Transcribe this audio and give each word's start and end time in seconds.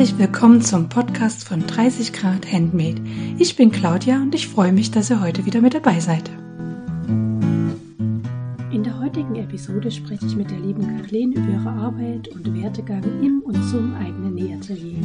Herzlich 0.00 0.18
willkommen 0.18 0.62
zum 0.62 0.88
Podcast 0.88 1.46
von 1.46 1.60
30 1.66 2.14
Grad 2.14 2.50
Handmade. 2.50 3.02
Ich 3.36 3.54
bin 3.54 3.70
Claudia 3.70 4.16
und 4.16 4.34
ich 4.34 4.48
freue 4.48 4.72
mich, 4.72 4.90
dass 4.90 5.10
ihr 5.10 5.20
heute 5.20 5.44
wieder 5.44 5.60
mit 5.60 5.74
dabei 5.74 6.00
seid. 6.00 6.30
In 8.72 8.82
der 8.82 8.98
heutigen 8.98 9.36
Episode 9.36 9.90
spreche 9.90 10.24
ich 10.24 10.36
mit 10.36 10.50
der 10.50 10.58
lieben 10.58 10.96
Kathleen 10.96 11.32
über 11.32 11.52
ihre 11.52 11.68
Arbeit 11.68 12.28
und 12.28 12.62
Werdegang 12.62 13.02
im 13.22 13.42
und 13.42 13.62
zum 13.64 13.94
eigenen 13.94 14.36
Nähatelier. 14.36 15.04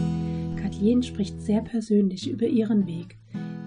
Kathleen 0.56 1.04
spricht 1.04 1.42
sehr 1.42 1.60
persönlich 1.60 2.32
über 2.32 2.46
ihren 2.46 2.88
Weg. 2.88 3.18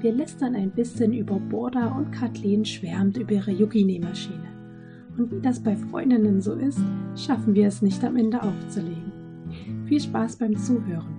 Wir 0.00 0.12
lästern 0.12 0.54
ein 0.54 0.70
bisschen 0.70 1.12
über 1.12 1.38
Borda 1.38 1.88
und 1.88 2.10
Kathleen 2.10 2.64
schwärmt 2.64 3.18
über 3.18 3.32
ihre 3.32 3.50
Yuki-Nähmaschine. 3.50 4.48
Und 5.18 5.30
wie 5.30 5.42
das 5.42 5.62
bei 5.62 5.76
Freundinnen 5.76 6.40
so 6.40 6.54
ist, 6.54 6.80
schaffen 7.16 7.54
wir 7.54 7.68
es 7.68 7.82
nicht 7.82 8.02
am 8.02 8.16
Ende 8.16 8.42
aufzulegen. 8.42 9.12
Viel 9.84 10.00
Spaß 10.00 10.36
beim 10.36 10.56
Zuhören. 10.56 11.17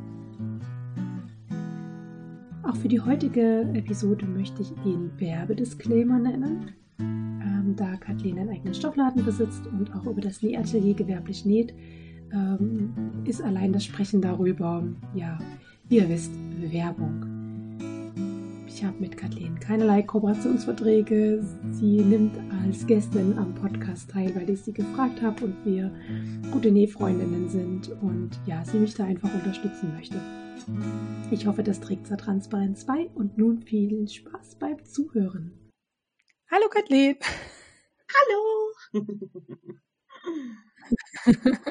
Auch 2.63 2.76
für 2.76 2.90
die 2.90 2.99
heutige 2.99 3.62
Episode 3.73 4.26
möchte 4.26 4.62
ich 4.62 4.72
den 4.84 5.12
Werbedisclaimer 5.18 6.20
nennen. 6.20 6.72
Ähm, 6.99 7.73
da 7.77 7.95
Kathleen 7.95 8.38
einen 8.38 8.49
eigenen 8.49 8.73
Stoffladen 8.73 9.23
besitzt 9.23 9.66
und 9.68 9.94
auch 9.95 10.05
über 10.05 10.22
das 10.22 10.41
Nähatelier 10.41 10.94
gewerblich 10.94 11.45
näht, 11.45 11.73
ähm, 12.34 12.94
ist 13.26 13.41
allein 13.41 13.72
das 13.72 13.85
Sprechen 13.85 14.22
darüber, 14.22 14.84
ja, 15.16 15.40
ihr 15.90 16.09
wisst, 16.09 16.32
Werbung. 16.59 17.26
Ich 18.68 18.84
habe 18.84 18.99
mit 18.99 19.18
Kathleen 19.18 19.60
keinerlei 19.60 20.04
Kooperationsverträge. 20.04 21.44
Sie 21.71 22.02
nimmt 22.02 22.38
als 22.63 22.85
Gästin 22.85 23.38
am 23.38 23.54
Podcast 23.55 24.10
teil, 24.12 24.34
weil 24.35 24.49
ich 24.49 24.62
sie 24.62 24.73
gefragt 24.73 25.21
habe 25.21 25.46
und 25.46 25.55
wir 25.66 25.91
gute 26.51 26.71
Nähfreundinnen 26.71 27.49
sind 27.49 27.90
und 28.01 28.32
ja, 28.46 28.63
sie 28.66 28.79
mich 28.79 28.94
da 28.94 29.05
einfach 29.05 29.34
unterstützen 29.34 29.91
möchte. 29.96 30.18
Ich 31.32 31.46
hoffe, 31.46 31.63
das 31.63 31.79
trägt 31.79 32.07
zur 32.07 32.18
Transparenz 32.18 32.85
bei 32.85 33.10
und 33.15 33.38
nun 33.38 33.62
viel 33.62 34.07
Spaß 34.07 34.55
beim 34.60 34.84
Zuhören. 34.85 35.71
Hallo 36.51 36.68
Kathleen. 36.70 37.18
Hallo. 38.93 39.04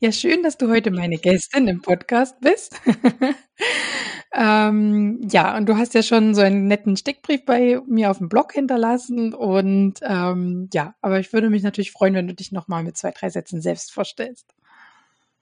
Ja, 0.00 0.12
schön, 0.12 0.42
dass 0.42 0.58
du 0.58 0.68
heute 0.68 0.90
meine 0.90 1.16
Gästin 1.16 1.68
im 1.68 1.80
Podcast 1.80 2.38
bist. 2.40 2.80
ähm, 4.34 5.20
ja, 5.30 5.56
und 5.56 5.66
du 5.66 5.76
hast 5.76 5.94
ja 5.94 6.02
schon 6.02 6.34
so 6.34 6.42
einen 6.42 6.66
netten 6.66 6.96
Steckbrief 6.96 7.44
bei 7.46 7.80
mir 7.86 8.10
auf 8.10 8.18
dem 8.18 8.28
Blog 8.28 8.52
hinterlassen. 8.52 9.32
Und 9.32 9.94
ähm, 10.02 10.68
ja, 10.74 10.94
aber 11.00 11.18
ich 11.18 11.32
würde 11.32 11.48
mich 11.48 11.62
natürlich 11.62 11.92
freuen, 11.92 12.14
wenn 12.14 12.28
du 12.28 12.34
dich 12.34 12.52
nochmal 12.52 12.82
mit 12.82 12.96
zwei, 12.98 13.10
drei 13.10 13.30
Sätzen 13.30 13.62
selbst 13.62 13.92
vorstellst. 13.92 14.55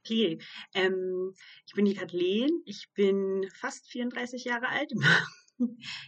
Okay, 0.04 0.38
ähm, 0.74 1.32
ich 1.66 1.72
bin 1.72 1.86
die 1.86 1.94
Kathleen, 1.94 2.50
ich 2.66 2.88
bin 2.94 3.48
fast 3.54 3.90
34 3.90 4.44
Jahre 4.44 4.68
alt. 4.68 4.92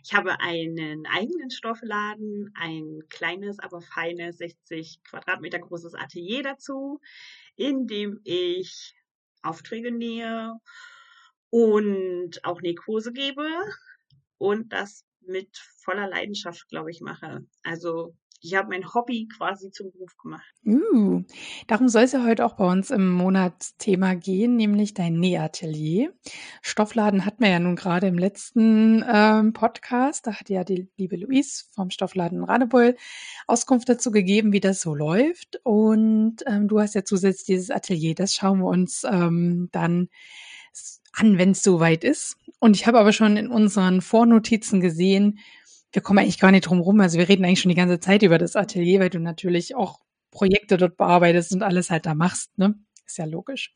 Ich 0.03 0.12
habe 0.12 0.41
einen 0.41 1.06
eigenen 1.06 1.50
Stoffladen, 1.50 2.53
ein 2.56 3.03
kleines, 3.08 3.61
aber 3.61 3.80
feines 3.80 4.38
60 4.38 5.05
Quadratmeter 5.05 5.61
großes 5.61 5.94
Atelier 5.94 6.42
dazu 6.42 7.00
in 7.56 7.86
dem 7.86 8.20
ich 8.25 8.94
Aufträge 9.42 9.92
nähe 9.92 10.53
und 11.50 12.44
auch 12.44 12.60
Nähkurse 12.60 13.12
gebe 13.12 13.48
und 14.38 14.72
das 14.72 15.05
mit 15.20 15.56
voller 15.83 16.08
Leidenschaft, 16.08 16.69
glaube 16.69 16.91
ich, 16.91 17.00
mache. 17.00 17.47
Also 17.62 18.14
ich 18.42 18.54
habe 18.54 18.68
mein 18.68 18.94
Hobby 18.94 19.28
quasi 19.36 19.70
zum 19.70 19.90
Beruf 19.90 20.16
gemacht. 20.16 20.44
Uh, 20.64 21.22
darum 21.66 21.88
soll 21.88 22.02
es 22.02 22.12
ja 22.12 22.24
heute 22.24 22.44
auch 22.44 22.54
bei 22.54 22.70
uns 22.70 22.90
im 22.90 23.10
Monatsthema 23.10 24.14
gehen, 24.14 24.56
nämlich 24.56 24.94
dein 24.94 25.19
Nähatelier. 25.19 26.12
Stoffladen 26.62 27.25
hatten 27.25 27.42
wir 27.42 27.50
ja 27.50 27.58
nun 27.58 27.76
gerade 27.76 28.06
im 28.06 28.19
letzten 28.19 29.04
ähm, 29.12 29.52
Podcast. 29.52 30.26
Da 30.26 30.34
hat 30.34 30.48
ja 30.48 30.64
die 30.64 30.88
liebe 30.96 31.16
Luis 31.16 31.70
vom 31.75 31.91
Stoffladen 31.91 32.44
Radebeul 32.44 32.96
Auskunft 33.46 33.88
dazu 33.88 34.10
gegeben, 34.10 34.52
wie 34.52 34.60
das 34.60 34.80
so 34.80 34.94
läuft. 34.94 35.60
Und 35.64 36.38
ähm, 36.46 36.69
du 36.69 36.80
hast 36.80 36.94
ja 36.94 37.04
zusätzlich 37.04 37.46
dieses 37.46 37.70
Atelier. 37.70 38.14
Das 38.14 38.34
schauen 38.34 38.60
wir 38.60 38.66
uns 38.66 39.04
ähm, 39.04 39.69
dann 39.72 40.08
an, 41.12 41.38
wenn 41.38 41.52
es 41.52 41.62
soweit 41.62 42.04
ist. 42.04 42.36
Und 42.58 42.76
ich 42.76 42.86
habe 42.86 42.98
aber 42.98 43.12
schon 43.12 43.36
in 43.36 43.48
unseren 43.48 44.00
Vornotizen 44.00 44.80
gesehen, 44.80 45.38
wir 45.96 46.02
kommen 46.02 46.18
eigentlich 46.18 46.38
gar 46.38 46.52
nicht 46.52 46.66
drum 46.66 46.80
rum. 46.80 47.00
Also 47.00 47.18
wir 47.18 47.26
reden 47.26 47.44
eigentlich 47.46 47.62
schon 47.62 47.70
die 47.70 47.74
ganze 47.74 47.98
Zeit 47.98 48.22
über 48.22 48.36
das 48.36 48.54
Atelier, 48.54 49.00
weil 49.00 49.08
du 49.08 49.18
natürlich 49.18 49.74
auch 49.74 50.00
Projekte 50.30 50.76
dort 50.76 50.98
bearbeitest 50.98 51.54
und 51.54 51.62
alles 51.62 51.90
halt 51.90 52.04
da 52.04 52.14
machst, 52.14 52.56
ne? 52.58 52.78
Ist 53.06 53.16
ja 53.16 53.24
logisch. 53.24 53.72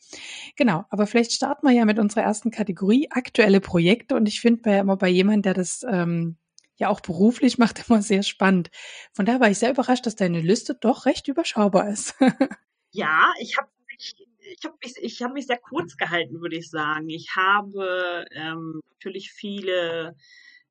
Genau, 0.56 0.84
aber 0.90 1.06
vielleicht 1.06 1.32
starten 1.32 1.66
wir 1.66 1.72
ja 1.72 1.86
mit 1.86 1.98
unserer 1.98 2.22
ersten 2.22 2.50
Kategorie, 2.50 3.08
aktuelle 3.10 3.60
Projekte. 3.60 4.16
Und 4.16 4.28
ich 4.28 4.42
finde 4.42 4.60
bei, 4.60 4.78
immer 4.78 4.98
bei 4.98 5.08
jemandem, 5.08 5.42
der 5.42 5.54
das 5.54 5.82
ähm, 5.88 6.36
ja 6.76 6.88
auch 6.90 7.00
beruflich 7.00 7.56
macht, 7.56 7.84
immer 7.88 8.02
sehr 8.02 8.22
spannend. 8.22 8.70
Von 9.14 9.24
daher 9.24 9.40
war 9.40 9.50
ich 9.50 9.58
sehr 9.58 9.70
überrascht, 9.70 10.04
dass 10.04 10.14
deine 10.14 10.40
Liste 10.40 10.74
doch 10.74 11.06
recht 11.06 11.26
überschaubar 11.26 11.88
ist. 11.88 12.16
ja, 12.90 13.32
ich 13.40 13.56
habe 13.56 13.68
ich 13.96 14.64
habe 14.64 14.76
mich, 14.82 14.94
ich 15.00 15.22
hab 15.22 15.32
mich 15.32 15.46
sehr 15.46 15.58
kurz 15.58 15.96
gehalten, 15.96 16.42
würde 16.42 16.56
ich 16.56 16.68
sagen. 16.68 17.08
Ich 17.08 17.34
habe 17.34 18.26
ähm, 18.32 18.80
natürlich 18.92 19.32
viele 19.32 20.16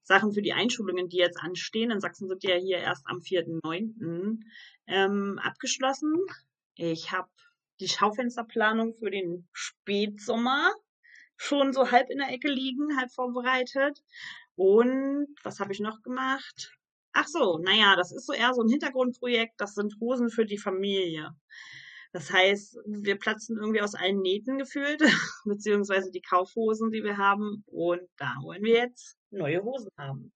Sachen 0.10 0.34
für 0.34 0.42
die 0.42 0.54
Einschulungen, 0.54 1.08
die 1.08 1.18
jetzt 1.18 1.40
anstehen. 1.40 1.92
In 1.92 2.02
Sachsen 2.02 2.28
sind 2.28 2.44
ja 2.44 2.56
hier 2.56 2.80
erst 2.80 3.06
am 3.06 3.20
4.9. 3.20 4.40
Ähm, 4.88 5.40
abgeschlossen. 5.42 6.16
Ich 6.74 7.12
habe 7.12 7.30
die 7.80 7.88
Schaufensterplanung 7.88 8.96
für 8.96 9.12
den 9.12 9.48
Spätsommer 9.54 10.74
schon 11.38 11.74
so 11.74 11.92
halb 11.92 12.10
in 12.10 12.18
der 12.18 12.32
Ecke 12.32 12.50
liegen, 12.50 12.98
halb 12.98 13.12
vorbereitet. 13.12 14.04
Und 14.56 15.28
was 15.44 15.60
habe 15.60 15.74
ich 15.74 15.80
noch 15.80 16.02
gemacht? 16.02 16.76
Ach 17.14 17.28
so, 17.28 17.60
naja, 17.60 17.96
das 17.96 18.12
ist 18.12 18.26
so 18.26 18.34
eher 18.34 18.56
so 18.56 18.64
ein 18.64 18.70
Hintergrundprojekt. 18.70 19.62
Das 19.62 19.76
sind 19.76 19.94
Hosen 20.02 20.32
für 20.32 20.46
die 20.46 20.58
Familie. 20.58 21.36
Das 22.12 22.32
heißt, 22.32 22.80
wir 22.86 23.18
platzen 23.18 23.58
irgendwie 23.58 23.82
aus 23.82 23.94
allen 23.94 24.22
Nähten 24.22 24.58
gefühlt, 24.58 25.00
beziehungsweise 25.46 26.12
die 26.12 26.22
Kaufhosen, 26.22 26.92
die 26.92 27.04
wir 27.04 27.18
haben. 27.18 27.64
Und 27.68 28.02
da 28.18 28.36
wollen 28.42 28.64
wir 28.64 28.78
jetzt 28.78 29.18
neue 29.30 29.64
Hosen 29.64 29.90
haben. 29.98 30.32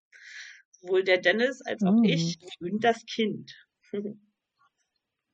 Sowohl 0.72 1.04
der 1.04 1.20
Dennis 1.20 1.62
als 1.62 1.84
auch 1.84 1.94
mhm. 1.94 2.04
ich 2.04 2.38
und 2.60 2.84
das 2.84 3.04
Kind. 3.06 3.54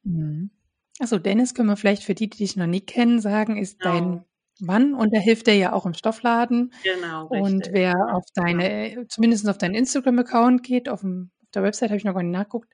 mhm. 0.04 0.52
Achso, 1.00 1.18
Dennis 1.18 1.54
können 1.54 1.70
wir 1.70 1.78
vielleicht 1.78 2.04
für 2.04 2.16
die, 2.16 2.30
die 2.30 2.38
dich 2.40 2.56
noch 2.58 2.68
nicht 2.68 2.88
kennen, 2.88 3.22
sagen, 3.22 3.58
ist 3.58 3.80
genau. 3.80 3.94
dein 3.94 4.26
Mann 4.60 4.94
und 4.94 5.14
der 5.14 5.22
hilft 5.22 5.48
dir 5.48 5.56
ja 5.56 5.74
auch 5.74 5.86
im 5.86 5.94
Stoffladen. 5.94 6.74
Genau. 6.84 7.28
Richtig. 7.28 7.54
Und 7.54 7.70
wer 7.72 8.14
auf 8.14 8.26
deine, 8.36 8.92
genau. 8.92 9.06
zumindest 9.08 9.48
auf 9.48 9.58
deinen 9.58 9.76
Instagram-Account 9.76 10.64
geht, 10.64 10.90
auf 10.90 11.02
dem 11.02 11.32
der 11.54 11.64
Website 11.64 11.90
habe 11.90 11.98
ich 11.98 12.04
noch 12.04 12.14
gar 12.14 12.24
nicht 12.24 12.32
nachguckt, 12.32 12.70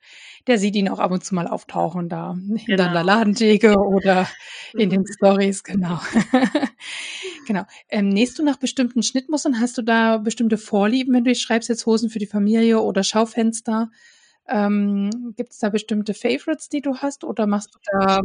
der 0.46 0.58
sieht 0.58 0.76
ihn 0.76 0.88
auch 0.88 0.98
ab 0.98 1.10
und 1.10 1.24
zu 1.24 1.34
mal 1.34 1.46
auftauchen 1.46 2.08
da 2.08 2.36
genau. 2.66 2.86
in 2.86 2.92
der 2.92 3.04
Ladentheke 3.04 3.76
oder 3.76 4.28
in 4.74 4.90
den 4.90 5.06
Stories, 5.12 5.64
genau. 5.64 6.00
genau. 7.46 7.64
Ähm, 7.88 8.08
nähst 8.08 8.38
du 8.38 8.44
nach 8.44 8.56
bestimmten 8.56 9.02
Schnittmustern? 9.02 9.60
Hast 9.60 9.78
du 9.78 9.82
da 9.82 10.18
bestimmte 10.18 10.58
Vorlieben, 10.58 11.14
wenn 11.14 11.24
du 11.24 11.34
schreibst 11.34 11.68
jetzt 11.68 11.86
Hosen 11.86 12.10
für 12.10 12.18
die 12.18 12.26
Familie 12.26 12.80
oder 12.80 13.02
Schaufenster? 13.02 13.90
Ähm, 14.48 15.34
Gibt 15.36 15.52
es 15.52 15.58
da 15.58 15.70
bestimmte 15.70 16.14
Favorites, 16.14 16.68
die 16.68 16.80
du 16.80 16.96
hast 16.98 17.24
oder 17.24 17.46
machst 17.46 17.74
du 17.74 17.78
da 17.90 18.20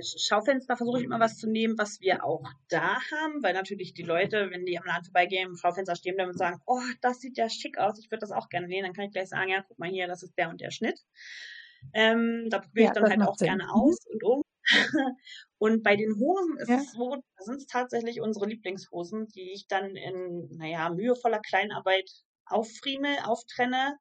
Schaufenster 0.00 0.76
versuche 0.76 0.98
ich 0.98 1.04
immer 1.04 1.20
was 1.20 1.38
zu 1.38 1.48
nehmen, 1.48 1.78
was 1.78 2.00
wir 2.00 2.24
auch 2.24 2.44
da 2.68 2.96
haben, 3.12 3.42
weil 3.42 3.54
natürlich 3.54 3.94
die 3.94 4.02
Leute, 4.02 4.50
wenn 4.50 4.64
die 4.64 4.78
am 4.78 4.84
Laden 4.84 5.04
vorbeigehen, 5.04 5.50
im 5.50 5.56
Schaufenster 5.56 5.94
stehen 5.94 6.16
bleiben 6.16 6.30
und 6.30 6.38
sagen, 6.38 6.60
oh, 6.66 6.80
das 7.00 7.20
sieht 7.20 7.38
ja 7.38 7.48
schick 7.48 7.78
aus, 7.78 7.98
ich 7.98 8.10
würde 8.10 8.20
das 8.20 8.32
auch 8.32 8.48
gerne 8.48 8.66
nehmen, 8.66 8.84
dann 8.84 8.92
kann 8.92 9.04
ich 9.04 9.12
gleich 9.12 9.28
sagen, 9.28 9.50
ja, 9.50 9.62
guck 9.62 9.78
mal 9.78 9.88
hier, 9.88 10.06
das 10.06 10.22
ist 10.22 10.36
der 10.36 10.48
und 10.50 10.60
der 10.60 10.70
Schnitt. 10.70 10.98
Ähm, 11.92 12.48
da 12.50 12.60
probiere 12.60 12.90
ich 12.90 12.96
ja, 12.96 13.02
dann 13.02 13.10
halt 13.10 13.28
auch 13.28 13.36
Sinn. 13.36 13.48
gerne 13.48 13.72
aus 13.72 13.98
und 14.06 14.24
um. 14.24 14.42
und 15.58 15.82
bei 15.82 15.94
den 15.94 16.18
Hosen 16.18 16.56
ist 16.56 16.70
ja. 16.70 16.76
es 16.76 16.92
so, 16.92 17.16
da 17.36 17.44
sind 17.44 17.56
es 17.56 17.66
tatsächlich 17.66 18.20
unsere 18.20 18.46
Lieblingshosen, 18.46 19.28
die 19.28 19.52
ich 19.52 19.68
dann 19.68 19.94
in, 19.94 20.48
naja, 20.56 20.88
mühevoller 20.90 21.40
Kleinarbeit 21.40 22.10
auffriemel, 22.46 23.16
auftrenne, 23.24 23.98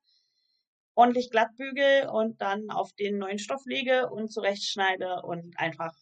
ordentlich 0.95 1.31
glatt 1.31 1.55
bügel 1.57 2.07
und 2.07 2.41
dann 2.41 2.69
auf 2.69 2.93
den 2.93 3.17
neuen 3.17 3.39
Stoff 3.39 3.65
lege 3.65 4.09
und 4.09 4.31
zurechtschneide 4.31 5.21
und 5.23 5.57
einfach 5.57 5.93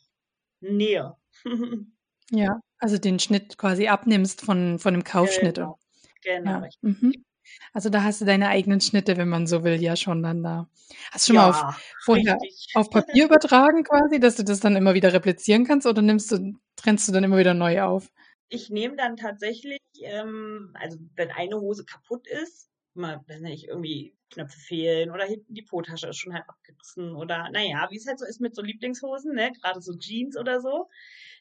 nähe. 0.59 1.15
ja, 2.31 2.59
also 2.77 2.97
den 2.97 3.19
Schnitt 3.19 3.57
quasi 3.57 3.87
abnimmst 3.87 4.41
von, 4.41 4.79
von 4.79 4.93
dem 4.93 5.03
Kaufschnitt. 5.03 5.55
Genau, 5.55 5.79
genau 6.23 6.63
ja. 6.63 6.69
Mhm. 6.81 7.25
Also 7.73 7.89
da 7.89 8.03
hast 8.03 8.21
du 8.21 8.25
deine 8.25 8.49
eigenen 8.49 8.81
Schnitte, 8.81 9.17
wenn 9.17 9.29
man 9.29 9.47
so 9.47 9.63
will, 9.63 9.81
ja 9.81 9.95
schon 9.95 10.23
dann 10.23 10.43
da. 10.43 10.69
Hast 11.11 11.27
du 11.27 11.33
schon 11.33 11.35
ja, 11.35 11.49
mal 11.49 11.69
auf, 11.69 11.95
vorher 12.03 12.37
auf 12.75 12.89
Papier 12.89 13.25
übertragen 13.25 13.83
quasi, 13.83 14.19
dass 14.19 14.35
du 14.35 14.43
das 14.43 14.59
dann 14.59 14.75
immer 14.75 14.93
wieder 14.93 15.13
replizieren 15.13 15.65
kannst 15.65 15.87
oder 15.87 16.01
nimmst 16.01 16.31
du, 16.31 16.53
trennst 16.75 17.07
du 17.07 17.11
dann 17.11 17.23
immer 17.23 17.37
wieder 17.37 17.53
neu 17.53 17.81
auf? 17.81 18.11
Ich 18.49 18.69
nehme 18.69 18.95
dann 18.95 19.15
tatsächlich, 19.15 19.79
ähm, 20.01 20.71
also 20.73 20.97
wenn 21.15 21.31
eine 21.31 21.59
Hose 21.59 21.85
kaputt 21.85 22.27
ist, 22.27 22.69
mal, 22.93 23.21
weiß 23.27 23.41
nicht, 23.41 23.67
irgendwie 23.67 24.13
Knöpfe 24.31 24.59
fehlen 24.59 25.11
oder 25.11 25.25
hinten 25.25 25.53
die 25.53 25.61
Po-Tasche 25.63 26.09
ist 26.09 26.17
schon 26.17 26.33
halt 26.33 26.45
abgerissen 26.49 27.15
oder 27.15 27.49
naja, 27.51 27.87
wie 27.91 27.97
es 27.97 28.07
halt 28.07 28.19
so 28.19 28.25
ist 28.25 28.41
mit 28.41 28.55
so 28.55 28.61
Lieblingshosen, 28.63 29.33
ne, 29.35 29.51
gerade 29.61 29.81
so 29.81 29.95
Jeans 29.97 30.37
oder 30.37 30.61
so, 30.61 30.87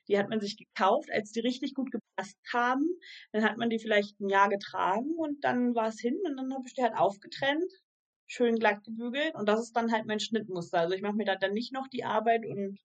Die 0.08 0.18
hat 0.18 0.28
man 0.28 0.40
sich 0.40 0.56
gekauft, 0.56 1.10
als 1.12 1.32
die 1.32 1.40
richtig 1.40 1.74
gut 1.74 1.90
gepasst 1.90 2.38
haben. 2.52 2.86
Dann 3.32 3.44
hat 3.44 3.56
man 3.56 3.70
die 3.70 3.78
vielleicht 3.78 4.20
ein 4.20 4.28
Jahr 4.28 4.48
getragen 4.48 5.14
und 5.16 5.44
dann 5.44 5.74
war 5.74 5.88
es 5.88 6.00
hin 6.00 6.18
und 6.24 6.36
dann 6.36 6.52
habe 6.52 6.64
ich 6.66 6.74
die 6.74 6.82
halt 6.82 6.94
aufgetrennt, 6.96 7.70
schön 8.26 8.56
glatt 8.58 8.84
gebügelt 8.84 9.34
und 9.34 9.48
das 9.48 9.60
ist 9.60 9.72
dann 9.76 9.92
halt 9.92 10.06
mein 10.06 10.20
Schnittmuster. 10.20 10.80
Also 10.80 10.94
ich 10.94 11.02
mache 11.02 11.14
mir 11.16 11.24
da 11.26 11.36
dann 11.36 11.52
nicht 11.52 11.72
noch 11.72 11.88
die 11.88 12.04
Arbeit 12.04 12.44
und 12.46 12.78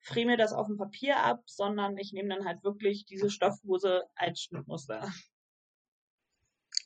friere 0.00 0.26
mir 0.26 0.36
das 0.36 0.52
auf 0.52 0.66
dem 0.66 0.76
Papier 0.76 1.18
ab, 1.18 1.42
sondern 1.46 1.96
ich 1.98 2.12
nehme 2.12 2.28
dann 2.34 2.44
halt 2.46 2.62
wirklich 2.64 3.06
diese 3.06 3.30
Stoffhose 3.30 4.04
als 4.16 4.40
Schnittmuster. 4.42 5.10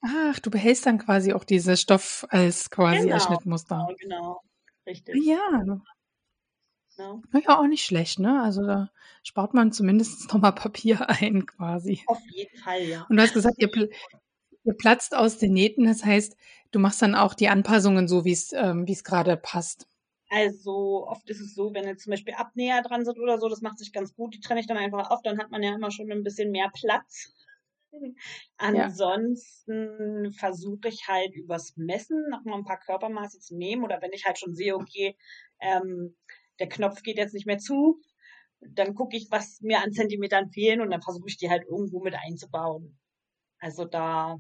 Ach, 0.03 0.39
du 0.39 0.51
behältst 0.51 0.87
dann 0.87 0.99
quasi 0.99 1.33
auch 1.33 1.45
diese 1.45 1.77
Stoff 1.77 2.27
als 2.31 2.71
quasi 2.71 3.03
Genau, 3.05 3.15
als 3.15 3.25
Schnittmuster. 3.25 3.87
genau, 3.89 3.97
genau. 3.99 4.41
Richtig. 4.87 5.25
Ja, 5.25 5.37
Ja. 6.97 7.21
na 7.33 7.41
ja, 7.41 7.59
auch 7.59 7.67
nicht 7.67 7.85
schlecht, 7.85 8.19
ne? 8.19 8.43
Also 8.43 8.67
da 8.67 8.91
spart 9.23 9.55
man 9.55 9.73
zumindest 9.73 10.33
noch 10.33 10.41
mal 10.41 10.53
Papier 10.53 11.09
ein 11.09 11.47
quasi. 11.47 12.03
Auf 12.07 12.21
jeden 12.31 12.57
Fall, 12.59 12.83
ja. 12.83 13.07
Und 13.09 13.17
du 13.17 13.23
hast 13.23 13.35
gesagt, 13.35 13.57
ihr, 13.59 13.71
ihr 14.65 14.75
platzt 14.75 15.15
aus 15.15 15.39
den 15.39 15.53
Nähten. 15.53 15.85
Das 15.85 16.05
heißt, 16.05 16.37
du 16.73 16.79
machst 16.79 17.03
dann 17.03 17.15
auch 17.15 17.35
die 17.35 17.49
Anpassungen 17.49 18.09
so, 18.09 18.25
wie 18.25 18.33
es 18.33 18.53
ähm, 18.53 18.87
wie 18.87 18.93
es 18.93 19.05
gerade 19.05 19.37
passt. 19.37 19.87
Also 20.31 21.07
oft 21.07 21.29
ist 21.31 21.41
es 21.41 21.55
so, 21.55 21.73
wenn 21.73 21.87
jetzt 21.87 22.05
zum 22.05 22.11
Beispiel 22.11 22.35
Abnäher 22.35 22.83
dran 22.83 23.05
sind 23.05 23.19
oder 23.19 23.39
so, 23.39 23.49
das 23.49 23.63
macht 23.63 23.79
sich 23.79 23.93
ganz 23.93 24.15
gut, 24.15 24.35
die 24.35 24.41
trenne 24.41 24.61
ich 24.61 24.67
dann 24.67 24.77
einfach 24.77 25.11
auf, 25.11 25.23
dann 25.23 25.39
hat 25.39 25.51
man 25.51 25.63
ja 25.63 25.75
immer 25.75 25.91
schon 25.91 26.11
ein 26.13 26.23
bisschen 26.23 26.51
mehr 26.51 26.71
Platz. 26.75 27.33
Ja. 28.61 28.85
Ansonsten 28.85 30.33
versuche 30.33 30.89
ich 30.89 31.07
halt 31.09 31.35
übers 31.35 31.77
Messen 31.77 32.29
noch 32.29 32.45
mal 32.45 32.57
ein 32.57 32.65
paar 32.65 32.81
Körpermaße 32.81 33.41
zu 33.41 33.57
nehmen 33.57 33.85
oder 33.85 34.03
wenn 34.03 34.13
ich 34.13 34.25
halt 34.25 34.39
schon 34.39 34.55
sehe, 34.55 34.75
okay, 34.75 35.17
ähm, 35.61 36.17
der 36.59 36.69
Knopf 36.69 37.03
geht 37.03 37.19
jetzt 37.19 37.35
nicht 37.35 37.47
mehr 37.47 37.59
zu, 37.59 38.01
dann 38.61 38.95
gucke 38.95 39.17
ich, 39.17 39.29
was 39.31 39.61
mir 39.61 39.81
an 39.83 39.93
Zentimetern 39.93 40.51
fehlen 40.51 40.81
und 40.81 40.91
dann 40.91 41.03
versuche 41.03 41.29
ich 41.29 41.37
die 41.37 41.51
halt 41.51 41.65
irgendwo 41.65 42.01
mit 42.03 42.15
einzubauen. 42.15 42.99
Also 43.61 43.85
da 43.85 44.39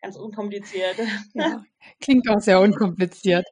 ganz 0.00 0.16
unkompliziert. 0.16 0.96
Ja, 1.34 1.64
klingt 2.00 2.28
auch 2.28 2.40
sehr 2.40 2.60
unkompliziert. 2.60 3.46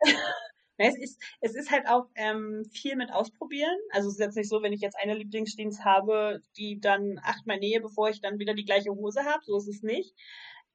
Es 0.78 0.96
ist, 0.98 1.20
es 1.40 1.54
ist 1.54 1.70
halt 1.70 1.88
auch 1.88 2.06
ähm, 2.14 2.64
viel 2.72 2.96
mit 2.96 3.12
ausprobieren. 3.12 3.76
Also 3.90 4.08
es 4.08 4.14
ist 4.14 4.20
jetzt 4.20 4.36
nicht 4.36 4.48
so, 4.48 4.62
wenn 4.62 4.72
ich 4.72 4.80
jetzt 4.80 4.96
eine 4.96 5.14
Lieblingsjeans 5.14 5.84
habe, 5.84 6.40
die 6.56 6.80
dann 6.80 7.18
achtmal 7.22 7.58
nähe, 7.58 7.80
bevor 7.80 8.08
ich 8.10 8.20
dann 8.20 8.38
wieder 8.38 8.54
die 8.54 8.64
gleiche 8.64 8.90
Hose 8.90 9.24
habe. 9.24 9.42
So 9.44 9.56
ist 9.58 9.68
es 9.68 9.82
nicht. 9.82 10.14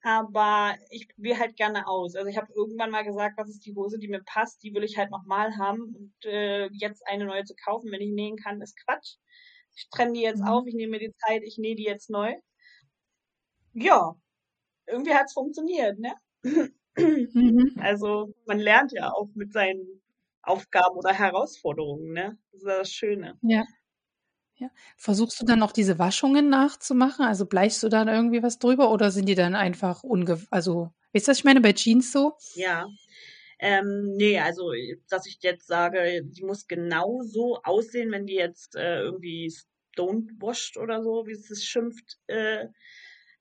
Aber 0.02 0.76
ich 0.90 1.08
probiere 1.08 1.40
halt 1.40 1.56
gerne 1.56 1.88
aus. 1.88 2.16
Also 2.16 2.28
ich 2.30 2.38
habe 2.38 2.52
irgendwann 2.54 2.92
mal 2.92 3.04
gesagt, 3.06 3.38
was 3.38 3.50
ist 3.50 3.66
die 3.66 3.74
Hose, 3.76 3.98
die 4.00 4.10
mir 4.10 4.22
passt, 4.26 4.62
die 4.64 4.74
will 4.74 4.84
ich 4.84 4.98
halt 4.98 5.12
nochmal 5.12 5.58
haben. 5.58 5.96
Und 5.96 6.14
äh, 6.26 6.68
jetzt 6.74 7.08
eine 7.08 7.26
neue 7.26 7.46
zu 7.46 7.56
kaufen, 7.56 7.92
wenn 7.92 8.02
ich 8.02 8.12
nähen 8.12 8.36
kann, 8.38 8.62
ist 8.62 8.78
Quatsch. 8.86 9.16
Ich 9.76 9.90
trenne 9.90 10.14
die 10.14 10.22
jetzt 10.22 10.42
Mhm. 10.42 10.48
auf, 10.48 10.68
ich 10.68 10.76
nehme 10.76 10.92
mir 10.92 11.00
die 11.00 11.14
Zeit, 11.26 11.44
ich 11.44 11.58
nähe 11.58 11.76
die 11.76 11.84
jetzt 11.84 12.10
neu. 12.10 12.34
Ja, 13.76 14.16
irgendwie 14.88 15.14
hat's 15.16 15.34
funktioniert, 15.34 16.00
ne? 16.00 16.14
Mhm. 16.98 17.74
Also 17.84 18.34
man 18.46 18.60
lernt 18.60 18.92
ja 18.92 19.12
auch 19.12 19.30
mit 19.36 19.54
seinen 19.54 20.02
Aufgaben 20.44 20.96
oder 20.98 21.14
Herausforderungen, 21.14 22.14
ne? 22.14 22.38
Das 22.52 22.62
ist 22.62 22.68
das 22.68 22.92
Schöne. 22.92 23.40
Ja. 23.42 23.64
Ja. 24.56 24.70
Versuchst 24.98 25.42
du 25.42 25.46
dann 25.46 25.64
auch 25.64 25.72
diese 25.72 26.00
Waschungen 26.00 26.50
nachzumachen? 26.50 27.26
Also 27.26 27.46
bleichst 27.48 27.84
du 27.84 27.90
dann 27.90 28.08
irgendwie 28.08 28.44
was 28.44 28.60
drüber 28.60 28.92
oder 28.92 29.12
sind 29.12 29.28
die 29.28 29.36
dann 29.36 29.56
einfach 29.56 30.04
unge 30.04 30.40
also, 30.52 30.92
weißt 31.14 31.28
du, 31.28 31.32
was 31.32 31.40
ich 31.40 31.44
meine 31.46 31.62
bei 31.62 31.74
Jeans 31.74 32.12
so? 32.12 32.34
Ja. 32.56 32.86
Ähm, 33.60 34.14
nee, 34.18 34.40
also 34.40 34.72
dass 35.10 35.26
ich 35.28 35.40
jetzt 35.42 35.68
sage, 35.68 36.22
die 36.24 36.44
muss 36.44 36.68
genau 36.68 37.22
so 37.24 37.62
aussehen, 37.64 38.12
wenn 38.12 38.28
die 38.28 38.36
jetzt 38.36 38.76
äh, 38.76 39.00
irgendwie 39.02 39.52
stonewashed 39.94 40.78
oder 40.78 41.04
so, 41.04 41.26
wie 41.28 41.32
es 41.34 41.64
schimpft, 41.66 42.20
äh, 42.28 42.68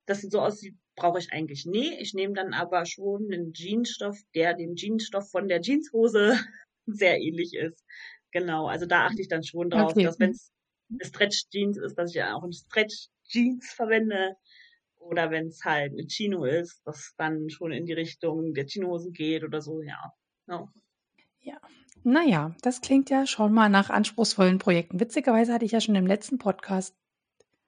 dass 0.06 0.20
sie 0.20 0.28
so 0.28 0.40
aussieht, 0.40 0.74
brauche 0.96 1.18
ich 1.18 1.32
eigentlich 1.32 1.64
nie. 1.66 1.94
Ich 1.98 2.14
nehme 2.14 2.34
dann 2.34 2.52
aber 2.54 2.84
schon 2.86 3.28
einen 3.32 3.52
Jeansstoff, 3.52 4.18
der 4.34 4.54
dem 4.54 4.74
Jeansstoff 4.74 5.30
von 5.30 5.48
der 5.48 5.60
Jeanshose 5.60 6.38
sehr 6.86 7.20
ähnlich 7.20 7.54
ist. 7.54 7.82
Genau, 8.30 8.66
also 8.66 8.86
da 8.86 9.06
achte 9.06 9.20
ich 9.20 9.28
dann 9.28 9.44
schon 9.44 9.70
drauf, 9.70 9.92
Okay. 9.92 10.04
dass 10.04 10.18
wenn 10.18 10.30
es 10.30 10.52
eine 10.90 11.04
Stretch 11.04 11.48
Jeans 11.50 11.78
ist, 11.78 11.94
dass 11.96 12.10
ich 12.10 12.16
ja 12.16 12.34
auch 12.34 12.42
eine 12.42 12.52
Stretch 12.52 13.08
Jeans 13.28 13.72
verwende. 13.72 14.36
Oder 14.96 15.30
wenn 15.30 15.48
es 15.48 15.64
halt 15.64 15.92
eine 15.92 16.06
Chino 16.06 16.44
ist, 16.44 16.80
dass 16.84 17.14
dann 17.16 17.50
schon 17.50 17.72
in 17.72 17.86
die 17.86 17.92
Richtung 17.92 18.54
der 18.54 18.66
Chinohosen 18.66 19.12
geht 19.12 19.42
oder 19.42 19.60
so, 19.60 19.82
ja. 19.82 20.12
Ja. 20.46 20.68
Ja. 21.40 21.60
Na 22.04 22.24
ja, 22.24 22.54
das 22.62 22.80
klingt 22.80 23.10
ja 23.10 23.26
schon 23.26 23.52
mal 23.52 23.68
nach 23.68 23.90
anspruchsvollen 23.90 24.58
Projekten. 24.58 25.00
Witzigerweise 25.00 25.52
hatte 25.52 25.64
ich 25.64 25.72
ja 25.72 25.80
schon 25.80 25.94
im 25.94 26.06
letzten 26.06 26.38
Podcast 26.38 26.94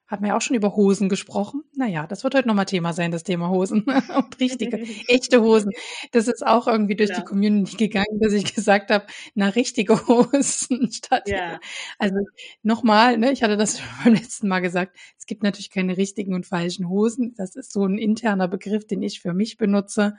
hatten 0.07 0.23
wir 0.23 0.29
ja 0.29 0.37
auch 0.37 0.41
schon 0.41 0.55
über 0.55 0.75
Hosen 0.75 1.09
gesprochen. 1.09 1.63
Na 1.75 1.87
ja, 1.87 2.05
das 2.07 2.23
wird 2.23 2.35
heute 2.35 2.47
nochmal 2.47 2.65
Thema 2.65 2.93
sein, 2.93 3.11
das 3.11 3.23
Thema 3.23 3.49
Hosen 3.49 3.83
und 4.15 4.39
richtige, 4.39 4.77
echte 5.07 5.41
Hosen. 5.41 5.71
Das 6.11 6.27
ist 6.27 6.45
auch 6.45 6.67
irgendwie 6.67 6.95
durch 6.95 7.11
die 7.11 7.21
Ja. 7.21 7.21
Community 7.21 7.75
gegangen, 7.77 8.19
dass 8.19 8.33
ich 8.33 8.53
gesagt 8.53 8.91
habe, 8.91 9.05
na 9.33 9.49
richtige 9.49 9.95
Hosen 10.07 10.91
statt 10.91 11.23
Ja. 11.27 11.59
Also 11.97 12.15
nochmal, 12.63 13.17
ne, 13.17 13.31
ich 13.31 13.43
hatte 13.43 13.57
das 13.57 13.79
schon 13.79 13.87
beim 14.03 14.13
letzten 14.13 14.47
Mal 14.47 14.59
gesagt, 14.59 14.95
es 15.17 15.25
gibt 15.25 15.43
natürlich 15.43 15.69
keine 15.71 15.97
richtigen 15.97 16.33
und 16.33 16.45
falschen 16.45 16.87
Hosen. 16.89 17.33
Das 17.35 17.55
ist 17.55 17.71
so 17.73 17.85
ein 17.85 17.97
interner 17.97 18.47
Begriff, 18.47 18.85
den 18.85 19.01
ich 19.01 19.21
für 19.21 19.33
mich 19.33 19.57
benutze. 19.57 20.15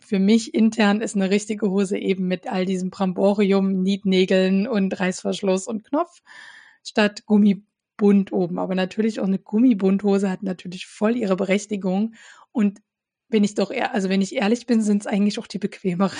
Für 0.00 0.18
mich 0.18 0.54
intern 0.54 1.00
ist 1.00 1.16
eine 1.16 1.30
richtige 1.30 1.70
Hose 1.70 1.98
eben 1.98 2.26
mit 2.28 2.46
all 2.46 2.66
diesem 2.66 2.90
Bramborium, 2.90 3.82
Nietnägeln 3.82 4.66
und 4.68 4.98
Reißverschluss 4.98 5.66
und 5.66 5.84
Knopf 5.84 6.20
statt 6.84 7.22
Gummibund 7.96 8.32
oben. 8.32 8.58
Aber 8.58 8.74
natürlich 8.74 9.20
auch 9.20 9.26
eine 9.26 9.38
Gummibundhose 9.38 10.30
hat 10.30 10.42
natürlich 10.42 10.86
voll 10.86 11.16
ihre 11.16 11.36
Berechtigung. 11.36 12.14
Und 12.52 12.80
wenn 13.28 13.44
ich 13.44 13.54
doch 13.54 13.70
eher, 13.70 13.94
also 13.94 14.08
wenn 14.08 14.22
ich 14.22 14.34
ehrlich 14.34 14.66
bin, 14.66 14.82
sind 14.82 15.02
es 15.02 15.06
eigentlich 15.06 15.38
auch 15.38 15.46
die 15.46 15.58
bequemeren. 15.58 16.16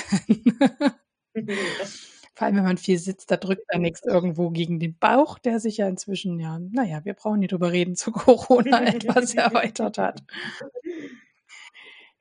Vor 2.35 2.47
allem, 2.47 2.57
wenn 2.57 2.65
man 2.65 2.77
viel 2.77 2.99
sitzt, 2.99 3.31
da 3.31 3.39
drückt 3.39 3.65
dann 3.69 3.81
nichts 3.81 4.05
irgendwo 4.05 4.51
gegen 4.51 4.79
den 4.79 4.99
Bauch, 4.99 5.39
der 5.39 5.59
sich 5.59 5.79
ja 5.79 5.89
inzwischen, 5.89 6.39
ja, 6.39 6.59
naja, 6.59 7.03
wir 7.05 7.15
brauchen 7.15 7.41
nicht 7.41 7.53
drüber 7.53 7.73
reden, 7.73 7.97
zu 7.97 8.13
Corona 8.13 8.85
etwas 8.85 9.35
erweitert 9.35 9.97
hat. 9.97 10.23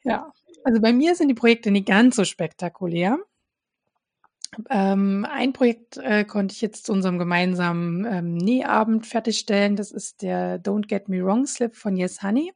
Ja, 0.04 0.32
also 0.64 0.80
bei 0.80 0.94
mir 0.94 1.16
sind 1.16 1.28
die 1.28 1.34
Projekte 1.34 1.70
nicht 1.72 1.88
ganz 1.88 2.16
so 2.16 2.24
spektakulär. 2.24 3.20
Ähm, 4.70 5.26
ein 5.30 5.54
Projekt 5.54 5.98
äh, 5.98 6.24
konnte 6.24 6.54
ich 6.54 6.62
jetzt 6.62 6.86
zu 6.86 6.94
unserem 6.94 7.20
gemeinsamen 7.20 8.06
ähm, 8.06 8.36
Nähabend 8.36 9.06
fertigstellen. 9.06 9.76
Das 9.76 9.92
ist 9.92 10.22
der 10.22 10.62
Don't 10.62 10.88
Get 10.88 11.10
Me 11.10 11.24
Wrong 11.24 11.46
Slip 11.46 11.76
von 11.76 11.98
Yes 11.98 12.24
Honey. 12.24 12.54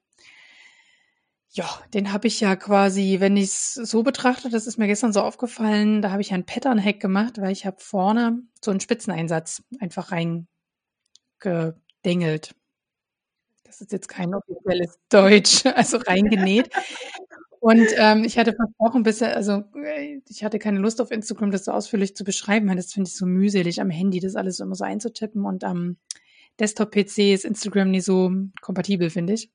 Ja, 1.52 1.68
den 1.94 2.14
habe 2.14 2.28
ich 2.28 2.40
ja 2.42 2.56
quasi, 2.56 3.18
wenn 3.20 3.36
ich 3.36 3.46
es 3.46 3.74
so 3.74 4.04
betrachte, 4.04 4.50
das 4.50 4.68
ist 4.68 4.78
mir 4.78 4.86
gestern 4.86 5.14
so 5.14 5.22
aufgefallen, 5.22 6.04
da 6.04 6.12
habe 6.12 6.22
ich 6.22 6.32
einen 6.32 6.46
Pattern-Hack 6.46 7.00
gemacht, 7.00 7.42
weil 7.42 7.52
ich 7.52 7.66
habe 7.66 7.78
vorne 7.80 8.44
so 8.64 8.70
einen 8.70 8.80
Spitzeneinsatz 8.80 9.64
einfach 9.80 10.12
reingedengelt. 10.12 10.48
Das 13.64 13.82
ist 13.82 13.92
jetzt 13.92 14.10
kein 14.10 14.36
offizielles 14.36 15.00
Deutsch, 15.10 15.66
also 15.76 15.98
reingenäht. 15.98 16.70
Und 17.60 17.88
ähm, 17.98 18.24
ich 18.24 18.38
hatte 18.38 18.54
versprochen, 18.54 19.04
bisher, 19.04 19.36
also 19.36 19.64
ich 20.28 20.44
hatte 20.44 20.60
keine 20.60 20.80
Lust 20.80 21.02
auf 21.02 21.12
Instagram, 21.12 21.52
das 21.52 21.66
so 21.66 21.72
ausführlich 21.72 22.16
zu 22.16 22.24
beschreiben, 22.24 22.70
weil 22.70 22.78
das 22.78 22.94
finde 22.94 23.10
ich 23.10 23.16
so 23.16 23.26
mühselig 23.26 23.82
am 23.82 23.90
Handy, 23.90 24.20
das 24.20 24.36
alles 24.36 24.60
immer 24.60 24.76
so 24.76 24.86
einzutippen. 24.86 25.46
Und 25.46 25.64
am 25.64 25.98
Desktop-PC 26.60 27.34
ist 27.34 27.46
Instagram 27.46 27.92
nie 27.92 28.02
so 28.02 28.32
kompatibel, 28.62 29.10
finde 29.10 29.34
ich. 29.34 29.50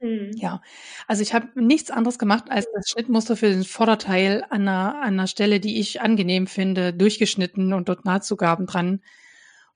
Mhm. 0.00 0.32
Ja, 0.34 0.60
also 1.06 1.22
ich 1.22 1.32
habe 1.32 1.48
nichts 1.54 1.90
anderes 1.90 2.18
gemacht, 2.18 2.44
als 2.50 2.66
das 2.74 2.90
Schnittmuster 2.90 3.36
für 3.36 3.48
den 3.48 3.64
Vorderteil 3.64 4.44
an 4.50 4.62
einer, 4.62 4.96
an 4.96 5.14
einer 5.14 5.26
Stelle, 5.26 5.60
die 5.60 5.78
ich 5.78 6.00
angenehm 6.00 6.46
finde, 6.46 6.92
durchgeschnitten 6.92 7.72
und 7.72 7.88
dort 7.88 8.04
Nahtzugaben 8.04 8.66
dran 8.66 9.00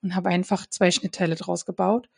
und 0.02 0.14
habe 0.14 0.30
einfach 0.30 0.66
zwei 0.66 0.90
Schnittteile 0.90 1.37
draus 1.37 1.64
gebaut 1.64 2.08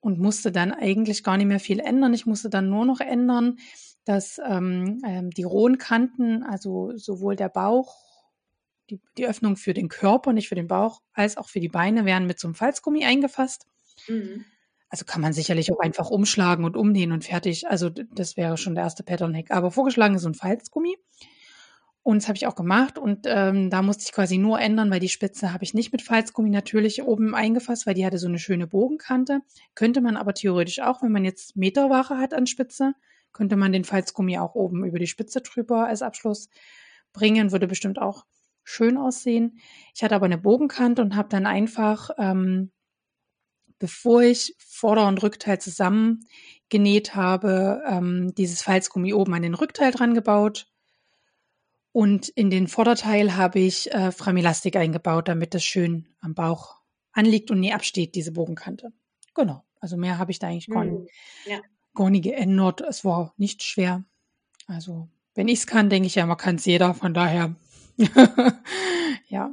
und 0.00 0.18
musste 0.18 0.52
dann 0.52 0.72
eigentlich 0.72 1.24
gar 1.24 1.36
nicht 1.36 1.46
mehr 1.46 1.60
viel 1.60 1.80
ändern. 1.80 2.14
Ich 2.14 2.26
musste 2.26 2.50
dann 2.50 2.68
nur 2.68 2.84
noch 2.84 3.00
ändern, 3.00 3.58
dass 4.04 4.40
ähm, 4.46 5.02
ähm, 5.06 5.30
die 5.30 5.44
rohen 5.44 5.78
Kanten, 5.78 6.42
also 6.42 6.96
sowohl 6.96 7.36
der 7.36 7.48
Bauch, 7.48 7.96
die, 8.90 9.00
die 9.16 9.26
Öffnung 9.26 9.56
für 9.56 9.74
den 9.74 9.88
Körper, 9.88 10.32
nicht 10.32 10.48
für 10.48 10.54
den 10.54 10.68
Bauch, 10.68 11.00
als 11.12 11.36
auch 11.36 11.48
für 11.48 11.60
die 11.60 11.68
Beine 11.68 12.04
werden 12.04 12.26
mit 12.26 12.38
so 12.38 12.48
einem 12.48 12.54
Falzgummi 12.54 13.04
eingefasst. 13.04 13.66
Mhm. 14.08 14.44
Also 14.88 15.04
kann 15.06 15.22
man 15.22 15.32
sicherlich 15.32 15.72
auch 15.72 15.80
einfach 15.80 16.10
umschlagen 16.10 16.64
und 16.64 16.76
umnähen 16.76 17.12
und 17.12 17.24
fertig. 17.24 17.68
Also 17.68 17.88
das 17.90 18.36
wäre 18.36 18.56
schon 18.56 18.74
der 18.74 18.84
erste 18.84 19.02
Pattern-Hack. 19.02 19.50
Aber 19.50 19.70
vorgeschlagen 19.70 20.14
ist 20.14 20.22
so 20.22 20.28
ein 20.28 20.34
Falzgummi. 20.34 20.96
Und 22.04 22.18
das 22.22 22.28
habe 22.28 22.36
ich 22.36 22.46
auch 22.46 22.54
gemacht. 22.54 22.98
Und 22.98 23.20
ähm, 23.24 23.70
da 23.70 23.80
musste 23.80 24.04
ich 24.06 24.12
quasi 24.12 24.36
nur 24.36 24.60
ändern, 24.60 24.90
weil 24.90 25.00
die 25.00 25.08
Spitze 25.08 25.52
habe 25.52 25.64
ich 25.64 25.72
nicht 25.72 25.90
mit 25.90 26.02
Falzgummi 26.02 26.50
natürlich 26.50 27.02
oben 27.02 27.34
eingefasst, 27.34 27.86
weil 27.86 27.94
die 27.94 28.04
hatte 28.04 28.18
so 28.18 28.28
eine 28.28 28.38
schöne 28.38 28.66
Bogenkante. 28.66 29.40
Könnte 29.74 30.02
man 30.02 30.16
aber 30.16 30.34
theoretisch 30.34 30.80
auch, 30.80 31.02
wenn 31.02 31.12
man 31.12 31.24
jetzt 31.24 31.56
Meterware 31.56 32.18
hat 32.20 32.34
an 32.34 32.46
Spitze, 32.46 32.94
könnte 33.34 33.56
man 33.56 33.72
den 33.72 33.84
Falzgummi 33.84 34.38
auch 34.38 34.54
oben 34.54 34.86
über 34.86 34.98
die 34.98 35.06
Spitze 35.06 35.42
drüber 35.42 35.86
als 35.86 36.00
Abschluss 36.00 36.48
bringen. 37.12 37.52
Würde 37.52 37.66
bestimmt 37.66 38.00
auch 38.00 38.24
schön 38.62 38.96
aussehen. 38.96 39.58
Ich 39.94 40.02
hatte 40.02 40.14
aber 40.14 40.24
eine 40.24 40.38
Bogenkante 40.38 41.02
und 41.02 41.14
habe 41.14 41.28
dann 41.28 41.44
einfach 41.44 42.08
ähm, 42.16 42.70
bevor 43.78 44.22
ich 44.22 44.54
Vorder- 44.58 45.08
und 45.08 45.22
Rückteil 45.22 45.60
zusammen 45.60 46.26
genäht 46.68 47.14
habe, 47.14 47.82
ähm, 47.86 48.34
dieses 48.34 48.62
Falzgummi 48.62 49.12
oben 49.12 49.34
an 49.34 49.42
den 49.42 49.54
Rückteil 49.54 49.90
dran 49.90 50.14
gebaut. 50.14 50.68
Und 51.92 52.28
in 52.30 52.50
den 52.50 52.66
Vorderteil 52.66 53.36
habe 53.36 53.60
ich 53.60 53.92
äh, 53.92 54.10
Framilastik 54.10 54.76
eingebaut, 54.76 55.28
damit 55.28 55.54
das 55.54 55.64
schön 55.64 56.08
am 56.20 56.34
Bauch 56.34 56.76
anliegt 57.12 57.50
und 57.50 57.60
nie 57.60 57.72
absteht, 57.72 58.14
diese 58.14 58.32
Bogenkante. 58.32 58.92
Genau. 59.34 59.62
Also 59.80 59.96
mehr 59.96 60.18
habe 60.18 60.32
ich 60.32 60.38
da 60.38 60.48
eigentlich 60.48 60.68
gar, 60.68 60.84
Hm, 60.84 61.06
ja. 61.46 61.60
Gar 61.94 62.10
nie 62.10 62.20
geändert. 62.20 62.80
Es 62.80 63.04
war 63.04 63.34
nicht 63.36 63.62
schwer. 63.62 64.04
Also 64.66 65.08
wenn 65.34 65.48
ich 65.48 65.60
es 65.60 65.66
kann, 65.66 65.90
denke 65.90 66.06
ich 66.06 66.14
ja, 66.14 66.26
man 66.26 66.36
kann 66.36 66.56
es 66.56 66.64
jeder. 66.64 66.94
Von 66.94 67.14
daher, 67.14 67.56
ja, 69.28 69.52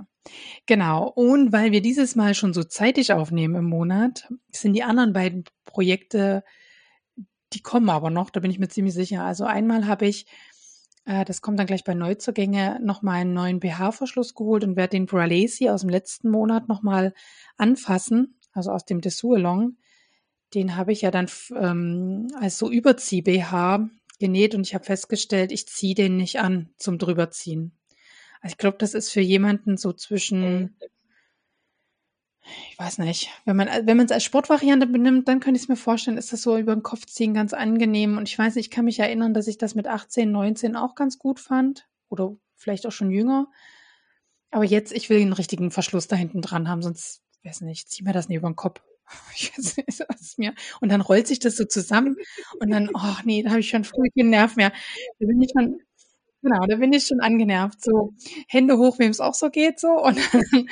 genau. 0.65 1.07
Und 1.10 1.51
weil 1.51 1.71
wir 1.71 1.81
dieses 1.81 2.15
Mal 2.15 2.33
schon 2.36 2.53
so 2.53 2.63
zeitig 2.63 3.13
aufnehmen 3.13 3.55
im 3.55 3.65
Monat, 3.65 4.31
sind 4.51 4.74
die 4.74 4.83
anderen 4.83 5.13
beiden 5.13 5.43
Projekte, 5.65 6.43
die 7.53 7.62
kommen 7.62 7.89
aber 7.89 8.10
noch, 8.10 8.29
da 8.29 8.39
bin 8.39 8.51
ich 8.51 8.60
mir 8.60 8.69
ziemlich 8.69 8.93
sicher. 8.93 9.24
Also 9.24 9.43
einmal 9.45 9.88
habe 9.88 10.05
ich, 10.05 10.25
äh, 11.05 11.25
das 11.25 11.41
kommt 11.41 11.60
dann 11.60 11.67
gleich 11.67 11.83
bei 11.83 11.93
Neuzugänge, 11.93 12.79
nochmal 12.81 13.21
einen 13.21 13.33
neuen 13.33 13.60
BH-Verschluss 13.60 14.36
geholt 14.36 14.63
und 14.63 14.75
werde 14.75 14.91
den 14.91 15.05
Bralesi 15.05 15.69
aus 15.69 15.81
dem 15.81 15.89
letzten 15.89 16.29
Monat 16.29 16.69
nochmal 16.69 17.13
anfassen, 17.57 18.39
also 18.53 18.71
aus 18.71 18.86
dem 18.86 19.01
Dessous 19.01 19.36
Along. 19.36 19.77
Den 20.53 20.75
habe 20.75 20.91
ich 20.91 21.01
ja 21.01 21.12
dann 21.12 21.29
ähm, 21.55 22.27
als 22.39 22.58
so 22.58 22.70
Überzieh-BH 22.70 23.89
genäht 24.20 24.55
und 24.55 24.67
ich 24.67 24.74
habe 24.74 24.86
festgestellt, 24.86 25.51
ich 25.51 25.67
ziehe 25.67 25.96
den 25.96 26.17
nicht 26.17 26.39
an 26.39 26.70
zum 26.77 26.98
drüberziehen. 26.98 27.72
Also 28.41 28.53
ich 28.53 28.58
glaube, 28.58 28.77
das 28.77 28.93
ist 28.93 29.12
für 29.12 29.22
jemanden 29.22 29.77
so 29.77 29.93
zwischen, 29.93 30.75
ich 32.70 32.79
weiß 32.79 32.98
nicht, 33.00 33.29
wenn 33.46 33.55
man 33.55 33.67
wenn 33.67 33.98
man 33.98 34.05
es 34.05 34.12
als 34.12 34.24
Sportvariante 34.24 34.88
benimmt, 34.88 35.27
dann 35.27 35.39
könnte 35.39 35.58
ich 35.58 35.63
es 35.63 35.70
mir 35.70 35.75
vorstellen, 35.75 36.17
ist 36.17 36.34
das 36.34 36.41
so 36.41 36.58
über 36.58 36.75
den 36.75 36.84
Kopf 36.84 37.05
ziehen 37.05 37.34
ganz 37.34 37.53
angenehm. 37.53 38.17
Und 38.17 38.27
ich 38.27 38.38
weiß 38.38 38.55
nicht, 38.55 38.67
ich 38.67 38.72
kann 38.72 38.86
mich 38.86 39.00
erinnern, 39.00 39.34
dass 39.34 39.48
ich 39.48 39.58
das 39.58 39.75
mit 39.75 39.88
18, 39.88 40.31
19 40.31 40.75
auch 40.75 40.96
ganz 40.96 41.20
gut 41.20 41.39
fand 41.39 41.88
oder 42.10 42.36
vielleicht 42.55 42.86
auch 42.88 42.91
schon 42.91 43.12
jünger. 43.12 43.48
Aber 44.50 44.65
jetzt, 44.65 44.91
ich 44.91 45.10
will 45.10 45.20
den 45.20 45.34
richtigen 45.34 45.72
Verschluss 45.72 46.08
da 46.08 46.15
hinten 46.15 46.41
dran 46.41 46.67
haben, 46.67 46.81
sonst, 46.81 47.22
weiß 47.43 47.62
nicht, 47.62 47.89
zieh 47.89 48.03
mir 48.03 48.13
das 48.13 48.27
nicht 48.27 48.38
über 48.38 48.50
den 48.50 48.55
Kopf. 48.55 48.81
Ich 49.36 49.58
weiß 49.58 49.77
nicht, 49.77 50.03
was 50.08 50.22
ist 50.22 50.39
mir. 50.39 50.53
Und 50.81 50.89
dann 50.89 51.01
rollt 51.01 51.27
sich 51.27 51.39
das 51.39 51.55
so 51.55 51.65
zusammen 51.65 52.17
und 52.60 52.70
dann, 52.70 52.89
oh 52.93 53.15
nee, 53.25 53.43
da 53.43 53.51
habe 53.51 53.60
ich 53.60 53.70
schon 53.70 53.84
früh 53.84 54.08
keinen 54.17 54.29
Nerv 54.29 54.55
mehr. 54.55 54.72
Da 55.20 55.25
bin 55.25 55.41
ich 55.41 55.51
schon, 55.58 55.79
genau, 56.41 56.65
da 56.67 56.75
bin 56.77 56.93
ich 56.93 57.08
schon 57.08 57.22
angenervt. 57.22 57.84
So, 57.84 58.13
Hände 58.48 58.77
hoch, 58.77 59.00
wem 59.00 59.12
es 59.12 59.20
auch 59.20 59.34
so 59.34 59.50
geht, 59.50 59.79
so. 59.79 59.89
Und, 59.89 60.17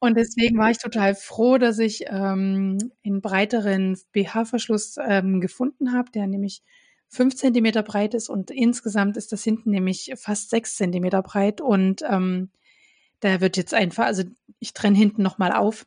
und 0.00 0.16
deswegen 0.16 0.58
war 0.58 0.70
ich 0.70 0.78
total 0.78 1.14
froh, 1.14 1.58
dass 1.58 1.78
ich 1.78 2.04
ähm, 2.08 2.78
einen 3.04 3.20
breiteren 3.22 3.98
BH-Verschluss 4.12 4.96
ähm, 5.02 5.40
gefunden 5.40 5.92
habe, 5.92 6.10
der 6.10 6.26
nämlich 6.26 6.62
fünf 7.08 7.36
Zentimeter 7.36 7.82
breit 7.82 8.14
ist 8.14 8.28
und 8.28 8.50
insgesamt 8.50 9.16
ist 9.16 9.32
das 9.32 9.44
hinten 9.44 9.70
nämlich 9.70 10.12
fast 10.16 10.50
sechs 10.50 10.76
Zentimeter 10.76 11.22
breit 11.22 11.60
und 11.60 12.02
ähm, 12.02 12.50
da 13.20 13.40
wird 13.40 13.56
jetzt 13.56 13.74
einfach, 13.74 14.04
also 14.06 14.24
ich 14.58 14.72
trenne 14.74 14.96
hinten 14.96 15.22
nochmal 15.22 15.52
auf 15.52 15.86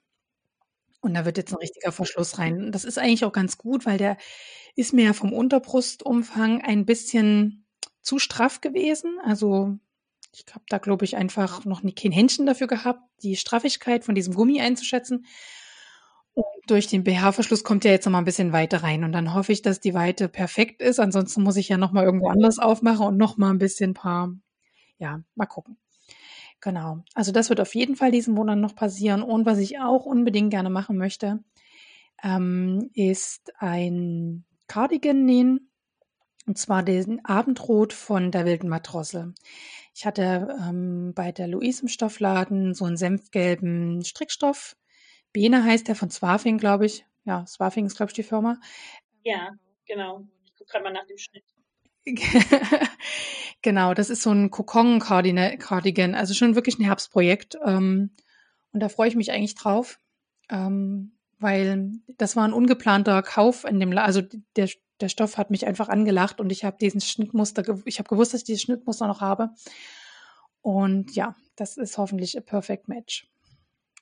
und 1.02 1.14
da 1.14 1.26
wird 1.26 1.38
jetzt 1.38 1.52
ein 1.52 1.60
richtiger 1.60 1.92
Verschluss 1.92 2.38
rein. 2.38 2.72
Das 2.72 2.84
ist 2.84 2.98
eigentlich 2.98 3.26
auch 3.26 3.32
ganz 3.32 3.58
gut, 3.58 3.86
weil 3.86 3.98
der 3.98 4.18
ist 4.76 4.94
mir 4.94 5.06
ja 5.06 5.14
vom 5.14 5.34
Unterbrustumfang 5.34 6.62
ein 6.62 6.86
bisschen 6.86 7.66
zu 8.02 8.20
straff 8.20 8.62
gewesen. 8.62 9.18
Also 9.24 9.78
ich 10.34 10.46
habe 10.54 10.66
da, 10.70 10.78
glaube 10.78 11.06
ich, 11.06 11.16
einfach 11.16 11.66
noch 11.66 11.84
nie 11.84 11.94
kein 11.94 12.12
Händchen 12.12 12.46
dafür 12.46 12.68
gehabt, 12.68 13.02
die 13.24 13.36
Straffigkeit 13.36 14.04
von 14.04 14.16
diesem 14.16 14.34
Gummi 14.34 14.62
einzuschätzen. 14.62 15.26
Und 16.34 16.46
durch 16.68 16.88
den 16.88 17.04
BH-Verschluss 17.04 17.64
kommt 17.64 17.84
ja 17.84 17.92
jetzt 17.92 18.06
noch 18.06 18.12
mal 18.12 18.20
ein 18.20 18.26
bisschen 18.26 18.54
weiter 18.54 18.84
rein. 18.84 19.04
Und 19.04 19.12
dann 19.12 19.34
hoffe 19.34 19.52
ich, 19.52 19.62
dass 19.62 19.80
die 19.80 19.94
Weite 19.94 20.30
perfekt 20.30 20.82
ist. 20.82 21.00
Ansonsten 21.00 21.44
muss 21.44 21.58
ich 21.58 21.70
ja 21.70 21.78
noch 21.78 21.92
mal 21.92 22.06
irgendwo 22.06 22.30
anders 22.30 22.60
aufmachen 22.60 23.08
und 23.08 23.18
noch 23.18 23.38
mal 23.38 23.50
ein 23.50 23.58
bisschen 23.58 23.94
paar, 23.94 24.34
ja, 24.98 25.22
mal 25.36 25.48
gucken. 25.48 25.78
Genau. 26.62 27.04
Also 27.14 27.32
das 27.32 27.50
wird 27.50 27.62
auf 27.62 27.74
jeden 27.74 27.96
Fall 27.96 28.12
diesen 28.12 28.34
Monat 28.34 28.58
noch 28.58 28.76
passieren. 28.76 29.22
Und 29.22 29.46
was 29.46 29.60
ich 29.60 29.80
auch 29.80 30.06
unbedingt 30.06 30.52
gerne 30.52 30.70
machen 30.70 30.98
möchte, 30.98 31.40
ähm, 32.24 32.90
ist 32.94 33.54
ein 33.60 34.46
Cardigan 34.68 35.26
nähen. 35.26 35.72
Und 36.46 36.58
zwar 36.58 36.84
den 36.84 37.24
Abendrot 37.26 37.94
von 37.94 38.32
der 38.32 38.46
wilden 38.46 38.70
Matrosse. 38.70 39.34
Ich 39.94 40.06
hatte 40.06 40.58
ähm, 40.62 41.14
bei 41.14 41.32
der 41.32 41.48
Louise 41.48 41.84
im 41.84 41.88
Stoffladen 41.88 42.74
so 42.74 42.86
einen 42.86 42.98
senfgelben 42.98 44.04
Strickstoff. 44.04 44.76
Bene 45.32 45.64
heißt 45.64 45.88
der 45.88 45.96
von 45.96 46.10
Swafing, 46.10 46.58
glaube 46.58 46.88
ich. 46.88 47.06
Ja, 47.24 47.46
Swafing 47.46 47.86
ist, 47.86 47.98
glaube 47.98 48.10
ich, 48.10 48.16
die 48.16 48.24
Firma. 48.24 48.60
Ja, 49.24 49.52
genau. 49.86 50.26
Ich 50.46 50.56
gucke 50.56 50.72
gerade 50.72 50.84
mal 50.84 50.94
nach 50.94 51.06
dem 51.06 51.18
Schnitt. 51.18 51.44
genau, 53.62 53.94
das 53.94 54.10
ist 54.10 54.22
so 54.22 54.32
ein 54.32 54.52
Kokon-Cardigan, 54.52 56.16
also 56.16 56.34
schon 56.34 56.56
wirklich 56.56 56.80
ein 56.80 56.86
Herbstprojekt. 56.86 57.58
Ähm, 57.64 58.12
und 58.72 58.80
da 58.80 58.90
freue 58.90 59.10
ich 59.10 59.16
mich 59.16 59.32
eigentlich 59.32 59.56
drauf, 59.56 60.00
ähm, 60.50 61.18
weil 61.40 61.92
das 62.18 62.36
war 62.36 62.46
ein 62.46 62.54
ungeplanter 62.54 63.22
Kauf 63.24 63.66
in 63.66 63.80
dem, 63.80 63.92
La 63.92 64.04
also 64.04 64.22
der, 64.56 64.70
der 65.02 65.10
Stoff 65.10 65.38
hat 65.38 65.52
mich 65.52 65.66
einfach 65.66 65.90
angelacht 65.90 66.40
und 66.40 66.52
ich 66.52 66.64
habe 66.64 66.78
diesen 66.80 67.02
Schnittmuster, 67.02 67.64
ich 67.86 68.00
habe 68.00 68.10
gewusst, 68.10 68.34
dass 68.34 68.42
ich 68.42 68.46
dieses 68.46 68.62
Schnittmuster 68.62 69.08
noch 69.08 69.22
habe. 69.22 69.52
Und 70.62 71.16
ja, 71.16 71.36
das 71.56 71.78
ist 71.78 71.98
hoffentlich 71.98 72.38
a 72.38 72.42
perfect 72.42 72.88
match. 72.88 73.28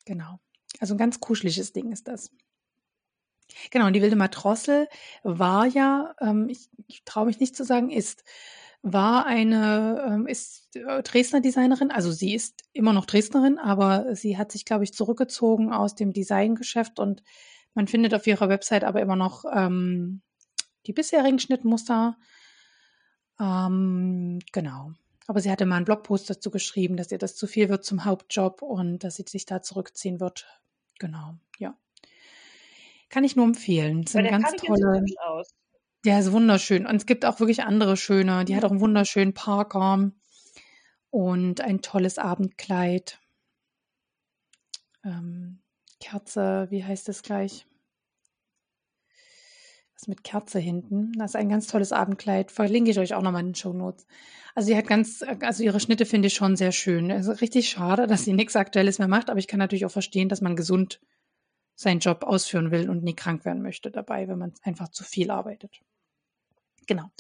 Genau. 0.06 0.40
Also 0.80 0.96
ein 0.96 0.98
ganz 0.98 1.20
kuscheliges 1.20 1.74
Ding 1.74 1.92
ist 1.92 2.08
das. 2.08 2.32
Genau, 3.72 3.88
und 3.88 3.94
die 3.94 4.02
wilde 4.02 4.16
Matrossel 4.16 4.88
war 5.24 5.66
ja, 5.66 6.16
ähm, 6.22 6.48
ich, 6.50 6.70
ich 6.88 7.04
traue 7.06 7.26
mich 7.26 7.40
nicht 7.40 7.56
zu 7.56 7.64
sagen, 7.64 7.90
ist, 7.90 8.24
war 8.82 9.26
eine, 9.26 10.06
ähm, 10.08 10.28
ist 10.28 10.76
äh, 10.76 11.02
Dresdner 11.04 11.42
Designerin, 11.42 11.92
also 11.92 12.12
sie 12.12 12.34
ist 12.34 12.64
immer 12.74 12.94
noch 12.94 13.06
Dresdnerin, 13.06 13.58
aber 13.58 14.16
sie 14.16 14.38
hat 14.38 14.52
sich, 14.52 14.66
glaube 14.66 14.84
ich, 14.84 14.94
zurückgezogen 14.94 15.74
aus 15.74 15.96
dem 15.96 16.14
Designgeschäft 16.14 17.00
und 17.00 17.24
man 17.74 17.88
findet 17.88 18.14
auf 18.14 18.26
ihrer 18.28 18.50
Website 18.50 18.84
aber 18.84 19.02
immer 19.02 19.16
noch 19.16 19.46
ähm, 19.54 20.22
die 20.88 20.94
bisherigen 20.94 21.40
Schnittmuster. 21.40 22.18
Ähm, 23.40 24.40
genau. 24.52 24.94
Aber 25.28 25.42
sie 25.42 25.52
hatte 25.52 25.66
mal 25.66 25.76
einen 25.76 25.86
Blogpost 25.86 26.30
dazu 26.30 26.50
geschrieben, 26.50 26.96
dass 26.96 27.12
ihr 27.12 27.18
das 27.18 27.36
zu 27.36 27.48
viel 27.48 27.70
wird 27.70 27.84
zum 27.84 28.06
Hauptjob 28.06 28.62
und 28.62 29.04
dass 29.04 29.18
sie 29.18 29.26
sich 29.28 29.46
da 29.46 29.62
zurückziehen 29.62 30.20
wird. 30.20 30.48
Genau, 31.00 31.36
ja. 31.60 31.78
Kann 33.10 33.24
ich 33.24 33.36
nur 33.36 33.46
empfehlen. 33.46 34.04
Das 34.04 34.14
sind 34.14 34.30
ganz 34.30 34.52
tolle. 34.54 35.04
aus. 35.26 35.54
Der 36.06 36.20
ist 36.20 36.32
wunderschön. 36.32 36.86
Und 36.86 36.96
es 36.96 37.06
gibt 37.06 37.26
auch 37.26 37.40
wirklich 37.40 37.64
andere 37.64 37.98
schöne. 37.98 38.46
Die 38.46 38.56
hat 38.56 38.64
auch 38.64 38.72
einen 38.72 38.82
wunderschönen 38.82 39.34
Parkarm 39.34 40.14
und 41.10 41.62
ein 41.62 41.82
tolles 41.82 42.18
Abendkleid. 42.18 43.20
Ähm, 45.04 45.60
Kerze, 46.00 46.68
wie 46.70 46.84
heißt 46.84 47.08
das 47.08 47.24
gleich? 47.24 47.66
Was 49.96 50.08
mit 50.08 50.24
Kerze 50.24 50.60
hinten. 50.60 51.14
Das 51.14 51.32
ist 51.32 51.36
ein 51.36 51.50
ganz 51.50 51.68
tolles 51.68 51.92
Abendkleid. 51.92 52.52
Verlinke 52.52 52.92
ich 52.92 53.00
euch 53.00 53.16
auch 53.16 53.24
nochmal 53.24 53.42
in 53.42 53.48
den 53.48 53.56
Show 53.56 53.74
Notes. 53.74 54.06
Also 54.54 54.68
sie 54.68 54.78
hat 54.78 54.88
ganz, 54.88 55.24
also 55.42 55.64
ihre 55.64 55.80
Schnitte 55.80 56.06
finde 56.06 56.28
ich 56.28 56.36
schon 56.36 56.56
sehr 56.56 56.72
schön. 56.72 57.10
Es 57.10 57.28
ist 57.28 57.42
richtig 57.42 57.70
schade, 57.70 58.06
dass 58.08 58.24
sie 58.24 58.34
nichts 58.34 58.56
Aktuelles 58.56 59.00
mehr 59.00 59.08
macht, 59.08 59.30
aber 59.30 59.40
ich 59.40 59.48
kann 59.48 59.60
natürlich 59.60 59.86
auch 59.86 59.92
verstehen, 59.92 60.30
dass 60.30 60.42
man 60.42 60.56
gesund 60.56 61.00
seinen 61.78 62.00
Job 62.00 62.24
ausführen 62.24 62.72
will 62.72 62.90
und 62.90 63.04
nie 63.04 63.16
krank 63.16 63.46
werden 63.46 63.62
möchte 63.62 63.92
dabei, 63.92 64.28
wenn 64.28 64.40
man 64.40 64.54
einfach 64.64 64.90
zu 64.90 65.06
viel 65.06 65.32
arbeitet. 65.32 65.80
Genau. 66.88 67.12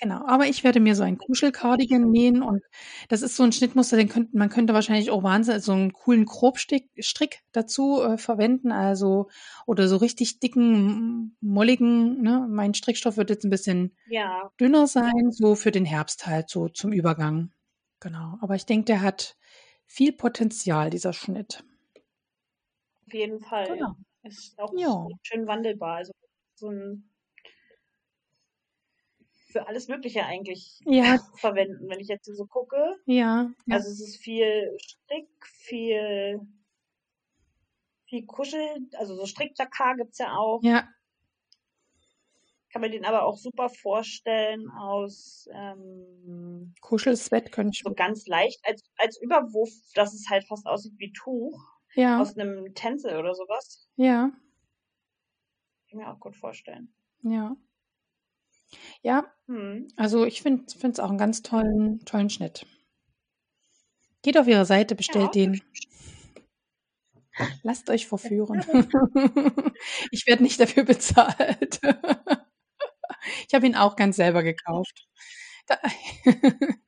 Genau, 0.00 0.26
aber 0.26 0.46
ich 0.48 0.64
werde 0.64 0.80
mir 0.80 0.96
so 0.96 1.04
ein 1.04 1.18
Kuschelcardigan 1.18 2.10
nähen 2.10 2.42
und 2.42 2.62
das 3.08 3.22
ist 3.22 3.36
so 3.36 3.44
ein 3.44 3.52
Schnittmuster, 3.52 3.96
den 3.96 4.08
könnte 4.08 4.36
man 4.36 4.48
könnte 4.50 4.74
wahrscheinlich 4.74 5.10
auch 5.10 5.22
Wahnsinn 5.22 5.60
so 5.60 5.72
einen 5.72 5.92
coolen 5.92 6.24
Grobstick 6.24 6.90
Strick 6.98 7.42
dazu 7.52 8.02
äh, 8.02 8.18
verwenden, 8.18 8.72
also 8.72 9.28
oder 9.66 9.86
so 9.86 9.96
richtig 9.96 10.40
dicken, 10.40 11.36
molligen, 11.40 12.22
ne? 12.22 12.46
Mein 12.50 12.74
Strickstoff 12.74 13.16
wird 13.16 13.30
jetzt 13.30 13.44
ein 13.44 13.50
bisschen 13.50 13.96
Ja, 14.06 14.50
dünner 14.60 14.88
sein, 14.88 15.30
so 15.30 15.54
für 15.54 15.70
den 15.70 15.84
Herbst 15.84 16.26
halt, 16.26 16.50
so 16.50 16.68
zum 16.68 16.92
Übergang. 16.92 17.52
Genau, 18.00 18.36
aber 18.40 18.56
ich 18.56 18.66
denke, 18.66 18.86
der 18.86 19.02
hat 19.02 19.36
viel 19.86 20.12
Potenzial, 20.12 20.90
dieser 20.90 21.12
Schnitt. 21.12 21.64
Jeden 23.14 23.40
Fall. 23.40 23.66
Genau. 23.68 23.94
Ist 24.24 24.58
auch 24.58 24.72
Ja. 24.76 25.06
schön 25.22 25.46
wandelbar. 25.46 25.96
Also 25.96 26.12
so 26.56 26.70
ein 26.70 27.10
für 29.54 29.68
alles 29.68 29.88
Mögliche 29.88 30.24
eigentlich 30.24 30.80
Ja, 30.84 31.18
verwenden, 31.36 31.88
wenn 31.88 32.00
ich 32.00 32.08
jetzt 32.08 32.26
so 32.26 32.46
gucke. 32.46 32.96
ja, 33.06 33.50
ja. 33.66 33.76
Also 33.76 33.88
es 33.90 34.00
ist 34.00 34.16
viel 34.16 34.76
Strick, 34.82 35.28
viel, 35.46 36.40
viel 38.06 38.26
Kuschel, 38.26 38.88
also 38.94 39.14
so 39.14 39.26
Strickjakar 39.26 39.96
gibt's 39.96 40.18
ja 40.18 40.36
auch. 40.36 40.60
Ja, 40.62 40.88
Kann 42.72 42.82
man 42.82 42.90
den 42.90 43.04
aber 43.04 43.22
auch 43.22 43.36
super 43.36 43.68
vorstellen 43.68 44.68
aus 44.70 45.48
ähm, 45.52 46.74
Kuschelsweat 46.80 47.52
könnte 47.52 47.70
ich 47.76 47.82
so 47.84 47.94
ganz 47.94 48.26
leicht 48.26 48.58
als, 48.64 48.82
als 48.96 49.20
Überwurf, 49.22 49.70
dass 49.94 50.12
es 50.12 50.28
halt 50.28 50.44
fast 50.48 50.66
aussieht 50.66 50.94
wie 50.98 51.12
Tuch 51.12 51.56
Ja, 51.94 52.20
aus 52.20 52.36
einem 52.36 52.74
Tencel 52.74 53.16
oder 53.16 53.34
sowas. 53.34 53.88
ja. 53.96 54.32
ich 55.86 55.94
mir 55.94 56.08
auch 56.10 56.18
gut 56.20 56.36
vorstellen. 56.36 56.92
Ja. 57.22 57.56
Ja, 59.02 59.32
Mhm. 59.46 59.86
also 59.96 60.24
ich 60.24 60.42
finde 60.42 60.64
es 60.66 60.98
auch 60.98 61.08
einen 61.10 61.18
ganz 61.18 61.42
tollen, 61.42 62.00
tollen 62.04 62.30
Schnitt. 62.30 62.66
Geht 64.22 64.38
auf 64.38 64.48
ihre 64.48 64.64
Seite, 64.64 64.94
Ja, 64.94 64.96
bestellt 64.96 65.34
den. 65.34 65.60
Lasst 67.62 67.90
euch 67.90 68.06
verführen. 68.06 68.64
Ich 70.10 70.26
werde 70.26 70.42
nicht 70.42 70.58
dafür 70.60 70.84
bezahlt. 70.84 71.80
Ich 73.48 73.54
habe 73.54 73.66
ihn 73.66 73.74
auch 73.76 73.96
ganz 73.96 74.16
selber 74.16 74.42
gekauft. 74.42 75.06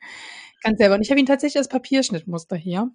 Ganz 0.63 0.79
selber. 0.79 0.95
Und 0.97 1.03
ich 1.03 1.11
habe 1.11 1.21
ihn 1.21 1.27
tatsächlich 1.27 1.59
als 1.59 1.69
Papierschnittmuster 1.69 2.57
hier, 2.57 2.91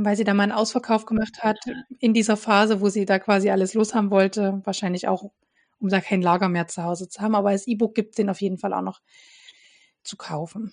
weil 0.00 0.16
sie 0.16 0.24
da 0.24 0.34
mal 0.34 0.44
einen 0.44 0.52
Ausverkauf 0.52 1.06
gemacht 1.06 1.42
hat 1.42 1.58
in 1.98 2.14
dieser 2.14 2.36
Phase, 2.36 2.80
wo 2.80 2.88
sie 2.88 3.04
da 3.04 3.18
quasi 3.18 3.50
alles 3.50 3.74
loshaben 3.74 4.10
wollte. 4.10 4.60
Wahrscheinlich 4.64 5.08
auch, 5.08 5.30
um 5.78 5.88
da 5.88 6.00
kein 6.00 6.22
Lager 6.22 6.48
mehr 6.48 6.68
zu 6.68 6.82
Hause 6.82 7.08
zu 7.08 7.20
haben. 7.20 7.34
Aber 7.34 7.50
als 7.50 7.66
E-Book 7.66 7.94
gibt 7.94 8.10
es 8.10 8.16
den 8.16 8.30
auf 8.30 8.40
jeden 8.40 8.58
Fall 8.58 8.72
auch 8.74 8.82
noch 8.82 9.00
zu 10.02 10.16
kaufen. 10.16 10.72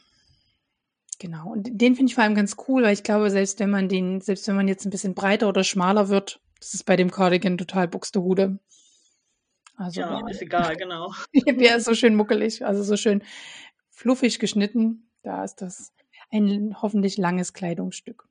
Genau. 1.20 1.52
Und 1.52 1.70
den 1.72 1.96
finde 1.96 2.10
ich 2.10 2.16
vor 2.16 2.24
allem 2.24 2.36
ganz 2.36 2.56
cool, 2.68 2.84
weil 2.84 2.94
ich 2.94 3.04
glaube, 3.04 3.30
selbst 3.30 3.60
wenn 3.60 3.70
man 3.70 3.88
den, 3.88 4.22
selbst 4.22 4.48
wenn 4.48 4.56
man 4.56 4.68
jetzt 4.68 4.86
ein 4.86 4.90
bisschen 4.90 5.16
breiter 5.16 5.48
oder 5.48 5.64
schmaler 5.64 6.10
wird, 6.10 6.42
das 6.60 6.74
ist 6.74 6.86
bei 6.86 6.96
dem 6.96 7.12
Cardigan 7.12 7.58
total 7.58 7.88
Buxtehude. 7.88 8.60
Also 9.78 10.02
Ja, 10.02 10.28
ist 10.28 10.42
egal, 10.42 10.76
genau. 10.76 11.14
der 11.34 11.78
ist 11.78 11.86
so 11.86 11.94
schön 11.94 12.16
muckelig, 12.16 12.66
also 12.66 12.84
so 12.84 12.98
schön 12.98 13.24
fluffig 13.90 14.40
geschnitten. 14.40 15.10
Da 15.24 15.44
ist 15.44 15.62
das 15.62 15.94
ein 16.32 16.82
hoffentlich 16.82 17.18
langes 17.18 17.54
Kleidungsstück. 17.54 18.28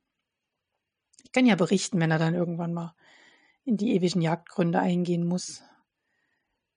Ich 1.35 1.37
kann 1.37 1.47
ja 1.47 1.55
berichten, 1.55 1.99
wenn 1.99 2.11
er 2.11 2.17
dann 2.17 2.33
irgendwann 2.33 2.73
mal 2.73 2.95
in 3.65 3.75
die 3.75 3.93
ewigen 3.93 4.21
Jagdgründe 4.21 4.79
eingehen 4.79 5.27
muss. 5.27 5.61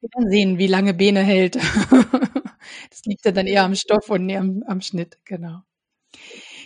Wir 0.00 0.08
werden 0.12 0.28
sehen, 0.28 0.58
wie 0.58 0.66
lange 0.66 0.94
Bene 0.94 1.20
hält. 1.20 1.56
Das 2.90 3.04
liegt 3.04 3.24
ja 3.24 3.30
dann 3.30 3.46
eher 3.46 3.62
am 3.62 3.76
Stoff 3.76 4.10
und 4.10 4.28
eher 4.28 4.40
am, 4.40 4.64
am 4.66 4.80
Schnitt, 4.80 5.16
genau. 5.24 5.60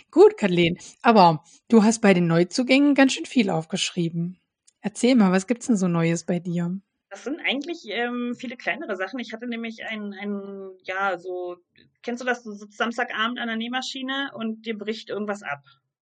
Gut, 0.09 0.37
Kathleen. 0.37 0.79
Aber 1.03 1.43
du 1.69 1.83
hast 1.83 2.01
bei 2.01 2.15
den 2.15 2.25
Neuzugängen 2.25 2.95
ganz 2.95 3.13
schön 3.13 3.27
viel 3.27 3.51
aufgeschrieben. 3.51 4.39
Erzähl 4.81 5.13
mal, 5.13 5.31
was 5.31 5.45
gibt's 5.45 5.67
denn 5.67 5.77
so 5.77 5.87
Neues 5.87 6.25
bei 6.25 6.39
dir? 6.39 6.81
Das 7.11 7.23
sind 7.23 7.39
eigentlich 7.45 7.83
ähm, 7.89 8.33
viele 8.35 8.57
kleinere 8.57 8.95
Sachen. 8.97 9.19
Ich 9.19 9.33
hatte 9.33 9.47
nämlich 9.47 9.85
ein, 9.85 10.13
ein, 10.13 10.71
ja, 10.83 11.19
so, 11.19 11.57
kennst 12.01 12.23
du 12.23 12.25
das, 12.25 12.41
du 12.41 12.53
sitzt 12.53 12.77
Samstagabend 12.79 13.39
an 13.39 13.47
der 13.47 13.57
Nähmaschine 13.57 14.31
und 14.33 14.65
dir 14.65 14.77
bricht 14.77 15.11
irgendwas 15.11 15.43
ab. 15.43 15.61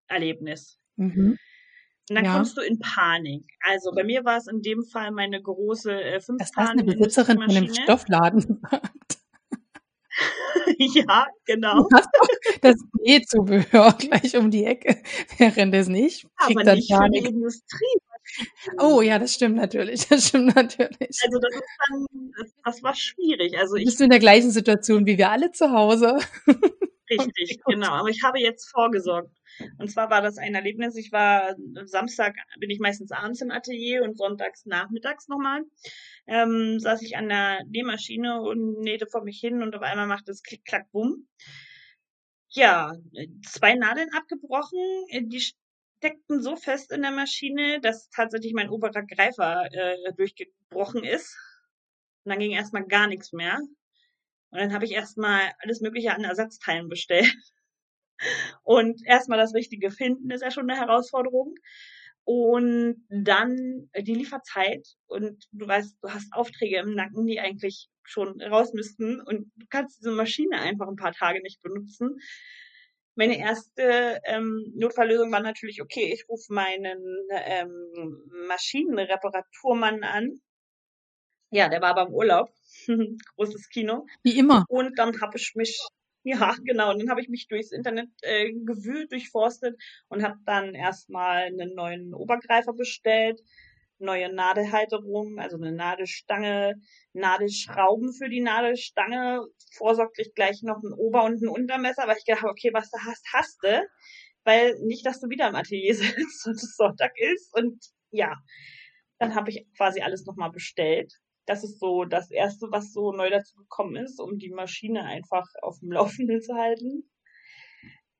Erlebnis. 0.06 0.78
Mhm. 0.96 1.38
Und 2.12 2.16
dann 2.16 2.25
Ja. 2.26 2.35
kommst 2.35 2.59
du 2.59 2.61
in 2.61 2.78
Panik. 2.78 3.42
Also 3.61 3.90
bei 3.95 4.04
mir 4.04 4.23
war 4.26 4.37
es 4.37 4.47
in 4.47 4.61
dem 4.61 4.85
Fall 4.85 5.12
meine 5.12 5.40
große 5.40 5.90
äh, 5.90 6.12
Dass 6.12 6.26
das 6.26 6.37
eine 6.59 6.83
fünffahnige 6.83 6.99
Besitzerin 6.99 7.38
von 7.40 7.50
einem. 7.50 7.75
Stoffladen 7.75 8.61
ja, 10.78 11.26
genau. 11.47 11.88
Das 12.61 12.76
Nähzubehör 13.00 13.92
gleich 13.99 14.37
um 14.37 14.50
die 14.50 14.66
Ecke, 14.66 15.02
während 15.38 15.75
es 15.75 15.88
nicht. 15.88 16.26
Aber 16.37 16.62
dann 16.64 16.76
nicht 16.76 16.92
für 16.92 16.99
die 17.09 17.21
Panik. 17.21 17.28
Industrie. 17.31 17.99
Oh 18.78 19.00
ja, 19.00 19.19
das 19.19 19.33
stimmt 19.33 19.57
natürlich. 19.57 20.07
Das 20.09 20.28
stimmt 20.28 20.54
natürlich. 20.54 21.19
Also 21.25 21.38
das 21.40 21.54
ist 21.54 21.64
dann, 21.88 22.07
das, 22.38 22.52
das 22.62 22.83
war 22.83 22.95
schwierig. 22.95 23.57
Also 23.57 23.76
ich 23.76 23.87
Bist 23.87 24.00
du 24.00 24.04
in 24.04 24.11
der 24.11 24.19
gleichen 24.19 24.50
Situation 24.50 25.07
wie 25.07 25.16
wir 25.16 25.31
alle 25.31 25.50
zu 25.50 25.71
Hause? 25.73 26.19
Richtig, 27.11 27.59
genau. 27.64 27.92
Aber 27.92 28.09
ich 28.11 28.23
habe 28.23 28.38
jetzt 28.38 28.71
vorgesorgt. 28.71 29.31
Und 29.78 29.90
zwar 29.90 30.11
war 30.11 30.23
das 30.23 30.38
ein 30.38 30.54
Erlebnis. 30.54 30.97
Ich 30.97 31.12
war 31.12 31.54
Samstag 31.85 32.37
bin 32.59 32.71
ich 32.71 32.80
meistens 32.80 33.12
abends 33.12 33.41
im 33.41 33.50
Atelier 33.50 34.02
und 34.02 34.17
sonntags 34.17 34.67
nachmittags 34.67 35.28
nochmal. 35.28 35.62
Ähm, 36.26 36.78
saß 36.78 37.02
ich 37.02 37.17
an 37.17 37.28
der 37.28 37.65
Nähmaschine 37.65 38.41
und 38.43 38.80
nähte 38.80 39.06
vor 39.06 39.25
mich 39.25 39.38
hin 39.41 39.62
und 39.62 39.75
auf 39.75 39.82
einmal 39.82 40.06
macht 40.06 40.28
es 40.28 40.43
klick, 40.43 40.65
klack, 40.65 40.91
bumm. 40.93 41.28
Ja, 42.49 42.95
zwei 43.47 43.75
Nadeln 43.75 44.10
abgebrochen. 44.12 44.78
Die 45.23 45.41
steckten 46.02 46.43
so 46.43 46.56
fest 46.56 46.93
in 46.93 47.02
der 47.02 47.12
Maschine, 47.12 47.80
dass 47.80 48.10
tatsächlich 48.10 48.52
mein 48.52 48.69
oberer 48.69 49.02
Greifer 49.02 49.69
äh, 49.73 50.12
durchgebrochen 50.17 51.04
ist. 51.04 51.36
Und 52.25 52.30
dann 52.30 52.38
ging 52.38 52.52
erstmal 52.52 52.86
gar 52.86 53.06
nichts 53.06 53.32
mehr. 53.32 53.58
Und 54.50 54.58
dann 54.58 54.75
habe 54.75 54.84
ich 54.84 54.93
erstmal 54.93 55.52
alles 55.60 55.80
Mögliche 55.80 56.15
an 56.15 56.25
Ersatzteilen 56.25 56.88
bestellt. 56.88 57.34
Und 58.63 59.00
erstmal 59.06 59.39
das 59.39 59.54
Richtige 59.54 59.91
finden 59.91 60.30
ist 60.30 60.43
ja 60.43 60.50
schon 60.50 60.69
eine 60.69 60.78
Herausforderung. 60.78 61.54
Und 62.25 63.04
dann 63.08 63.91
die 63.97 64.15
Lieferzeit. 64.15 64.87
Und 65.06 65.45
du 65.50 65.67
weißt, 65.67 65.99
du 66.02 66.11
hast 66.11 66.32
Aufträge 66.32 66.78
im 66.78 66.95
Nacken, 66.95 67.26
die 67.26 67.41
eigentlich 67.41 67.89
schon 68.04 68.41
raus 68.41 68.73
müssten. 68.75 69.21
Und 69.21 69.50
du 69.56 69.67
kannst 69.69 69.99
diese 69.99 70.13
Maschine 70.13 70.61
einfach 70.61 70.89
ein 70.89 70.97
paar 70.97 71.13
Tage 71.13 71.43
nicht 71.43 71.61
benutzen. 71.63 72.21
Meine 73.15 73.39
erste 73.39 74.21
ähm, 74.25 74.73
Notfalllösung 74.75 75.30
war 75.32 75.41
natürlich, 75.41 75.82
okay, 75.82 76.13
ich 76.15 76.26
rufe 76.28 76.52
meinen 76.52 77.26
ähm, 77.30 78.23
Maschinenreparaturmann 78.49 80.02
an. 80.02 80.41
Ja, 81.50 81.69
der 81.69 81.82
war 81.82 81.91
aber 81.91 82.06
im 82.06 82.15
Urlaub. 82.15 82.49
Großes 83.37 83.69
Kino. 83.69 84.06
Wie 84.23 84.39
immer. 84.39 84.65
Und 84.69 84.99
dann 84.99 85.21
habe 85.21 85.37
ich 85.37 85.52
mich, 85.54 85.78
ja, 86.25 86.54
genau, 86.65 86.93
und 86.93 87.00
dann 87.00 87.11
habe 87.11 87.21
ich 87.21 87.28
mich 87.28 87.49
durchs 87.49 87.73
Internet 87.73 88.08
äh, 88.23 88.52
gewühlt, 88.52 89.13
durchforstet 89.13 89.76
und 90.08 90.23
habe 90.23 90.39
dann 90.47 90.75
erstmal 90.75 91.45
einen 91.45 91.75
neuen 91.75 92.15
Obergreifer 92.15 92.73
bestellt, 92.73 93.41
neue 93.99 94.32
Nadelhalterung, 94.35 95.39
also 95.39 95.56
eine 95.56 95.73
Nadelstange, 95.73 96.75
Nadelschrauben 97.13 98.13
für 98.13 98.28
die 98.28 98.41
Nadelstange, 98.41 99.43
vorsorglich 99.76 100.35
gleich 100.35 100.63
noch 100.63 100.82
ein 100.82 100.93
Ober- 100.93 101.25
und 101.25 101.43
ein 101.43 101.49
Untermesser, 101.49 102.06
weil 102.06 102.17
ich 102.19 102.25
gedacht 102.25 102.43
habe, 102.43 102.52
okay, 102.52 102.71
was 102.73 102.91
du 102.91 102.99
hast, 102.99 103.25
hast 103.32 103.63
du, 103.63 103.87
weil 104.45 104.75
nicht, 104.80 105.06
dass 105.06 105.21
du 105.21 105.28
wieder 105.28 105.49
im 105.49 105.54
Atelier 105.54 105.95
sitzt 105.95 106.47
und 106.47 106.54
es 106.54 106.76
Sonntag 106.76 107.13
ist. 107.17 107.54
Und 107.54 107.78
ja, 108.11 108.35
dann 109.19 109.35
habe 109.35 109.50
ich 109.50 109.67
quasi 109.76 110.00
alles 110.00 110.26
nochmal 110.26 110.50
bestellt. 110.50 111.13
Das 111.47 111.65
ist 111.65 111.81
so 111.81 112.05
das 112.05 112.31
Erste, 112.31 112.69
was 112.71 112.93
so 112.93 113.13
neu 113.13 113.31
dazu 113.31 113.57
gekommen 113.57 113.97
ist, 113.97 114.21
um 114.21 114.39
die 114.39 114.50
Maschine 114.50 115.05
einfach 115.05 115.47
auf 115.63 115.78
dem 115.81 115.93
Laufenden 115.93 116.41
zu 116.41 116.55
halten. 116.55 117.09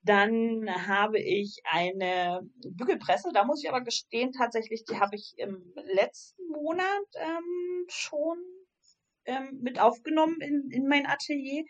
Dann 0.05 0.69
habe 0.89 1.21
ich 1.21 1.61
eine 1.65 2.41
Bügelpresse. 2.69 3.31
Da 3.33 3.45
muss 3.45 3.63
ich 3.63 3.71
aber 3.71 3.83
gestehen, 3.83 4.33
tatsächlich, 4.33 4.85
die 4.85 4.99
habe 4.99 5.15
ich 5.15 5.35
im 5.37 5.73
letzten 5.95 6.43
Monat 6.49 7.07
ähm, 7.15 7.85
schon 7.89 8.39
ähm, 9.27 9.61
mit 9.63 9.79
aufgenommen 9.81 10.41
in, 10.41 10.69
in 10.71 10.89
mein 10.89 11.07
Atelier. 11.07 11.65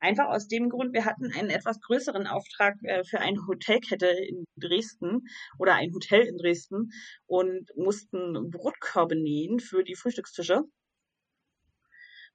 Einfach 0.00 0.28
aus 0.28 0.48
dem 0.48 0.68
Grund, 0.68 0.92
wir 0.92 1.04
hatten 1.04 1.32
einen 1.32 1.50
etwas 1.50 1.80
größeren 1.80 2.26
Auftrag 2.26 2.74
äh, 2.82 3.04
für 3.04 3.20
eine 3.20 3.38
Hotelkette 3.46 4.06
in 4.06 4.44
Dresden 4.56 5.22
oder 5.58 5.74
ein 5.74 5.92
Hotel 5.92 6.26
in 6.26 6.36
Dresden 6.36 6.90
und 7.26 7.70
mussten 7.76 8.50
Brotkörbe 8.50 9.16
nähen 9.16 9.60
für 9.60 9.82
die 9.82 9.94
Frühstückstische. 9.94 10.62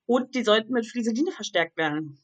Und 0.09 0.33
die 0.33 0.43
sollten 0.43 0.73
mit 0.73 0.87
Flieseline 0.87 1.31
verstärkt 1.31 1.77
werden. 1.77 2.19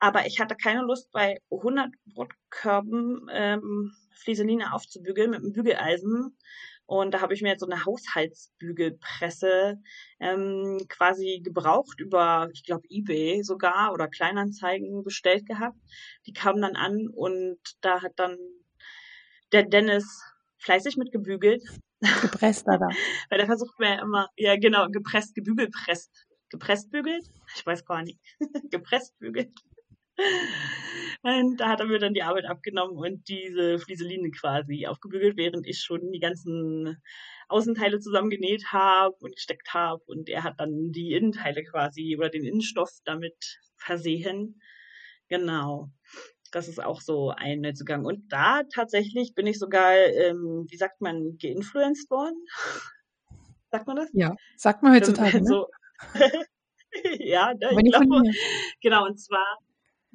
Aber 0.00 0.26
ich 0.26 0.40
hatte 0.40 0.56
keine 0.56 0.82
Lust, 0.82 1.12
bei 1.12 1.40
100 1.48 1.92
Brotkörben 2.06 3.28
ähm, 3.30 3.92
Flieseline 4.10 4.72
aufzubügeln 4.72 5.30
mit 5.30 5.42
einem 5.42 5.52
Bügeleisen. 5.52 6.36
Und 6.84 7.14
da 7.14 7.20
habe 7.20 7.34
ich 7.34 7.42
mir 7.42 7.50
jetzt 7.50 7.60
so 7.60 7.68
eine 7.68 7.84
Haushaltsbügelpresse 7.84 9.80
ähm, 10.18 10.80
quasi 10.88 11.40
gebraucht 11.40 12.00
über, 12.00 12.48
ich 12.52 12.64
glaube, 12.64 12.88
eBay 12.90 13.44
sogar 13.44 13.92
oder 13.92 14.08
Kleinanzeigen 14.08 15.04
bestellt 15.04 15.46
gehabt. 15.46 15.78
Die 16.26 16.32
kamen 16.32 16.62
dann 16.62 16.74
an 16.74 17.06
und 17.14 17.60
da 17.80 18.02
hat 18.02 18.14
dann 18.16 18.36
der 19.52 19.62
Dennis 19.62 20.20
fleißig 20.58 20.96
mitgebügelt. 20.96 21.62
Gepresst 22.22 22.66
da. 22.66 22.80
Weil 23.30 23.38
der 23.38 23.46
versucht 23.46 23.78
mir 23.78 23.94
ja 23.94 24.02
immer, 24.02 24.28
ja 24.36 24.56
genau, 24.56 24.88
gepresst, 24.88 25.36
gebügelt, 25.36 25.72
presst. 25.72 26.25
Gepresst 26.58 26.90
bügelt? 26.90 27.30
Ich 27.54 27.66
weiß 27.66 27.84
gar 27.84 28.02
nicht. 28.02 28.18
gepresst 28.70 29.18
bügelt. 29.18 29.52
Und 31.22 31.60
da 31.60 31.68
hat 31.68 31.80
er 31.80 31.86
mir 31.86 31.98
dann 31.98 32.14
die 32.14 32.22
Arbeit 32.22 32.46
abgenommen 32.46 32.96
und 32.96 33.28
diese 33.28 33.78
Flieseline 33.78 34.30
quasi 34.30 34.86
aufgebügelt, 34.86 35.36
während 35.36 35.66
ich 35.66 35.80
schon 35.80 36.10
die 36.12 36.18
ganzen 36.20 37.02
Außenteile 37.48 38.00
zusammengenäht 38.00 38.72
habe 38.72 39.14
und 39.20 39.34
gesteckt 39.34 39.74
habe. 39.74 40.02
Und 40.06 40.30
er 40.30 40.44
hat 40.44 40.54
dann 40.58 40.92
die 40.92 41.12
Innenteile 41.12 41.62
quasi 41.62 42.16
oder 42.16 42.30
den 42.30 42.44
Innenstoff 42.44 42.90
damit 43.04 43.60
versehen. 43.76 44.60
Genau. 45.28 45.90
Das 46.52 46.68
ist 46.68 46.82
auch 46.82 47.02
so 47.02 47.34
ein 47.36 47.60
Neuzugang. 47.60 48.06
Und 48.06 48.32
da 48.32 48.62
tatsächlich 48.74 49.34
bin 49.34 49.46
ich 49.46 49.58
sogar, 49.58 49.94
ähm, 49.94 50.66
wie 50.70 50.76
sagt 50.78 51.02
man, 51.02 51.36
geinfluenced 51.38 52.10
worden. 52.10 52.36
Sagt 53.70 53.86
man 53.86 53.96
das? 53.96 54.08
Ja, 54.12 54.34
sagt 54.56 54.82
man 54.82 54.94
heutzutage. 54.94 55.42
Ne? 55.42 55.66
ja, 57.18 57.54
ne, 57.54 57.70
ich 57.72 57.92
glaube, 57.92 58.22
genau, 58.82 59.06
und 59.06 59.18
zwar, 59.18 59.58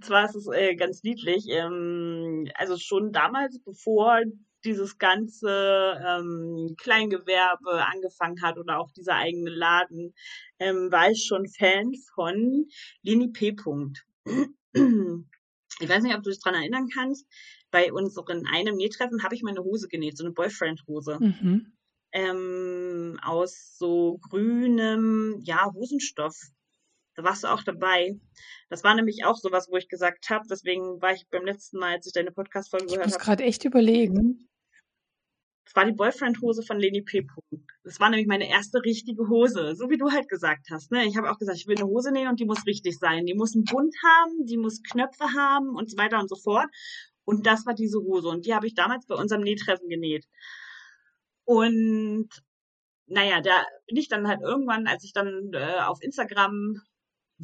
zwar 0.01 0.25
ist 0.25 0.35
es 0.35 0.47
äh, 0.47 0.75
ganz 0.75 1.03
niedlich. 1.03 1.45
Ähm, 1.49 2.47
also 2.55 2.77
schon 2.77 3.11
damals, 3.11 3.59
bevor 3.63 4.21
dieses 4.63 4.97
ganze 4.97 5.99
ähm, 6.05 6.75
Kleingewerbe 6.77 7.85
angefangen 7.85 8.41
hat 8.41 8.57
oder 8.57 8.79
auch 8.79 8.91
dieser 8.91 9.15
eigene 9.15 9.49
Laden, 9.49 10.13
ähm, 10.59 10.91
war 10.91 11.09
ich 11.09 11.25
schon 11.25 11.47
Fan 11.47 11.93
von 12.13 12.67
Lini 13.01 13.29
P. 13.29 13.55
Ich 15.79 15.89
weiß 15.89 16.03
nicht, 16.03 16.15
ob 16.15 16.23
du 16.23 16.29
dich 16.29 16.39
dran 16.39 16.53
erinnern 16.53 16.89
kannst. 16.93 17.25
Bei 17.71 17.91
unseren 17.91 18.45
einem 18.45 18.75
Nähtreffen 18.75 19.23
habe 19.23 19.33
ich 19.33 19.43
meine 19.43 19.63
Hose 19.63 19.87
genäht, 19.87 20.17
so 20.17 20.25
eine 20.25 20.33
Boyfriend-Hose. 20.33 21.17
Mhm. 21.19 21.73
Ähm, 22.13 23.19
aus 23.24 23.78
so 23.78 24.19
grünem, 24.30 25.39
ja, 25.43 25.71
Hosenstoff. 25.74 26.36
Da 27.15 27.24
warst 27.24 27.43
du 27.43 27.47
auch 27.47 27.63
dabei. 27.63 28.19
Das 28.69 28.84
war 28.84 28.95
nämlich 28.95 29.26
auch 29.26 29.36
sowas, 29.38 29.67
wo 29.69 29.78
ich 29.78 29.89
gesagt 29.89 30.30
habe, 30.30 30.45
deswegen 30.50 31.02
war 31.02 31.13
ich 31.13 31.28
beim 31.30 31.45
letzten 31.45 31.78
Mal, 31.78 31.95
als 31.95 32.08
ich 32.08 32.13
deine 32.13 32.32
Podcast-Folge 32.32 32.86
Ich 32.86 32.91
gehört 32.93 33.08
muss 33.08 33.15
habe, 33.15 33.26
gerade 33.26 33.43
echt 33.43 33.65
überlegen. 33.65 34.47
es 35.65 35.76
war 35.76 35.86
die 35.86 35.91
Boyfriend-Hose 35.93 36.63
von 36.63 36.80
Leni 36.80 37.02
P. 37.02 37.26
Das 37.84 38.00
war 38.00 38.10
nämlich 38.10 38.28
meine 38.28 38.50
erste 38.50 38.84
richtige 38.84 39.28
Hose, 39.30 39.76
so 39.76 39.89
wie 39.89 39.97
du 39.97 40.12
halt 40.12 40.28
gesagt 40.30 40.67
hast. 40.69 40.91
Ne? 40.91 41.06
Ich 41.06 41.17
habe 41.17 41.32
auch 41.32 41.38
gesagt, 41.38 41.58
ich 41.58 41.67
will 41.67 41.78
eine 41.78 41.88
Hose 41.88 42.12
nähen 42.12 42.28
und 42.30 42.39
die 42.39 42.45
muss 42.45 42.65
richtig 42.65 42.97
sein. 42.97 43.26
Die 43.26 43.34
muss 43.34 43.56
einen 43.56 43.65
Bund 43.65 43.93
haben, 44.04 44.45
die 44.45 44.58
muss 44.58 44.82
Knöpfe 44.84 45.34
haben 45.34 45.76
und 45.76 45.89
so 45.89 45.97
weiter 45.97 46.19
und 46.19 46.30
so 46.30 46.36
fort. 46.36 46.67
Und 47.26 47.45
das 47.45 47.65
war 47.65 47.74
diese 47.74 48.00
Hose. 48.00 48.28
Und 48.30 48.45
die 48.45 48.54
habe 48.54 48.67
ich 48.67 48.74
damals 48.74 49.06
bei 49.06 49.15
unserem 49.15 49.41
Nähtreffen 49.43 49.89
genäht. 49.89 50.26
Und 51.45 52.30
naja, 53.08 53.41
da 53.41 53.65
bin 53.88 53.97
ich 53.97 54.08
dann 54.08 54.27
halt 54.27 54.41
irgendwann, 54.41 54.88
als 54.88 55.04
ich 55.04 55.13
dann 55.13 55.51
äh, 55.54 55.82
auf 55.82 56.01
Instagram 56.01 56.82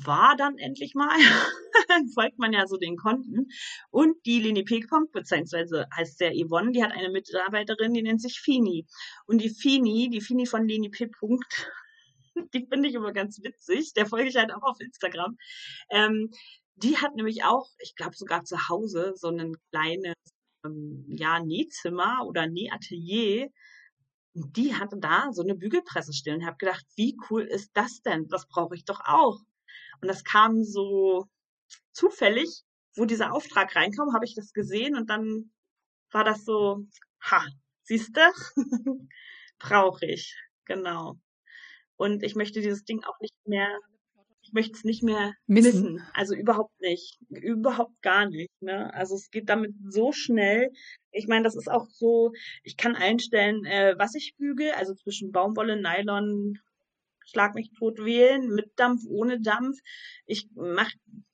war 0.06 0.36
dann 0.38 0.58
endlich 0.58 0.94
mal, 0.94 1.10
folgt 2.14 2.38
man 2.38 2.54
ja 2.54 2.68
so 2.68 2.78
den 2.78 2.98
Konten. 2.98 3.48
Und 3.90 4.16
die 4.26 4.40
Leni 4.40 4.64
Pekpomp, 4.64 5.12
beziehungsweise 5.12 5.88
heißt 5.96 6.20
der 6.22 6.34
Yvonne, 6.34 6.72
die 6.72 6.84
hat 6.84 6.92
eine 6.92 7.10
Mitarbeiterin, 7.10 7.94
die 7.94 8.04
nennt 8.04 8.22
sich 8.22 8.40
Fini. 8.40 8.86
Und 9.26 9.42
die 9.42 9.50
Fini, 9.50 10.10
die 10.10 10.22
Fini 10.22 10.46
von 10.46 10.68
Leni 10.68 10.90
P. 10.90 11.10
die 12.54 12.68
finde 12.68 12.90
ich 12.90 12.96
immer 12.96 13.12
ganz 13.12 13.42
witzig, 13.42 13.94
der 13.94 14.06
folge 14.06 14.30
ich 14.30 14.36
halt 14.36 14.54
auch 14.54 14.64
auf 14.64 14.80
Instagram. 14.80 15.38
Ähm, 15.90 16.30
die 16.76 16.98
hat 16.98 17.16
nämlich 17.16 17.44
auch, 17.44 17.68
ich 17.80 17.96
glaube 17.96 18.16
sogar 18.16 18.44
zu 18.44 18.70
Hause, 18.70 19.14
so 19.16 19.30
ein 19.30 19.56
kleines 19.72 20.14
ähm, 20.64 21.06
ja, 21.10 21.40
Nähzimmer 21.40 22.24
oder 22.28 22.48
Nähatelier. 22.48 23.50
Und 24.38 24.56
die 24.56 24.76
hatte 24.76 24.98
da 25.00 25.30
so 25.32 25.42
eine 25.42 25.56
Bügelpresse 25.56 26.14
stehen 26.14 26.36
und 26.36 26.46
habe 26.46 26.58
gedacht, 26.58 26.86
wie 26.96 27.18
cool 27.30 27.42
ist 27.42 27.72
das 27.74 28.02
denn? 28.04 28.28
Das 28.28 28.48
brauche 28.48 28.76
ich 28.76 28.86
doch 28.86 29.02
auch. 29.04 29.40
Und 30.00 30.08
das 30.08 30.24
kam 30.24 30.64
so 30.64 31.26
zufällig, 31.92 32.64
wo 32.96 33.06
dieser 33.06 33.34
Auftrag 33.34 33.76
reinkam, 33.76 34.14
habe 34.14 34.26
ich 34.26 34.36
das 34.36 34.54
gesehen 34.54 34.96
und 34.96 35.10
dann 35.10 35.52
war 36.12 36.24
das 36.24 36.46
so, 36.46 36.86
ha, 37.22 37.44
siehste, 37.82 38.30
brauche 39.60 40.06
ich, 40.06 40.36
genau. 40.66 41.16
Und 41.96 42.22
ich 42.22 42.36
möchte 42.36 42.62
dieses 42.62 42.84
Ding 42.84 43.04
auch 43.06 43.20
nicht 43.20 43.36
mehr, 43.48 43.76
ich 44.48 44.54
möchte 44.54 44.74
es 44.78 44.84
nicht 44.86 45.04
mehr 45.04 45.34
Missen. 45.46 45.94
missen. 45.94 46.08
Also 46.14 46.34
überhaupt 46.34 46.80
nicht, 46.80 47.20
überhaupt 47.30 48.02
gar 48.02 48.30
nicht. 48.30 48.50
Ne? 48.62 48.94
Also 48.94 49.16
es 49.16 49.30
geht 49.30 49.50
damit 49.50 49.74
so 49.90 50.14
schnell. 50.14 50.72
Ich 51.12 51.28
meine, 51.28 51.44
das 51.44 51.56
ist 51.56 51.70
auch 51.70 51.88
so, 51.90 52.32
ich 52.64 52.78
kann 52.78 52.96
einstellen, 52.96 53.66
äh, 53.66 53.96
was 53.98 54.16
ich 54.16 54.36
bügel, 54.38 54.72
also 54.72 54.94
zwischen 54.96 55.32
Baumwolle, 55.32 55.76
Nylon, 55.76 56.60
schlag 57.26 57.56
mich 57.56 57.72
tot 57.78 58.00
wählen, 58.00 58.48
mit 58.48 58.72
Dampf, 58.78 59.04
ohne 59.10 59.42
Dampf. 59.42 59.78
Ich 60.26 60.48
mach 60.56 60.90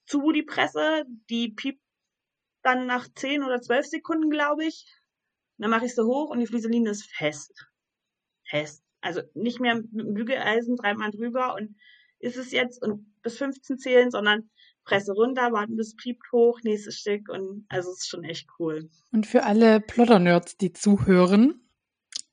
zu 0.08 0.32
die 0.32 0.44
Presse, 0.44 1.06
die 1.30 1.50
piept 1.50 1.82
dann 2.64 2.88
nach 2.88 3.08
10 3.14 3.44
oder 3.44 3.62
12 3.62 3.86
Sekunden, 3.86 4.32
glaube 4.32 4.66
ich. 4.66 4.88
Dann 5.60 5.70
mache 5.70 5.86
ich 5.86 5.94
sie 5.94 6.04
hoch 6.04 6.32
und 6.32 6.40
die 6.40 6.48
Flieseline 6.48 6.90
ist 6.90 7.06
fest. 7.06 7.68
Fest. 8.50 8.84
Also 9.02 9.22
nicht 9.36 9.60
mehr 9.60 9.76
mit 9.76 9.94
dem 9.94 10.14
Bügeleisen 10.16 10.78
dreimal 10.78 11.12
drüber 11.12 11.54
und 11.54 11.76
ist 12.24 12.38
es 12.38 12.52
jetzt 12.52 12.82
und 12.82 13.06
bis 13.22 13.38
15 13.38 13.78
zählen, 13.78 14.10
sondern 14.10 14.50
Presse 14.86 15.14
runter, 15.14 15.52
warten 15.52 15.76
bis 15.76 15.96
piept 15.96 16.32
hoch, 16.32 16.60
nächstes 16.64 17.00
Stück 17.00 17.30
und 17.30 17.66
also 17.70 17.92
es 17.92 18.00
ist 18.00 18.10
schon 18.10 18.24
echt 18.24 18.48
cool. 18.60 18.90
Und 19.12 19.28
für 19.28 19.44
alle 19.44 19.80
Plotter-Nerds, 19.80 20.58
die 20.58 20.74
zuhören, 20.74 21.62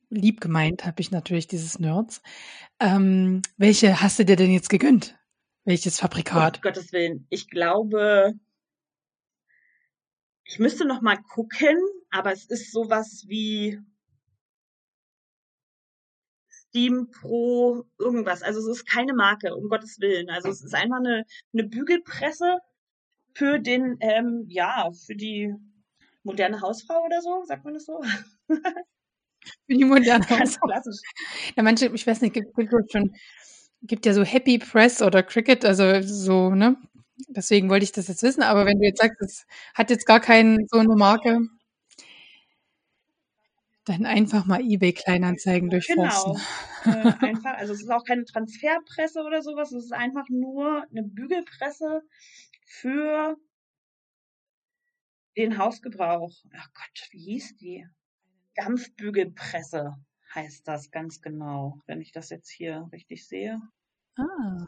lieb 0.09 0.41
gemeint 0.41 0.85
habe 0.85 1.01
ich 1.01 1.11
natürlich 1.11 1.47
dieses 1.47 1.79
Nerds. 1.79 2.23
Ähm, 2.81 3.43
welche 3.57 4.01
hast 4.01 4.19
du 4.19 4.25
dir 4.25 4.37
denn 4.37 4.51
jetzt 4.51 4.71
gegönnt? 4.71 5.17
Welches 5.65 5.99
Um 5.99 6.03
Fabrikat? 6.03 6.63
Gottes 6.63 6.93
Willen. 6.93 7.27
Ich 7.29 7.49
glaube, 7.49 8.35
ich 10.45 10.59
müsste 10.59 10.85
noch 10.85 11.03
mal 11.03 11.17
gucken, 11.17 11.77
aber 12.11 12.33
es 12.33 12.45
ist 12.47 12.73
sowas 12.73 13.25
wie 13.29 13.79
Steam 16.71 17.11
Pro 17.11 17.85
irgendwas. 17.99 18.43
Also 18.43 18.61
es 18.61 18.79
ist 18.79 18.87
keine 18.87 19.13
Marke, 19.15 19.55
um 19.57 19.69
Gottes 19.69 20.01
Willen. 20.01 20.31
Also 20.31 20.49
es 20.51 20.63
ist 20.63 20.75
einfach 20.75 20.99
eine, 20.99 21.25
eine 21.53 21.65
Bügelpresse 21.65 22.59
für 23.35 23.59
den, 23.59 23.97
ähm, 24.01 24.45
ja, 24.49 24.91
für 25.07 25.15
die 25.17 25.55
moderne 26.23 26.61
Hausfrau 26.61 27.05
oder 27.05 27.21
so, 27.23 27.45
sagt 27.47 27.65
man 27.65 27.75
das 27.75 27.87
so? 27.87 28.01
Für 29.67 29.75
die 29.75 29.85
moderne 29.85 30.27
Ganz 30.27 30.59
Hausfrau. 30.59 30.67
klassisch. 30.69 31.01
Ja, 31.57 31.63
manche, 31.63 31.87
ich 31.87 32.07
weiß 32.07 32.21
nicht, 32.21 32.35
gibt, 32.35 32.55
gibt 32.55 32.93
schon, 32.93 33.15
gibt 33.83 34.05
ja 34.07 34.13
so 34.13 34.23
Happy 34.23 34.59
Press 34.59 35.01
oder 35.03 35.23
Cricket, 35.23 35.65
also 35.65 36.03
so, 36.03 36.51
ne? 36.51 36.77
Deswegen 37.29 37.71
wollte 37.71 37.85
ich 37.85 37.93
das 37.93 38.09
jetzt 38.09 38.23
wissen, 38.23 38.43
aber 38.43 38.67
wenn 38.67 38.79
du 38.79 38.87
jetzt 38.87 39.01
sagst, 39.01 39.21
es 39.23 39.47
hat 39.75 39.91
jetzt 39.91 40.07
gar 40.07 40.21
keinen 40.21 40.67
so 40.69 40.79
eine 40.79 40.95
Marke, 40.97 41.41
dann 43.85 44.07
einfach 44.07 44.45
mal 44.47 44.61
eBay 44.61 44.93
Kleinanzeigen 44.93 45.71
durchforsten. 45.71 46.41
Genau. 46.85 46.99
Äh, 46.99 47.13
einfach, 47.21 47.55
also 47.55 47.73
es 47.73 47.83
ist 47.83 47.91
auch 47.91 48.05
keine 48.05 48.25
Transferpresse 48.25 49.23
oder 49.23 49.43
sowas, 49.43 49.73
es 49.73 49.85
ist 49.87 49.93
einfach 49.93 50.29
nur 50.29 50.85
eine 50.91 51.03
Bügelpresse 51.03 52.03
für 52.67 53.37
den 55.37 55.59
Hausgebrauch. 55.59 56.33
Ach 56.55 56.69
Gott, 56.75 57.09
wie 57.11 57.25
hieß 57.33 57.57
die? 57.57 57.87
Dampfbügelpresse 58.55 59.97
heißt 60.35 60.67
das 60.67 60.91
ganz 60.91 61.21
genau, 61.21 61.81
wenn 61.87 62.01
ich 62.01 62.13
das 62.13 62.31
jetzt 62.31 62.51
hier 62.51 62.89
richtig 62.93 63.27
sehe. 63.27 63.61
Ah, 64.17 64.67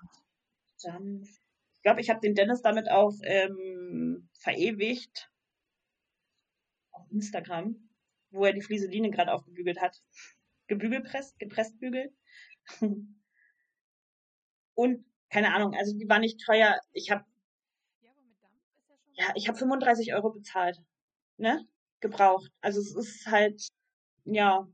Dampf. 0.82 1.28
Ich 1.74 1.82
glaube, 1.82 2.00
ich 2.00 2.10
habe 2.10 2.20
den 2.20 2.34
Dennis 2.34 2.62
damit 2.62 2.88
auch 2.90 3.14
ähm, 3.22 4.28
verewigt 4.34 5.30
auf 6.92 7.10
Instagram, 7.10 7.76
wo 8.32 8.44
er 8.44 8.52
die 8.52 8.62
Flieseline 8.62 9.10
gerade 9.10 9.32
aufgebügelt 9.32 9.80
hat. 9.80 10.02
Gebügelpresst, 10.66 11.38
gepresst 11.38 11.78
bügelt. 11.78 12.12
Und 14.74 15.04
keine 15.30 15.54
Ahnung, 15.54 15.74
also 15.74 15.96
die 15.96 16.08
war 16.08 16.18
nicht 16.18 16.40
teuer. 16.44 16.78
Ich 16.92 17.10
habe 17.10 17.24
ja, 19.14 19.26
ich 19.34 19.48
habe 19.48 19.58
35 19.58 20.14
Euro 20.14 20.30
bezahlt, 20.30 20.80
ne? 21.36 21.66
Gebraucht. 22.00 22.50
Also 22.60 22.80
es 22.80 22.94
ist 22.94 23.26
halt, 23.26 23.68
ja, 24.24 24.66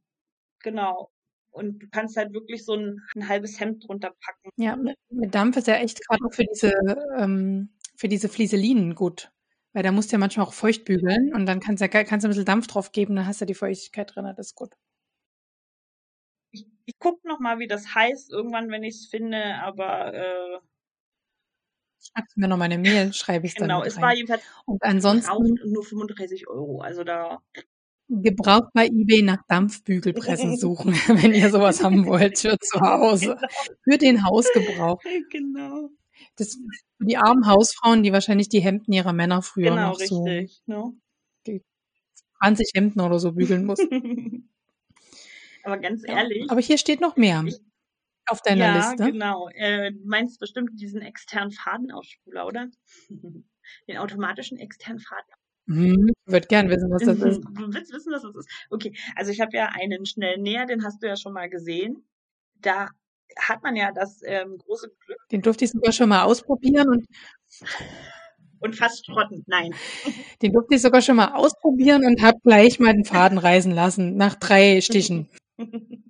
genau. 0.61 1.11
Und 1.51 1.81
du 1.81 1.89
kannst 1.91 2.17
halt 2.17 2.33
wirklich 2.33 2.65
so 2.65 2.75
ein, 2.75 3.01
ein 3.17 3.29
halbes 3.29 3.59
Hemd 3.59 3.87
drunter 3.87 4.15
packen. 4.21 4.51
ja, 4.57 4.77
mit, 4.77 4.97
mit 5.11 5.35
Dampf 5.35 5.57
ist 5.57 5.67
ja 5.67 5.75
echt 5.75 6.01
gerade 6.07 6.31
für 6.31 6.45
diese, 6.45 6.73
ähm, 7.17 7.75
für 7.97 8.09
diese 8.09 8.29
Flieselinen 8.29 8.95
gut. 8.95 9.31
Weil 9.75 9.83
da 9.83 9.93
musst 9.93 10.11
du 10.11 10.15
ja 10.15 10.19
manchmal 10.19 10.47
auch 10.47 10.55
feucht 10.55 10.85
bügeln 10.85 11.35
und 11.35 11.47
dann 11.47 11.61
kannst 11.61 11.81
du, 11.81 11.87
ja, 11.87 12.05
kannst 12.05 12.25
du 12.25 12.29
ein 12.29 12.31
bisschen 12.31 12.45
Dampf 12.45 12.67
drauf 12.67 12.93
geben, 12.93 13.17
dann 13.17 13.27
hast 13.27 13.41
du 13.41 13.45
die 13.45 13.55
Feuchtigkeit 13.55 14.15
drin, 14.15 14.25
das 14.25 14.49
ist 14.49 14.55
gut. 14.55 14.75
Ich, 16.51 16.67
ich 16.87 16.95
guck 16.99 17.23
noch 17.25 17.39
mal, 17.39 17.59
wie 17.59 17.69
das 17.69 17.95
heißt, 17.95 18.31
irgendwann, 18.33 18.71
wenn 18.71 18.83
ich 18.83 18.95
es 18.95 19.07
finde, 19.07 19.57
aber 19.57 20.15
äh, 20.15 20.59
Schreibst 22.01 22.37
mir 22.37 22.49
noch 22.49 22.57
mal 22.57 22.67
eine 22.67 22.79
Mail, 22.79 23.13
schreibe 23.13 23.47
ich 23.47 23.53
es 23.53 23.57
dann 23.57 23.69
genau, 23.69 23.83
es 23.83 24.01
war 24.01 24.15
jedenfalls 24.15 24.43
Und 24.67 24.83
ansonsten 24.83 25.31
und 25.33 25.61
nur 25.67 25.85
35 25.85 26.49
Euro. 26.49 26.81
Also 26.81 27.03
da, 27.03 27.43
gebraucht 28.09 28.71
bei 28.73 28.87
eBay 28.87 29.23
nach 29.23 29.43
Dampfbügelpressen 29.49 30.57
suchen, 30.59 30.93
wenn 31.23 31.35
ihr 31.35 31.51
sowas 31.51 31.83
haben 31.83 32.07
wollt 32.07 32.39
für 32.39 32.59
zu 32.59 32.81
Hause. 32.81 33.37
Für 33.85 33.99
den 33.99 34.25
Hausgebrauch. 34.25 35.01
genau, 35.31 35.91
Das 36.39 36.57
die 37.01 37.17
armen 37.17 37.47
Hausfrauen, 37.47 38.03
die 38.03 38.13
wahrscheinlich 38.13 38.49
die 38.49 38.61
Hemden 38.61 38.93
ihrer 38.93 39.13
Männer 39.13 39.43
früher 39.43 39.71
genau, 39.71 39.91
noch 39.91 39.99
so 40.01 40.25
richtig. 40.25 40.63
Ne? 40.67 40.93
20 42.41 42.71
Hemden 42.75 43.01
oder 43.01 43.19
so 43.19 43.33
bügeln 43.33 43.65
mussten. 43.65 44.49
aber 45.65 45.79
ganz 45.79 46.03
Ja. 46.07 46.19
ehrlich, 46.19 46.51
Aber 46.51 46.61
hier 46.61 46.79
steht 46.79 47.01
noch 47.01 47.17
mehr 47.17 47.45
Ich- 47.47 47.61
auf 48.27 48.43
deiner 48.43 48.67
ja, 48.67 48.91
Liste. 48.91 49.11
genau. 49.11 49.49
Äh, 49.55 49.93
du 49.93 50.01
meinst 50.07 50.39
bestimmt 50.39 50.71
diesen 50.81 51.01
externen 51.01 51.51
Fadenausspuler, 51.51 52.47
oder? 52.47 52.69
Den 53.89 53.99
automatischen 53.99 54.59
externen 54.59 55.01
Faden. 55.01 55.35
Hm, 55.67 56.09
ich 56.27 56.33
würde 56.33 56.47
gern 56.47 56.69
wissen, 56.71 56.91
was 56.91 57.05
das 57.05 57.19
ist. 57.21 57.41
Du 57.59 57.73
willst 57.73 57.93
wissen, 57.93 58.13
was 58.13 58.23
das 58.23 58.35
ist? 58.37 58.49
Okay, 58.71 58.95
also 59.17 59.31
ich 59.31 59.41
habe 59.41 59.57
ja 59.57 59.71
einen 59.73 60.07
Schnellnäher, 60.07 60.67
den 60.67 60.85
hast 60.85 61.03
du 61.03 61.07
ja 61.07 61.17
schon 61.17 61.33
mal 61.33 61.49
gesehen. 61.51 62.07
Da 62.61 62.89
hat 63.37 63.63
man 63.63 63.77
ja 63.77 63.93
das 63.93 64.21
ähm, 64.25 64.59
große 64.59 64.91
Glück. 65.05 65.19
Den 65.31 65.43
durfte 65.43 65.65
ich 65.65 65.71
sogar 65.71 65.93
schon 65.93 66.09
mal 66.09 66.23
ausprobieren 66.23 66.89
und 66.89 67.07
und 68.61 68.77
fast 68.77 69.07
schrotten. 69.07 69.45
Nein. 69.47 69.75
Den 70.43 70.53
durfte 70.53 70.75
ich 70.75 70.83
sogar 70.83 71.01
schon 71.01 71.17
mal 71.17 71.35
ausprobieren 71.35 72.05
und 72.05 72.23
habe 72.23 72.39
gleich 72.43 72.81
mal 72.81 72.93
den 72.93 73.05
Faden 73.05 73.39
reißen 73.39 73.73
lassen 73.73 74.17
nach 74.17 74.35
drei 74.35 74.81
Stichen. 74.81 75.29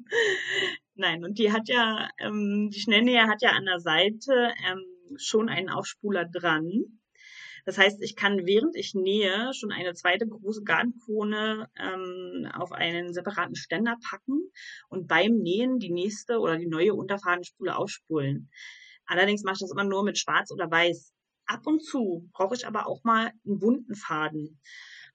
Nein, 0.94 1.24
und 1.24 1.38
die 1.38 1.52
hat 1.52 1.68
ja, 1.68 2.08
ähm, 2.18 2.70
die 2.72 2.80
Schnellnäher 2.80 3.28
hat 3.28 3.42
ja 3.42 3.50
an 3.50 3.66
der 3.66 3.78
Seite 3.78 4.52
ähm, 4.68 4.82
schon 5.16 5.48
einen 5.48 5.68
Aufspuler 5.68 6.24
dran. 6.24 6.97
Das 7.68 7.76
heißt, 7.76 8.02
ich 8.02 8.16
kann 8.16 8.46
während 8.46 8.74
ich 8.76 8.94
nähe 8.94 9.52
schon 9.52 9.72
eine 9.72 9.92
zweite 9.92 10.26
große 10.26 10.62
Garnkrone 10.62 11.68
ähm, 11.78 12.50
auf 12.54 12.72
einen 12.72 13.12
separaten 13.12 13.56
Ständer 13.56 13.98
packen 14.08 14.50
und 14.88 15.06
beim 15.06 15.36
Nähen 15.36 15.78
die 15.78 15.92
nächste 15.92 16.38
oder 16.38 16.56
die 16.56 16.66
neue 16.66 16.94
Unterfadenspule 16.94 17.76
aufspulen. 17.76 18.50
Allerdings 19.04 19.42
mache 19.42 19.56
ich 19.56 19.60
das 19.60 19.70
immer 19.70 19.84
nur 19.84 20.02
mit 20.02 20.16
Schwarz 20.16 20.50
oder 20.50 20.70
Weiß. 20.70 21.12
Ab 21.44 21.66
und 21.66 21.84
zu 21.84 22.26
brauche 22.32 22.54
ich 22.54 22.66
aber 22.66 22.86
auch 22.86 23.04
mal 23.04 23.32
einen 23.44 23.58
bunten 23.58 23.94
Faden. 23.94 24.58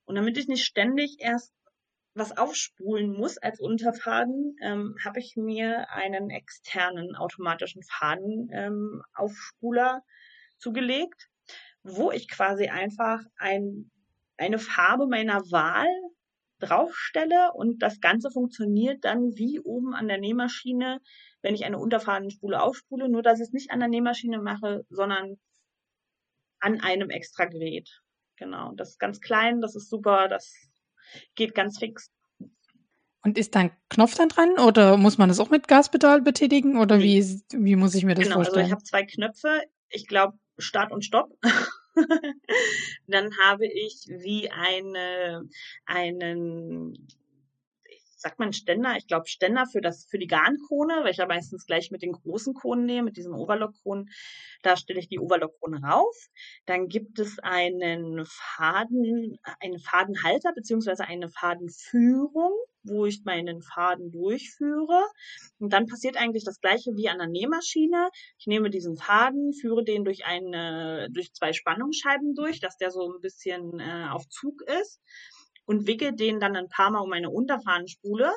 Und 0.06 0.14
damit 0.14 0.38
ich 0.38 0.48
nicht 0.48 0.64
ständig 0.64 1.16
erst 1.22 1.56
was 2.14 2.38
aufspulen 2.38 3.14
muss 3.14 3.40
als 3.40 3.60
Unterfaden, 3.60 4.58
ähm, 4.62 4.96
habe 5.04 5.20
ich 5.20 5.36
mir 5.36 5.90
einen 5.90 6.30
externen 6.30 7.16
automatischen 7.16 7.82
Fadenaufspuler 7.82 9.96
ähm, 9.96 10.02
zugelegt, 10.60 11.32
wo 11.84 12.12
ich 12.12 12.30
quasi 12.30 12.68
einfach 12.68 13.22
ein, 13.38 13.92
eine 14.38 14.58
Farbe 14.58 15.08
meiner 15.08 15.42
Wahl 15.52 15.88
draufstelle 16.60 17.52
und 17.54 17.80
das 17.84 18.00
Ganze 18.00 18.32
funktioniert 18.32 19.04
dann 19.04 19.36
wie 19.36 19.60
oben 19.60 19.94
an 19.94 20.08
der 20.08 20.18
Nähmaschine, 20.18 21.00
wenn 21.42 21.56
ich 21.56 21.66
eine 21.66 21.78
Unterfadenspule 21.78 22.62
aufspule, 22.62 23.10
nur 23.10 23.22
dass 23.22 23.40
ich 23.40 23.48
es 23.48 23.54
nicht 23.54 23.72
an 23.72 23.80
der 23.80 23.90
Nähmaschine 23.90 24.40
mache, 24.40 24.86
sondern 24.90 25.38
an 26.60 26.80
einem 26.80 27.10
extra 27.10 27.46
Gerät. 27.46 27.90
Genau, 28.38 28.72
das 28.74 28.92
ist 28.92 29.00
ganz 29.00 29.20
klein, 29.20 29.62
das 29.62 29.76
ist 29.76 29.90
super, 29.90 30.28
das 30.30 30.56
geht 31.36 31.54
ganz 31.54 31.80
fix. 31.80 32.12
Und 33.26 33.38
ist 33.38 33.56
da 33.56 33.60
ein 33.60 33.72
Knopf 33.90 34.16
dann 34.16 34.30
dran 34.30 34.58
oder 34.60 34.98
muss 34.98 35.18
man 35.18 35.30
das 35.30 35.40
auch 35.40 35.50
mit 35.50 35.68
Gaspedal 35.68 36.22
betätigen 36.22 36.78
oder 36.78 37.00
wie, 37.00 37.24
wie 37.52 37.76
muss 37.76 37.96
ich 37.96 38.04
mir 38.06 38.16
das 38.16 38.26
genau, 38.26 38.36
vorstellen? 38.36 38.66
Also 38.66 38.68
ich 38.68 38.74
habe 38.74 38.84
zwei 38.84 39.06
Knöpfe, 39.06 39.62
ich 39.90 40.08
glaube 40.08 40.38
Start 40.58 40.92
und 40.92 41.04
Stopp. 41.04 41.38
dann 43.08 43.38
habe 43.40 43.66
ich 43.66 44.06
wie 44.08 44.50
eine, 44.50 45.48
einen 45.86 47.08
sagt 48.24 48.40
man 48.40 48.54
Ständer, 48.54 48.96
ich 48.98 49.08
glaube 49.08 49.28
Ständer 49.28 49.66
für 49.66 49.82
das, 49.82 50.08
für 50.10 50.18
die 50.18 50.28
Garnkrone, 50.28 51.04
weil 51.04 51.12
ich 51.12 51.18
ja 51.18 51.28
meistens 51.28 51.66
gleich 51.66 51.92
mit 51.92 52.02
den 52.02 52.14
großen 52.14 52.54
Kronen 52.54 52.86
nehme, 52.86 53.04
mit 53.04 53.18
diesen 53.18 53.34
Overlock-Kronen. 53.34 54.10
Da 54.64 54.78
stelle 54.78 55.00
ich 55.00 55.10
die 55.10 55.20
Overlock-Krone 55.20 55.82
rauf. 55.84 56.16
Dann 56.66 56.88
gibt 56.88 57.20
es 57.20 57.38
einen 57.40 58.26
Faden, 58.26 59.38
einen 59.60 59.80
Fadenhalter 59.80 60.54
beziehungsweise 60.54 61.04
eine 61.06 61.30
Fadenführung, 61.30 62.54
wo 62.84 63.06
ich 63.06 63.24
meinen 63.26 63.62
Faden 63.62 64.10
durchführe. 64.12 65.04
Und 65.60 65.74
dann 65.74 65.86
passiert 65.86 66.16
eigentlich 66.16 66.46
das 66.46 66.62
gleiche 66.62 66.92
wie 66.96 67.10
an 67.10 67.18
der 67.18 67.28
Nähmaschine. 67.28 68.10
Ich 68.40 68.48
nehme 68.48 68.70
diesen 68.70 68.96
Faden, 68.96 69.52
führe 69.54 69.84
den 69.84 70.06
durch 70.06 70.26
eine, 70.26 71.10
durch 71.12 71.34
zwei 71.34 71.52
Spannungsscheiben 71.52 72.36
durch, 72.36 72.62
dass 72.62 72.78
der 72.78 72.92
so 72.92 73.14
ein 73.14 73.20
bisschen 73.20 73.80
äh, 73.80 74.08
auf 74.10 74.28
Zug 74.30 74.62
ist 74.82 75.02
und 75.66 75.88
wickel 75.88 76.14
den 76.14 76.40
dann 76.40 76.56
ein 76.56 76.70
paar 76.70 76.92
Mal 76.92 77.00
um 77.00 77.10
meine 77.10 77.30
Unterfahnenspule. 77.30 78.32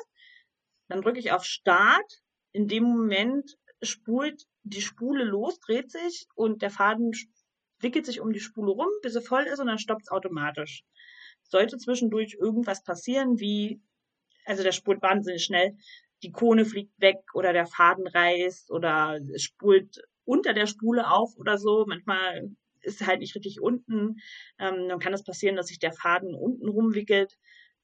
Dann 0.89 1.01
drücke 1.01 1.19
ich 1.19 1.31
auf 1.31 1.43
Start. 1.43 2.21
In 2.51 2.67
dem 2.67 2.83
Moment 2.83 3.57
spult 3.81 4.43
die 4.63 4.81
Spule 4.81 5.23
los, 5.23 5.59
dreht 5.59 5.91
sich 5.91 6.27
und 6.35 6.61
der 6.61 6.71
Faden 6.71 7.11
wickelt 7.79 8.05
sich 8.05 8.21
um 8.21 8.33
die 8.33 8.39
Spule 8.39 8.71
rum, 8.71 8.89
bis 9.01 9.15
er 9.15 9.21
voll 9.21 9.43
ist 9.43 9.59
und 9.59 9.67
dann 9.67 9.79
stoppt 9.79 10.03
es 10.03 10.11
automatisch. 10.11 10.83
Sollte 11.43 11.77
zwischendurch 11.77 12.35
irgendwas 12.39 12.83
passieren, 12.83 13.39
wie, 13.39 13.81
also 14.45 14.63
der 14.63 14.71
spult 14.71 15.01
wahnsinnig 15.01 15.43
schnell, 15.43 15.77
die 16.23 16.31
Kone 16.31 16.65
fliegt 16.65 16.99
weg 16.99 17.19
oder 17.33 17.53
der 17.53 17.67
Faden 17.67 18.07
reißt 18.07 18.71
oder 18.71 19.19
es 19.33 19.43
spult 19.43 20.01
unter 20.25 20.53
der 20.53 20.67
Spule 20.67 21.09
auf 21.09 21.37
oder 21.37 21.57
so. 21.57 21.85
Manchmal 21.87 22.49
ist 22.81 23.05
halt 23.05 23.19
nicht 23.19 23.35
richtig 23.35 23.61
unten. 23.61 24.17
Ähm, 24.59 24.87
dann 24.87 24.99
kann 24.99 25.13
es 25.13 25.23
passieren, 25.23 25.55
dass 25.55 25.67
sich 25.67 25.79
der 25.79 25.93
Faden 25.93 26.35
unten 26.35 26.67
rumwickelt. 26.67 27.37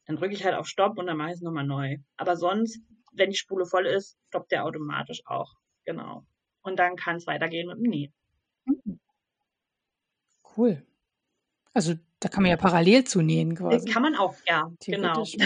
Dann 0.06 0.17
drücke 0.17 0.34
ich 0.34 0.43
halt 0.43 0.56
auf 0.56 0.67
Stopp 0.67 0.97
und 0.97 1.08
dann 1.08 1.17
mache 1.17 1.29
ich 1.29 1.36
es 1.36 1.41
nochmal 1.41 1.65
neu. 1.65 1.97
Aber 2.17 2.36
sonst, 2.36 2.82
wenn 3.13 3.29
die 3.29 3.38
Spule 3.38 3.65
voll 3.65 3.86
ist, 3.86 4.17
stoppt 4.29 4.51
der 4.51 4.65
automatisch 4.65 5.21
auch. 5.25 5.53
Genau. 5.86 6.25
Und 6.62 6.77
dann 6.79 6.95
kann 6.95 7.17
es 7.17 7.27
weitergehen 7.27 7.67
mit 7.67 7.77
dem 7.77 7.89
Nähen. 7.89 8.13
Mhm. 8.65 8.99
Cool. 10.56 10.86
Also 11.73 11.95
da 12.19 12.29
kann 12.29 12.43
man 12.43 12.51
ja 12.51 12.58
parallel 12.58 13.03
zu 13.03 13.21
nähen 13.21 13.56
quasi. 13.56 13.89
Kann 13.89 14.03
man 14.03 14.15
auch, 14.15 14.36
ja. 14.47 14.71
Genau. 14.86 15.23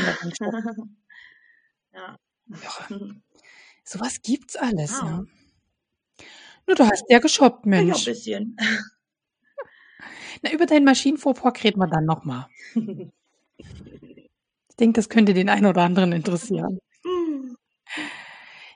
ja. 1.94 2.18
ja. 2.48 3.00
Sowas 3.84 4.22
gibt's 4.22 4.56
alles, 4.58 4.92
ja. 5.02 5.08
ja. 5.08 5.26
Nur 6.68 6.76
du 6.76 6.86
hast 6.86 7.06
ja 7.08 7.20
geshoppt, 7.20 7.66
Mensch. 7.66 8.06
Ja, 8.06 8.12
ein 8.12 8.16
bisschen. 8.16 8.58
Na, 10.41 10.52
über 10.52 10.65
deinen 10.65 10.86
Maschinenfuhrpark 10.86 11.63
reden 11.63 11.80
wir 11.80 11.88
dann 11.88 12.06
nochmal. 12.06 12.47
ich 13.58 14.76
denke, 14.80 14.93
das 14.93 15.10
könnte 15.10 15.34
den 15.34 15.50
einen 15.50 15.65
oder 15.65 15.84
anderen 15.84 16.12
interessieren. 16.12 16.80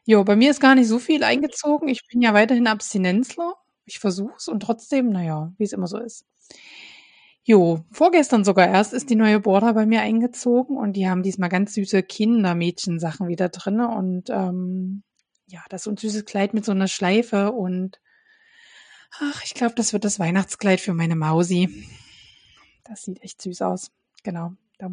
Jo, 0.06 0.24
bei 0.24 0.36
mir 0.36 0.50
ist 0.52 0.60
gar 0.60 0.76
nicht 0.76 0.88
so 0.88 1.00
viel 1.00 1.24
eingezogen. 1.24 1.88
Ich 1.88 2.08
bin 2.08 2.22
ja 2.22 2.34
weiterhin 2.34 2.68
Abstinenzler. 2.68 3.56
Ich 3.86 4.00
versuche 4.00 4.34
es 4.38 4.48
und 4.48 4.62
trotzdem, 4.62 5.10
naja, 5.10 5.54
wie 5.58 5.64
es 5.64 5.74
immer 5.74 5.88
so 5.88 5.98
ist. 6.00 6.26
Jo, 7.44 7.84
vorgestern 7.92 8.44
sogar 8.44 8.68
erst 8.68 8.94
ist 8.94 9.10
die 9.10 9.16
neue 9.16 9.40
Border 9.40 9.74
bei 9.74 9.86
mir 9.86 10.02
eingezogen 10.02 10.78
und 10.78 10.94
die 10.94 11.10
haben 11.10 11.24
diesmal 11.24 11.50
ganz 11.50 11.74
süße 11.74 12.04
Kindermädchensachen 12.04 13.28
wieder 13.28 13.50
drin 13.50 13.82
und 13.82 14.30
ähm, 14.30 15.04
ja, 15.48 15.62
das 15.70 15.82
ist 15.82 15.84
so 15.86 15.92
ein 15.92 15.98
süßes 15.98 16.26
Kleid 16.26 16.54
mit 16.54 16.66
so 16.66 16.72
einer 16.72 16.88
Schleife 16.88 17.52
und 17.52 18.00
Ach, 19.20 19.44
ich 19.44 19.54
glaube, 19.54 19.76
das 19.76 19.94
wird 19.94 20.04
das 20.06 20.20
Weihnachtskleid 20.20 20.80
für 20.82 20.94
meine 20.94 21.16
Mausi. 21.16 21.86
Das 22.84 23.04
sieht 23.04 23.22
echt 23.24 23.42
süß 23.42 23.62
aus. 23.64 23.92
Genau. 24.24 24.54
Da, 24.78 24.88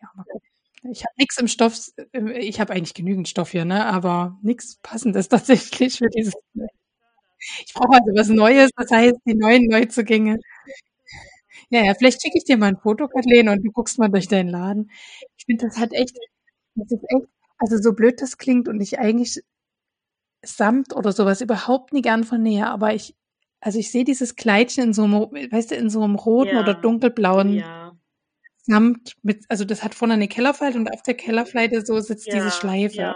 ja, 0.00 0.08
mal 0.14 0.24
gucken. 0.24 0.48
Ich 0.90 1.04
habe 1.04 1.14
nichts 1.16 1.38
im 1.38 1.46
Stoff. 1.48 1.78
Äh, 2.12 2.38
ich 2.40 2.60
habe 2.60 2.72
eigentlich 2.72 2.94
genügend 2.94 3.28
Stoff 3.28 3.50
hier, 3.50 3.64
ne? 3.64 3.86
Aber 3.86 4.38
nichts 4.42 4.78
passendes 4.82 5.28
tatsächlich 5.30 5.98
für 5.98 6.08
dieses. 6.08 6.34
Ich 7.66 7.74
brauche 7.74 7.94
also 7.94 8.06
was 8.14 8.28
Neues, 8.28 8.70
das 8.76 8.90
heißt 8.90 9.16
die 9.26 9.34
neuen 9.34 9.66
Neuzugänge. 9.66 10.38
Ja, 11.70 11.84
ja, 11.84 11.94
vielleicht 11.94 12.22
schicke 12.22 12.38
ich 12.38 12.44
dir 12.44 12.56
mal 12.56 12.66
ein 12.68 12.76
Foto, 12.76 13.08
Kathleen, 13.08 13.48
und 13.48 13.62
du 13.64 13.70
guckst 13.72 13.98
mal 13.98 14.08
durch 14.08 14.28
deinen 14.28 14.48
Laden. 14.48 14.90
Ich 15.36 15.44
finde, 15.46 15.66
das 15.66 15.78
hat 15.78 15.92
echt, 15.92 16.16
das 16.74 16.90
ist 16.92 17.02
echt, 17.08 17.26
also 17.58 17.78
so 17.78 17.92
blöd 17.94 18.20
das 18.20 18.38
klingt 18.38 18.68
und 18.68 18.80
ich 18.80 18.98
eigentlich 18.98 19.40
Samt 20.44 20.94
oder 20.94 21.12
sowas 21.12 21.40
überhaupt 21.40 21.92
nie 21.92 22.02
gern 22.02 22.24
von 22.24 22.42
näher, 22.42 22.70
aber 22.70 22.94
ich, 22.94 23.14
also 23.60 23.78
ich 23.78 23.90
sehe 23.90 24.04
dieses 24.04 24.36
Kleidchen 24.36 24.84
in 24.84 24.92
so 24.92 25.04
einem, 25.04 25.14
weißt 25.14 25.70
du, 25.70 25.76
in 25.76 25.88
so 25.88 26.02
einem 26.02 26.16
roten 26.16 26.56
ja. 26.56 26.60
oder 26.60 26.74
dunkelblauen 26.74 27.54
ja. 27.54 27.92
Samt 28.64 29.16
mit, 29.22 29.44
also 29.48 29.64
das 29.64 29.82
hat 29.82 29.94
vorne 29.94 30.14
eine 30.14 30.28
Kellerfalte 30.28 30.78
und 30.78 30.92
auf 30.92 31.02
der 31.02 31.14
Kellerfleite 31.14 31.84
so 31.84 31.98
sitzt 31.98 32.28
ja, 32.28 32.34
diese 32.34 32.52
Schleife. 32.52 33.14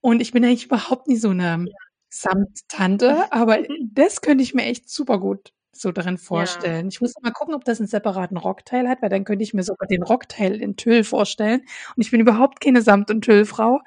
Und 0.00 0.20
ich 0.20 0.32
bin 0.32 0.44
eigentlich 0.44 0.66
überhaupt 0.66 1.06
nie 1.06 1.16
so 1.16 1.30
eine 1.30 1.66
Samttante, 2.08 3.26
aber 3.32 3.58
das 3.92 4.20
könnte 4.20 4.42
ich 4.42 4.54
mir 4.54 4.64
echt 4.64 4.88
super 4.90 5.20
gut 5.20 5.52
so 5.72 5.92
darin 5.92 6.18
vorstellen. 6.18 6.88
Ich 6.88 7.00
muss 7.00 7.14
mal 7.22 7.32
gucken, 7.32 7.54
ob 7.54 7.64
das 7.64 7.80
einen 7.80 7.88
separaten 7.88 8.36
Rockteil 8.36 8.88
hat, 8.88 9.02
weil 9.02 9.10
dann 9.10 9.24
könnte 9.24 9.42
ich 9.42 9.54
mir 9.54 9.62
sogar 9.62 9.86
den 9.86 10.02
Rockteil 10.02 10.60
in 10.60 10.76
Tüll 10.76 11.04
vorstellen. 11.04 11.60
Und 11.94 12.02
ich 12.02 12.10
bin 12.10 12.20
überhaupt 12.20 12.60
keine 12.60 12.82
Samt- 12.82 13.10
und 13.10 13.22
Tüllfrau, 13.22 13.80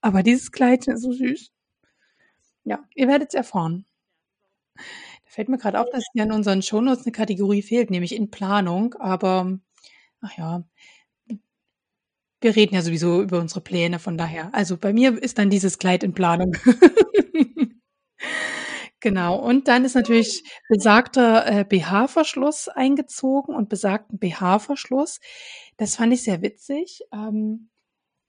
aber 0.00 0.22
dieses 0.22 0.52
Kleidchen 0.52 0.94
ist 0.94 1.02
so 1.02 1.12
süß. 1.12 1.50
Ja, 2.64 2.84
ihr 2.94 3.08
werdet 3.08 3.28
es 3.30 3.34
erfahren. 3.34 3.86
Da 5.24 5.30
fällt 5.30 5.48
mir 5.48 5.58
gerade 5.58 5.80
auf, 5.80 5.88
dass 5.90 6.04
hier 6.12 6.24
in 6.24 6.32
unseren 6.32 6.62
Shownotes 6.62 7.04
eine 7.04 7.12
Kategorie 7.12 7.62
fehlt, 7.62 7.90
nämlich 7.90 8.14
in 8.14 8.30
Planung. 8.30 8.94
Aber 8.94 9.58
ach 10.20 10.36
ja, 10.38 10.64
wir 12.40 12.54
reden 12.56 12.74
ja 12.74 12.82
sowieso 12.82 13.22
über 13.22 13.40
unsere 13.40 13.60
Pläne, 13.62 13.98
von 13.98 14.18
daher. 14.18 14.54
Also 14.54 14.76
bei 14.76 14.92
mir 14.92 15.20
ist 15.22 15.38
dann 15.38 15.50
dieses 15.50 15.78
Kleid 15.78 16.02
in 16.04 16.14
Planung. 16.14 16.56
Genau, 19.00 19.36
und 19.38 19.68
dann 19.68 19.84
ist 19.84 19.94
natürlich 19.94 20.44
besagter 20.66 21.46
äh, 21.46 21.64
BH-Verschluss 21.64 22.68
eingezogen 22.68 23.54
und 23.54 23.68
besagten 23.68 24.18
BH-Verschluss. 24.18 25.20
Das 25.76 25.96
fand 25.96 26.14
ich 26.14 26.22
sehr 26.22 26.40
witzig. 26.40 27.02
Ähm, 27.12 27.68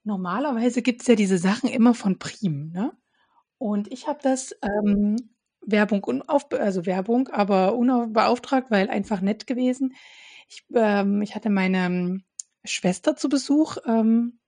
normalerweise 0.04 0.82
gibt 0.82 1.00
es 1.02 1.08
ja 1.08 1.14
diese 1.14 1.38
Sachen 1.38 1.70
immer 1.70 1.94
von 1.94 2.18
Prim, 2.18 2.72
ne? 2.72 2.92
Und 3.58 3.92
ich 3.92 4.06
habe 4.06 4.18
das, 4.22 4.54
ähm, 4.62 5.16
Werbung 5.66 6.04
unauf 6.04 6.46
also 6.52 6.86
Werbung, 6.86 7.28
aber 7.28 7.74
unbeauftragt, 7.74 8.70
weil 8.70 8.88
einfach 8.88 9.20
nett 9.20 9.46
gewesen. 9.46 9.94
Ich, 10.48 10.64
ähm, 10.74 11.22
ich 11.22 11.34
hatte 11.34 11.50
meine 11.50 11.86
ähm, 11.86 12.24
Schwester 12.64 13.16
zu 13.16 13.28
Besuch. 13.28 13.78
Ähm, 13.86 14.38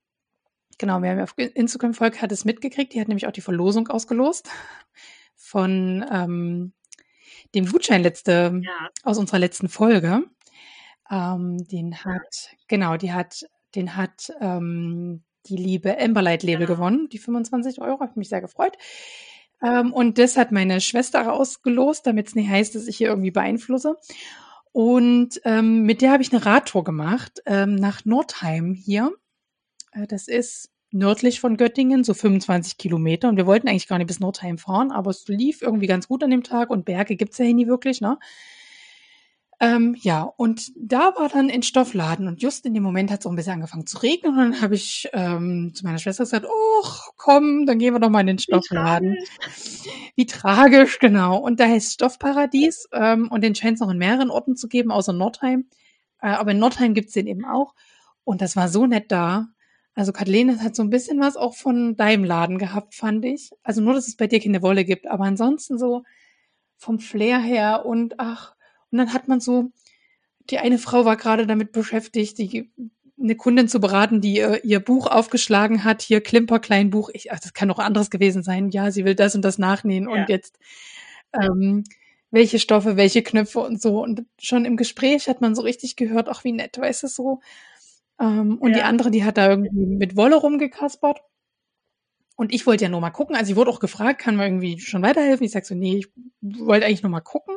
genau, 0.77 1.01
wer 1.01 1.15
mir 1.15 1.23
auf 1.23 1.33
Instagram 1.37 1.93
folgt, 1.93 2.21
hat 2.21 2.31
es 2.31 2.45
mitgekriegt. 2.45 2.93
Die 2.93 3.01
hat 3.01 3.09
nämlich 3.09 3.27
auch 3.27 3.33
die 3.33 3.41
Verlosung 3.41 3.89
ausgelost 3.89 4.49
von 5.35 6.05
ähm, 6.11 6.73
dem 7.55 7.65
Gutschein 7.65 8.01
letzte, 8.01 8.61
Ja. 8.63 8.89
aus 9.03 9.17
unserer 9.17 9.39
letzten 9.39 9.67
Folge. 9.67 10.23
Ähm, 11.11 11.67
den 11.67 12.03
hat, 12.05 12.49
genau, 12.67 12.95
die 12.95 13.11
hat, 13.11 13.45
den 13.75 13.95
hat 13.97 14.31
ähm, 14.39 15.23
die 15.47 15.57
liebe 15.57 15.99
Amberlight 15.99 16.43
Label 16.43 16.65
Genau. 16.67 16.77
gewonnen, 16.77 17.09
die 17.09 17.17
25 17.17 17.81
Euro, 17.81 18.01
hat 18.01 18.17
mich 18.17 18.29
sehr 18.29 18.41
gefreut. 18.41 18.77
Ähm, 19.61 19.93
und 19.93 20.17
das 20.17 20.37
hat 20.37 20.51
meine 20.51 20.81
Schwester 20.81 21.21
rausgelost, 21.21 22.05
damit 22.07 22.27
es 22.27 22.35
nicht 22.35 22.49
heißt, 22.49 22.75
dass 22.75 22.87
ich 22.87 22.97
hier 22.97 23.09
irgendwie 23.09 23.31
beeinflusse. 23.31 23.95
Und 24.71 25.41
ähm, 25.45 25.83
mit 25.83 26.01
der 26.01 26.11
habe 26.11 26.23
ich 26.23 26.31
eine 26.31 26.45
Radtour 26.45 26.83
gemacht 26.83 27.41
ähm, 27.45 27.75
nach 27.75 28.05
Nordheim 28.05 28.73
hier. 28.73 29.11
Äh, 29.91 30.07
das 30.07 30.27
ist 30.27 30.69
nördlich 30.91 31.39
von 31.39 31.57
Göttingen, 31.57 32.03
so 32.03 32.13
25 32.13 32.77
Kilometer. 32.77 33.29
Und 33.29 33.37
wir 33.37 33.45
wollten 33.47 33.67
eigentlich 33.67 33.87
gar 33.87 33.97
nicht 33.97 34.07
bis 34.07 34.19
Nordheim 34.19 34.57
fahren, 34.57 34.91
aber 34.91 35.11
es 35.11 35.27
lief 35.27 35.61
irgendwie 35.61 35.87
ganz 35.87 36.07
gut 36.07 36.23
an 36.23 36.31
dem 36.31 36.43
Tag 36.43 36.69
und 36.69 36.85
Berge 36.85 37.15
gibt's 37.15 37.37
ja 37.37 37.45
hier 37.45 37.53
nie 37.55 37.67
wirklich, 37.67 38.01
ne? 38.01 38.17
Ähm, 39.61 39.95
ja, 39.99 40.21
und 40.21 40.71
da 40.77 41.13
war 41.17 41.27
dann 41.27 41.51
ein 41.51 41.63
Stoffladen 41.63 42.29
und 42.29 42.41
just 42.41 42.65
in 42.65 42.73
dem 42.73 42.81
Moment 42.81 43.11
hat 43.11 43.19
es 43.19 43.25
auch 43.25 43.31
ein 43.31 43.35
bisschen 43.35 43.53
angefangen 43.53 43.85
zu 43.85 43.97
regnen 43.97 44.31
und 44.31 44.37
dann 44.37 44.61
habe 44.61 44.75
ich 44.75 45.09
ähm, 45.11 45.73
zu 45.73 45.83
meiner 45.85 45.97
Schwester 45.97 46.23
gesagt, 46.23 46.45
oh, 46.49 46.83
komm, 47.17 47.65
dann 47.65 47.77
gehen 47.77 47.93
wir 47.93 47.99
doch 47.99 48.09
mal 48.09 48.21
in 48.21 48.27
den 48.27 48.39
Stoffladen. 48.39 49.17
Wie 50.15 50.25
tragisch, 50.25 50.99
genau. 50.99 51.37
Und 51.37 51.59
da 51.59 51.65
heißt 51.65 51.91
Stoffparadies 51.93 52.87
ähm, 52.93 53.27
und 53.29 53.43
den 53.43 53.53
scheint 53.53 53.75
es 53.75 53.81
noch 53.81 53.89
in 53.89 53.97
mehreren 53.97 54.29
Orten 54.29 54.55
zu 54.55 54.69
geben, 54.69 54.91
außer 54.91 55.11
Nordheim. 55.11 55.65
Äh, 56.21 56.29
aber 56.29 56.51
in 56.51 56.59
Nordheim 56.59 56.93
gibt's 56.93 57.13
den 57.13 57.27
eben 57.27 57.43
auch. 57.43 57.75
Und 58.23 58.41
das 58.41 58.55
war 58.55 58.69
so 58.69 58.85
nett 58.85 59.11
da. 59.11 59.49
Also 59.93 60.13
Kathleen 60.13 60.63
hat 60.63 60.73
so 60.73 60.83
ein 60.83 60.89
bisschen 60.89 61.19
was 61.19 61.35
auch 61.35 61.55
von 61.55 61.97
deinem 61.97 62.23
Laden 62.23 62.59
gehabt, 62.59 62.95
fand 62.95 63.25
ich. 63.25 63.51
Also 63.63 63.81
nur, 63.81 63.93
dass 63.93 64.07
es 64.07 64.15
bei 64.15 64.27
dir 64.27 64.39
keine 64.39 64.61
Wolle 64.61 64.85
gibt, 64.85 65.07
aber 65.07 65.25
ansonsten 65.25 65.77
so 65.77 66.03
vom 66.77 66.99
Flair 66.99 67.39
her 67.39 67.85
und 67.85 68.17
ach, 68.19 68.55
und 68.91 68.97
dann 68.97 69.13
hat 69.13 69.27
man 69.27 69.39
so, 69.39 69.71
die 70.49 70.59
eine 70.59 70.79
Frau 70.79 71.05
war 71.05 71.17
gerade 71.17 71.47
damit 71.47 71.71
beschäftigt, 71.71 72.37
die, 72.39 72.71
eine 73.21 73.35
Kundin 73.35 73.67
zu 73.67 73.79
beraten, 73.79 74.21
die 74.21 74.35
ihr, 74.37 74.63
ihr 74.65 74.79
Buch 74.79 75.07
aufgeschlagen 75.07 75.83
hat, 75.83 76.01
hier 76.01 76.21
Klimperkleinbuch. 76.21 77.09
Ich, 77.13 77.31
ach, 77.31 77.39
das 77.39 77.53
kann 77.53 77.71
auch 77.71 77.79
anderes 77.79 78.09
gewesen 78.09 78.43
sein. 78.43 78.69
Ja, 78.71 78.91
sie 78.91 79.05
will 79.05 79.15
das 79.15 79.35
und 79.35 79.43
das 79.43 79.57
nachnähen 79.57 80.05
Ja. 80.09 80.11
und 80.23 80.29
jetzt 80.29 80.57
ähm, 81.33 81.83
welche 82.31 82.59
Stoffe, 82.59 82.97
welche 82.97 83.23
Knöpfe 83.23 83.59
und 83.59 83.81
so. 83.81 84.01
Und 84.03 84.25
schon 84.39 84.65
im 84.65 84.77
Gespräch 84.77 85.27
hat 85.29 85.41
man 85.41 85.55
so 85.55 85.61
richtig 85.63 85.95
gehört, 85.95 86.29
ach 86.29 86.43
wie 86.43 86.53
nett, 86.53 86.77
weißt 86.79 87.03
du 87.03 87.07
so. 87.07 87.41
Ähm, 88.19 88.57
und 88.59 88.73
die 88.75 88.79
Ja. 88.79 88.85
andere, 88.85 89.11
die 89.11 89.23
hat 89.25 89.37
da 89.37 89.49
irgendwie 89.49 89.85
mit 89.85 90.15
Wolle 90.17 90.35
rumgekaspert. 90.37 91.21
Und 92.35 92.53
ich 92.53 92.65
wollte 92.65 92.85
ja 92.85 92.89
nur 92.89 93.01
mal 93.01 93.09
gucken. 93.09 93.35
Also 93.35 93.51
ich 93.51 93.57
wurde 93.57 93.69
auch 93.71 93.79
gefragt, 93.81 94.21
kann 94.21 94.35
man 94.37 94.45
irgendwie 94.47 94.79
schon 94.79 95.01
weiterhelfen? 95.01 95.45
Ich 95.45 95.51
sag 95.51 95.65
so, 95.65 95.75
nee, 95.75 95.97
ich 95.97 96.07
wollte 96.41 96.85
eigentlich 96.85 97.03
nur 97.03 97.11
mal 97.11 97.19
gucken. 97.19 97.55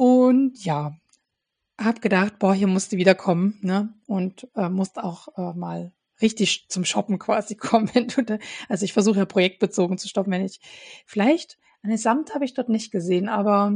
Und 0.00 0.64
ja, 0.64 0.96
hab 1.78 2.00
gedacht, 2.00 2.38
boah, 2.38 2.54
hier 2.54 2.68
musste 2.68 2.96
wieder 2.96 3.14
kommen, 3.14 3.58
ne? 3.60 3.92
Und 4.06 4.48
äh, 4.56 4.70
musste 4.70 5.04
auch 5.04 5.28
äh, 5.36 5.52
mal 5.52 5.92
richtig 6.22 6.68
zum 6.70 6.86
Shoppen 6.86 7.18
quasi 7.18 7.54
kommen. 7.56 7.90
Wenn 7.92 8.08
du 8.08 8.22
da, 8.22 8.38
also 8.70 8.86
ich 8.86 8.94
versuche 8.94 9.18
ja 9.18 9.26
projektbezogen 9.26 9.98
zu 9.98 10.08
stoppen, 10.08 10.32
wenn 10.32 10.46
ich 10.46 10.58
vielleicht 11.04 11.58
eine 11.82 11.98
Samt 11.98 12.34
habe 12.34 12.46
ich 12.46 12.54
dort 12.54 12.70
nicht 12.70 12.92
gesehen, 12.92 13.28
aber 13.28 13.74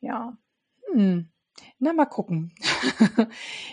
ja, 0.00 0.38
hm, 0.92 1.28
na 1.80 1.92
mal 1.92 2.06
gucken. 2.06 2.54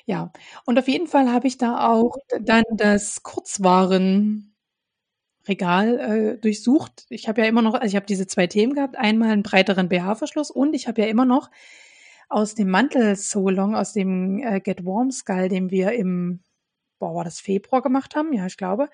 ja, 0.07 0.31
und 0.65 0.79
auf 0.79 0.87
jeden 0.87 1.05
Fall 1.05 1.31
habe 1.31 1.45
ich 1.45 1.59
da 1.59 1.87
auch 1.87 2.15
dann 2.39 2.63
das 2.71 3.21
Kurzwaren 3.21 4.50
Regal 5.47 5.99
äh, 5.99 6.37
durchsucht. 6.37 7.05
Ich 7.09 7.27
habe 7.27 7.41
ja 7.41 7.47
immer 7.47 7.61
noch, 7.61 7.73
also 7.73 7.87
ich 7.87 7.95
habe 7.95 8.05
diese 8.05 8.27
zwei 8.27 8.47
Themen 8.47 8.73
gehabt, 8.73 8.95
einmal 8.97 9.31
einen 9.31 9.43
breiteren 9.43 9.89
BH-Verschluss 9.89 10.51
und 10.51 10.73
ich 10.73 10.87
habe 10.87 11.01
ja 11.01 11.07
immer 11.07 11.25
noch 11.25 11.49
aus 12.29 12.55
dem 12.55 12.69
Mantel 12.69 13.15
so 13.15 13.49
long, 13.49 13.75
aus 13.75 13.93
dem 13.93 14.39
äh, 14.39 14.59
Get 14.59 14.85
Warm 14.85 15.11
Skull, 15.11 15.49
den 15.49 15.69
wir 15.71 15.91
im, 15.93 16.41
boah, 16.99 17.15
war 17.15 17.23
das 17.23 17.39
Februar 17.39 17.81
gemacht 17.81 18.15
haben? 18.15 18.33
Ja, 18.33 18.45
ich 18.45 18.57
glaube. 18.57 18.89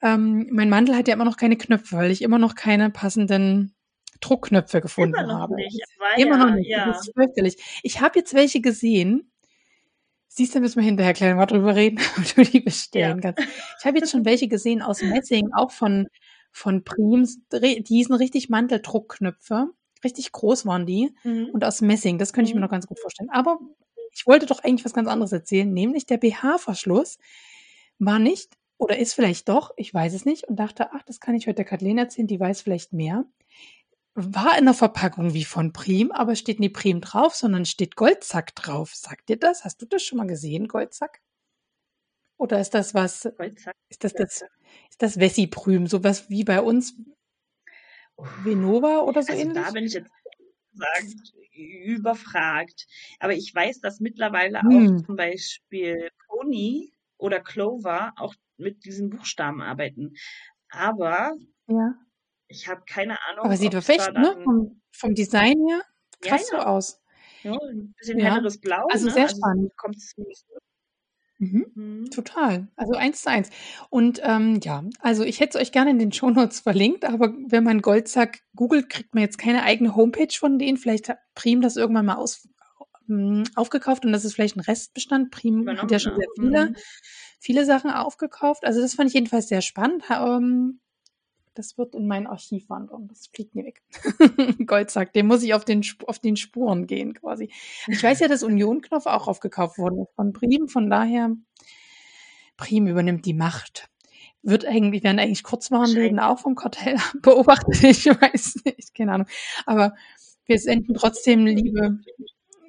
Ähm, 0.00 0.48
mein 0.50 0.70
Mantel 0.70 0.96
hat 0.96 1.06
ja 1.08 1.14
immer 1.14 1.24
noch 1.24 1.36
keine 1.36 1.56
Knöpfe, 1.56 1.96
weil 1.96 2.10
ich 2.10 2.22
immer 2.22 2.38
noch 2.38 2.54
keine 2.54 2.90
passenden 2.90 3.74
Druckknöpfe 4.20 4.80
gefunden 4.80 5.14
Immer 5.14 5.26
noch 5.26 5.40
habe. 5.40 5.56
nicht. 5.56 5.80
Immer 6.16 6.38
ja, 6.38 6.46
noch 6.46 6.54
nicht. 6.54 6.68
Ja. 6.68 6.86
Das 6.86 7.06
ist 7.06 7.14
fürchterlich. 7.14 7.80
Ich 7.82 8.00
habe 8.00 8.18
jetzt 8.18 8.34
welche 8.34 8.60
gesehen. 8.60 9.31
Siehst 10.34 10.54
du, 10.54 10.60
müssen 10.60 10.76
wir 10.76 10.84
hinterher 10.84 11.12
gleich 11.12 11.34
mal 11.34 11.44
drüber 11.44 11.74
reden, 11.76 11.98
ob 12.18 12.34
du 12.34 12.42
die 12.42 12.60
bestellen 12.60 13.20
kannst. 13.20 13.40
Ich 13.78 13.84
habe 13.84 13.98
jetzt 13.98 14.10
schon 14.10 14.24
welche 14.24 14.48
gesehen 14.48 14.80
aus 14.80 15.02
Messing, 15.02 15.50
auch 15.54 15.70
von, 15.70 16.08
von 16.52 16.84
Prims. 16.84 17.38
Die 17.52 18.02
sind 18.02 18.14
richtig 18.14 18.48
Manteldruckknöpfe. 18.48 19.68
Richtig 20.02 20.32
groß 20.32 20.64
waren 20.64 20.86
die. 20.86 21.14
Mhm. 21.22 21.50
Und 21.52 21.64
aus 21.64 21.82
Messing. 21.82 22.16
Das 22.18 22.32
könnte 22.32 22.48
ich 22.48 22.54
mir 22.54 22.60
Mhm. 22.60 22.64
noch 22.64 22.70
ganz 22.70 22.86
gut 22.86 22.98
vorstellen. 22.98 23.28
Aber 23.30 23.58
ich 24.10 24.26
wollte 24.26 24.46
doch 24.46 24.64
eigentlich 24.64 24.86
was 24.86 24.94
ganz 24.94 25.06
anderes 25.08 25.32
erzählen, 25.32 25.70
nämlich 25.70 26.06
der 26.06 26.16
BH-Verschluss 26.18 27.18
war 27.98 28.18
nicht 28.18 28.54
oder 28.78 28.98
ist 28.98 29.12
vielleicht 29.14 29.48
doch, 29.48 29.70
ich 29.76 29.92
weiß 29.92 30.12
es 30.14 30.24
nicht, 30.24 30.44
und 30.48 30.56
dachte, 30.56 30.92
ach, 30.92 31.02
das 31.04 31.20
kann 31.20 31.34
ich 31.34 31.46
heute 31.46 31.56
der 31.56 31.64
Kathleen 31.66 31.98
erzählen, 31.98 32.26
die 32.26 32.40
weiß 32.40 32.62
vielleicht 32.62 32.92
mehr. 32.92 33.24
War 34.16 34.58
in 34.58 34.66
der 34.66 34.74
Verpackung 34.74 35.32
wie 35.32 35.44
von 35.44 35.72
Prim, 35.72 36.12
aber 36.12 36.36
steht 36.36 36.60
nie 36.60 36.68
Prim 36.68 37.00
drauf, 37.00 37.34
sondern 37.34 37.64
steht 37.64 37.96
Goldsack 37.96 38.54
drauf. 38.54 38.94
Sagt 38.94 39.30
dir 39.30 39.38
das? 39.38 39.64
Hast 39.64 39.80
du 39.80 39.86
das 39.86 40.02
schon 40.02 40.18
mal 40.18 40.26
gesehen, 40.26 40.68
Goldsack? 40.68 41.20
Oder 42.40 42.60
ist 42.60 42.70
das 42.74 42.94
was, 42.94 43.26
Goldsack. 43.36 43.74
ist 43.90 44.04
das 44.04 44.14
das, 44.14 44.42
ist 44.90 45.02
das 45.02 45.18
Wessi-Prüm, 45.20 45.86
sowas 45.86 46.28
wie 46.30 46.44
bei 46.44 46.60
uns 46.62 46.94
Venova 48.36 49.00
oder 49.00 49.22
so 49.22 49.32
Also 49.32 49.44
ähnlich? 49.44 49.68
da 49.68 49.70
bin 49.70 49.84
ich 49.84 49.92
jetzt 49.94 50.10
gesagt 50.72 51.14
überfragt. 51.54 52.86
Aber 53.20 53.34
ich 53.34 53.54
weiß, 53.54 53.80
dass 53.80 54.00
mittlerweile 54.00 54.62
Hm. 54.62 54.66
auch 54.70 54.90
zum 55.06 55.16
Beispiel 55.16 56.10
Pony 56.28 56.92
oder 57.18 57.40
Clover 57.40 58.12
auch 58.16 58.34
mit 58.56 58.84
diesen 58.84 59.10
Buchstaben 59.10 59.62
arbeiten. 59.62 60.14
Aber 60.70 61.34
Ja. 61.68 62.02
Ich 62.52 62.68
habe 62.68 62.82
keine 62.86 63.18
Ahnung, 63.28 63.44
Aber 63.44 63.56
sieht 63.56 63.74
echt, 63.74 64.12
ne, 64.12 64.36
vom, 64.44 64.80
vom 64.92 65.14
Design 65.14 65.58
her 65.68 65.80
ja, 66.24 66.30
krass 66.30 66.48
so 66.48 66.56
ja, 66.56 66.66
aus. 66.66 67.00
ja, 67.42 67.52
ein 67.70 67.94
bisschen 67.98 68.18
Ja. 68.18 68.34
helleres 68.34 68.60
Blau, 68.60 68.86
Also 68.90 69.06
ne? 69.06 69.12
sehr 69.12 69.24
Also 69.24 69.36
spannend. 69.36 69.72
ziemlich 69.98 70.44
Mhm. 71.38 71.66
mhm. 71.74 72.10
Total. 72.10 72.68
Also 72.76 72.92
eins 72.94 73.22
zu 73.22 73.30
eins. 73.30 73.50
Und 73.90 74.20
ähm, 74.22 74.60
ja, 74.62 74.84
also 75.00 75.24
ich 75.24 75.40
hätte 75.40 75.58
es 75.58 75.62
euch 75.62 75.72
gerne 75.72 75.90
in 75.90 75.98
den 75.98 76.12
Shownotes 76.12 76.60
verlinkt, 76.60 77.04
aber 77.04 77.34
wenn 77.48 77.64
man 77.64 77.82
Goldsack 77.82 78.42
googelt, 78.54 78.88
kriegt 78.88 79.14
man 79.14 79.22
jetzt 79.22 79.38
keine 79.38 79.64
eigene 79.64 79.96
Homepage 79.96 80.32
von 80.38 80.58
denen. 80.58 80.76
Vielleicht 80.76 81.08
hat 81.08 81.18
Prim 81.34 81.60
das 81.60 81.76
irgendwann 81.76 82.06
mal 82.06 82.14
aus, 82.16 82.48
ähm, 83.08 83.42
aufgekauft 83.56 84.04
und 84.04 84.12
das 84.12 84.24
ist 84.24 84.34
vielleicht 84.34 84.56
ein 84.56 84.60
Restbestand. 84.60 85.30
Prim 85.32 85.68
hat 85.68 85.90
ja 85.90 85.98
schon 85.98 86.12
ne? 86.12 86.18
sehr 86.18 86.28
viele, 86.38 86.70
Mhm. 86.70 86.76
viele 87.40 87.64
Sachen 87.64 87.90
aufgekauft. 87.90 88.64
Also 88.64 88.80
das 88.80 88.94
fand 88.94 89.08
ich 89.08 89.14
jedenfalls 89.14 89.48
sehr 89.48 89.62
spannend. 89.62 90.08
Ha- 90.08 90.36
Ähm, 90.36 90.78
das 91.54 91.78
wird 91.78 91.94
in 91.94 92.06
mein 92.06 92.26
Archiv 92.26 92.68
wandern. 92.68 93.08
Das 93.08 93.26
fliegt 93.26 93.54
nie 93.54 93.64
weg. 93.64 93.82
Goldsack, 94.66 95.12
dem 95.12 95.26
muss 95.26 95.42
ich 95.42 95.54
auf 95.54 95.64
den, 95.64 95.84
auf 96.06 96.18
den 96.18 96.36
Spuren 96.36 96.86
gehen 96.86 97.14
quasi. 97.14 97.50
Ich 97.88 98.02
weiß 98.02 98.20
ja, 98.20 98.28
dass 98.28 98.42
Union-Knopf 98.42 99.06
auch 99.06 99.28
aufgekauft 99.28 99.78
worden 99.78 100.02
ist 100.02 100.14
von 100.14 100.32
Prim. 100.32 100.68
Von 100.68 100.90
daher, 100.90 101.30
Prim 102.56 102.86
übernimmt 102.86 103.26
die 103.26 103.34
Macht. 103.34 103.88
Wird 104.42 104.64
eigentlich, 104.64 105.04
werden 105.04 105.18
eigentlich 105.18 105.44
Kurzwarenläden 105.44 106.18
auch 106.18 106.38
vom 106.38 106.54
Kartell 106.54 106.96
beobachtet? 107.22 107.82
Ich 107.82 108.06
weiß 108.06 108.62
nicht, 108.64 108.94
keine 108.94 109.12
Ahnung. 109.12 109.28
Aber 109.66 109.94
wir 110.46 110.58
senden 110.58 110.94
trotzdem 110.94 111.46
liebe, 111.46 111.98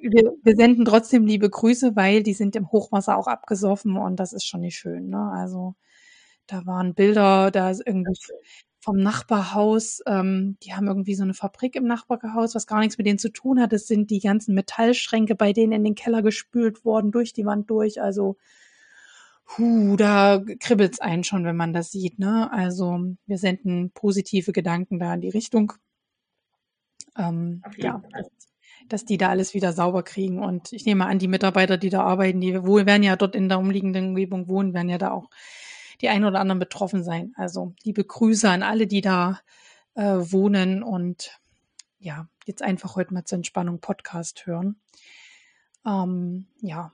wir, 0.00 0.32
wir 0.42 0.56
senden 0.56 0.84
trotzdem 0.84 1.26
liebe 1.26 1.50
Grüße, 1.50 1.96
weil 1.96 2.22
die 2.22 2.34
sind 2.34 2.54
im 2.56 2.70
Hochwasser 2.70 3.16
auch 3.16 3.26
abgesoffen 3.26 3.96
und 3.96 4.16
das 4.20 4.32
ist 4.32 4.46
schon 4.46 4.60
nicht 4.60 4.76
schön. 4.76 5.08
Ne? 5.08 5.32
Also 5.34 5.74
da 6.46 6.66
waren 6.66 6.94
Bilder, 6.94 7.50
da 7.50 7.70
ist 7.70 7.82
irgendwie 7.86 8.12
vom 8.84 8.98
Nachbarhaus, 8.98 10.02
ähm, 10.06 10.58
die 10.62 10.74
haben 10.74 10.86
irgendwie 10.86 11.14
so 11.14 11.22
eine 11.22 11.32
Fabrik 11.32 11.74
im 11.74 11.86
Nachbarhaus, 11.86 12.54
was 12.54 12.66
gar 12.66 12.80
nichts 12.80 12.98
mit 12.98 13.06
denen 13.06 13.18
zu 13.18 13.30
tun 13.30 13.58
hat. 13.58 13.72
Es 13.72 13.86
sind 13.86 14.10
die 14.10 14.20
ganzen 14.20 14.54
Metallschränke 14.54 15.34
bei 15.34 15.54
denen 15.54 15.72
in 15.72 15.84
den 15.84 15.94
Keller 15.94 16.20
gespült 16.20 16.84
worden, 16.84 17.10
durch 17.10 17.32
die 17.32 17.46
Wand 17.46 17.70
durch. 17.70 18.02
Also, 18.02 18.36
hu, 19.56 19.96
da 19.96 20.44
kribbelt's 20.60 21.00
einen 21.00 21.24
schon, 21.24 21.46
wenn 21.46 21.56
man 21.56 21.72
das 21.72 21.92
sieht. 21.92 22.18
Ne? 22.18 22.52
Also 22.52 23.00
wir 23.24 23.38
senden 23.38 23.90
positive 23.90 24.52
Gedanken 24.52 24.98
da 24.98 25.14
in 25.14 25.22
die 25.22 25.30
Richtung. 25.30 25.72
Ähm, 27.16 27.62
ja, 27.78 28.02
dass, 28.12 28.26
dass 28.88 29.04
die 29.06 29.16
da 29.16 29.30
alles 29.30 29.54
wieder 29.54 29.72
sauber 29.72 30.02
kriegen. 30.02 30.40
Und 30.40 30.74
ich 30.74 30.84
nehme 30.84 31.06
an, 31.06 31.18
die 31.18 31.28
Mitarbeiter, 31.28 31.78
die 31.78 31.88
da 31.88 32.02
arbeiten, 32.02 32.42
die 32.42 32.62
wohl 32.64 32.84
werden 32.84 33.02
ja 33.02 33.16
dort 33.16 33.34
in 33.34 33.48
der 33.48 33.58
umliegenden 33.58 34.08
Umgebung 34.08 34.46
wohnen, 34.46 34.74
werden 34.74 34.90
ja 34.90 34.98
da 34.98 35.12
auch 35.12 35.30
die 36.00 36.08
ein 36.08 36.24
oder 36.24 36.40
anderen 36.40 36.58
betroffen 36.58 37.04
sein. 37.04 37.32
Also 37.36 37.74
liebe 37.82 38.04
Grüße 38.04 38.48
an 38.48 38.62
alle, 38.62 38.86
die 38.86 39.00
da 39.00 39.40
äh, 39.94 40.02
wohnen 40.02 40.82
und 40.82 41.40
ja, 41.98 42.28
jetzt 42.46 42.62
einfach 42.62 42.96
heute 42.96 43.14
mal 43.14 43.24
zur 43.24 43.36
Entspannung 43.36 43.80
Podcast 43.80 44.46
hören. 44.46 44.76
Ähm, 45.86 46.46
ja, 46.60 46.92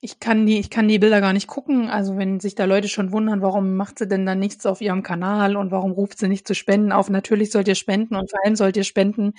ich 0.00 0.20
kann 0.20 0.46
die, 0.46 0.58
ich 0.58 0.70
kann 0.70 0.86
die 0.86 1.00
Bilder 1.00 1.20
gar 1.20 1.32
nicht 1.32 1.48
gucken. 1.48 1.90
Also 1.90 2.16
wenn 2.16 2.38
sich 2.38 2.54
da 2.54 2.64
Leute 2.66 2.88
schon 2.88 3.10
wundern, 3.10 3.42
warum 3.42 3.74
macht 3.74 3.98
sie 3.98 4.06
denn 4.06 4.26
dann 4.26 4.38
nichts 4.38 4.64
auf 4.64 4.80
ihrem 4.80 5.02
Kanal 5.02 5.56
und 5.56 5.72
warum 5.72 5.90
ruft 5.90 6.18
sie 6.18 6.28
nicht 6.28 6.46
zu 6.46 6.54
Spenden 6.54 6.92
auf? 6.92 7.10
Natürlich 7.10 7.50
sollt 7.50 7.66
ihr 7.66 7.74
spenden 7.74 8.14
und 8.14 8.30
vor 8.30 8.38
allem 8.44 8.54
sollt 8.54 8.76
ihr 8.76 8.84
spenden 8.84 9.32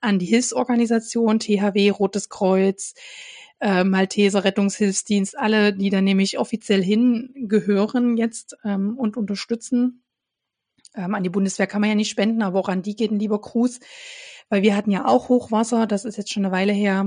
an 0.00 0.18
die 0.18 0.26
Hilfsorganisation, 0.26 1.38
THW, 1.38 1.90
Rotes 1.90 2.28
Kreuz, 2.28 2.94
äh, 3.62 3.84
Malteser 3.84 4.42
Rettungshilfsdienst, 4.42 5.38
alle, 5.38 5.72
die 5.72 5.88
da 5.88 6.00
nämlich 6.00 6.38
offiziell 6.38 6.82
hingehören 6.82 8.16
jetzt 8.16 8.56
ähm, 8.64 8.98
und 8.98 9.16
unterstützen. 9.16 10.02
Ähm, 10.94 11.14
an 11.14 11.22
die 11.22 11.30
Bundeswehr 11.30 11.68
kann 11.68 11.80
man 11.80 11.90
ja 11.90 11.94
nicht 11.94 12.10
spenden, 12.10 12.42
aber 12.42 12.58
auch 12.58 12.68
an 12.68 12.82
die 12.82 12.96
geht 12.96 13.12
ein 13.12 13.20
lieber 13.20 13.40
Gruß, 13.40 13.78
weil 14.48 14.62
wir 14.62 14.76
hatten 14.76 14.90
ja 14.90 15.06
auch 15.06 15.28
Hochwasser, 15.28 15.86
das 15.86 16.04
ist 16.04 16.16
jetzt 16.18 16.32
schon 16.32 16.44
eine 16.44 16.52
Weile 16.52 16.72
her. 16.72 17.06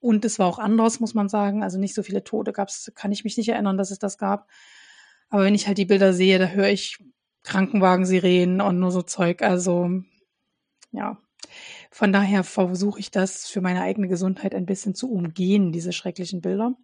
Und 0.00 0.24
es 0.24 0.40
war 0.40 0.48
auch 0.48 0.58
anders, 0.58 0.98
muss 0.98 1.14
man 1.14 1.28
sagen. 1.28 1.62
Also 1.62 1.78
nicht 1.78 1.94
so 1.94 2.02
viele 2.02 2.24
Tote 2.24 2.52
gab 2.52 2.68
es, 2.68 2.90
kann 2.96 3.12
ich 3.12 3.22
mich 3.22 3.36
nicht 3.36 3.48
erinnern, 3.48 3.78
dass 3.78 3.92
es 3.92 4.00
das 4.00 4.18
gab. 4.18 4.48
Aber 5.30 5.44
wenn 5.44 5.54
ich 5.54 5.68
halt 5.68 5.78
die 5.78 5.84
Bilder 5.86 6.12
sehe, 6.12 6.40
da 6.40 6.48
höre 6.48 6.70
ich 6.70 6.98
Krankenwagen-Sirenen 7.44 8.60
und 8.60 8.80
nur 8.80 8.90
so 8.90 9.02
Zeug. 9.02 9.42
Also 9.42 10.02
ja, 10.90 11.18
von 11.92 12.12
daher 12.12 12.42
versuche 12.42 12.98
ich 12.98 13.10
das 13.10 13.46
für 13.46 13.60
meine 13.60 13.82
eigene 13.82 14.08
Gesundheit 14.08 14.54
ein 14.54 14.64
bisschen 14.64 14.94
zu 14.94 15.12
umgehen, 15.12 15.72
diese 15.72 15.92
schrecklichen 15.92 16.40
Bilder. 16.40 16.74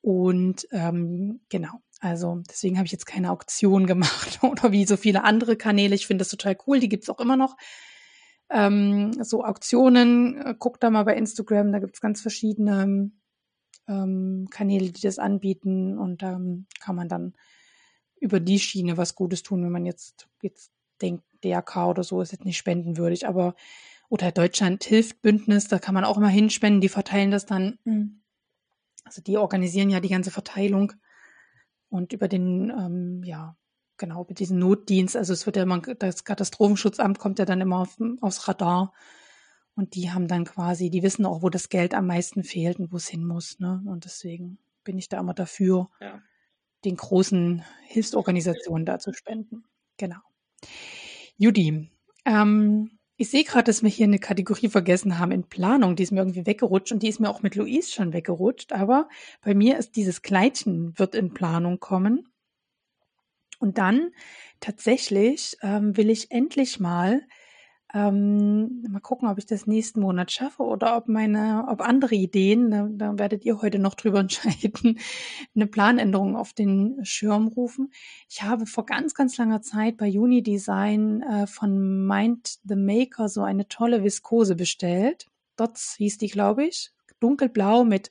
Und 0.00 0.66
ähm, 0.72 1.40
genau, 1.50 1.82
also 2.00 2.42
deswegen 2.48 2.78
habe 2.78 2.86
ich 2.86 2.92
jetzt 2.92 3.04
keine 3.04 3.30
Auktion 3.30 3.86
gemacht 3.86 4.40
oder 4.42 4.72
wie 4.72 4.86
so 4.86 4.96
viele 4.96 5.24
andere 5.24 5.56
Kanäle. 5.56 5.94
Ich 5.94 6.06
finde 6.06 6.22
das 6.22 6.30
total 6.30 6.56
cool, 6.66 6.80
die 6.80 6.88
gibt's 6.88 7.10
auch 7.10 7.20
immer 7.20 7.36
noch 7.36 7.56
ähm, 8.48 9.12
so 9.22 9.44
Auktionen. 9.44 10.38
Äh, 10.38 10.54
guck 10.58 10.80
da 10.80 10.88
mal 10.88 11.04
bei 11.04 11.16
Instagram, 11.16 11.70
da 11.70 11.78
gibt's 11.78 12.00
ganz 12.00 12.22
verschiedene 12.22 13.10
ähm, 13.88 14.48
Kanäle, 14.50 14.90
die 14.90 15.02
das 15.02 15.18
anbieten 15.18 15.98
und 15.98 16.22
da 16.22 16.32
ähm, 16.32 16.66
kann 16.80 16.96
man 16.96 17.08
dann 17.08 17.34
über 18.18 18.40
die 18.40 18.58
Schiene 18.58 18.96
was 18.96 19.14
Gutes 19.14 19.42
tun, 19.42 19.62
wenn 19.62 19.72
man 19.72 19.84
jetzt, 19.84 20.28
jetzt 20.40 20.72
denkt, 21.02 21.24
DRK 21.44 21.88
oder 21.88 22.04
so 22.04 22.22
ist 22.22 22.32
jetzt 22.32 22.44
nicht 22.46 22.58
spendenwürdig, 22.58 23.26
aber 23.26 23.54
oder 24.10 24.32
Deutschland 24.32 24.84
hilft 24.84 25.22
Bündnis, 25.22 25.68
da 25.68 25.78
kann 25.78 25.94
man 25.94 26.04
auch 26.04 26.18
immer 26.18 26.28
hinspenden, 26.28 26.82
die 26.82 26.88
verteilen 26.90 27.30
das 27.30 27.46
dann. 27.46 27.78
Hm. 27.84 28.20
Also 29.04 29.22
die 29.22 29.38
organisieren 29.38 29.88
ja 29.88 30.00
die 30.00 30.08
ganze 30.08 30.30
Verteilung 30.30 30.92
und 31.88 32.12
über 32.12 32.28
den, 32.28 32.70
ähm, 32.70 33.22
ja, 33.24 33.56
genau, 33.96 34.26
mit 34.28 34.40
diesem 34.40 34.58
Notdienst, 34.58 35.16
also 35.16 35.32
es 35.32 35.46
wird 35.46 35.56
ja 35.56 35.62
immer, 35.62 35.80
das 35.80 36.24
Katastrophenschutzamt 36.24 37.18
kommt 37.18 37.38
ja 37.38 37.44
dann 37.44 37.60
immer 37.60 37.78
auf, 37.78 37.96
aufs 38.20 38.48
Radar. 38.48 38.92
Und 39.76 39.94
die 39.94 40.10
haben 40.10 40.26
dann 40.26 40.44
quasi, 40.44 40.90
die 40.90 41.02
wissen 41.02 41.24
auch, 41.24 41.42
wo 41.42 41.48
das 41.48 41.68
Geld 41.68 41.94
am 41.94 42.06
meisten 42.06 42.42
fehlt 42.42 42.80
und 42.80 42.92
wo 42.92 42.96
es 42.96 43.08
hin 43.08 43.24
muss. 43.24 43.60
Ne? 43.60 43.82
Und 43.86 44.04
deswegen 44.04 44.58
bin 44.84 44.98
ich 44.98 45.08
da 45.08 45.20
immer 45.20 45.34
dafür, 45.34 45.88
ja. 46.00 46.20
den 46.84 46.96
großen 46.96 47.64
Hilfsorganisationen 47.86 48.84
da 48.84 48.98
zu 48.98 49.12
spenden. 49.12 49.64
Genau. 49.96 50.18
Judy, 51.36 51.90
ähm, 52.24 52.98
ich 53.20 53.28
sehe 53.28 53.44
gerade, 53.44 53.64
dass 53.64 53.82
wir 53.82 53.90
hier 53.90 54.06
eine 54.06 54.18
Kategorie 54.18 54.70
vergessen 54.70 55.18
haben 55.18 55.30
in 55.30 55.42
Planung. 55.42 55.94
Die 55.94 56.04
ist 56.04 56.10
mir 56.10 56.20
irgendwie 56.20 56.46
weggerutscht 56.46 56.90
und 56.90 57.02
die 57.02 57.08
ist 57.08 57.20
mir 57.20 57.28
auch 57.28 57.42
mit 57.42 57.54
Luis 57.54 57.92
schon 57.92 58.14
weggerutscht. 58.14 58.72
Aber 58.72 59.10
bei 59.42 59.52
mir 59.52 59.76
ist 59.76 59.96
dieses 59.96 60.22
Kleidchen 60.22 60.98
wird 60.98 61.14
in 61.14 61.34
Planung 61.34 61.80
kommen. 61.80 62.32
Und 63.58 63.76
dann 63.76 64.12
tatsächlich 64.60 65.58
ähm, 65.60 65.98
will 65.98 66.08
ich 66.08 66.30
endlich 66.30 66.80
mal 66.80 67.20
ähm, 67.92 68.82
mal 68.88 69.00
gucken, 69.00 69.28
ob 69.28 69.38
ich 69.38 69.46
das 69.46 69.66
nächsten 69.66 70.00
Monat 70.00 70.30
schaffe 70.30 70.62
oder 70.62 70.96
ob 70.96 71.08
meine, 71.08 71.66
ob 71.68 71.80
andere 71.80 72.14
Ideen, 72.14 72.70
da, 72.70 72.88
da 72.90 73.18
werdet 73.18 73.44
ihr 73.44 73.60
heute 73.60 73.78
noch 73.78 73.94
drüber 73.94 74.20
entscheiden, 74.20 74.98
eine 75.54 75.66
Planänderung 75.66 76.36
auf 76.36 76.52
den 76.52 77.04
Schirm 77.04 77.48
rufen. 77.48 77.92
Ich 78.28 78.42
habe 78.42 78.66
vor 78.66 78.86
ganz, 78.86 79.14
ganz 79.14 79.36
langer 79.38 79.62
Zeit 79.62 79.96
bei 79.96 80.08
Unidesign 80.08 81.22
äh, 81.22 81.46
von 81.46 82.06
Mind 82.06 82.58
the 82.64 82.76
Maker 82.76 83.28
so 83.28 83.42
eine 83.42 83.66
tolle 83.68 84.04
Viskose 84.04 84.54
bestellt. 84.54 85.26
Dots 85.56 85.94
hieß 85.96 86.18
die, 86.18 86.28
glaube 86.28 86.64
ich. 86.64 86.92
Dunkelblau 87.18 87.84
mit 87.84 88.10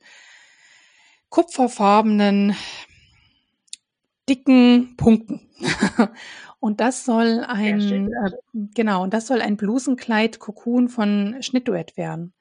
kupferfarbenen 1.30 2.56
dicken 4.30 4.96
Punkten. 4.96 5.42
und 6.60 6.80
das 6.80 7.04
soll 7.04 7.44
ein, 7.48 8.12
äh, 8.14 8.32
genau, 8.76 9.04
und 9.04 9.14
das 9.14 9.28
soll 9.28 9.42
ein 9.42 9.58
Blusenkleid 9.58 10.40
Kokon 10.40 10.88
von 10.88 11.38
Schnittduett 11.42 11.98
werden. 11.98 12.34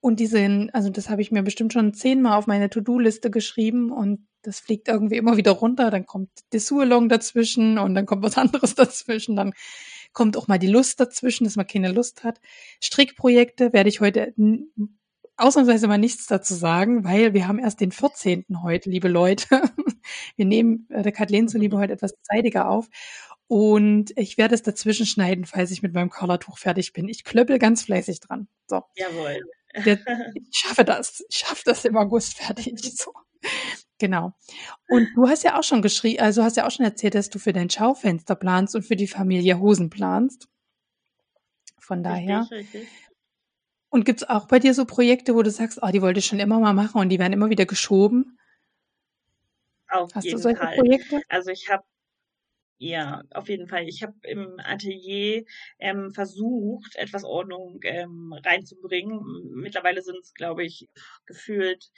Und 0.00 0.20
diese, 0.20 0.68
also 0.72 0.90
das 0.90 1.10
habe 1.10 1.22
ich 1.22 1.32
mir 1.32 1.42
bestimmt 1.42 1.72
schon 1.72 1.94
zehnmal 1.94 2.38
auf 2.38 2.46
meine 2.46 2.70
To-Do-Liste 2.70 3.30
geschrieben 3.30 3.90
und 3.90 4.26
das 4.42 4.60
fliegt 4.60 4.88
irgendwie 4.88 5.16
immer 5.16 5.36
wieder 5.36 5.52
runter. 5.52 5.90
Dann 5.90 6.06
kommt 6.06 6.30
Dessous-Along 6.52 7.08
dazwischen 7.08 7.78
und 7.78 7.94
dann 7.94 8.06
kommt 8.06 8.22
was 8.22 8.38
anderes 8.38 8.74
dazwischen. 8.76 9.36
Dann 9.36 9.52
kommt 10.12 10.36
auch 10.36 10.48
mal 10.48 10.58
die 10.58 10.68
Lust 10.68 11.00
dazwischen, 11.00 11.44
dass 11.44 11.56
man 11.56 11.66
keine 11.66 11.90
Lust 11.90 12.24
hat. 12.24 12.40
Strickprojekte 12.80 13.72
werde 13.72 13.88
ich 13.88 14.00
heute 14.00 14.32
ausnahmsweise 15.36 15.88
mal 15.88 15.98
nichts 15.98 16.26
dazu 16.26 16.54
sagen, 16.54 17.04
weil 17.04 17.34
wir 17.34 17.48
haben 17.48 17.58
erst 17.58 17.80
den 17.80 17.92
14. 17.92 18.44
heute, 18.62 18.90
liebe 18.90 19.08
Leute. 19.08 19.62
Wir 20.36 20.44
nehmen 20.44 20.86
äh, 20.90 21.02
der 21.02 21.10
Kathleen 21.10 21.48
zuliebe 21.48 21.78
heute 21.78 21.92
etwas 21.92 22.14
zeitiger 22.22 22.68
auf. 22.68 22.88
Und 23.48 24.12
ich 24.16 24.38
werde 24.38 24.54
es 24.54 24.62
dazwischen 24.62 25.06
schneiden, 25.06 25.44
falls 25.44 25.70
ich 25.70 25.82
mit 25.82 25.94
meinem 25.94 26.10
Colortuch 26.10 26.58
fertig 26.58 26.92
bin. 26.92 27.08
Ich 27.08 27.24
klöppel 27.24 27.58
ganz 27.58 27.82
fleißig 27.82 28.20
dran. 28.20 28.48
So. 28.68 28.82
Jawohl. 28.94 29.40
Der, 29.84 29.98
ich 30.34 30.58
schaffe 30.58 30.84
das. 30.84 31.24
Ich 31.28 31.38
schaffe 31.38 31.62
das 31.64 31.84
im 31.84 31.96
August 31.96 32.34
fertig. 32.38 32.74
So. 32.96 33.12
Genau. 33.98 34.32
Und 34.88 35.08
du 35.14 35.28
hast 35.28 35.44
ja 35.44 35.58
auch 35.58 35.62
schon 35.62 35.82
geschrieben, 35.82 36.20
also 36.20 36.42
hast 36.42 36.56
ja 36.56 36.66
auch 36.66 36.70
schon 36.70 36.84
erzählt, 36.84 37.14
dass 37.14 37.30
du 37.30 37.38
für 37.38 37.52
dein 37.52 37.70
Schaufenster 37.70 38.34
planst 38.34 38.74
und 38.74 38.82
für 38.82 38.96
die 38.96 39.06
Familie 39.06 39.58
Hosen 39.58 39.90
planst. 39.90 40.48
Von 41.78 42.02
daher. 42.02 42.40
Richtig, 42.50 42.74
richtig. 42.74 42.88
Und 43.88 44.04
gibt's 44.04 44.24
auch 44.24 44.48
bei 44.48 44.58
dir 44.58 44.74
so 44.74 44.84
Projekte, 44.84 45.34
wo 45.34 45.42
du 45.42 45.50
sagst, 45.50 45.78
oh, 45.82 45.88
die 45.92 46.02
wollte 46.02 46.18
ich 46.18 46.26
schon 46.26 46.40
immer 46.40 46.58
mal 46.58 46.74
machen 46.74 47.00
und 47.00 47.08
die 47.08 47.18
werden 47.18 47.32
immer 47.32 47.50
wieder 47.50 47.66
geschoben? 47.66 48.38
Auf 49.88 50.14
Hast 50.14 50.24
jeden 50.24 50.36
du 50.36 50.42
solche 50.42 50.58
Fall. 50.58 50.76
Projekte? 50.76 51.22
Also 51.28 51.50
ich 51.50 51.68
habe 51.70 51.84
ja, 52.78 53.22
auf 53.30 53.48
jeden 53.48 53.68
Fall. 53.68 53.88
Ich 53.88 54.02
habe 54.02 54.14
im 54.22 54.60
Atelier 54.62 55.44
ähm, 55.78 56.12
versucht, 56.12 56.96
etwas 56.96 57.24
Ordnung 57.24 57.80
ähm, 57.84 58.34
reinzubringen. 58.44 59.20
Mittlerweile 59.54 60.02
sind 60.02 60.18
es, 60.18 60.34
glaube 60.34 60.62
ich, 60.64 60.90
gefühlt 61.24 61.90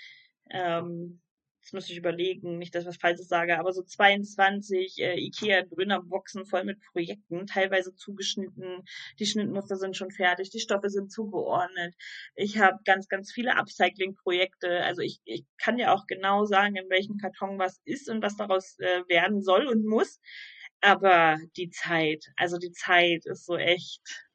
ähm, 0.51 1.21
jetzt 1.69 1.75
muss 1.75 1.91
ich 1.91 1.99
überlegen, 1.99 2.57
nicht, 2.57 2.75
dass 2.75 2.85
ich 2.85 2.89
was 2.89 2.97
Falsches 2.97 3.29
sage, 3.29 3.59
aber 3.59 3.75
so 3.75 3.83
22 3.83 5.01
äh, 5.01 5.21
ikea 5.21 5.65
Boxen 6.03 6.47
voll 6.47 6.65
mit 6.65 6.81
Projekten, 6.81 7.47
teilweise 7.47 7.95
zugeschnitten. 7.95 8.85
Die 9.19 9.27
Schnittmuster 9.27 9.77
sind 9.77 9.95
schon 9.95 10.11
fertig, 10.11 10.49
die 10.49 10.61
Stoffe 10.61 10.89
sind 10.89 11.13
zugeordnet. 11.13 11.95
Ich 12.35 12.59
habe 12.59 12.79
ganz, 12.87 13.09
ganz 13.09 13.31
viele 13.31 13.57
Upcycling-Projekte. 13.57 14.83
Also 14.83 15.03
ich, 15.03 15.21
ich 15.27 15.45
kann 15.59 15.79
ja 15.79 15.93
auch 15.93 16.07
genau 16.07 16.47
sagen, 16.47 16.77
in 16.77 16.89
welchem 16.89 17.19
Karton 17.19 17.59
was 17.59 17.83
ist 17.85 18.09
und 18.09 18.23
was 18.23 18.37
daraus 18.37 18.79
äh, 18.79 19.03
werden 19.09 19.43
soll 19.43 19.67
und 19.67 19.85
muss. 19.85 20.21
Aber 20.81 21.37
die 21.59 21.69
Zeit, 21.69 22.25
also 22.37 22.57
die 22.57 22.73
Zeit 22.73 23.27
ist 23.27 23.45
so 23.45 23.59
echt 23.59 24.27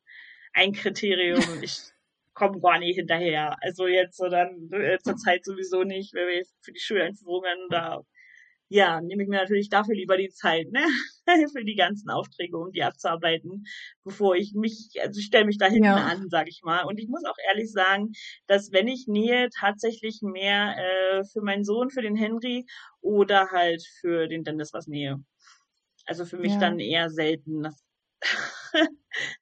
ein 0.53 0.71
Kriterium. 0.71 1.41
Ich 1.63 1.92
kommen 2.34 2.61
gar 2.61 2.79
nicht 2.79 2.95
hinterher. 2.95 3.55
Also 3.61 3.88
jetzt 3.88 4.17
so 4.17 4.27
dann 4.29 4.69
äh, 4.71 4.99
zur 4.99 5.15
Zeit 5.17 5.45
sowieso 5.45 5.84
nicht, 5.84 6.13
wenn 6.13 6.27
wir 6.27 6.43
für 6.61 6.71
die 6.71 6.79
Schuleinführungen 6.79 7.67
da 7.69 8.01
ja, 8.73 9.01
nehme 9.01 9.21
ich 9.21 9.29
mir 9.29 9.38
natürlich 9.38 9.69
dafür 9.69 9.93
lieber 9.93 10.17
die 10.17 10.29
Zeit, 10.29 10.71
ne? 10.71 10.84
für 11.53 11.63
die 11.63 11.75
ganzen 11.75 12.09
Aufträge, 12.09 12.57
um 12.57 12.71
die 12.71 12.81
abzuarbeiten, 12.81 13.65
bevor 14.03 14.36
ich 14.36 14.53
mich, 14.55 14.89
also 14.99 15.19
ich 15.19 15.27
stelle 15.27 15.45
mich 15.45 15.59
da 15.59 15.67
hinten 15.67 15.84
ja. 15.84 15.95
an, 15.95 16.27
sage 16.29 16.49
ich 16.49 16.61
mal. 16.63 16.84
Und 16.84 16.97
ich 16.99 17.07
muss 17.07 17.23
auch 17.23 17.38
ehrlich 17.49 17.71
sagen, 17.71 18.13
dass 18.47 18.71
wenn 18.71 18.88
ich 18.88 19.05
nähe, 19.07 19.49
tatsächlich 19.55 20.21
mehr 20.23 20.75
äh, 20.77 21.23
für 21.23 21.41
meinen 21.41 21.63
Sohn, 21.63 21.91
für 21.91 22.01
den 22.01 22.15
Henry 22.15 22.65
oder 22.99 23.51
halt 23.51 23.84
für 24.01 24.27
den 24.27 24.43
Dennis 24.43 24.73
was 24.73 24.88
nähe. 24.88 25.23
Also 26.07 26.25
für 26.25 26.38
mich 26.38 26.53
ja. 26.53 26.59
dann 26.59 26.79
eher 26.79 27.11
selten. 27.11 27.61
Das, 27.61 27.84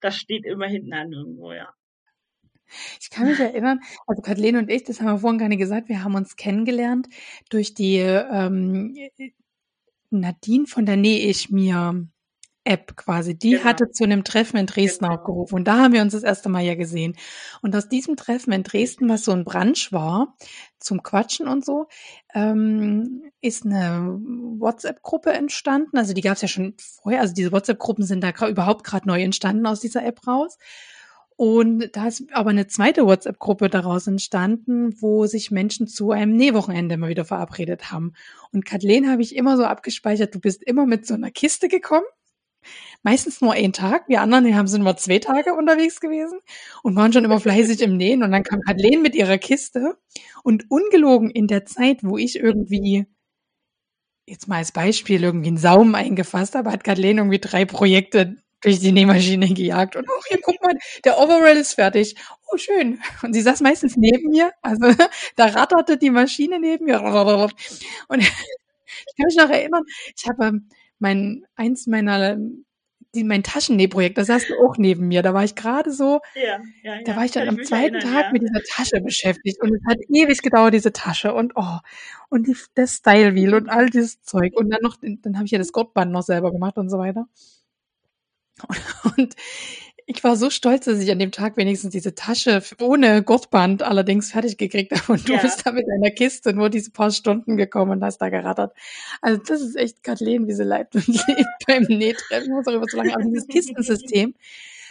das 0.01 0.17
steht 0.17 0.45
immer 0.45 0.67
hinten 0.67 0.93
an 0.93 1.11
irgendwo, 1.13 1.53
ja. 1.53 1.73
Ich 2.99 3.09
kann 3.09 3.27
mich 3.27 3.39
erinnern, 3.39 3.79
also 4.07 4.21
Kathleen 4.21 4.57
und 4.57 4.69
ich, 4.69 4.83
das 4.83 4.99
haben 4.99 5.07
wir 5.07 5.19
vorhin 5.19 5.39
gar 5.39 5.49
nicht 5.49 5.59
gesagt, 5.59 5.89
wir 5.89 6.03
haben 6.03 6.15
uns 6.15 6.35
kennengelernt 6.35 7.07
durch 7.49 7.73
die 7.73 7.97
ähm, 7.97 8.95
Nadine 10.09 10.67
von 10.67 10.85
der 10.85 10.97
Nähe 10.97 11.29
ich 11.29 11.49
mir 11.49 12.07
App 12.63 12.95
quasi. 12.95 13.37
Die 13.37 13.51
genau. 13.51 13.63
hatte 13.63 13.89
zu 13.91 14.03
einem 14.03 14.23
Treffen 14.23 14.57
in 14.57 14.67
Dresden 14.67 15.05
genau. 15.05 15.17
aufgerufen 15.17 15.55
und 15.55 15.67
da 15.67 15.79
haben 15.79 15.93
wir 15.93 16.01
uns 16.01 16.13
das 16.13 16.23
erste 16.23 16.49
Mal 16.49 16.63
ja 16.63 16.75
gesehen. 16.75 17.15
Und 17.61 17.75
aus 17.75 17.89
diesem 17.89 18.15
Treffen 18.15 18.51
in 18.51 18.63
Dresden, 18.63 19.09
was 19.09 19.23
so 19.23 19.31
ein 19.31 19.45
Branch 19.45 19.91
war, 19.91 20.35
zum 20.77 21.01
Quatschen 21.01 21.47
und 21.47 21.65
so, 21.65 21.87
ähm, 22.35 23.23
ist 23.41 23.65
eine 23.65 24.19
WhatsApp-Gruppe 24.59 25.31
entstanden. 25.33 25.97
Also 25.97 26.13
die 26.13 26.21
gab 26.21 26.35
es 26.35 26.43
ja 26.43 26.47
schon 26.47 26.75
vorher, 26.77 27.21
also 27.21 27.33
diese 27.33 27.51
WhatsApp-Gruppen 27.51 28.05
sind 28.05 28.23
da 28.23 28.47
überhaupt 28.47 28.83
gerade 28.83 29.07
neu 29.07 29.21
entstanden 29.21 29.65
aus 29.65 29.79
dieser 29.79 30.05
App 30.05 30.27
raus. 30.27 30.57
Und 31.41 31.89
da 31.93 32.07
ist 32.07 32.25
aber 32.33 32.51
eine 32.51 32.67
zweite 32.67 33.07
WhatsApp-Gruppe 33.07 33.67
daraus 33.67 34.05
entstanden, 34.05 35.01
wo 35.01 35.25
sich 35.25 35.49
Menschen 35.49 35.87
zu 35.87 36.11
einem 36.11 36.37
Nähwochenende 36.37 36.93
immer 36.93 37.07
wieder 37.07 37.25
verabredet 37.25 37.91
haben. 37.91 38.13
Und 38.51 38.63
Kathleen 38.63 39.09
habe 39.09 39.23
ich 39.23 39.35
immer 39.35 39.57
so 39.57 39.63
abgespeichert, 39.63 40.35
du 40.35 40.39
bist 40.39 40.61
immer 40.61 40.85
mit 40.85 41.07
so 41.07 41.15
einer 41.15 41.31
Kiste 41.31 41.67
gekommen. 41.67 42.05
Meistens 43.01 43.41
nur 43.41 43.53
einen 43.53 43.73
Tag. 43.73 44.07
Wir 44.07 44.21
anderen 44.21 44.45
die 44.45 44.53
haben 44.53 44.67
sind 44.67 44.81
immer 44.81 44.97
zwei 44.97 45.17
Tage 45.17 45.55
unterwegs 45.55 45.99
gewesen 45.99 46.37
und 46.83 46.95
waren 46.95 47.11
schon 47.11 47.25
immer 47.25 47.39
fleißig 47.39 47.81
im 47.81 47.97
Nähen. 47.97 48.21
Und 48.21 48.31
dann 48.31 48.43
kam 48.43 48.61
Kathleen 48.61 49.01
mit 49.01 49.15
ihrer 49.15 49.39
Kiste 49.39 49.97
und 50.43 50.69
ungelogen 50.69 51.31
in 51.31 51.47
der 51.47 51.65
Zeit, 51.65 52.03
wo 52.03 52.19
ich 52.19 52.35
irgendwie 52.35 53.07
jetzt 54.27 54.47
mal 54.47 54.57
als 54.57 54.73
Beispiel 54.73 55.23
irgendwie 55.23 55.47
einen 55.47 55.57
Saum 55.57 55.95
eingefasst 55.95 56.53
habe, 56.53 56.71
hat 56.71 56.83
Kathleen 56.83 57.17
irgendwie 57.17 57.39
drei 57.39 57.65
Projekte 57.65 58.37
durch 58.61 58.79
die 58.79 58.91
Nähmaschine 58.91 59.53
gejagt 59.53 59.95
und 59.95 60.07
oh, 60.07 60.21
hier 60.27 60.39
guck 60.41 60.61
mal, 60.63 60.75
der 61.03 61.19
Overall 61.19 61.57
ist 61.57 61.73
fertig. 61.73 62.15
Oh, 62.51 62.57
schön. 62.57 63.01
Und 63.23 63.33
sie 63.33 63.41
saß 63.41 63.61
meistens 63.61 63.97
neben 63.97 64.29
mir, 64.29 64.51
also 64.61 64.85
da 65.35 65.45
ratterte 65.45 65.97
die 65.97 66.09
Maschine 66.09 66.59
neben 66.59 66.85
mir. 66.85 67.01
Und 68.07 68.19
ich 68.19 69.15
kann 69.17 69.25
mich 69.25 69.35
noch 69.35 69.49
erinnern, 69.49 69.83
ich 70.15 70.27
habe 70.27 70.59
mein 70.99 71.45
eins 71.55 71.87
meiner 71.87 72.37
die, 73.13 73.23
mein 73.23 73.43
Taschennähprojekt, 73.43 74.17
das 74.17 74.29
hast 74.29 74.49
du 74.49 74.53
auch 74.65 74.77
neben 74.77 75.07
mir. 75.07 75.21
Da 75.21 75.33
war 75.33 75.43
ich 75.43 75.55
gerade 75.55 75.91
so, 75.91 76.21
ja, 76.35 76.59
ja, 76.83 76.95
ja. 76.95 77.01
da 77.03 77.15
war 77.15 77.25
ich 77.25 77.31
dann 77.31 77.49
am 77.49 77.61
zweiten 77.63 77.95
erinnern, 77.95 78.13
Tag 78.13 78.33
mit 78.33 78.41
dieser 78.41 78.61
Tasche 78.63 79.01
beschäftigt 79.01 79.61
und 79.61 79.73
es 79.73 79.81
hat 79.89 79.97
ewig 80.09 80.41
gedauert, 80.41 80.73
diese 80.73 80.93
Tasche 80.93 81.33
und 81.33 81.53
oh, 81.55 81.77
und 82.29 82.47
die, 82.47 82.55
das 82.75 82.95
Style 82.95 83.35
Wheel 83.35 83.53
und 83.53 83.69
all 83.69 83.89
dieses 83.89 84.21
Zeug 84.21 84.53
und 84.55 84.69
dann 84.69 84.81
noch, 84.81 84.97
dann 85.01 85.35
habe 85.35 85.45
ich 85.45 85.51
ja 85.51 85.57
das 85.57 85.73
Gottband 85.73 86.11
noch 86.11 86.23
selber 86.23 86.51
gemacht 86.51 86.77
und 86.77 86.89
so 86.89 86.97
weiter. 86.99 87.27
Und 89.17 89.35
ich 90.05 90.23
war 90.23 90.35
so 90.35 90.49
stolz, 90.49 90.85
dass 90.85 90.99
ich 90.99 91.11
an 91.11 91.19
dem 91.19 91.31
Tag 91.31 91.57
wenigstens 91.57 91.91
diese 91.91 92.15
Tasche 92.15 92.61
ohne 92.81 93.23
Gurtband 93.23 93.83
allerdings 93.83 94.31
fertig 94.31 94.57
gekriegt 94.57 94.91
habe. 94.91 95.13
Und 95.13 95.27
du 95.27 95.33
ja. 95.33 95.41
bist 95.41 95.65
da 95.65 95.71
mit 95.71 95.87
deiner 95.87 96.11
Kiste 96.11 96.53
nur 96.53 96.69
diese 96.69 96.91
paar 96.91 97.11
Stunden 97.11 97.57
gekommen 97.57 97.91
und 97.91 98.03
hast 98.03 98.17
da 98.17 98.29
gerattert. 98.29 98.75
Also 99.21 99.41
das 99.41 99.61
ist 99.61 99.75
echt 99.75 100.03
Kathleen, 100.03 100.47
wie 100.47 100.53
sie 100.53 100.63
leibt 100.63 100.95
und 100.95 101.07
lebt 101.27 101.47
beim 101.67 101.83
Nähtreffen. 101.83 102.43
Ich 102.43 102.49
muss 102.49 102.65
darüber 102.65 102.85
so 102.89 102.97
lange. 102.97 103.13
Aber 103.13 103.23
dieses 103.23 103.47
Kistensystem 103.47 104.35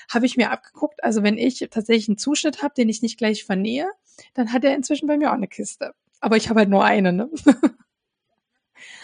habe 0.09 0.27
ich 0.27 0.37
mir 0.37 0.51
abgeguckt. 0.51 1.03
Also 1.05 1.23
wenn 1.23 1.39
ich 1.39 1.67
tatsächlich 1.71 2.09
einen 2.09 2.19
Zuschnitt 2.19 2.63
habe, 2.63 2.75
den 2.75 2.89
ich 2.89 3.03
nicht 3.03 3.19
gleich 3.19 3.45
vernähe, 3.45 3.91
dann 4.35 4.53
hat 4.53 4.65
er 4.65 4.75
inzwischen 4.75 5.07
bei 5.07 5.17
mir 5.17 5.31
auch 5.31 5.35
eine 5.35 5.49
Kiste. 5.49 5.93
Aber 6.21 6.37
ich 6.37 6.49
habe 6.49 6.61
halt 6.61 6.71
nur 6.71 6.85
eine. 6.85 7.13
Ne? 7.13 7.31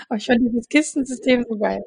Aber 0.09 0.17
ich 0.17 0.27
fand 0.27 0.41
dieses 0.41 0.69
Kistensystem 0.69 1.45
so 1.49 1.59
geil. 1.59 1.83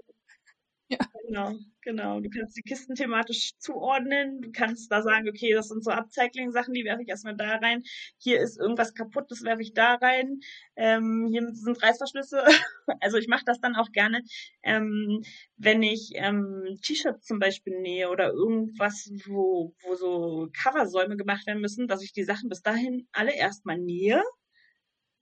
Ja. 0.90 0.98
Genau. 1.28 1.54
Genau, 1.90 2.20
du 2.20 2.30
kannst 2.30 2.56
die 2.56 2.62
Kisten 2.62 2.94
thematisch 2.94 3.58
zuordnen. 3.58 4.42
Du 4.42 4.52
kannst 4.52 4.92
da 4.92 5.02
sagen, 5.02 5.28
okay, 5.28 5.56
das 5.56 5.70
sind 5.70 5.84
so 5.84 5.90
Upcycling-Sachen, 5.90 6.72
die 6.76 6.86
werfe 6.86 7.02
ich 7.02 7.10
erstmal 7.10 7.36
da 7.36 7.56
rein. 7.56 7.82
Hier 8.20 8.40
ist 8.40 8.60
irgendwas 8.60 8.94
kaputt, 8.94 9.32
das 9.32 9.42
werfe 9.42 9.64
ich 9.64 9.74
da 9.74 9.96
rein. 9.96 10.40
Ähm, 10.76 11.28
hier 11.32 11.50
sind 11.52 11.82
Reißverschlüsse. 11.82 12.44
also 13.02 13.18
ich 13.18 13.28
mache 13.28 13.44
das 13.44 13.60
dann 13.60 13.76
auch 13.76 13.92
gerne, 13.92 14.22
ähm, 14.62 15.24
wenn 15.58 15.82
ich 15.82 16.12
ähm, 16.14 16.78
T-Shirts 16.84 17.26
zum 17.26 17.40
Beispiel 17.40 17.80
nähe 17.80 18.12
oder 18.12 18.34
irgendwas, 18.34 19.12
wo, 19.26 19.74
wo 19.82 19.96
so 19.96 20.48
Coversäume 20.62 21.18
gemacht 21.18 21.48
werden 21.48 21.60
müssen, 21.60 21.88
dass 21.88 22.04
ich 22.04 22.14
die 22.14 22.24
Sachen 22.24 22.50
bis 22.50 22.62
dahin 22.62 23.08
alle 23.14 23.36
erstmal 23.36 23.80
nähe 23.80 24.22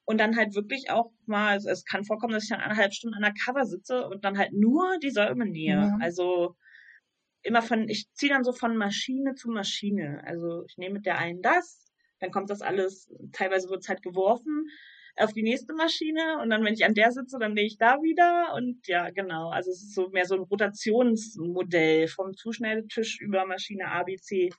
und 0.07 0.19
dann 0.19 0.37
halt 0.37 0.55
wirklich 0.55 0.89
auch 0.89 1.11
mal, 1.25 1.49
also 1.49 1.69
es 1.69 1.83
kann 1.83 2.05
vorkommen, 2.05 2.31
dass 2.31 2.43
ich 2.43 2.49
dann 2.49 2.61
eineinhalb 2.61 2.93
Stunden 2.93 3.17
an 3.17 3.23
der 3.23 3.33
Cover 3.33 3.65
sitze 3.65 4.07
und 4.07 4.23
dann 4.23 4.37
halt 4.37 4.53
nur 4.53 4.97
die 4.99 5.11
Säume 5.11 5.45
nähe. 5.45 5.75
Ja. 5.75 5.97
Also 5.99 6.55
immer 7.41 7.61
von, 7.61 7.89
ich 7.89 8.09
ziehe 8.13 8.31
dann 8.31 8.45
so 8.45 8.53
von 8.53 8.77
Maschine 8.77 9.35
zu 9.35 9.49
Maschine. 9.49 10.23
Also 10.25 10.63
ich 10.65 10.77
nehme 10.77 10.93
mit 10.93 11.05
der 11.05 11.17
einen 11.17 11.41
das, 11.41 11.91
dann 12.19 12.31
kommt 12.31 12.49
das 12.49 12.61
alles, 12.61 13.11
teilweise 13.33 13.69
wird 13.69 13.81
es 13.81 13.89
halt 13.89 14.01
geworfen 14.01 14.69
auf 15.17 15.33
die 15.33 15.43
nächste 15.43 15.73
Maschine 15.73 16.39
und 16.41 16.51
dann, 16.51 16.63
wenn 16.63 16.75
ich 16.75 16.85
an 16.85 16.93
der 16.93 17.11
sitze, 17.11 17.37
dann 17.37 17.53
nähe 17.53 17.65
ich 17.65 17.77
da 17.77 18.01
wieder 18.01 18.53
und 18.55 18.87
ja, 18.87 19.09
genau. 19.09 19.49
Also 19.49 19.71
es 19.71 19.81
ist 19.81 19.93
so 19.93 20.07
mehr 20.09 20.25
so 20.25 20.35
ein 20.35 20.41
Rotationsmodell 20.41 22.07
vom 22.07 22.33
Zuschneidetisch 22.33 23.19
über 23.19 23.45
Maschine 23.45 23.91
A, 23.91 24.03
B, 24.03 24.15
C, 24.15 24.53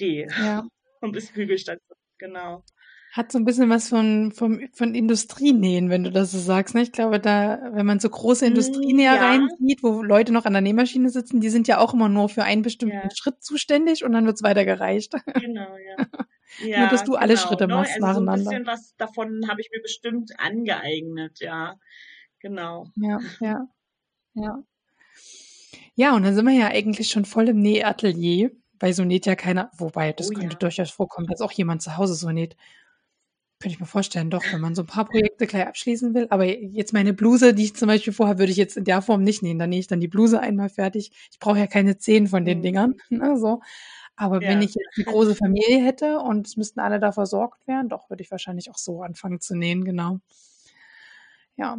D. 0.00 0.26
Ja. 0.30 0.66
Und 1.00 1.12
bis 1.12 1.30
Bügelstand. 1.30 1.80
Genau. 2.18 2.64
Hat 3.12 3.32
so 3.32 3.38
ein 3.38 3.44
bisschen 3.44 3.70
was 3.70 3.88
von, 3.88 4.32
von, 4.32 4.68
von 4.72 4.94
Industrienähen, 4.94 5.88
wenn 5.88 6.04
du 6.04 6.10
das 6.10 6.30
so 6.30 6.38
sagst. 6.38 6.74
Ne? 6.74 6.82
Ich 6.82 6.92
glaube, 6.92 7.18
da, 7.18 7.58
wenn 7.72 7.86
man 7.86 8.00
so 8.00 8.10
große 8.10 8.44
hm, 8.44 8.52
Industrienähereien 8.52 9.48
ja. 9.48 9.56
sieht, 9.58 9.82
wo 9.82 10.02
Leute 10.02 10.32
noch 10.32 10.44
an 10.44 10.52
der 10.52 10.62
Nähmaschine 10.62 11.08
sitzen, 11.08 11.40
die 11.40 11.48
sind 11.48 11.68
ja 11.68 11.78
auch 11.78 11.94
immer 11.94 12.08
nur 12.08 12.28
für 12.28 12.44
einen 12.44 12.62
bestimmten 12.62 12.96
ja. 12.96 13.10
Schritt 13.14 13.42
zuständig 13.42 14.04
und 14.04 14.12
dann 14.12 14.26
wird's 14.26 14.42
weitergereicht. 14.42 15.14
Genau, 15.48 15.76
ja. 15.76 16.06
ja 16.66 16.80
nur, 16.80 16.88
dass 16.88 17.04
du 17.04 17.12
genau. 17.12 17.22
alle 17.22 17.36
Schritte 17.36 17.66
ne? 17.66 17.74
machst 17.74 17.92
also 17.94 18.06
nacheinander. 18.06 18.44
So 18.44 18.50
ein 18.50 18.62
bisschen 18.62 18.66
was 18.66 18.94
davon 18.96 19.48
habe 19.48 19.60
ich 19.60 19.70
mir 19.74 19.80
bestimmt 19.80 20.32
angeeignet, 20.38 21.40
ja. 21.40 21.76
Genau. 22.40 22.86
Ja, 22.96 23.18
ja, 23.40 23.66
ja. 24.34 24.62
Ja, 25.94 26.14
und 26.14 26.22
dann 26.22 26.34
sind 26.34 26.46
wir 26.46 26.54
ja 26.54 26.68
eigentlich 26.68 27.10
schon 27.10 27.24
voll 27.24 27.48
im 27.48 27.60
Nähatelier, 27.60 28.50
weil 28.78 28.92
so 28.92 29.04
näht 29.04 29.26
ja 29.26 29.34
keiner, 29.34 29.70
wobei, 29.76 30.12
das 30.12 30.30
oh, 30.30 30.34
könnte 30.34 30.56
durchaus 30.56 30.90
vorkommen, 30.90 31.26
dass 31.26 31.40
auch 31.40 31.50
jemand 31.50 31.82
zu 31.82 31.96
Hause 31.96 32.14
so 32.14 32.30
näht. 32.30 32.56
Könnte 33.60 33.74
ich 33.74 33.80
mir 33.80 33.86
vorstellen, 33.86 34.30
doch, 34.30 34.44
wenn 34.52 34.60
man 34.60 34.76
so 34.76 34.82
ein 34.82 34.86
paar 34.86 35.04
Projekte 35.04 35.48
gleich 35.48 35.66
abschließen 35.66 36.14
will. 36.14 36.28
Aber 36.30 36.44
jetzt 36.44 36.92
meine 36.92 37.12
Bluse, 37.12 37.54
die 37.54 37.64
ich 37.64 37.74
zum 37.74 37.88
Beispiel 37.88 38.12
vorher, 38.12 38.38
würde 38.38 38.52
ich 38.52 38.58
jetzt 38.58 38.76
in 38.76 38.84
der 38.84 39.02
Form 39.02 39.24
nicht 39.24 39.42
nähen. 39.42 39.58
Dann 39.58 39.70
nähe 39.70 39.80
ich 39.80 39.88
dann 39.88 40.00
die 40.00 40.06
Bluse 40.06 40.38
einmal 40.38 40.68
fertig. 40.68 41.10
Ich 41.32 41.40
brauche 41.40 41.58
ja 41.58 41.66
keine 41.66 41.98
zehn 41.98 42.28
von 42.28 42.44
den 42.44 42.58
mhm. 42.58 42.62
Dingern. 42.62 42.94
Ne, 43.10 43.36
so. 43.36 43.60
Aber 44.14 44.42
ja. 44.42 44.48
wenn 44.48 44.62
ich 44.62 44.74
jetzt 44.74 44.96
eine 44.96 45.04
große 45.06 45.34
Familie 45.34 45.78
hätte 45.84 46.18
und 46.18 46.46
es 46.46 46.56
müssten 46.56 46.80
alle 46.80 47.00
da 47.00 47.12
versorgt 47.12 47.66
werden, 47.66 47.88
doch, 47.88 48.10
würde 48.10 48.22
ich 48.22 48.30
wahrscheinlich 48.30 48.70
auch 48.70 48.78
so 48.78 49.02
anfangen 49.02 49.40
zu 49.40 49.56
nähen, 49.56 49.84
genau. 49.84 50.18
Ja. 51.56 51.78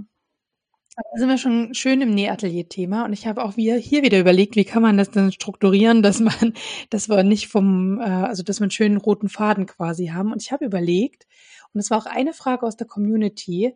Da 0.95 1.17
sind 1.17 1.30
wir 1.30 1.38
schon 1.38 1.73
schön 1.73 2.01
im 2.01 2.13
Nähatelier-Thema 2.13 3.05
und 3.05 3.13
ich 3.13 3.25
habe 3.25 3.43
auch 3.43 3.55
wieder, 3.55 3.75
hier 3.75 4.03
wieder 4.03 4.19
überlegt, 4.19 4.57
wie 4.57 4.65
kann 4.65 4.82
man 4.82 4.97
das 4.97 5.11
denn 5.11 5.32
strukturieren, 5.32 6.01
dass 6.03 6.19
man, 6.19 6.34
dass 6.89 7.07
wir 7.07 7.23
nicht 7.23 7.47
vom, 7.47 7.99
äh, 7.99 8.03
also 8.03 8.43
dass 8.43 8.59
wir 8.59 8.65
einen 8.65 8.71
schönen 8.71 8.97
roten 8.97 9.30
Faden 9.30 9.65
quasi 9.65 10.07
haben. 10.07 10.34
Und 10.34 10.41
ich 10.41 10.51
habe 10.51 10.65
überlegt, 10.65 11.25
und 11.74 11.80
es 11.80 11.91
war 11.91 11.97
auch 11.97 12.05
eine 12.05 12.34
Frage 12.34 12.65
aus 12.65 12.78
der 12.78 12.88
Community. 12.88 13.76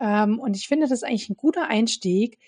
Ähm, 0.00 0.38
und 0.38 0.56
ich 0.56 0.68
finde, 0.68 0.84
das 0.84 0.92
ist 0.92 1.04
eigentlich 1.04 1.28
ein 1.28 1.36
guter 1.36 1.68
Einstieg. 1.68 2.38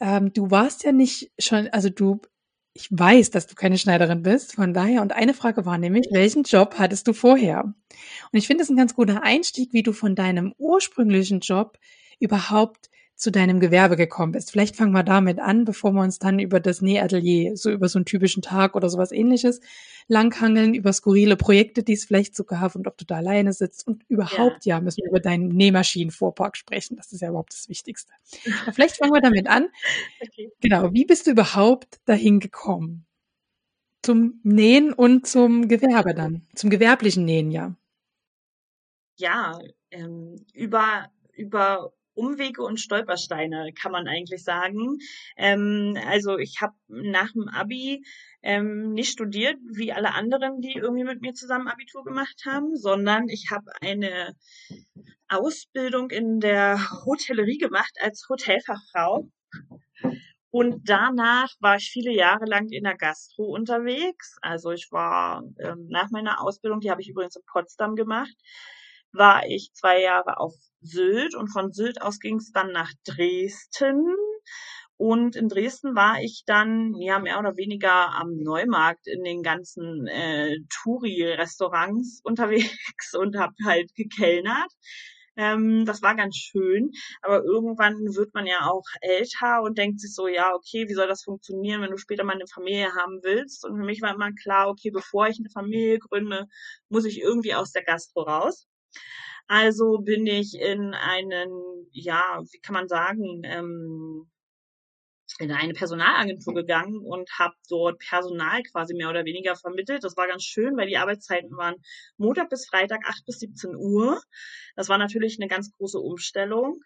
Ähm, 0.00 0.32
du 0.32 0.50
warst 0.50 0.84
ja 0.84 0.92
nicht 0.92 1.30
schon, 1.38 1.68
also 1.68 1.88
du, 1.88 2.20
ich 2.72 2.88
weiß, 2.90 3.30
dass 3.30 3.46
du 3.46 3.54
keine 3.54 3.78
Schneiderin 3.78 4.22
bist, 4.22 4.54
von 4.54 4.74
daher. 4.74 5.02
Und 5.02 5.12
eine 5.12 5.34
Frage 5.34 5.64
war 5.66 5.78
nämlich, 5.78 6.08
welchen 6.10 6.42
Job 6.42 6.76
hattest 6.78 7.06
du 7.06 7.12
vorher? 7.12 7.64
Und 7.64 8.38
ich 8.38 8.46
finde 8.46 8.64
es 8.64 8.70
ein 8.70 8.76
ganz 8.76 8.94
guter 8.94 9.22
Einstieg, 9.22 9.72
wie 9.72 9.82
du 9.82 9.92
von 9.92 10.14
deinem 10.14 10.54
ursprünglichen 10.58 11.40
Job 11.40 11.78
überhaupt 12.18 12.90
zu 13.16 13.30
deinem 13.30 13.60
Gewerbe 13.60 13.96
gekommen 13.96 14.32
bist. 14.32 14.50
Vielleicht 14.50 14.76
fangen 14.76 14.92
wir 14.92 15.04
damit 15.04 15.38
an, 15.38 15.64
bevor 15.64 15.92
wir 15.92 16.02
uns 16.02 16.18
dann 16.18 16.38
über 16.38 16.60
das 16.60 16.82
Nähatelier, 16.82 17.56
so 17.56 17.70
über 17.70 17.88
so 17.88 17.98
einen 17.98 18.06
typischen 18.06 18.42
Tag 18.42 18.74
oder 18.74 18.88
sowas 18.88 19.12
ähnliches 19.12 19.60
langhangeln, 20.06 20.74
über 20.74 20.92
skurrile 20.92 21.36
Projekte, 21.36 21.82
die 21.82 21.94
es 21.94 22.04
vielleicht 22.04 22.36
so 22.36 22.44
gab 22.44 22.74
und 22.74 22.86
ob 22.86 22.98
du 22.98 23.04
da 23.04 23.16
alleine 23.16 23.52
sitzt 23.52 23.86
und 23.86 24.04
überhaupt, 24.08 24.66
ja, 24.66 24.76
ja 24.76 24.80
müssen 24.80 25.02
wir 25.02 25.10
über 25.10 25.20
deinen 25.20 25.48
Nähmaschinenvorpark 25.48 26.56
sprechen. 26.56 26.96
Das 26.96 27.12
ist 27.12 27.20
ja 27.20 27.28
überhaupt 27.28 27.52
das 27.52 27.68
Wichtigste. 27.68 28.12
Aber 28.62 28.72
vielleicht 28.72 28.96
fangen 28.96 29.14
wir 29.14 29.22
damit 29.22 29.48
an. 29.48 29.68
Okay. 30.20 30.50
Genau, 30.60 30.92
wie 30.92 31.04
bist 31.04 31.26
du 31.26 31.30
überhaupt 31.30 32.00
dahin 32.04 32.40
gekommen? 32.40 33.06
Zum 34.02 34.40
Nähen 34.42 34.92
und 34.92 35.26
zum 35.26 35.68
Gewerbe 35.68 36.14
dann, 36.14 36.46
zum 36.54 36.68
gewerblichen 36.68 37.24
Nähen, 37.24 37.50
ja. 37.50 37.74
Ja, 39.16 39.58
ähm, 39.90 40.44
über 40.52 41.10
über 41.32 41.92
Umwege 42.14 42.62
und 42.62 42.80
Stolpersteine, 42.80 43.72
kann 43.72 43.92
man 43.92 44.08
eigentlich 44.08 44.42
sagen. 44.42 44.98
Ähm, 45.36 45.98
also 46.08 46.38
ich 46.38 46.60
habe 46.60 46.74
nach 46.88 47.32
dem 47.32 47.48
Abi 47.48 48.04
ähm, 48.42 48.92
nicht 48.92 49.10
studiert, 49.10 49.56
wie 49.72 49.92
alle 49.92 50.14
anderen, 50.14 50.60
die 50.60 50.74
irgendwie 50.74 51.04
mit 51.04 51.20
mir 51.20 51.34
zusammen 51.34 51.68
Abitur 51.68 52.04
gemacht 52.04 52.42
haben, 52.46 52.76
sondern 52.76 53.28
ich 53.28 53.48
habe 53.50 53.70
eine 53.80 54.34
Ausbildung 55.28 56.10
in 56.10 56.40
der 56.40 56.78
Hotellerie 57.04 57.58
gemacht 57.58 57.96
als 58.00 58.26
Hotelfachfrau. 58.28 59.28
Und 60.50 60.88
danach 60.88 61.50
war 61.58 61.76
ich 61.76 61.90
viele 61.90 62.12
Jahre 62.12 62.44
lang 62.44 62.68
in 62.70 62.84
der 62.84 62.96
Gastro 62.96 63.46
unterwegs. 63.46 64.36
Also 64.40 64.70
ich 64.70 64.86
war 64.92 65.42
ähm, 65.58 65.88
nach 65.88 66.10
meiner 66.10 66.40
Ausbildung, 66.40 66.78
die 66.78 66.92
habe 66.92 67.00
ich 67.02 67.08
übrigens 67.08 67.34
in 67.34 67.42
Potsdam 67.44 67.96
gemacht, 67.96 68.36
war 69.14 69.46
ich 69.46 69.70
zwei 69.74 70.00
Jahre 70.02 70.38
auf 70.38 70.54
Sylt 70.80 71.34
und 71.34 71.48
von 71.48 71.72
Sylt 71.72 72.02
aus 72.02 72.18
ging 72.18 72.36
es 72.36 72.52
dann 72.52 72.72
nach 72.72 72.92
Dresden. 73.06 74.04
Und 74.96 75.34
in 75.34 75.48
Dresden 75.48 75.96
war 75.96 76.20
ich 76.22 76.44
dann 76.46 76.94
ja 76.94 77.18
mehr 77.18 77.38
oder 77.40 77.56
weniger 77.56 78.10
am 78.12 78.36
Neumarkt 78.36 79.08
in 79.08 79.24
den 79.24 79.42
ganzen 79.42 80.06
äh, 80.06 80.58
Touri-Restaurants 80.70 82.20
unterwegs 82.24 83.14
und 83.14 83.36
habe 83.36 83.54
halt 83.64 83.94
gekellnert. 83.96 84.70
Ähm, 85.36 85.84
das 85.84 86.00
war 86.02 86.14
ganz 86.14 86.36
schön, 86.36 86.92
aber 87.22 87.42
irgendwann 87.42 87.96
wird 88.14 88.34
man 88.34 88.46
ja 88.46 88.68
auch 88.70 88.84
älter 89.00 89.62
und 89.62 89.78
denkt 89.78 90.00
sich 90.00 90.14
so, 90.14 90.28
ja, 90.28 90.54
okay, 90.54 90.88
wie 90.88 90.94
soll 90.94 91.08
das 91.08 91.24
funktionieren, 91.24 91.82
wenn 91.82 91.90
du 91.90 91.98
später 91.98 92.22
mal 92.24 92.34
eine 92.34 92.46
Familie 92.46 92.94
haben 92.94 93.18
willst? 93.22 93.64
Und 93.64 93.76
für 93.76 93.84
mich 93.84 94.00
war 94.00 94.14
immer 94.14 94.30
klar, 94.32 94.68
okay, 94.68 94.90
bevor 94.90 95.26
ich 95.26 95.38
eine 95.40 95.50
Familie 95.50 95.98
gründe, 95.98 96.46
muss 96.88 97.04
ich 97.04 97.20
irgendwie 97.20 97.54
aus 97.54 97.72
der 97.72 97.82
Gastro 97.82 98.22
raus. 98.22 98.66
Also 99.46 99.98
bin 99.98 100.26
ich 100.26 100.58
in 100.58 100.94
einen, 100.94 101.50
ja, 101.92 102.42
wie 102.50 102.60
kann 102.60 102.74
man 102.74 102.88
sagen, 102.88 103.42
ähm, 103.44 104.30
in 105.38 105.50
eine 105.50 105.72
Personalagentur 105.72 106.54
gegangen 106.54 106.98
und 106.98 107.28
habe 107.38 107.54
dort 107.68 107.98
Personal 107.98 108.62
quasi 108.62 108.94
mehr 108.94 109.10
oder 109.10 109.24
weniger 109.24 109.56
vermittelt. 109.56 110.04
Das 110.04 110.16
war 110.16 110.28
ganz 110.28 110.44
schön, 110.44 110.76
weil 110.76 110.86
die 110.86 110.96
Arbeitszeiten 110.96 111.56
waren 111.56 111.76
Montag 112.16 112.50
bis 112.50 112.68
Freitag 112.68 113.00
8 113.06 113.24
bis 113.26 113.40
17 113.40 113.74
Uhr. 113.74 114.20
Das 114.76 114.88
war 114.88 114.98
natürlich 114.98 115.38
eine 115.40 115.48
ganz 115.48 115.72
große 115.72 115.98
Umstellung. 115.98 116.80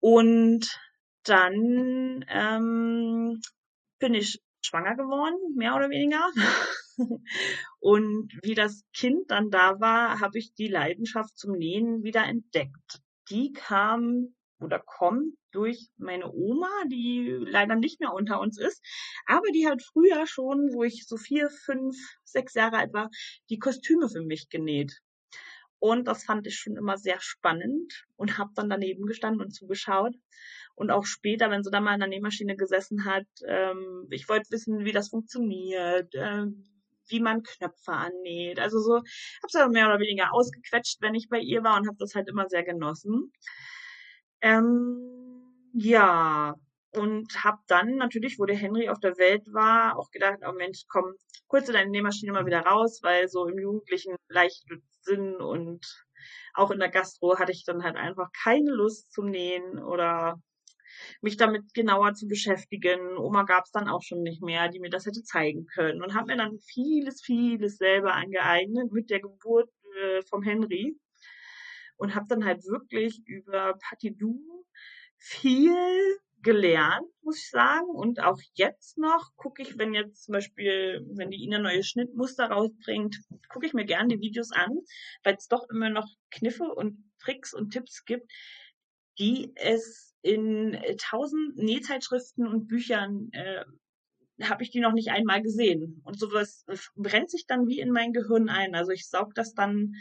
Und 0.00 0.78
dann 1.24 2.24
ähm, 2.28 3.40
bin 3.98 4.14
ich 4.14 4.40
schwanger 4.62 4.96
geworden, 4.96 5.38
mehr 5.56 5.74
oder 5.74 5.90
weniger. 5.90 6.30
Und 7.80 8.32
wie 8.42 8.54
das 8.54 8.84
Kind 8.92 9.30
dann 9.30 9.50
da 9.50 9.80
war, 9.80 10.20
habe 10.20 10.38
ich 10.38 10.54
die 10.54 10.68
Leidenschaft 10.68 11.36
zum 11.36 11.52
Nähen 11.52 12.02
wieder 12.02 12.24
entdeckt. 12.24 13.00
Die 13.30 13.52
kam 13.52 14.34
oder 14.60 14.80
kommt 14.80 15.34
durch 15.52 15.88
meine 15.96 16.32
Oma, 16.32 16.68
die 16.90 17.36
leider 17.40 17.76
nicht 17.76 18.00
mehr 18.00 18.12
unter 18.12 18.40
uns 18.40 18.58
ist, 18.58 18.84
aber 19.26 19.46
die 19.54 19.66
hat 19.68 19.82
früher 19.82 20.26
schon, 20.26 20.72
wo 20.72 20.82
ich 20.84 21.06
so 21.06 21.16
vier, 21.16 21.48
fünf, 21.50 21.96
sechs 22.24 22.54
Jahre 22.54 22.78
alt 22.78 22.92
war, 22.92 23.10
die 23.50 23.58
Kostüme 23.58 24.08
für 24.08 24.22
mich 24.22 24.48
genäht. 24.48 25.00
Und 25.80 26.08
das 26.08 26.24
fand 26.24 26.46
ich 26.46 26.56
schon 26.56 26.76
immer 26.76 26.98
sehr 26.98 27.20
spannend 27.20 28.04
und 28.16 28.36
habe 28.36 28.50
dann 28.56 28.68
daneben 28.68 29.06
gestanden 29.06 29.42
und 29.42 29.52
zugeschaut. 29.52 30.14
Und 30.78 30.92
auch 30.92 31.04
später, 31.04 31.50
wenn 31.50 31.64
sie 31.64 31.72
dann 31.72 31.82
mal 31.82 31.94
in 31.94 32.00
der 32.00 32.08
Nähmaschine 32.08 32.54
gesessen 32.54 33.04
hat, 33.04 33.26
ähm, 33.48 34.06
ich 34.10 34.28
wollte 34.28 34.48
wissen, 34.50 34.84
wie 34.84 34.92
das 34.92 35.08
funktioniert, 35.08 36.14
äh, 36.14 36.44
wie 37.08 37.20
man 37.20 37.42
Knöpfe 37.42 37.92
annäht. 37.92 38.60
Also 38.60 38.78
so, 38.78 38.94
habe 38.94 39.04
es 39.46 39.52
dann 39.52 39.72
mehr 39.72 39.86
oder 39.88 39.98
weniger 39.98 40.32
ausgequetscht, 40.32 40.98
wenn 41.00 41.16
ich 41.16 41.28
bei 41.28 41.40
ihr 41.40 41.64
war 41.64 41.78
und 41.78 41.88
habe 41.88 41.96
das 41.98 42.14
halt 42.14 42.28
immer 42.28 42.48
sehr 42.48 42.62
genossen. 42.62 43.32
Ähm, 44.40 45.42
ja, 45.72 46.54
und 46.92 47.44
habe 47.44 47.58
dann 47.66 47.96
natürlich, 47.96 48.38
wo 48.38 48.46
der 48.46 48.56
Henry 48.56 48.88
auf 48.88 49.00
der 49.00 49.18
Welt 49.18 49.52
war, 49.52 49.98
auch 49.98 50.10
gedacht, 50.12 50.38
oh 50.48 50.52
Mensch, 50.52 50.84
komm, 50.88 51.14
kurz 51.48 51.66
deine 51.66 51.90
Nähmaschine 51.90 52.30
mal 52.30 52.46
wieder 52.46 52.60
raus, 52.60 53.00
weil 53.02 53.28
so 53.28 53.46
im 53.46 53.58
Jugendlichen 53.58 54.14
leicht 54.28 54.64
Sinn 55.00 55.34
und 55.40 55.84
auch 56.54 56.70
in 56.70 56.78
der 56.78 56.90
Gastro 56.90 57.36
hatte 57.38 57.52
ich 57.52 57.64
dann 57.64 57.82
halt 57.82 57.96
einfach 57.96 58.28
keine 58.44 58.70
Lust 58.70 59.12
zum 59.12 59.30
Nähen 59.30 59.82
oder 59.82 60.40
mich 61.20 61.36
damit 61.36 61.74
genauer 61.74 62.14
zu 62.14 62.26
beschäftigen. 62.26 63.16
Oma 63.18 63.44
gab 63.44 63.64
es 63.64 63.70
dann 63.70 63.88
auch 63.88 64.02
schon 64.02 64.22
nicht 64.22 64.42
mehr, 64.42 64.68
die 64.68 64.80
mir 64.80 64.90
das 64.90 65.06
hätte 65.06 65.22
zeigen 65.22 65.66
können 65.66 66.02
und 66.02 66.14
habe 66.14 66.28
mir 66.28 66.36
dann 66.36 66.58
vieles, 66.60 67.22
vieles 67.22 67.76
selber 67.76 68.14
angeeignet 68.14 68.92
mit 68.92 69.10
der 69.10 69.20
Geburt 69.20 69.70
äh, 70.00 70.22
vom 70.28 70.42
Henry 70.42 70.96
und 71.96 72.14
habe 72.14 72.26
dann 72.28 72.44
halt 72.44 72.64
wirklich 72.64 73.22
über 73.26 73.74
Patidou 73.80 74.64
viel 75.16 75.74
gelernt, 76.42 77.06
muss 77.22 77.38
ich 77.38 77.50
sagen. 77.50 77.88
Und 77.88 78.20
auch 78.20 78.40
jetzt 78.54 78.98
noch 78.98 79.30
gucke 79.36 79.62
ich, 79.62 79.76
wenn 79.78 79.94
jetzt 79.94 80.24
zum 80.24 80.32
Beispiel, 80.32 81.04
wenn 81.16 81.30
die 81.30 81.42
Ina 81.42 81.58
neue 81.58 81.82
Schnittmuster 81.82 82.46
rausbringt, 82.46 83.16
gucke 83.48 83.66
ich 83.66 83.74
mir 83.74 83.84
gerne 83.84 84.08
die 84.16 84.20
Videos 84.20 84.52
an, 84.52 84.78
weil 85.24 85.34
es 85.34 85.48
doch 85.48 85.68
immer 85.68 85.90
noch 85.90 86.06
Kniffe 86.30 86.64
und 86.64 87.12
Tricks 87.18 87.52
und 87.52 87.70
Tipps 87.70 88.04
gibt, 88.04 88.30
die 89.18 89.52
es 89.56 90.07
in 90.22 90.78
tausend 90.98 91.56
Nähzeitschriften 91.56 92.46
und 92.46 92.66
Büchern 92.66 93.28
äh, 93.32 93.64
habe 94.42 94.62
ich 94.62 94.70
die 94.70 94.80
noch 94.80 94.92
nicht 94.92 95.10
einmal 95.10 95.42
gesehen. 95.42 96.00
Und 96.04 96.18
sowas 96.18 96.64
brennt 96.96 97.30
sich 97.30 97.46
dann 97.46 97.66
wie 97.66 97.80
in 97.80 97.90
mein 97.90 98.12
Gehirn 98.12 98.48
ein. 98.48 98.74
Also 98.74 98.92
ich 98.92 99.08
saug 99.08 99.34
das 99.34 99.54
dann 99.54 99.94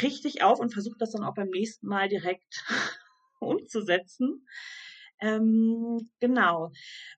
richtig 0.00 0.42
auf 0.42 0.58
und 0.58 0.72
versuche 0.72 0.98
das 0.98 1.12
dann 1.12 1.24
auch 1.24 1.34
beim 1.34 1.48
nächsten 1.48 1.86
Mal 1.86 2.08
direkt 2.08 2.64
umzusetzen. 3.40 4.46
Ähm, 5.20 6.10
genau. 6.18 6.72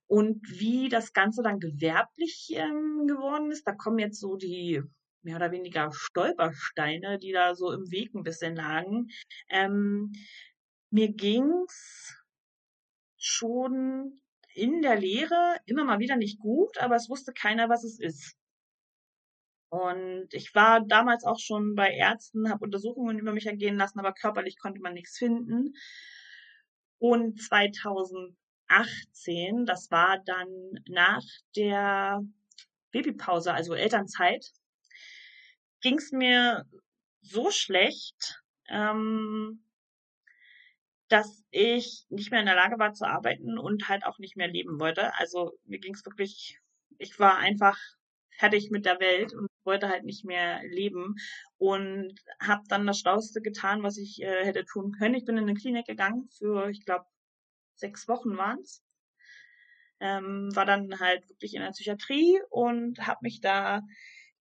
Und 0.06 0.40
wie 0.46 0.88
das 0.88 1.12
Ganze 1.12 1.42
dann 1.42 1.58
gewerblich 1.58 2.48
ähm, 2.50 3.06
geworden 3.06 3.50
ist, 3.50 3.66
da 3.66 3.72
kommen 3.72 3.98
jetzt 3.98 4.20
so 4.20 4.36
die 4.36 4.82
mehr 5.22 5.36
oder 5.36 5.52
weniger 5.52 5.90
Stolpersteine, 5.90 7.18
die 7.18 7.32
da 7.32 7.54
so 7.54 7.72
im 7.72 7.90
Weg 7.90 8.14
ein 8.14 8.22
bisschen 8.22 8.56
lagen. 8.56 9.08
Ähm, 9.48 10.12
mir 10.94 11.12
ging's 11.12 12.16
schon 13.18 14.18
in 14.54 14.80
der 14.80 14.96
Lehre 14.96 15.56
immer 15.66 15.82
mal 15.82 15.98
wieder 15.98 16.16
nicht 16.16 16.38
gut, 16.38 16.78
aber 16.78 16.94
es 16.94 17.08
wusste 17.08 17.32
keiner, 17.32 17.68
was 17.68 17.82
es 17.82 17.98
ist. 17.98 18.36
Und 19.70 20.32
ich 20.32 20.54
war 20.54 20.86
damals 20.86 21.24
auch 21.24 21.40
schon 21.40 21.74
bei 21.74 21.90
Ärzten, 21.90 22.48
habe 22.48 22.64
Untersuchungen 22.64 23.18
über 23.18 23.32
mich 23.32 23.46
ergehen 23.46 23.76
lassen, 23.76 23.98
aber 23.98 24.12
körperlich 24.12 24.56
konnte 24.56 24.80
man 24.80 24.94
nichts 24.94 25.18
finden. 25.18 25.74
Und 26.98 27.42
2018, 27.42 29.66
das 29.66 29.90
war 29.90 30.20
dann 30.24 30.46
nach 30.86 31.24
der 31.56 32.22
Babypause, 32.92 33.52
also 33.52 33.74
Elternzeit, 33.74 34.46
ging 35.80 35.98
es 35.98 36.12
mir 36.12 36.64
so 37.20 37.50
schlecht, 37.50 38.44
ähm, 38.68 39.64
dass 41.14 41.44
ich 41.52 42.06
nicht 42.08 42.32
mehr 42.32 42.40
in 42.40 42.46
der 42.46 42.56
Lage 42.56 42.76
war 42.80 42.92
zu 42.92 43.06
arbeiten 43.06 43.56
und 43.56 43.88
halt 43.88 44.04
auch 44.04 44.18
nicht 44.18 44.36
mehr 44.36 44.48
leben 44.48 44.80
wollte. 44.80 45.16
Also 45.16 45.52
mir 45.64 45.78
ging 45.78 45.94
es 45.94 46.04
wirklich, 46.04 46.58
ich 46.98 47.20
war 47.20 47.36
einfach 47.38 47.78
fertig 48.32 48.72
mit 48.72 48.84
der 48.84 48.98
Welt 48.98 49.32
und 49.32 49.46
wollte 49.62 49.88
halt 49.88 50.02
nicht 50.02 50.24
mehr 50.24 50.60
leben 50.64 51.14
und 51.56 52.20
habe 52.40 52.64
dann 52.66 52.84
das 52.84 52.98
Schlauste 52.98 53.40
getan, 53.42 53.84
was 53.84 53.96
ich 53.96 54.22
äh, 54.22 54.44
hätte 54.44 54.64
tun 54.64 54.90
können. 54.90 55.14
Ich 55.14 55.24
bin 55.24 55.36
in 55.36 55.44
eine 55.44 55.54
Klinik 55.54 55.86
gegangen 55.86 56.28
für, 56.36 56.68
ich 56.68 56.84
glaube, 56.84 57.04
sechs 57.76 58.08
Wochen 58.08 58.36
waren's. 58.36 58.82
Ähm, 60.00 60.50
war 60.56 60.66
dann 60.66 60.98
halt 60.98 61.28
wirklich 61.28 61.54
in 61.54 61.62
der 61.62 61.70
Psychiatrie 61.70 62.40
und 62.50 63.06
habe 63.06 63.20
mich 63.22 63.40
da 63.40 63.82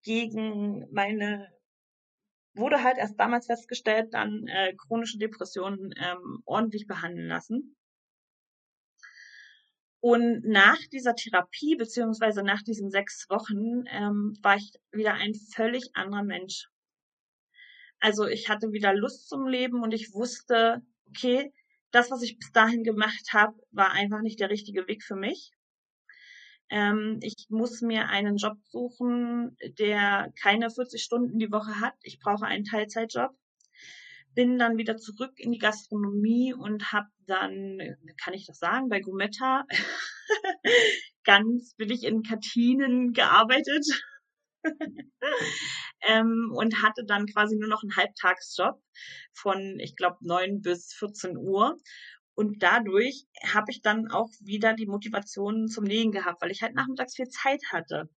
gegen 0.02 0.86
meine 0.90 1.52
wurde 2.54 2.82
halt 2.82 2.98
erst 2.98 3.18
damals 3.18 3.46
festgestellt, 3.46 4.12
dann 4.12 4.46
äh, 4.46 4.74
chronische 4.76 5.18
Depressionen 5.18 5.94
ähm, 5.96 6.42
ordentlich 6.44 6.86
behandeln 6.86 7.28
lassen. 7.28 7.76
Und 10.00 10.44
nach 10.44 10.78
dieser 10.92 11.14
Therapie, 11.14 11.76
beziehungsweise 11.76 12.42
nach 12.42 12.62
diesen 12.62 12.90
sechs 12.90 13.26
Wochen, 13.30 13.84
ähm, 13.88 14.36
war 14.42 14.56
ich 14.56 14.72
wieder 14.90 15.14
ein 15.14 15.32
völlig 15.54 15.90
anderer 15.94 16.24
Mensch. 16.24 16.68
Also 18.00 18.26
ich 18.26 18.48
hatte 18.48 18.72
wieder 18.72 18.92
Lust 18.92 19.28
zum 19.28 19.46
Leben 19.46 19.80
und 19.80 19.94
ich 19.94 20.12
wusste, 20.12 20.82
okay, 21.08 21.52
das, 21.92 22.10
was 22.10 22.22
ich 22.22 22.36
bis 22.36 22.50
dahin 22.50 22.82
gemacht 22.82 23.32
habe, 23.32 23.54
war 23.70 23.92
einfach 23.92 24.22
nicht 24.22 24.40
der 24.40 24.50
richtige 24.50 24.88
Weg 24.88 25.04
für 25.04 25.14
mich. 25.14 25.52
Ähm, 26.72 27.18
ich 27.22 27.46
muss 27.50 27.82
mir 27.82 28.08
einen 28.08 28.38
Job 28.38 28.56
suchen, 28.70 29.56
der 29.78 30.32
keine 30.40 30.70
40 30.70 31.02
Stunden 31.02 31.38
die 31.38 31.52
Woche 31.52 31.80
hat. 31.80 31.94
Ich 32.02 32.18
brauche 32.18 32.46
einen 32.46 32.64
Teilzeitjob 32.64 33.36
bin 34.34 34.58
dann 34.58 34.78
wieder 34.78 34.96
zurück 34.96 35.32
in 35.36 35.52
die 35.52 35.58
Gastronomie 35.58 36.54
und 36.54 36.92
habe 36.92 37.08
dann, 37.26 37.78
kann 38.22 38.34
ich 38.34 38.46
das 38.46 38.58
sagen, 38.58 38.88
bei 38.88 39.00
Gumetta 39.00 39.64
ganz 41.24 41.74
billig 41.76 42.04
in 42.04 42.22
Kantinen 42.22 43.12
gearbeitet 43.12 43.84
ähm, 46.08 46.52
und 46.54 46.82
hatte 46.82 47.04
dann 47.04 47.26
quasi 47.26 47.56
nur 47.56 47.68
noch 47.68 47.82
einen 47.82 47.96
Halbtagsjob 47.96 48.80
von, 49.32 49.78
ich 49.80 49.96
glaube, 49.96 50.16
neun 50.20 50.62
bis 50.62 50.94
14 50.94 51.36
Uhr. 51.36 51.76
Und 52.34 52.62
dadurch 52.62 53.26
habe 53.52 53.70
ich 53.70 53.82
dann 53.82 54.10
auch 54.10 54.30
wieder 54.40 54.74
die 54.74 54.86
Motivation 54.86 55.68
zum 55.68 55.84
Nähen 55.84 56.12
gehabt, 56.12 56.42
weil 56.42 56.50
ich 56.50 56.62
halt 56.62 56.74
nachmittags 56.74 57.16
viel 57.16 57.28
Zeit 57.28 57.62
hatte. 57.70 58.08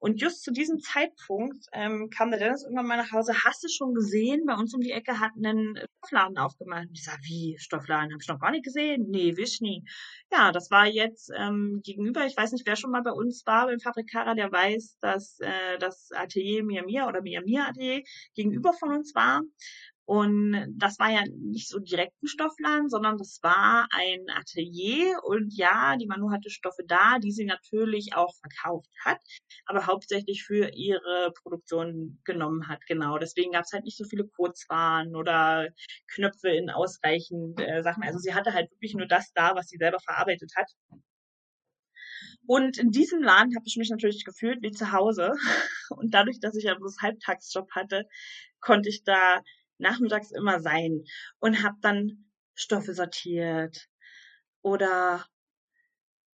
Und 0.00 0.18
just 0.18 0.42
zu 0.42 0.50
diesem 0.50 0.78
Zeitpunkt 0.78 1.66
ähm, 1.72 2.08
kam 2.08 2.30
der 2.30 2.40
Dennis 2.40 2.62
irgendwann 2.64 2.86
mal 2.86 2.96
nach 2.96 3.12
Hause. 3.12 3.34
Hast 3.44 3.62
du 3.62 3.68
schon 3.68 3.92
gesehen? 3.92 4.46
Bei 4.46 4.54
uns 4.54 4.74
um 4.74 4.80
die 4.80 4.92
Ecke 4.92 5.20
hat 5.20 5.32
einen 5.36 5.78
Stoffladen 5.98 6.38
aufgemacht. 6.38 6.88
Und 6.88 6.94
ich 6.94 7.04
sag, 7.04 7.18
wie 7.22 7.58
Stoffladen? 7.58 8.10
Hab 8.10 8.22
ich 8.22 8.28
noch 8.28 8.40
gar 8.40 8.50
nicht 8.50 8.64
gesehen? 8.64 9.08
Nee, 9.10 9.36
wisch 9.36 9.60
nie. 9.60 9.84
Ja, 10.32 10.52
das 10.52 10.70
war 10.70 10.86
jetzt 10.86 11.30
ähm, 11.36 11.82
gegenüber. 11.84 12.24
Ich 12.24 12.34
weiß 12.34 12.52
nicht, 12.52 12.66
wer 12.66 12.76
schon 12.76 12.90
mal 12.90 13.02
bei 13.02 13.12
uns 13.12 13.44
war 13.44 13.66
beim 13.66 13.78
Fabrikara, 13.78 14.34
der 14.34 14.50
weiß, 14.50 14.96
dass 15.02 15.38
äh, 15.40 15.76
das 15.78 16.08
Atelier 16.12 16.64
Mia 16.64 17.06
oder 17.06 17.20
Mia 17.20 17.42
Mia 17.42 17.68
Atelier 17.68 18.02
gegenüber 18.34 18.72
von 18.72 18.94
uns 18.94 19.14
war. 19.14 19.42
Und 20.10 20.74
das 20.76 20.98
war 20.98 21.08
ja 21.08 21.22
nicht 21.24 21.68
so 21.68 21.78
direkt 21.78 22.20
ein 22.20 22.26
Stoffladen, 22.26 22.88
sondern 22.88 23.16
das 23.16 23.38
war 23.44 23.86
ein 23.92 24.26
Atelier. 24.36 25.20
Und 25.22 25.56
ja, 25.56 25.96
die 25.96 26.08
Manu 26.08 26.32
hatte 26.32 26.50
Stoffe 26.50 26.82
da, 26.84 27.20
die 27.20 27.30
sie 27.30 27.44
natürlich 27.44 28.16
auch 28.16 28.34
verkauft 28.34 28.90
hat, 29.04 29.20
aber 29.66 29.86
hauptsächlich 29.86 30.42
für 30.42 30.68
ihre 30.74 31.32
Produktion 31.40 32.18
genommen 32.24 32.66
hat. 32.66 32.80
Genau. 32.88 33.18
Deswegen 33.18 33.52
gab 33.52 33.62
es 33.62 33.72
halt 33.72 33.84
nicht 33.84 33.96
so 33.96 34.04
viele 34.04 34.26
Kurzwaren 34.26 35.14
oder 35.14 35.68
Knöpfe 36.08 36.48
in 36.48 36.70
ausreichend 36.70 37.60
äh, 37.60 37.84
Sachen. 37.84 38.02
Also 38.02 38.18
sie 38.18 38.34
hatte 38.34 38.52
halt 38.52 38.68
wirklich 38.72 38.94
nur 38.94 39.06
das 39.06 39.32
da, 39.32 39.54
was 39.54 39.68
sie 39.68 39.76
selber 39.78 40.00
verarbeitet 40.00 40.50
hat. 40.56 40.72
Und 42.48 42.78
in 42.78 42.90
diesem 42.90 43.22
Laden 43.22 43.54
habe 43.54 43.64
ich 43.64 43.76
mich 43.76 43.90
natürlich 43.90 44.24
gefühlt 44.24 44.60
wie 44.62 44.72
zu 44.72 44.90
Hause. 44.90 45.34
Und 45.90 46.12
dadurch, 46.12 46.40
dass 46.40 46.56
ich 46.56 46.64
ja 46.64 46.74
bloß 46.74 46.98
Halbtagsjob 47.00 47.70
hatte, 47.70 48.08
konnte 48.58 48.88
ich 48.88 49.04
da 49.04 49.40
nachmittags 49.80 50.30
immer 50.32 50.60
sein 50.60 51.04
und 51.40 51.62
habe 51.62 51.76
dann 51.80 52.30
Stoffe 52.54 52.94
sortiert 52.94 53.88
oder 54.62 55.24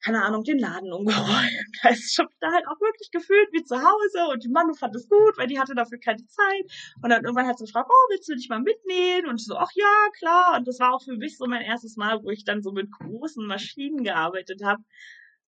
keine 0.05 0.23
Ahnung, 0.23 0.43
den 0.43 0.59
Laden 0.59 0.93
umgeräumt. 0.93 1.25
Also 1.81 2.01
ich 2.07 2.19
habe 2.19 2.29
da 2.39 2.51
halt 2.51 2.65
auch 2.67 2.79
wirklich 2.79 3.09
gefühlt 3.11 3.49
wie 3.51 3.63
zu 3.63 3.75
Hause 3.75 4.31
und 4.31 4.43
die 4.43 4.49
Manu 4.49 4.73
fand 4.73 4.95
es 4.95 5.09
gut, 5.09 5.37
weil 5.37 5.47
die 5.47 5.59
hatte 5.59 5.75
dafür 5.75 5.99
keine 5.99 6.25
Zeit. 6.27 6.65
Und 7.01 7.09
dann 7.09 7.23
irgendwann 7.23 7.47
hat 7.47 7.57
sie 7.57 7.65
gefragt, 7.65 7.89
oh, 7.91 8.09
willst 8.09 8.29
du 8.29 8.35
dich 8.35 8.49
mal 8.49 8.61
mitnehmen? 8.61 9.27
Und 9.27 9.41
ich 9.41 9.45
so, 9.45 9.55
ach 9.57 9.71
ja, 9.73 10.07
klar. 10.17 10.57
Und 10.57 10.67
das 10.67 10.79
war 10.79 10.93
auch 10.93 11.03
für 11.03 11.15
mich 11.15 11.37
so 11.37 11.45
mein 11.47 11.61
erstes 11.61 11.95
Mal, 11.95 12.23
wo 12.23 12.29
ich 12.29 12.43
dann 12.43 12.61
so 12.61 12.71
mit 12.71 12.91
großen 12.91 13.45
Maschinen 13.45 14.03
gearbeitet 14.03 14.63
habe. 14.63 14.81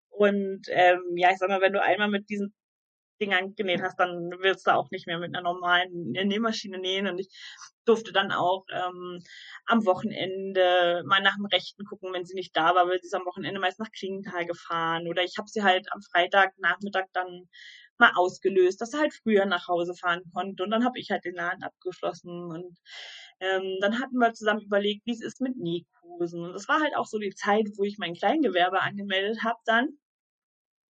Und 0.10 0.64
ähm, 0.70 1.02
ja, 1.16 1.32
ich 1.32 1.38
sag 1.38 1.50
mal, 1.50 1.62
wenn 1.62 1.74
du 1.74 1.82
einmal 1.82 2.10
mit 2.10 2.30
diesen 2.30 2.54
Dingern 3.20 3.55
genäht 3.55 3.82
hast, 3.82 3.99
dann 3.99 4.32
willst 4.39 4.68
du 4.68 4.74
auch 4.74 4.89
nicht 4.91 5.07
mehr 5.07 5.20
mit 5.20 5.36
einer 5.36 5.43
normalen 5.43 6.11
Nähmaschine 6.11 6.80
nähen. 6.80 7.07
Und 7.07 7.20
ich 7.20 7.30
durfte 7.86 8.11
dann 8.11 8.32
auch 8.32 8.65
ähm, 8.72 9.22
am 9.65 9.86
Wochenende 9.86 11.03
mal 11.05 11.22
nach 11.22 11.36
dem 11.36 11.45
Rechten 11.45 11.86
gucken, 11.86 12.13
wenn 12.13 12.26
sie 12.26 12.36
nicht 12.36 12.55
da 12.55 12.76
war, 12.76 12.88
weil 12.88 12.99
sie 12.99 13.07
ist 13.07 13.15
am 13.15 13.26
Wochenende 13.26 13.59
meist 13.59 13.80
nach 13.80 13.91
Klingenthal 13.91 14.45
gefahren. 14.45 15.07
Oder 15.07 15.24
ich 15.24 15.36
habe 15.38 15.47
sie 15.47 15.63
halt 15.63 15.88
am 15.91 16.01
Freitagnachmittag 16.01 17.05
dann 17.13 17.47
mal 17.97 18.11
ausgelöst, 18.15 18.80
dass 18.82 18.91
sie 18.91 18.99
halt 18.99 19.13
früher 19.13 19.45
nach 19.45 19.68
Hause 19.68 19.93
fahren 19.95 20.22
konnte. 20.34 20.63
Und 20.63 20.72
dann 20.72 20.86
habe 20.86 20.99
ich 20.99 21.09
halt 21.09 21.26
den 21.26 21.36
Laden 21.36 21.63
abgeschlossen. 21.63 22.51
Und 22.51 22.78
ähm, 23.39 23.78
dann 23.82 23.99
hatten 23.99 24.18
wir 24.18 24.34
zusammen 24.34 24.61
überlegt, 24.61 25.05
wie 25.05 25.13
es 25.13 25.22
ist 25.22 25.41
mit 25.41 25.57
Nähkursen. 25.57 26.43
Und 26.43 26.53
das 26.53 26.68
war 26.68 26.82
halt 26.82 26.95
auch 26.95 27.05
so 27.05 27.18
die 27.20 27.34
Zeit, 27.34 27.65
wo 27.78 27.84
ich 27.84 27.97
mein 27.97 28.13
Kleingewerbe 28.13 28.82
angemeldet 28.82 29.43
habe 29.43 29.59
dann. 29.65 29.97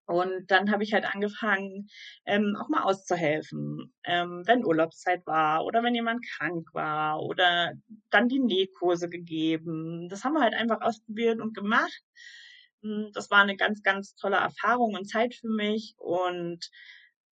Und 0.08 0.50
dann 0.52 0.72
habe 0.72 0.84
ich 0.84 0.94
halt 0.94 1.06
angefangen, 1.06 1.90
ähm, 2.26 2.56
auch 2.60 2.70
mal 2.70 2.84
auszuhelfen, 2.84 3.94
ähm, 4.06 4.44
wenn 4.46 4.66
Urlaubszeit 4.66 5.26
war 5.28 5.66
oder 5.66 5.84
wenn 5.84 5.96
jemand 5.96 6.26
krank 6.38 6.68
war 6.74 7.22
oder 7.22 7.74
dann 8.10 8.30
die 8.30 8.40
Nähkurse 8.40 9.10
gegeben. 9.10 10.08
Das 10.10 10.24
haben 10.24 10.34
wir 10.34 10.42
halt 10.42 10.54
einfach 10.56 10.82
ausprobiert 10.82 11.42
und 11.42 11.54
gemacht. 11.56 12.02
Hm, 12.84 13.12
das 13.14 13.30
war 13.32 13.42
eine 13.42 13.58
ganz, 13.58 13.84
ganz 13.84 14.16
tolle 14.16 14.38
Erfahrung 14.38 14.96
und 14.96 15.10
Zeit 15.10 15.36
für 15.36 15.50
mich. 15.50 15.96
Und 15.98 16.70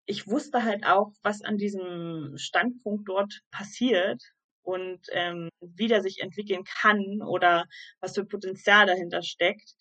ich 0.05 0.27
wusste 0.27 0.63
halt 0.63 0.85
auch, 0.85 1.11
was 1.23 1.41
an 1.43 1.57
diesem 1.57 2.33
Standpunkt 2.37 3.07
dort 3.09 3.41
passiert 3.51 4.21
und 4.63 4.99
ähm, 5.11 5.49
wie 5.61 5.87
der 5.87 6.01
sich 6.01 6.21
entwickeln 6.21 6.63
kann 6.63 7.21
oder 7.21 7.65
was 8.01 8.15
für 8.15 8.25
Potenzial 8.25 8.85
dahinter 8.87 9.21
steckt. 9.23 9.75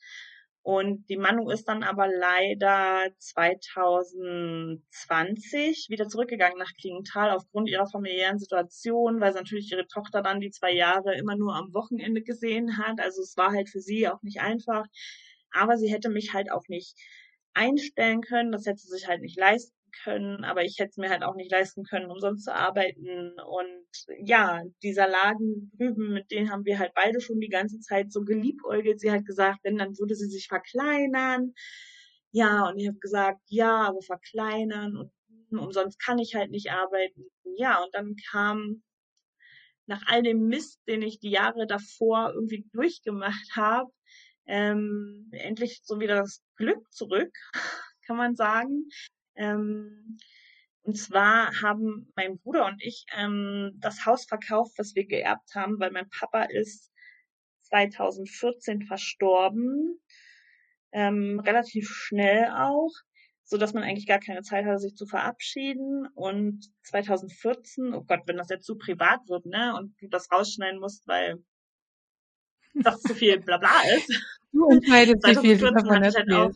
Und 0.65 1.09
die 1.11 1.19
Manu 1.19 1.51
ist 1.51 1.69
dann 1.69 1.83
aber 1.83 2.09
leider 2.09 3.11
2020 3.19 5.89
wieder 5.91 6.09
zurückgegangen 6.09 6.57
nach 6.57 6.73
Klingenthal 6.81 7.33
aufgrund 7.33 7.69
ihrer 7.69 7.87
familiären 7.87 8.39
Situation, 8.39 9.21
weil 9.21 9.35
sie 9.35 9.41
natürlich 9.41 9.71
ihre 9.71 9.87
Tochter 9.87 10.23
dann 10.23 10.41
die 10.41 10.51
zwei 10.51 10.73
Jahre 10.73 11.15
immer 11.17 11.37
nur 11.37 11.55
am 11.55 11.75
Wochenende 11.75 12.23
gesehen 12.23 12.79
hat. 12.79 12.99
Also 12.99 13.21
es 13.21 13.37
war 13.37 13.53
halt 13.53 13.69
für 13.69 13.81
sie 13.81 14.09
auch 14.09 14.23
nicht 14.23 14.41
einfach. 14.41 14.87
Aber 15.53 15.77
sie 15.77 15.93
hätte 15.93 16.09
mich 16.09 16.33
halt 16.33 16.51
auch 16.51 16.67
nicht 16.69 16.97
einstellen 17.53 18.23
können. 18.23 18.51
Das 18.51 18.65
hätte 18.65 18.79
sie 18.79 18.89
sich 18.89 19.07
halt 19.07 19.21
nicht 19.21 19.39
leisten 19.39 19.77
können, 20.03 20.45
aber 20.45 20.65
ich 20.65 20.79
hätte 20.79 20.91
es 20.91 20.97
mir 20.97 21.11
halt 21.11 21.23
auch 21.23 21.35
nicht 21.37 21.51
leisten 21.51 21.85
können, 21.85 22.11
umsonst 22.11 22.45
zu 22.45 22.55
arbeiten. 22.55 23.33
Und 23.41 23.87
ja, 24.25 24.63
dieser 24.83 25.09
Laden 25.09 25.71
drüben, 25.77 26.13
mit 26.13 26.31
denen 26.31 26.51
haben 26.51 26.65
wir 26.65 26.79
halt 26.79 26.93
beide 26.95 27.21
schon 27.21 27.41
die 27.41 27.49
ganze 27.49 27.81
Zeit 27.81 28.13
so 28.13 28.25
geliebäugelt. 28.25 29.01
Sie 29.01 29.11
hat 29.11 29.25
gesagt, 29.25 29.61
wenn, 29.63 29.79
dann 29.79 29.99
würde 29.99 30.15
sie 30.15 30.29
sich 30.29 30.49
verkleinern. 30.49 31.55
Ja, 32.33 32.69
und 32.69 32.79
ich 32.79 32.89
habe 32.89 32.99
gesagt, 32.99 33.41
ja, 33.47 33.89
aber 33.89 34.03
verkleinern 34.03 34.97
und 34.97 35.13
umsonst 35.59 36.01
kann 36.01 36.19
ich 36.19 36.35
halt 36.35 36.51
nicht 36.51 36.71
arbeiten. 36.71 37.25
Ja, 37.57 37.83
und 37.83 37.95
dann 37.95 38.17
kam 38.31 38.83
nach 39.87 40.03
all 40.07 40.23
dem 40.23 40.49
Mist, 40.49 40.81
den 40.89 41.03
ich 41.03 41.21
die 41.21 41.31
Jahre 41.31 41.67
davor 41.67 42.33
irgendwie 42.35 42.67
durchgemacht 42.73 43.51
habe, 43.55 43.91
ähm, 44.47 45.29
endlich 45.33 45.81
so 45.85 46.01
wieder 46.01 46.17
das 46.17 46.43
Glück 46.57 46.91
zurück, 46.93 47.33
kann 48.07 48.17
man 48.17 48.37
sagen. 48.37 48.89
Ähm, 49.37 50.19
und 50.83 50.99
zwar 50.99 51.51
haben 51.63 52.13
mein 52.15 52.39
Bruder 52.39 52.67
und 52.67 52.83
ich 52.83 53.07
ähm, 53.17 53.73
das 53.77 54.05
Haus 54.05 54.27
verkauft, 54.27 54.73
was 54.77 54.95
wir 54.95 55.07
geerbt 55.07 55.55
haben, 55.55 55.79
weil 55.81 55.91
mein 55.91 56.09
Papa 56.11 56.45
ist 56.45 56.93
2014 57.63 58.83
verstorben, 58.83 59.99
ähm, 60.93 61.41
relativ 61.41 61.89
schnell 61.89 62.51
auch, 62.55 62.93
so 63.45 63.57
dass 63.57 63.73
man 63.73 63.83
eigentlich 63.83 64.07
gar 64.07 64.21
keine 64.21 64.43
Zeit 64.43 64.67
hatte, 64.67 64.79
sich 64.79 64.95
zu 64.95 65.07
verabschieden. 65.07 66.07
Und 66.15 66.71
2014, 66.83 67.95
oh 67.95 68.03
Gott, 68.03 68.21
wenn 68.27 68.37
das 68.37 68.51
jetzt 68.51 68.67
zu 68.67 68.77
privat 68.77 69.21
wird, 69.29 69.47
ne, 69.47 69.75
und 69.77 69.95
du 70.01 70.09
das 70.09 70.31
rausschneiden 70.31 70.81
musst, 70.81 71.07
weil 71.09 71.43
das 72.75 73.01
zu 73.01 73.15
viel 73.15 73.41
Blabla 73.41 73.83
ist. 73.97 74.21
Du 74.53 74.69
entscheidest, 74.69 75.27
wie 75.27 75.57
viel 75.57 75.59
davon 75.75 76.03
halt 76.03 76.33
auch, 76.33 76.53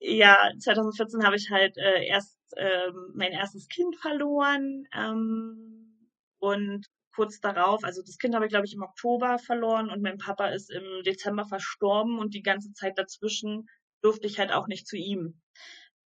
ja, 0.00 0.50
2014 0.58 1.24
habe 1.24 1.36
ich 1.36 1.50
halt 1.50 1.76
äh, 1.78 2.04
erst 2.06 2.38
äh, 2.56 2.90
mein 3.14 3.32
erstes 3.32 3.68
Kind 3.68 3.96
verloren 3.96 4.84
ähm, 4.94 6.08
und 6.38 6.86
kurz 7.14 7.40
darauf, 7.40 7.84
also 7.84 8.02
das 8.02 8.18
Kind 8.18 8.34
habe 8.34 8.46
ich 8.46 8.50
glaube 8.50 8.66
ich 8.66 8.74
im 8.74 8.82
Oktober 8.82 9.38
verloren 9.38 9.90
und 9.90 10.02
mein 10.02 10.18
Papa 10.18 10.48
ist 10.48 10.70
im 10.70 11.02
Dezember 11.04 11.44
verstorben 11.44 12.18
und 12.18 12.34
die 12.34 12.42
ganze 12.42 12.72
Zeit 12.72 12.98
dazwischen 12.98 13.68
durfte 14.02 14.26
ich 14.26 14.38
halt 14.38 14.52
auch 14.52 14.66
nicht 14.68 14.86
zu 14.86 14.96
ihm, 14.96 15.40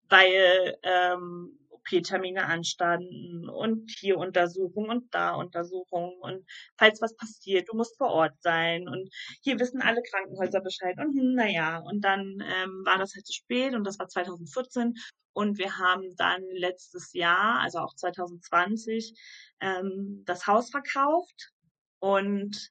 weil 0.09 0.79
ähm, 0.83 1.59
OP-Termine 1.87 2.47
anstanden 2.47 3.49
und 3.49 3.91
hier 3.99 4.19
Untersuchung 4.19 4.89
und 4.89 5.15
da 5.15 5.35
Untersuchung. 5.35 6.15
Und 6.21 6.45
falls 6.77 7.01
was 7.01 7.17
passiert, 7.17 7.69
du 7.69 7.77
musst 7.77 7.97
vor 7.99 8.11
Ort 8.11 8.35
sein. 8.41 8.89
Und 8.89 9.11
hier 9.43 9.59
wissen 9.59 9.83
alle 9.83 10.03
Krankenhäuser 10.03 10.61
Bescheid. 10.61 10.97
Und 10.99 11.19
hm, 11.19 11.35
naja, 11.35 11.79
und 11.79 12.03
dann 12.03 12.43
ähm, 12.43 12.83
war 12.85 12.99
das 12.99 13.15
halt 13.15 13.27
zu 13.27 13.33
spät 13.33 13.75
und 13.75 13.85
das 13.85 13.99
war 13.99 14.09
2014 14.09 14.95
und 15.35 15.59
wir 15.59 15.79
haben 15.79 16.15
dann 16.17 16.43
letztes 16.53 17.13
Jahr, 17.15 17.61
also 17.61 17.79
auch 17.79 17.95
2020, 17.95 19.15
ähm, 19.61 20.23
das 20.27 20.47
Haus 20.47 20.71
verkauft. 20.71 21.53
Und 22.01 22.71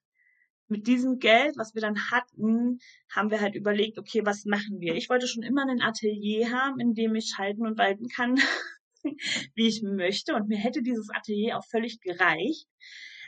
mit 0.67 0.87
diesem 0.87 1.19
Geld, 1.19 1.57
was 1.57 1.73
wir 1.73 1.81
dann 1.81 2.11
hatten, 2.11 2.79
haben 3.09 3.31
wir 3.31 3.41
halt 3.41 3.55
überlegt, 3.55 3.97
okay, 3.97 4.25
was 4.25 4.45
machen 4.45 4.79
wir? 4.79 4.95
Ich 4.95 5.09
wollte 5.09 5.27
schon 5.27 5.43
immer 5.43 5.67
ein 5.67 5.81
Atelier 5.81 6.51
haben, 6.51 6.79
in 6.79 6.93
dem 6.93 7.15
ich 7.15 7.33
schalten 7.35 7.65
und 7.65 7.77
walten 7.77 8.07
kann, 8.07 8.35
wie 9.55 9.67
ich 9.67 9.81
möchte. 9.83 10.35
Und 10.35 10.47
mir 10.47 10.57
hätte 10.57 10.81
dieses 10.81 11.09
Atelier 11.09 11.57
auch 11.57 11.65
völlig 11.65 11.99
gereicht. 12.01 12.67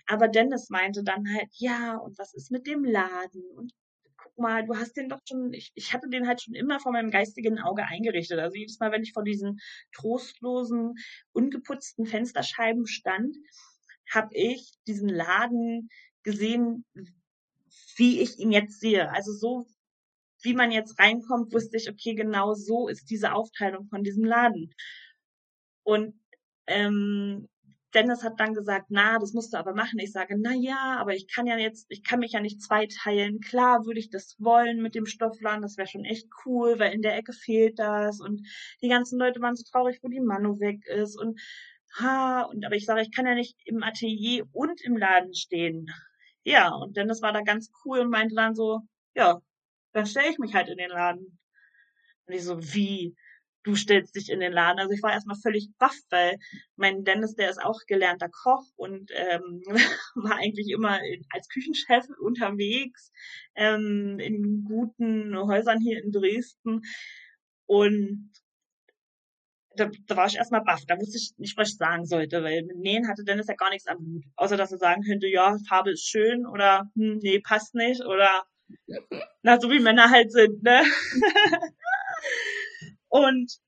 Aber 0.07 0.27
Dennis 0.27 0.69
meinte 0.69 1.03
dann 1.03 1.25
halt, 1.33 1.49
ja, 1.53 1.95
und 1.97 2.17
was 2.17 2.33
ist 2.33 2.51
mit 2.51 2.67
dem 2.67 2.83
Laden? 2.83 3.43
Und 3.55 3.71
guck 4.17 4.37
mal, 4.37 4.65
du 4.65 4.75
hast 4.75 4.97
den 4.97 5.09
doch 5.09 5.19
schon, 5.27 5.53
ich, 5.53 5.71
ich 5.75 5.93
hatte 5.93 6.09
den 6.09 6.27
halt 6.27 6.41
schon 6.41 6.55
immer 6.55 6.79
vor 6.79 6.91
meinem 6.91 7.11
geistigen 7.11 7.59
Auge 7.59 7.83
eingerichtet. 7.85 8.39
Also 8.39 8.55
jedes 8.57 8.79
Mal, 8.79 8.91
wenn 8.91 9.03
ich 9.03 9.13
vor 9.13 9.23
diesen 9.23 9.59
trostlosen, 9.93 10.95
ungeputzten 11.31 12.05
Fensterscheiben 12.05 12.87
stand, 12.87 13.35
habe 14.11 14.29
ich 14.33 14.73
diesen 14.87 15.09
Laden 15.09 15.89
gesehen, 16.23 16.85
wie 17.95 18.21
ich 18.21 18.39
ihn 18.39 18.51
jetzt 18.51 18.79
sehe. 18.79 19.09
Also 19.11 19.31
so, 19.33 19.65
wie 20.41 20.53
man 20.53 20.71
jetzt 20.71 20.99
reinkommt, 20.99 21.53
wusste 21.53 21.77
ich, 21.77 21.89
okay, 21.89 22.13
genau 22.15 22.53
so 22.53 22.87
ist 22.87 23.09
diese 23.09 23.33
Aufteilung 23.33 23.87
von 23.87 24.03
diesem 24.03 24.25
Laden. 24.25 24.73
Und 25.83 26.19
ähm, 26.67 27.47
Dennis 27.93 28.23
hat 28.23 28.39
dann 28.39 28.53
gesagt, 28.53 28.87
na, 28.89 29.19
das 29.19 29.33
musst 29.33 29.53
du 29.53 29.57
aber 29.57 29.73
machen. 29.73 29.99
Ich 29.99 30.11
sage, 30.11 30.35
na 30.39 30.53
ja, 30.53 30.97
aber 30.99 31.13
ich 31.13 31.27
kann 31.27 31.45
ja 31.45 31.57
jetzt, 31.57 31.85
ich 31.89 32.03
kann 32.03 32.19
mich 32.19 32.31
ja 32.31 32.39
nicht 32.39 32.61
zweiteilen. 32.61 33.39
Klar 33.39 33.85
würde 33.85 33.99
ich 33.99 34.09
das 34.09 34.35
wollen 34.39 34.81
mit 34.81 34.95
dem 34.95 35.05
Stoffladen, 35.05 35.61
das 35.61 35.77
wäre 35.77 35.87
schon 35.87 36.05
echt 36.05 36.27
cool, 36.45 36.79
weil 36.79 36.93
in 36.93 37.01
der 37.01 37.15
Ecke 37.15 37.33
fehlt 37.33 37.77
das 37.79 38.19
und 38.19 38.41
die 38.81 38.89
ganzen 38.89 39.19
Leute 39.19 39.41
waren 39.41 39.55
so 39.55 39.63
traurig, 39.63 39.99
wo 40.01 40.07
die 40.07 40.21
Manu 40.21 40.59
weg 40.59 40.85
ist 40.87 41.19
und 41.19 41.39
ha, 41.99 42.41
und 42.43 42.65
aber 42.65 42.75
ich 42.75 42.85
sage, 42.85 43.01
ich 43.01 43.11
kann 43.11 43.27
ja 43.27 43.35
nicht 43.35 43.57
im 43.65 43.83
Atelier 43.83 44.45
und 44.51 44.81
im 44.81 44.97
Laden 44.97 45.33
stehen. 45.35 45.87
Ja, 46.43 46.73
und 46.73 46.97
Dennis 46.97 47.21
war 47.21 47.31
da 47.33 47.41
ganz 47.41 47.69
cool 47.85 47.99
und 47.99 48.09
meinte 48.09 48.35
dann 48.35 48.55
so, 48.55 48.81
ja, 49.15 49.39
dann 49.93 50.05
stelle 50.07 50.29
ich 50.29 50.39
mich 50.39 50.53
halt 50.55 50.69
in 50.69 50.77
den 50.77 50.89
Laden. 50.89 51.39
Und 52.25 52.33
ich 52.33 52.43
so, 52.43 52.59
wie? 52.73 53.15
Du 53.63 53.75
stellst 53.75 54.15
dich 54.15 54.29
in 54.29 54.39
den 54.39 54.53
Laden. 54.53 54.79
Also 54.79 54.91
ich 54.93 55.01
war 55.01 55.13
erstmal 55.13 55.37
völlig 55.37 55.69
baff, 55.77 55.97
weil 56.09 56.37
mein 56.75 57.03
Dennis, 57.03 57.35
der 57.35 57.49
ist 57.49 57.61
auch 57.61 57.79
gelernter 57.87 58.29
Koch 58.29 58.65
und 58.75 59.11
ähm, 59.13 59.61
war 60.15 60.37
eigentlich 60.37 60.69
immer 60.69 60.99
als 61.31 61.47
Küchenchef 61.49 62.05
unterwegs 62.19 63.11
ähm, 63.55 64.19
in 64.19 64.63
guten 64.65 65.37
Häusern 65.37 65.79
hier 65.79 66.03
in 66.03 66.11
Dresden. 66.11 66.81
Und 67.65 68.31
da, 69.75 69.89
da 70.05 70.17
war 70.17 70.27
ich 70.27 70.35
erstmal 70.35 70.63
baff. 70.63 70.83
Da 70.87 70.97
wusste 70.99 71.17
ich 71.17 71.33
nicht, 71.37 71.57
was 71.57 71.69
ich 71.69 71.77
sagen 71.77 72.05
sollte, 72.05 72.43
weil 72.43 72.63
mit 72.63 72.77
Nähen 72.77 73.07
hatte 73.07 73.23
Dennis 73.23 73.47
ja 73.47 73.55
gar 73.55 73.71
nichts 73.71 73.87
am 73.87 73.97
Hut. 73.97 74.23
Außer, 74.35 74.57
dass 74.57 74.71
er 74.71 74.77
sagen 74.77 75.03
könnte, 75.03 75.27
ja, 75.27 75.57
Farbe 75.67 75.91
ist 75.91 76.07
schön 76.07 76.45
oder 76.45 76.89
hm, 76.95 77.19
nee, 77.21 77.39
passt 77.39 77.73
nicht 77.73 78.01
oder 78.05 78.43
na, 79.41 79.59
so 79.59 79.69
wie 79.69 79.79
Männer 79.79 80.09
halt 80.09 80.31
sind, 80.31 80.63
ne? 80.63 80.83
und, 83.13 83.59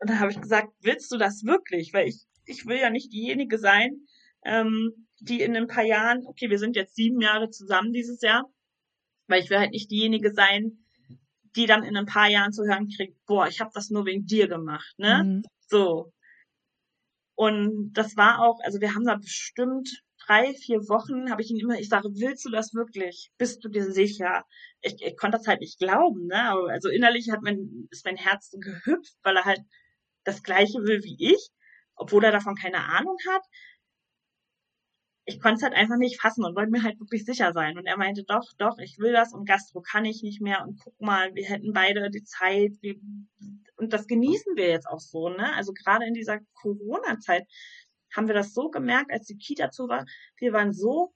und 0.00 0.10
dann 0.10 0.20
habe 0.20 0.30
ich 0.30 0.38
gesagt, 0.38 0.68
willst 0.80 1.10
du 1.10 1.16
das 1.16 1.44
wirklich? 1.44 1.94
Weil 1.94 2.08
ich, 2.08 2.26
ich 2.44 2.66
will 2.66 2.76
ja 2.76 2.90
nicht 2.90 3.10
diejenige 3.10 3.58
sein, 3.58 4.06
ähm, 4.44 5.08
die 5.18 5.40
in 5.40 5.56
ein 5.56 5.66
paar 5.66 5.84
Jahren, 5.84 6.26
okay, 6.26 6.50
wir 6.50 6.58
sind 6.58 6.76
jetzt 6.76 6.94
sieben 6.94 7.22
Jahre 7.22 7.48
zusammen 7.48 7.94
dieses 7.94 8.20
Jahr, 8.20 8.44
weil 9.28 9.42
ich 9.42 9.48
will 9.48 9.58
halt 9.58 9.70
nicht 9.70 9.90
diejenige 9.90 10.30
sein, 10.30 10.84
die 11.56 11.64
dann 11.64 11.84
in 11.84 11.96
ein 11.96 12.04
paar 12.04 12.28
Jahren 12.28 12.52
zu 12.52 12.64
hören 12.64 12.88
kriegt, 12.94 13.16
boah, 13.24 13.48
ich 13.48 13.60
habe 13.60 13.70
das 13.72 13.88
nur 13.88 14.04
wegen 14.04 14.26
dir 14.26 14.46
gemacht, 14.46 14.94
ne? 14.98 15.24
Mhm. 15.24 15.42
So. 15.66 16.12
Und 17.34 17.94
das 17.94 18.14
war 18.18 18.40
auch, 18.40 18.60
also 18.62 18.78
wir 18.82 18.94
haben 18.94 19.06
da 19.06 19.16
bestimmt 19.16 20.02
drei, 20.28 20.54
vier 20.54 20.88
Wochen, 20.88 21.30
habe 21.30 21.42
ich 21.42 21.50
ihn 21.50 21.58
immer, 21.58 21.78
ich 21.78 21.88
sage, 21.88 22.08
willst 22.14 22.44
du 22.44 22.50
das 22.50 22.74
wirklich? 22.74 23.30
Bist 23.38 23.64
du 23.64 23.68
dir 23.68 23.90
sicher? 23.90 24.44
Ich, 24.80 24.96
ich 25.00 25.16
konnte 25.16 25.38
das 25.38 25.46
halt 25.46 25.60
nicht 25.60 25.78
glauben, 25.78 26.26
ne? 26.26 26.52
Also 26.70 26.88
innerlich 26.88 27.30
hat 27.30 27.42
mein, 27.42 27.88
ist 27.90 28.04
mein 28.04 28.16
Herz 28.16 28.54
gehüpft, 28.60 29.16
weil 29.22 29.36
er 29.36 29.44
halt 29.44 29.60
das 30.24 30.42
Gleiche 30.42 30.78
will 30.84 31.02
wie 31.02 31.16
ich, 31.32 31.48
obwohl 31.96 32.24
er 32.24 32.32
davon 32.32 32.54
keine 32.54 32.84
Ahnung 32.84 33.16
hat 33.30 33.42
ich 35.28 35.40
konnte 35.40 35.56
es 35.56 35.62
halt 35.62 35.74
einfach 35.74 35.98
nicht 35.98 36.20
fassen 36.20 36.42
und 36.42 36.56
wollte 36.56 36.70
mir 36.70 36.82
halt 36.82 36.98
wirklich 37.00 37.26
sicher 37.26 37.52
sein. 37.52 37.76
Und 37.76 37.86
er 37.86 37.98
meinte, 37.98 38.24
doch, 38.24 38.46
doch, 38.56 38.78
ich 38.78 38.98
will 38.98 39.12
das 39.12 39.34
und 39.34 39.46
Gastro 39.46 39.82
kann 39.82 40.06
ich 40.06 40.22
nicht 40.22 40.40
mehr 40.40 40.64
und 40.66 40.80
guck 40.82 40.98
mal, 41.00 41.34
wir 41.34 41.44
hätten 41.44 41.74
beide 41.74 42.10
die 42.10 42.24
Zeit. 42.24 42.72
Wir, 42.80 42.94
und 43.76 43.92
das 43.92 44.06
genießen 44.06 44.56
wir 44.56 44.68
jetzt 44.68 44.88
auch 44.88 45.00
so, 45.00 45.28
ne? 45.28 45.52
Also 45.54 45.72
gerade 45.74 46.06
in 46.06 46.14
dieser 46.14 46.38
Corona-Zeit 46.54 47.46
haben 48.14 48.26
wir 48.28 48.34
das 48.34 48.54
so 48.54 48.70
gemerkt, 48.70 49.12
als 49.12 49.26
die 49.26 49.36
Kita 49.36 49.70
zu 49.70 49.88
war. 49.88 50.04
Wir 50.36 50.52
waren 50.52 50.72
so 50.72 51.12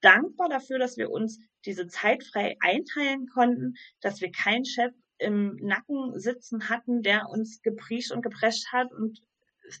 dankbar 0.00 0.48
dafür, 0.48 0.78
dass 0.78 0.96
wir 0.96 1.10
uns 1.10 1.38
diese 1.64 1.86
Zeit 1.86 2.24
frei 2.24 2.56
einteilen 2.60 3.26
konnten, 3.28 3.74
dass 4.00 4.20
wir 4.20 4.30
keinen 4.30 4.64
Chef 4.64 4.92
im 5.18 5.56
Nacken 5.56 6.18
sitzen 6.18 6.68
hatten, 6.68 7.02
der 7.02 7.28
uns 7.30 7.62
gepriescht 7.62 8.12
und 8.12 8.22
geprescht 8.22 8.72
hat 8.72 8.92
und 8.92 9.20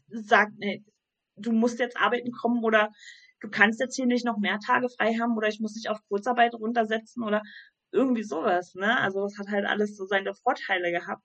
sagt, 0.08 0.52
nee, 0.56 0.82
du 1.36 1.52
musst 1.52 1.78
jetzt 1.78 1.98
arbeiten 1.98 2.32
kommen 2.32 2.64
oder 2.64 2.90
du 3.40 3.50
kannst 3.50 3.80
jetzt 3.80 3.96
hier 3.96 4.06
nicht 4.06 4.24
noch 4.24 4.38
mehr 4.38 4.58
Tage 4.60 4.88
frei 4.88 5.14
haben 5.14 5.36
oder 5.36 5.48
ich 5.48 5.60
muss 5.60 5.74
dich 5.74 5.90
auf 5.90 5.98
Kurzarbeit 6.08 6.54
runtersetzen 6.54 7.22
oder 7.22 7.42
irgendwie 7.92 8.22
sowas, 8.22 8.74
ne? 8.74 8.98
Also 8.98 9.22
das 9.22 9.38
hat 9.38 9.48
halt 9.48 9.66
alles 9.66 9.96
so 9.96 10.06
seine 10.06 10.34
Vorteile 10.34 10.90
gehabt. 10.90 11.22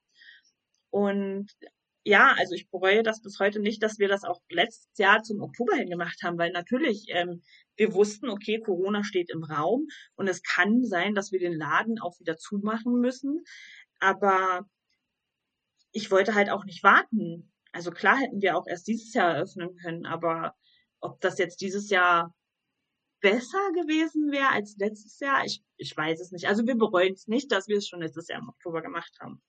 Und 0.90 1.50
ja, 2.04 2.34
also 2.38 2.54
ich 2.54 2.70
bereue 2.70 3.02
das 3.02 3.22
bis 3.22 3.38
heute 3.38 3.60
nicht, 3.60 3.82
dass 3.82 3.98
wir 3.98 4.08
das 4.08 4.24
auch 4.24 4.40
letztes 4.48 4.96
Jahr 4.98 5.22
zum 5.22 5.40
Oktober 5.42 5.76
hin 5.76 5.90
gemacht 5.90 6.22
haben, 6.22 6.38
weil 6.38 6.50
natürlich 6.52 7.06
ähm, 7.08 7.42
wir 7.76 7.92
wussten, 7.94 8.28
okay, 8.30 8.60
Corona 8.60 9.04
steht 9.04 9.30
im 9.30 9.44
Raum 9.44 9.86
und 10.16 10.28
es 10.28 10.42
kann 10.42 10.84
sein, 10.84 11.14
dass 11.14 11.32
wir 11.32 11.40
den 11.40 11.56
Laden 11.56 12.00
auch 12.00 12.18
wieder 12.18 12.36
zumachen 12.36 13.00
müssen. 13.00 13.44
Aber 13.98 14.66
ich 15.92 16.10
wollte 16.10 16.34
halt 16.34 16.50
auch 16.50 16.64
nicht 16.64 16.82
warten. 16.82 17.52
Also 17.72 17.90
klar 17.90 18.16
hätten 18.18 18.40
wir 18.40 18.56
auch 18.56 18.66
erst 18.66 18.86
dieses 18.88 19.12
Jahr 19.14 19.34
eröffnen 19.34 19.76
können, 19.76 20.06
aber 20.06 20.54
ob 21.00 21.20
das 21.20 21.38
jetzt 21.38 21.60
dieses 21.60 21.90
Jahr 21.90 22.34
besser 23.20 23.58
gewesen 23.74 24.30
wäre 24.32 24.50
als 24.50 24.76
letztes 24.78 25.20
Jahr, 25.20 25.44
ich, 25.44 25.62
ich 25.76 25.96
weiß 25.96 26.20
es 26.20 26.32
nicht. 26.32 26.48
Also 26.48 26.66
wir 26.66 26.76
bereuen 26.76 27.12
es 27.12 27.26
nicht, 27.26 27.52
dass 27.52 27.68
wir 27.68 27.76
es 27.76 27.86
schon 27.88 28.00
letztes 28.00 28.28
Jahr 28.28 28.40
im 28.40 28.48
Oktober 28.48 28.82
gemacht 28.82 29.12
haben. 29.20 29.42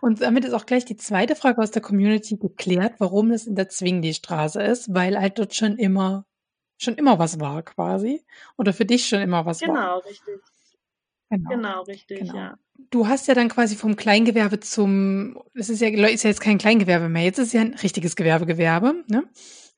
Und 0.00 0.20
damit 0.20 0.44
ist 0.44 0.52
auch 0.52 0.66
gleich 0.66 0.84
die 0.84 0.96
zweite 0.96 1.36
Frage 1.36 1.60
aus 1.60 1.70
der 1.70 1.82
Community 1.82 2.36
geklärt, 2.36 2.94
warum 2.98 3.30
es 3.30 3.46
in 3.46 3.54
der 3.54 3.68
Zwingli-Straße 3.68 4.62
ist, 4.62 4.94
weil 4.94 5.18
halt 5.18 5.38
dort 5.38 5.54
schon 5.54 5.76
immer, 5.76 6.26
schon 6.78 6.94
immer 6.94 7.18
was 7.18 7.40
war 7.40 7.62
quasi. 7.62 8.24
Oder 8.56 8.72
für 8.72 8.84
dich 8.84 9.06
schon 9.06 9.20
immer 9.20 9.46
was 9.46 9.60
genau, 9.60 9.74
war. 9.74 9.80
Genau, 9.80 9.98
richtig. 10.08 10.34
Genau. 11.30 11.50
genau, 11.50 11.82
richtig, 11.82 12.18
genau. 12.20 12.34
ja. 12.34 12.58
Du 12.90 13.06
hast 13.06 13.26
ja 13.28 13.34
dann 13.34 13.48
quasi 13.48 13.76
vom 13.76 13.96
Kleingewerbe 13.96 14.60
zum, 14.60 15.38
es 15.54 15.68
ist 15.68 15.80
ja, 15.80 15.88
ist 15.88 16.22
ja 16.22 16.30
jetzt 16.30 16.40
kein 16.40 16.58
Kleingewerbe 16.58 17.08
mehr, 17.08 17.24
jetzt 17.24 17.38
ist 17.38 17.52
ja 17.52 17.60
ein 17.60 17.74
richtiges 17.74 18.16
Gewerbegewerbe, 18.16 19.04
ne? 19.08 19.24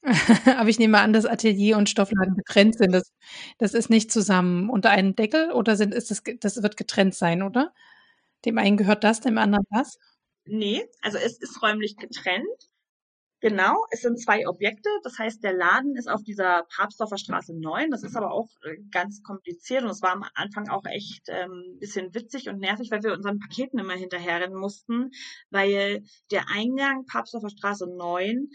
Aber 0.56 0.68
ich 0.68 0.78
nehme 0.78 0.98
an, 1.00 1.12
dass 1.12 1.26
Atelier 1.26 1.76
und 1.76 1.90
Stoffladen 1.90 2.34
getrennt 2.36 2.78
sind. 2.78 2.92
Das, 2.92 3.12
das 3.58 3.74
ist 3.74 3.90
nicht 3.90 4.10
zusammen 4.10 4.70
unter 4.70 4.90
einem 4.90 5.14
Deckel 5.14 5.52
oder 5.52 5.76
sind, 5.76 5.92
ist 5.92 6.10
das, 6.10 6.22
das 6.40 6.62
wird 6.62 6.76
getrennt 6.76 7.14
sein, 7.14 7.42
oder? 7.42 7.72
Dem 8.44 8.58
einen 8.58 8.76
gehört 8.76 9.04
das, 9.04 9.20
dem 9.20 9.38
anderen 9.38 9.64
das? 9.70 9.98
Nee, 10.44 10.84
also 11.02 11.18
es 11.18 11.38
ist 11.38 11.62
räumlich 11.62 11.96
getrennt. 11.96 12.46
Genau, 13.42 13.86
es 13.90 14.02
sind 14.02 14.20
zwei 14.20 14.46
Objekte. 14.46 14.90
Das 15.02 15.18
heißt, 15.18 15.42
der 15.42 15.54
Laden 15.54 15.96
ist 15.96 16.10
auf 16.10 16.22
dieser 16.22 16.66
Papstdorfer 16.76 17.16
Straße 17.16 17.54
9. 17.58 17.90
Das 17.90 18.02
ist 18.02 18.14
aber 18.14 18.32
auch 18.32 18.48
äh, 18.64 18.76
ganz 18.90 19.22
kompliziert 19.22 19.82
und 19.82 19.88
es 19.88 20.02
war 20.02 20.12
am 20.12 20.26
Anfang 20.34 20.68
auch 20.68 20.84
echt 20.84 21.22
ähm, 21.28 21.78
bisschen 21.78 22.14
witzig 22.14 22.50
und 22.50 22.58
nervig, 22.58 22.90
weil 22.90 23.02
wir 23.02 23.14
unseren 23.14 23.38
Paketen 23.38 23.78
immer 23.78 23.94
hinterherrennen 23.94 24.58
mussten, 24.58 25.10
weil 25.48 26.04
der 26.30 26.50
Eingang 26.50 27.06
Papstdorfer 27.06 27.48
Straße 27.48 27.86
9 27.86 28.48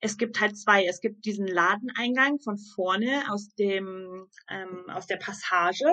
es 0.00 0.18
gibt 0.18 0.40
halt 0.40 0.58
zwei. 0.58 0.84
Es 0.84 1.00
gibt 1.00 1.24
diesen 1.24 1.46
Ladeneingang 1.46 2.38
von 2.40 2.58
vorne 2.58 3.24
aus 3.30 3.48
dem 3.54 4.28
ähm, 4.48 4.90
aus 4.90 5.06
der 5.06 5.16
Passage. 5.16 5.86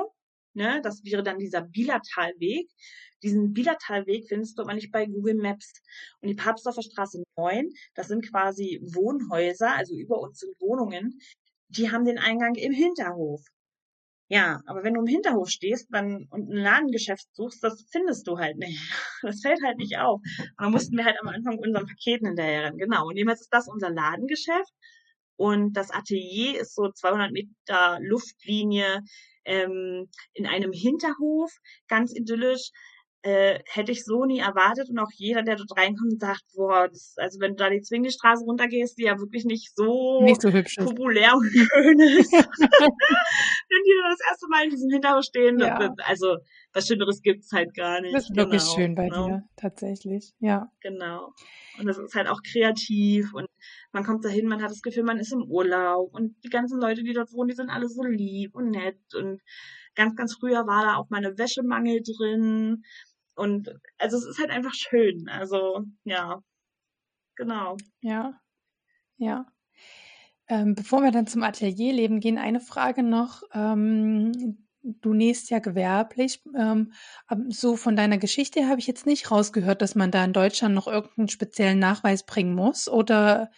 Ne, 0.56 0.82
das 0.84 1.04
wäre 1.04 1.24
dann 1.24 1.39
dieser 1.39 1.62
Bilatalweg. 1.62 2.70
Diesen 3.24 3.54
Bilatalweg 3.54 4.28
findest 4.28 4.58
du 4.58 4.64
aber 4.64 4.74
nicht 4.74 4.91
bei 4.91 5.06
Google 5.06 5.36
Maps. 5.36 5.72
Und 6.22 6.30
die 6.30 6.36
Papstdorfer 6.36 6.84
Straße 6.84 7.24
9, 7.38 7.70
das 7.95 8.08
sind 8.10 8.30
quasi 8.30 8.80
Wohnhäuser, 8.84 9.76
also 9.76 9.95
über 9.95 10.20
uns 10.20 10.39
sind 10.39 10.60
Wohnungen, 10.60 11.20
die 11.70 11.91
haben 11.91 12.06
den 12.06 12.20
Eingang 12.20 12.56
im 12.56 12.72
Hinterhof. 12.74 13.41
Ja, 14.30 14.62
aber 14.66 14.84
wenn 14.84 14.93
du 14.95 15.01
im 15.01 15.08
Hinterhof 15.08 15.49
stehst 15.49 15.88
dann, 15.91 16.28
und 16.32 16.49
ein 16.49 16.58
Ladengeschäft 16.58 17.28
suchst, 17.36 17.64
das 17.64 17.86
findest 17.91 18.28
du 18.28 18.38
halt 18.38 18.58
nicht. 18.58 18.80
Das 19.22 19.41
fällt 19.41 19.62
halt 19.64 19.78
nicht 19.78 19.97
auf. 19.97 20.22
Und 20.39 20.54
dann 20.58 20.72
mussten 20.72 20.97
wir 20.97 21.06
halt 21.06 21.18
am 21.22 21.30
Anfang 21.30 21.60
unseren 21.60 21.86
Paketen 21.88 22.28
hinterher 22.28 22.64
rennen. 22.64 22.78
Genau. 22.78 23.08
Und 23.08 23.16
jedenfalls 23.16 23.41
ist 23.41 23.54
das 23.54 23.68
unser 23.68 23.89
Ladengeschäft. 23.89 24.74
Und 25.36 25.73
das 25.73 25.91
Atelier 25.91 26.59
ist 26.61 26.75
so 26.75 26.91
200 26.91 27.31
Meter 27.31 27.99
Luftlinie 28.01 29.03
ähm, 29.45 30.09
in 30.34 30.45
einem 30.45 30.71
Hinterhof, 30.71 31.51
ganz 31.88 32.13
idyllisch 32.15 32.71
äh, 33.24 33.59
hätte 33.65 33.93
ich 33.93 34.03
so 34.03 34.26
nie 34.26 34.39
erwartet 34.39 34.89
und 34.89 34.99
auch 34.99 35.11
jeder, 35.15 35.43
der 35.43 35.55
dort 35.55 35.78
reinkommt, 35.78 36.19
sagt, 36.19 36.43
boah, 36.55 36.89
das, 36.89 37.15
also 37.17 37.39
wenn 37.39 37.51
du 37.51 37.63
da 37.63 37.69
die 37.69 37.82
Zwingli-Straße 37.82 38.43
runtergehst, 38.43 38.97
die 38.97 39.03
ja 39.03 39.17
wirklich 39.17 39.45
nicht 39.45 39.74
so, 39.76 40.21
nicht 40.24 40.41
so 40.41 40.51
hübsch 40.51 40.76
populär 40.76 41.34
und 41.34 41.45
schön 41.45 41.99
ist, 42.01 42.32
wenn 42.34 43.84
die 43.84 44.01
das 44.09 44.19
erste 44.30 44.47
Mal 44.49 44.65
in 44.65 44.69
diesem 44.71 44.89
Hinterhof 44.89 45.24
stehen, 45.24 45.57
ja. 45.57 45.80
das, 45.80 45.91
also 46.05 46.38
was 46.74 46.88
Schöneres 46.88 47.21
gibt's 47.21 47.51
halt 47.53 47.74
gar 47.74 48.01
nicht. 48.01 48.13
Das 48.13 48.24
ist 48.24 48.30
genau, 48.36 48.43
wirklich 48.43 48.63
schön 48.63 48.93
bei 48.93 49.07
genau. 49.07 49.28
dir, 49.28 49.43
tatsächlich, 49.55 50.34
ja. 50.39 50.69
Genau. 50.82 51.32
Und 51.80 51.86
das 51.86 51.97
ist 51.97 52.15
halt 52.15 52.28
auch 52.28 52.41
kreativ 52.43 53.34
und 53.34 53.47
man 53.93 54.03
kommt 54.03 54.26
dahin, 54.26 54.47
man 54.47 54.61
hat 54.61 54.69
das 54.69 54.82
Gefühl, 54.82 55.03
man 55.03 55.17
ist 55.17 55.32
im 55.32 55.43
Urlaub 55.43 56.13
und 56.13 56.36
die 56.43 56.49
ganzen 56.49 56.80
Leute, 56.80 57.03
die 57.03 57.13
dort 57.13 57.32
wohnen, 57.32 57.47
die 57.47 57.55
sind 57.55 57.69
alle 57.69 57.88
so 57.88 58.03
lieb 58.03 58.53
und 58.53 58.71
nett 58.71 58.99
und 59.15 59.41
ganz, 59.95 60.15
ganz 60.15 60.36
früher 60.36 60.67
war 60.67 60.84
da 60.84 60.95
auch 60.95 61.09
meine 61.09 61.38
Wäschemangel 61.38 62.01
drin 62.01 62.84
und 63.36 63.69
also 63.97 64.17
es 64.17 64.25
ist 64.25 64.39
halt 64.39 64.51
einfach 64.51 64.73
schön. 64.73 65.27
Also 65.29 65.84
ja, 66.03 66.41
genau. 67.36 67.77
Ja, 68.01 68.39
ja. 69.17 69.45
Ähm, 70.47 70.75
bevor 70.75 71.01
wir 71.01 71.11
dann 71.11 71.27
zum 71.27 71.43
Atelierleben 71.43 72.19
gehen, 72.19 72.38
eine 72.38 72.59
Frage 72.59 73.01
noch. 73.01 73.43
Ähm, 73.53 74.67
du 74.81 75.13
nähst 75.13 75.49
ja 75.49 75.59
gewerblich. 75.59 76.43
Ähm, 76.57 76.93
so 77.47 77.75
von 77.75 77.95
deiner 77.95 78.17
Geschichte 78.17 78.67
habe 78.67 78.79
ich 78.79 78.88
jetzt 78.88 79.05
nicht 79.05 79.31
rausgehört, 79.31 79.81
dass 79.81 79.95
man 79.95 80.11
da 80.11 80.23
in 80.23 80.34
Deutschland 80.34 80.75
noch 80.75 80.88
irgendeinen 80.88 81.29
speziellen 81.29 81.79
Nachweis 81.79 82.25
bringen 82.25 82.53
muss. 82.53 82.88
Oder 82.89 83.49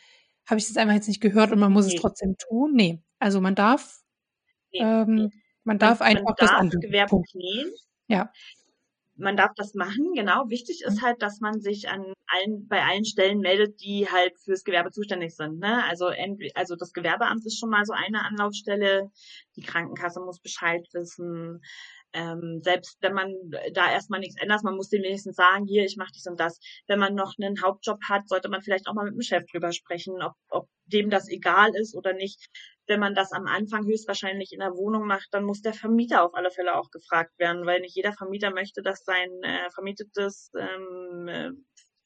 habe 0.45 0.59
ich 0.59 0.67
das 0.67 0.77
einfach 0.77 0.93
jetzt 0.93 1.07
nicht 1.07 1.21
gehört 1.21 1.51
und 1.51 1.59
man 1.59 1.73
muss 1.73 1.87
nee. 1.87 1.95
es 1.95 2.01
trotzdem 2.01 2.35
tun? 2.37 2.73
Nee. 2.73 3.01
Also 3.19 3.41
man 3.41 3.55
darf, 3.55 4.01
nee, 4.71 4.79
ähm, 4.79 5.15
nee. 5.15 5.29
man 5.63 5.79
darf 5.79 5.99
man, 5.99 6.09
einfach 6.09 6.23
man 6.23 6.35
darf 6.37 6.49
das 6.49 6.59
anbieten. 6.59 6.81
gewerblich 6.81 7.33
nähen. 7.33 7.71
Ja 8.07 8.31
man 9.17 9.37
darf 9.37 9.51
das 9.55 9.73
machen, 9.73 10.13
genau. 10.13 10.49
Wichtig 10.49 10.81
ist 10.85 11.01
halt, 11.01 11.21
dass 11.21 11.39
man 11.39 11.59
sich 11.61 11.89
an 11.89 12.13
allen, 12.27 12.67
bei 12.67 12.83
allen 12.83 13.05
Stellen 13.05 13.39
meldet, 13.39 13.81
die 13.81 14.07
halt 14.09 14.33
fürs 14.43 14.63
Gewerbe 14.63 14.91
zuständig 14.91 15.35
sind. 15.35 15.59
Ne? 15.59 15.83
Also, 15.85 16.11
also 16.55 16.75
das 16.75 16.91
Gewerbeamt 16.93 17.45
ist 17.45 17.59
schon 17.59 17.69
mal 17.69 17.85
so 17.85 17.93
eine 17.93 18.25
Anlaufstelle. 18.25 19.11
Die 19.55 19.63
Krankenkasse 19.63 20.19
muss 20.19 20.39
Bescheid 20.41 20.85
wissen. 20.93 21.61
Ähm, 22.15 22.61
selbst 22.63 22.97
wenn 23.01 23.13
man 23.13 23.35
da 23.73 23.91
erstmal 23.91 24.21
nichts 24.21 24.41
ändert, 24.41 24.63
man 24.63 24.77
muss 24.77 24.87
dem 24.87 25.03
wenigstens 25.03 25.35
sagen, 25.35 25.65
hier, 25.65 25.83
ich 25.83 25.97
mache 25.97 26.13
dies 26.15 26.27
und 26.27 26.39
das. 26.39 26.59
Wenn 26.87 26.97
man 26.97 27.13
noch 27.13 27.33
einen 27.37 27.61
Hauptjob 27.61 27.99
hat, 28.07 28.29
sollte 28.29 28.47
man 28.47 28.61
vielleicht 28.61 28.87
auch 28.87 28.93
mal 28.93 29.03
mit 29.03 29.15
dem 29.15 29.21
Chef 29.21 29.43
drüber 29.51 29.73
sprechen, 29.73 30.21
ob, 30.23 30.33
ob 30.49 30.69
dem 30.85 31.09
das 31.09 31.27
egal 31.27 31.75
ist 31.75 31.93
oder 31.93 32.13
nicht. 32.13 32.47
Wenn 32.87 33.01
man 33.01 33.15
das 33.15 33.33
am 33.33 33.47
Anfang 33.47 33.85
höchstwahrscheinlich 33.85 34.53
in 34.53 34.59
der 34.59 34.75
Wohnung 34.77 35.07
macht, 35.07 35.27
dann 35.31 35.43
muss 35.43 35.61
der 35.61 35.73
Vermieter 35.73 36.23
auf 36.23 36.33
alle 36.35 36.51
Fälle 36.51 36.75
auch 36.75 36.89
gefragt 36.89 37.37
werden, 37.37 37.65
weil 37.65 37.81
nicht 37.81 37.95
jeder 37.95 38.13
Vermieter 38.13 38.51
möchte, 38.51 38.81
dass 38.81 39.03
sein 39.03 39.29
äh, 39.43 39.69
vermietetes 39.71 40.51
ähm, 40.57 41.27
äh, 41.27 41.51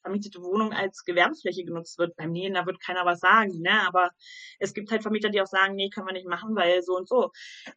vermietete 0.02 0.42
Wohnung 0.42 0.72
als 0.72 1.04
Gewerbefläche 1.04 1.64
genutzt 1.64 1.98
wird. 1.98 2.16
Beim 2.16 2.32
Nähen, 2.32 2.54
da 2.54 2.66
wird 2.66 2.80
keiner 2.80 3.04
was 3.04 3.20
sagen, 3.20 3.60
ne? 3.60 3.86
Aber 3.86 4.10
es 4.58 4.74
gibt 4.74 4.90
halt 4.90 5.02
Vermieter, 5.02 5.30
die 5.30 5.40
auch 5.40 5.46
sagen, 5.46 5.74
nee, 5.74 5.90
können 5.90 6.06
wir 6.06 6.12
nicht 6.12 6.28
machen, 6.28 6.54
weil 6.56 6.82
so 6.82 6.96
und 6.96 7.08
so. 7.08 7.30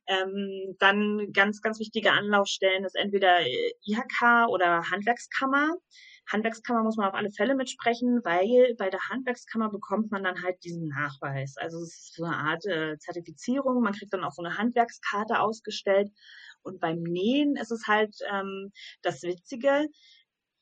Ähm, 0.08 0.76
dann 0.80 1.32
ganz, 1.34 1.62
ganz 1.62 1.80
wichtige 1.80 2.12
Anlaufstellen 2.12 2.86
ist 2.86 2.96
entweder 2.96 3.42
IHK 3.86 4.48
oder 4.50 4.90
Handwerkskammer. 4.90 5.76
Handwerkskammer 6.32 6.84
muss 6.84 6.96
man 6.96 7.10
auf 7.10 7.16
alle 7.16 7.32
Fälle 7.32 7.56
mitsprechen, 7.56 8.22
weil 8.24 8.76
bei 8.78 8.90
der 8.90 9.10
Handwerkskammer 9.10 9.70
bekommt 9.70 10.12
man 10.12 10.24
dann 10.24 10.42
halt 10.42 10.64
diesen 10.64 10.88
Nachweis. 10.88 11.58
Also 11.58 11.80
es 11.82 11.96
ist 11.96 12.16
so 12.16 12.24
eine 12.24 12.38
Art 12.38 12.66
äh, 12.66 12.98
Zertifizierung. 12.98 13.82
Man 13.82 13.94
kriegt 13.94 14.14
dann 14.14 14.24
auch 14.24 14.32
so 14.32 14.42
eine 14.42 14.58
Handwerkskarte 14.58 15.40
ausgestellt. 15.40 16.10
Und 16.62 16.80
beim 16.80 17.04
Nähen 17.04 17.56
ist 17.58 17.72
es 17.72 17.88
halt 17.88 18.16
ähm, 18.32 18.72
das 19.02 19.22
Witzige. 19.24 19.88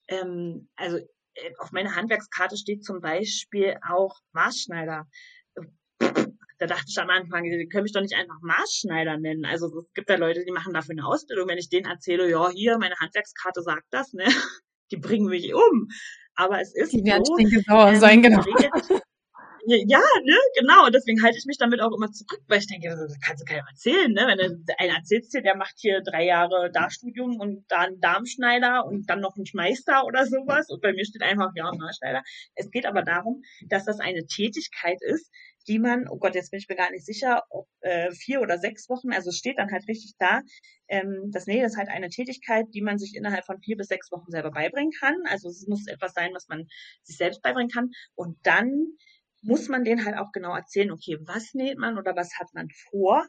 Ähm, 0.07 0.70
also 0.76 0.97
äh, 0.97 1.07
auf 1.59 1.71
meiner 1.71 1.95
Handwerkskarte 1.95 2.57
steht 2.57 2.84
zum 2.84 3.01
Beispiel 3.01 3.77
auch 3.88 4.19
Maßschneider. 4.34 5.07
Da 5.99 6.67
dachte 6.67 6.86
ich 6.88 6.97
am 6.99 7.09
Anfang, 7.09 7.43
die 7.43 7.67
können 7.67 7.84
mich 7.84 7.93
doch 7.93 8.01
nicht 8.01 8.15
einfach 8.15 8.39
Maßschneider 8.41 9.17
nennen. 9.17 9.45
Also 9.45 9.67
es 9.67 9.93
gibt 9.93 10.09
ja 10.09 10.15
Leute, 10.15 10.45
die 10.45 10.51
machen 10.51 10.73
dafür 10.73 10.93
eine 10.93 11.07
Ausbildung. 11.07 11.47
Wenn 11.47 11.57
ich 11.57 11.69
denen 11.69 11.88
erzähle, 11.88 12.29
ja, 12.29 12.49
hier, 12.49 12.77
meine 12.77 12.95
Handwerkskarte 12.95 13.61
sagt 13.61 13.88
das, 13.89 14.13
ne? 14.13 14.25
Die 14.91 14.97
bringen 14.97 15.27
mich 15.27 15.53
um. 15.53 15.88
Aber 16.36 16.59
es 16.59 16.75
ist 16.75 16.91
die 16.91 17.03
werden 17.05 17.23
so, 17.23 17.36
sauer 17.65 17.93
ähm, 17.93 17.99
sein, 17.99 18.21
genau. 18.21 18.43
Ja, 19.88 20.01
ne, 20.24 20.38
genau. 20.59 20.86
Und 20.86 20.93
deswegen 20.93 21.24
halte 21.24 21.38
ich 21.38 21.45
mich 21.45 21.57
damit 21.57 21.82
auch 21.82 21.91
immer 21.95 22.11
zurück, 22.11 22.41
weil 22.47 22.59
ich 22.59 22.67
denke, 22.67 22.89
das 22.89 23.19
kannst 23.19 23.41
du 23.41 23.45
keinem 23.45 23.65
erzählen, 23.69 24.11
ne? 24.11 24.26
Wenn 24.28 24.38
du 24.38 24.74
einer 24.78 24.95
erzählst 24.95 25.34
dir, 25.34 25.41
der 25.41 25.55
macht 25.55 25.76
hier 25.78 26.01
drei 26.01 26.26
Jahre 26.26 26.72
Darstudium 26.72 27.39
und 27.39 27.65
dann 27.69 27.99
Darmschneider 27.99 28.86
und 28.86 29.09
dann 29.09 29.22
noch 29.22 29.36
ein 29.38 29.45
Meister 29.53 30.05
oder 30.05 30.26
sowas. 30.26 30.69
Und 30.69 30.82
bei 30.82 30.93
mir 30.93 31.05
steht 31.05 31.22
einfach, 31.22 31.51
ja, 31.55 31.72
Darmschneider. 31.72 32.22
Es 32.55 32.69
geht 32.72 32.86
aber 32.86 33.03
darum, 33.03 33.41
dass 33.67 33.86
das 33.86 33.99
eine 33.99 34.26
Tätigkeit 34.26 34.97
ist, 35.01 35.32
die 35.67 35.80
man, 35.80 36.07
oh 36.09 36.17
Gott, 36.17 36.36
jetzt 36.36 36.51
bin 36.51 36.59
ich 36.59 36.67
mir 36.67 36.76
gar 36.76 36.91
nicht 36.91 37.05
sicher, 37.05 37.43
ob 37.49 37.67
äh, 37.82 38.11
vier 38.11 38.41
oder 38.41 38.57
sechs 38.57 38.89
Wochen, 38.89 39.13
also 39.13 39.32
steht 39.32 39.59
dann 39.59 39.72
halt 39.72 39.88
richtig 39.88 40.13
da, 40.17 40.41
ähm, 40.88 41.30
das 41.32 41.45
Nähen 41.45 41.65
ist 41.65 41.78
halt 41.78 41.89
eine 41.89 42.09
Tätigkeit, 42.09 42.65
die 42.74 42.82
man 42.82 42.97
sich 42.97 43.15
innerhalb 43.15 43.45
von 43.45 43.59
vier 43.59 43.78
bis 43.78 43.88
sechs 43.88 44.11
Wochen 44.11 44.30
selber 44.30 44.51
beibringen 44.51 44.91
kann. 44.99 45.15
Also 45.30 45.49
es 45.49 45.65
muss 45.67 45.88
etwas 45.88 46.13
sein, 46.13 46.32
was 46.34 46.47
man 46.47 46.67
sich 47.03 47.17
selbst 47.17 47.41
beibringen 47.41 47.72
kann. 47.72 47.91
Und 48.15 48.38
dann 48.43 48.97
muss 49.41 49.67
man 49.69 49.83
denen 49.83 50.05
halt 50.05 50.17
auch 50.17 50.31
genau 50.31 50.55
erzählen, 50.55 50.91
okay, 50.91 51.17
was 51.21 51.53
näht 51.53 51.77
man 51.77 51.97
oder 51.97 52.15
was 52.15 52.37
hat 52.39 52.47
man 52.53 52.69
vor? 52.89 53.25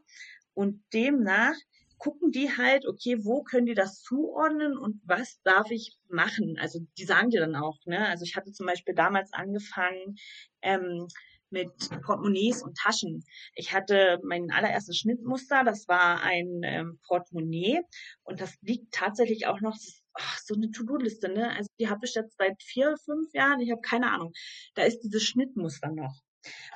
Und 0.55 0.83
demnach 0.93 1.55
gucken 1.99 2.33
die 2.33 2.51
halt, 2.51 2.87
okay, 2.87 3.19
wo 3.23 3.43
können 3.43 3.67
die 3.67 3.75
das 3.75 4.03
zuordnen 4.03 4.77
und 4.77 5.01
was 5.05 5.41
darf 5.45 5.71
ich 5.71 5.97
machen? 6.09 6.57
Also 6.61 6.81
die 6.99 7.05
sagen 7.05 7.31
dir 7.31 7.41
dann 7.41 7.55
auch, 7.55 7.79
ne? 7.87 8.09
Also 8.09 8.25
ich 8.25 8.35
hatte 8.37 8.53
zum 8.53 8.67
Beispiel 8.67 8.95
damals 8.95 9.33
angefangen, 9.33 10.17
ähm, 10.63 11.07
mit 11.53 11.71
Portemonnaies 12.03 12.63
und 12.63 12.77
Taschen. 12.77 13.23
Ich 13.55 13.73
hatte 13.73 14.19
mein 14.25 14.51
allererstes 14.51 14.99
Schnittmuster, 14.99 15.63
das 15.65 15.87
war 15.87 16.23
ein 16.23 16.63
ähm, 16.65 16.99
Portemonnaie 17.07 17.81
und 18.25 18.41
das 18.41 18.57
liegt 18.63 18.93
tatsächlich 18.93 19.47
auch 19.47 19.61
noch, 19.61 19.77
ach, 20.15 20.39
so 20.45 20.55
eine 20.55 20.71
To-Do-Liste, 20.71 21.29
ne? 21.29 21.51
Also 21.51 21.69
die 21.79 21.89
habe 21.89 22.07
ich 22.07 22.15
jetzt 22.15 22.37
seit 22.39 22.63
vier, 22.63 22.95
fünf 23.05 23.33
Jahren, 23.33 23.61
ich 23.61 23.71
habe 23.71 23.81
keine 23.81 24.11
Ahnung. 24.11 24.33
Da 24.75 24.83
ist 24.83 25.01
dieses 25.01 25.23
Schnittmuster 25.25 25.91
noch. 25.91 26.23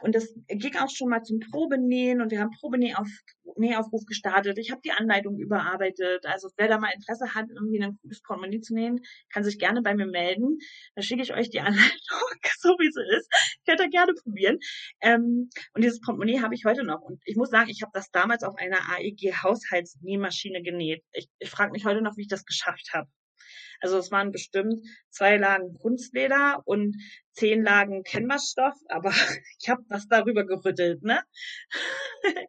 Und 0.02 0.14
das 0.14 0.32
ging 0.48 0.76
auch 0.76 0.90
schon 0.90 1.08
mal 1.08 1.22
zum 1.22 1.40
Probenähen 1.40 2.20
und 2.20 2.30
wir 2.30 2.40
haben 2.40 2.50
Probenähaufruf 2.60 4.04
gestartet. 4.06 4.58
Ich 4.58 4.70
habe 4.70 4.80
die 4.84 4.92
Anleitung 4.92 5.38
überarbeitet. 5.38 6.24
Also 6.26 6.48
wer 6.56 6.68
da 6.68 6.78
mal 6.78 6.92
Interesse 6.94 7.34
hat, 7.34 7.46
irgendwie 7.50 7.82
ein 7.82 7.98
gutes 8.02 8.22
Portemonnaie 8.22 8.60
zu 8.60 8.74
nähen, 8.74 9.00
kann 9.32 9.44
sich 9.44 9.58
gerne 9.58 9.82
bei 9.82 9.94
mir 9.94 10.06
melden. 10.06 10.58
Da 10.94 11.02
schicke 11.02 11.22
ich 11.22 11.34
euch 11.34 11.50
die 11.50 11.60
Anleitung, 11.66 12.20
so 12.58 12.70
wie 12.78 12.90
sie 12.90 13.16
ist. 13.16 13.28
Könnt 13.66 13.80
ihr 13.80 13.90
gerne 13.90 14.14
probieren. 14.14 14.58
Ähm, 15.00 15.50
und 15.74 15.84
dieses 15.84 16.00
Portemonnaie 16.00 16.40
habe 16.40 16.54
ich 16.54 16.64
heute 16.64 16.84
noch. 16.84 17.00
Und 17.00 17.20
ich 17.24 17.36
muss 17.36 17.50
sagen, 17.50 17.70
ich 17.70 17.82
habe 17.82 17.92
das 17.94 18.10
damals 18.10 18.42
auf 18.44 18.56
einer 18.56 18.78
AEG 18.92 19.42
Haushaltsnähmaschine 19.42 20.62
genäht. 20.62 21.02
Ich, 21.12 21.28
ich 21.38 21.50
frage 21.50 21.72
mich 21.72 21.84
heute 21.84 22.02
noch, 22.02 22.16
wie 22.16 22.22
ich 22.22 22.28
das 22.28 22.44
geschafft 22.44 22.90
habe. 22.92 23.08
Also 23.86 23.98
es 23.98 24.10
waren 24.10 24.32
bestimmt 24.32 24.84
zwei 25.10 25.36
Lagen 25.36 25.72
Kunstleder 25.78 26.60
und 26.64 26.96
zehn 27.30 27.62
Lagen 27.62 28.02
Canvasstoff, 28.02 28.74
aber 28.88 29.10
ich 29.60 29.68
habe 29.68 29.84
das 29.88 30.08
darüber 30.08 30.44
gerüttelt, 30.44 31.04
ne? 31.04 31.22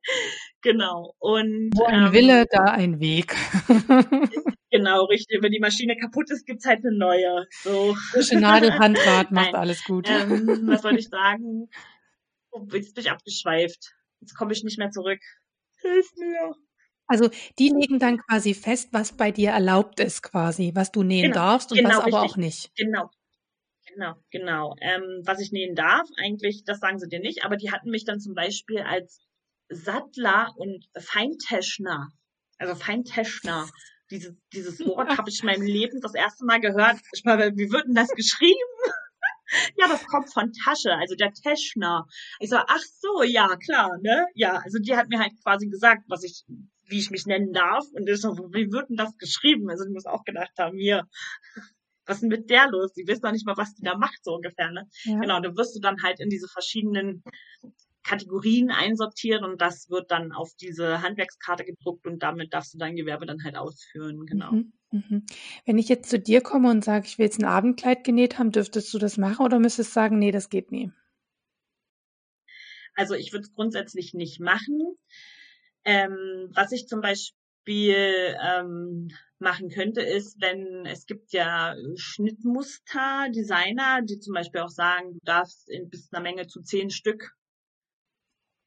genau. 0.63 1.13
Und 1.19 1.69
wo 1.75 1.85
ein 1.85 2.07
ähm, 2.07 2.13
Wille, 2.13 2.45
da 2.49 2.63
ein 2.63 2.99
Weg. 2.99 3.35
genau, 4.71 5.05
richtig. 5.05 5.43
Wenn 5.43 5.51
die 5.51 5.59
Maschine 5.59 5.95
kaputt 5.95 6.31
ist, 6.31 6.47
gibt's 6.47 6.65
halt 6.65 6.83
eine 6.83 6.97
neue. 6.97 7.45
So. 7.61 7.93
Frische 8.09 8.39
Nadel, 8.39 8.73
Handrad, 8.73 9.29
macht 9.29 9.53
alles 9.53 9.83
gut. 9.83 10.09
Ähm, 10.09 10.63
was 10.63 10.81
soll 10.81 10.97
ich 10.97 11.07
sagen? 11.07 11.69
Oh, 12.49 12.65
jetzt 12.73 12.95
bin 12.95 13.03
ich 13.03 13.11
abgeschweift. 13.11 13.93
Jetzt 14.21 14.33
komme 14.33 14.53
ich 14.53 14.63
nicht 14.63 14.79
mehr 14.79 14.89
zurück. 14.89 15.19
Hilf 15.81 16.07
mir. 16.17 16.55
Also, 17.07 17.29
die 17.57 17.69
legen 17.69 17.99
dann 17.99 18.17
quasi 18.17 18.53
fest, 18.53 18.89
was 18.91 19.13
bei 19.13 19.31
dir 19.31 19.51
erlaubt 19.51 19.99
ist 19.99 20.21
quasi, 20.23 20.71
was 20.75 20.91
du 20.91 21.03
nähen 21.03 21.31
Genau, 21.31 21.35
darfst 21.35 21.71
und 21.71 21.77
genau, 21.77 21.89
was 21.89 21.97
aber 21.99 22.05
richtig. 22.05 22.31
auch 22.31 22.37
nicht. 22.37 22.71
Genau. 22.75 23.09
Genau, 23.87 24.15
genau. 24.29 24.75
Ähm, 24.81 25.21
was 25.23 25.39
ich 25.39 25.51
nähen 25.51 25.73
darf, 25.73 26.07
eigentlich, 26.17 26.63
das 26.65 26.79
sagen 26.79 26.99
sie 26.99 27.07
dir 27.07 27.19
nicht, 27.19 27.45
aber 27.45 27.57
die 27.57 27.71
hatten 27.71 27.89
mich 27.89 28.05
dann 28.05 28.19
zum 28.19 28.35
Beispiel 28.35 28.79
als 28.81 29.19
Sattler 29.69 30.53
und 30.57 30.85
Feinteschner, 30.97 32.09
also 32.57 32.75
Feinteschner, 32.75 33.67
dieses, 34.11 34.35
dieses 34.53 34.79
Wort 34.85 35.09
habe 35.17 35.29
ich 35.29 35.41
in 35.41 35.47
meinem 35.47 35.65
Leben 35.65 35.99
das 36.01 36.13
erste 36.13 36.45
Mal 36.45 36.59
gehört. 36.59 36.99
Ich 37.13 37.23
meine, 37.23 37.55
wie 37.55 37.71
wird 37.71 37.87
denn 37.87 37.95
das 37.95 38.09
geschrieben? 38.09 38.53
ja, 39.77 39.87
das 39.87 40.05
kommt 40.05 40.31
von 40.31 40.51
Tasche, 40.53 40.93
also 40.93 41.15
der 41.15 41.33
Teschner. 41.33 42.05
Ich 42.39 42.49
so, 42.49 42.57
ach 42.57 42.83
so, 42.99 43.23
ja, 43.23 43.55
klar, 43.57 43.97
ne? 44.01 44.27
Ja, 44.35 44.57
also 44.57 44.79
die 44.79 44.95
hat 44.95 45.09
mir 45.09 45.19
halt 45.19 45.33
quasi 45.43 45.67
gesagt, 45.67 46.03
was 46.07 46.23
ich 46.23 46.45
wie 46.87 46.99
ich 46.99 47.11
mich 47.11 47.25
nennen 47.25 47.53
darf. 47.53 47.85
Und 47.93 48.09
ich 48.09 48.21
so, 48.21 48.37
wie 48.51 48.71
wird 48.71 48.89
denn 48.89 48.97
das 48.97 49.17
geschrieben? 49.17 49.69
Also 49.69 49.85
ich 49.85 49.91
muss 49.91 50.05
auch 50.05 50.23
gedacht 50.23 50.51
haben, 50.57 50.77
hier, 50.77 51.07
was 52.05 52.17
ist 52.17 52.21
denn 52.21 52.29
mit 52.29 52.49
der 52.49 52.69
los? 52.69 52.93
Die 52.93 53.07
wissen 53.07 53.21
doch 53.23 53.31
nicht 53.31 53.45
mal, 53.45 53.57
was 53.57 53.75
die 53.75 53.83
da 53.83 53.97
macht, 53.97 54.23
so 54.23 54.35
ungefähr. 54.35 54.71
Ne? 54.71 54.87
Ja. 55.03 55.19
Genau, 55.19 55.39
da 55.41 55.55
wirst 55.55 55.75
du 55.75 55.79
dann 55.79 56.01
halt 56.03 56.19
in 56.19 56.29
diese 56.29 56.47
verschiedenen 56.47 57.23
Kategorien 58.07 58.71
einsortiert 58.71 59.43
und 59.43 59.61
das 59.61 59.89
wird 59.89 60.11
dann 60.11 60.31
auf 60.31 60.53
diese 60.55 61.01
Handwerkskarte 61.01 61.65
gedruckt 61.65 62.07
und 62.07 62.23
damit 62.23 62.53
darfst 62.53 62.73
du 62.73 62.77
dein 62.77 62.95
Gewerbe 62.95 63.25
dann 63.25 63.43
halt 63.43 63.57
ausführen, 63.57 64.25
genau. 64.25 64.53
Mhm, 64.53 64.73
mhm. 64.91 65.25
Wenn 65.65 65.77
ich 65.77 65.89
jetzt 65.89 66.09
zu 66.09 66.17
dir 66.17 66.39
komme 66.39 66.71
und 66.71 66.85
sage, 66.85 67.05
ich 67.05 67.17
will 67.17 67.25
jetzt 67.25 67.39
ein 67.39 67.45
Abendkleid 67.45 68.05
genäht 68.05 68.39
haben, 68.39 68.53
dürftest 68.53 68.93
du 68.93 68.97
das 68.97 69.17
machen 69.17 69.45
oder 69.45 69.59
müsstest 69.59 69.89
du 69.89 69.93
sagen, 69.93 70.19
nee, 70.19 70.31
das 70.31 70.49
geht 70.49 70.71
nie? 70.71 70.91
Also 72.95 73.13
ich 73.13 73.33
würde 73.33 73.43
es 73.43 73.53
grundsätzlich 73.53 74.13
nicht 74.13 74.39
machen. 74.39 74.97
Ähm, 75.87 76.49
was 76.53 76.73
ich 76.73 76.85
zum 76.85 76.99
Beispiel 76.99 78.35
ähm, 78.43 79.07
machen 79.39 79.69
könnte, 79.69 80.01
ist, 80.01 80.35
wenn 80.41 80.85
es 80.85 81.05
gibt 81.05 81.31
ja 81.31 81.75
Schnittmuster, 81.95 83.29
Designer, 83.33 84.01
die 84.01 84.19
zum 84.19 84.33
Beispiel 84.33 84.59
auch 84.59 84.69
sagen, 84.69 85.13
du 85.13 85.19
darfst 85.23 85.69
in 85.69 85.89
bis 85.89 86.11
einer 86.11 86.21
Menge 86.21 86.47
zu 86.47 86.61
zehn 86.61 86.89
Stück 86.89 87.31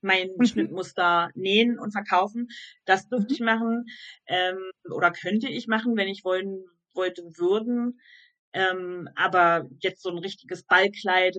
mein 0.00 0.30
mhm. 0.34 0.46
Schnittmuster 0.46 1.30
nähen 1.34 1.78
und 1.78 1.92
verkaufen. 1.92 2.48
Das 2.86 3.06
dürfte 3.06 3.28
mhm. 3.28 3.34
ich 3.34 3.40
machen 3.40 3.84
ähm, 4.26 4.70
oder 4.90 5.10
könnte 5.10 5.50
ich 5.50 5.66
machen, 5.66 5.98
wenn 5.98 6.08
ich 6.08 6.24
wollen 6.24 6.64
wollte 6.94 7.22
würden. 7.36 8.00
Ähm, 8.54 9.10
aber 9.14 9.68
jetzt 9.80 10.02
so 10.02 10.08
ein 10.08 10.16
richtiges 10.16 10.62
Ballkleid 10.62 11.36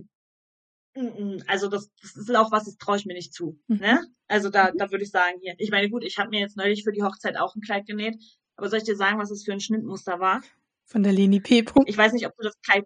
also 1.48 1.70
das, 1.70 1.89
das 2.02 2.16
ist 2.18 2.36
auch 2.36 2.52
was, 2.52 2.66
das 2.66 2.78
traue 2.78 2.98
ich 2.98 3.06
mir 3.06 3.14
nicht 3.14 3.34
zu. 3.34 3.60
Mhm. 3.68 3.78
Ne? 3.78 4.08
Also 4.28 4.50
da, 4.50 4.72
mhm. 4.72 4.78
da 4.78 4.92
würde 4.92 5.04
ich 5.04 5.12
sagen, 5.12 5.38
hier, 5.42 5.56
ich 5.58 5.72
meine, 5.72 5.89
gut, 5.89 6.04
ich 6.04 6.18
habe 6.18 6.30
mir 6.30 6.39
jetzt 6.39 6.58
neulich 6.58 6.84
für 6.84 6.92
die 6.92 7.04
Hochzeit 7.04 7.38
auch 7.38 7.56
ein 7.56 7.62
Kleid 7.62 7.86
genäht, 7.86 8.16
aber 8.56 8.70
soll 8.70 8.80
ich 8.80 8.86
dir 8.86 8.96
sagen, 8.96 9.18
was 9.18 9.32
es 9.32 9.44
für 9.44 9.54
ein 9.54 9.62
Schnittmuster 9.62 10.20
war? 10.20 10.42
Von 10.86 11.04
der 11.04 11.14
Leni 11.14 11.39
P. 11.39 11.66
Ich 11.86 11.98
weiß 11.98 12.14
nicht, 12.14 12.28
ob 12.28 12.36
du 12.36 12.44
das 12.44 12.60
Kleid. 12.62 12.86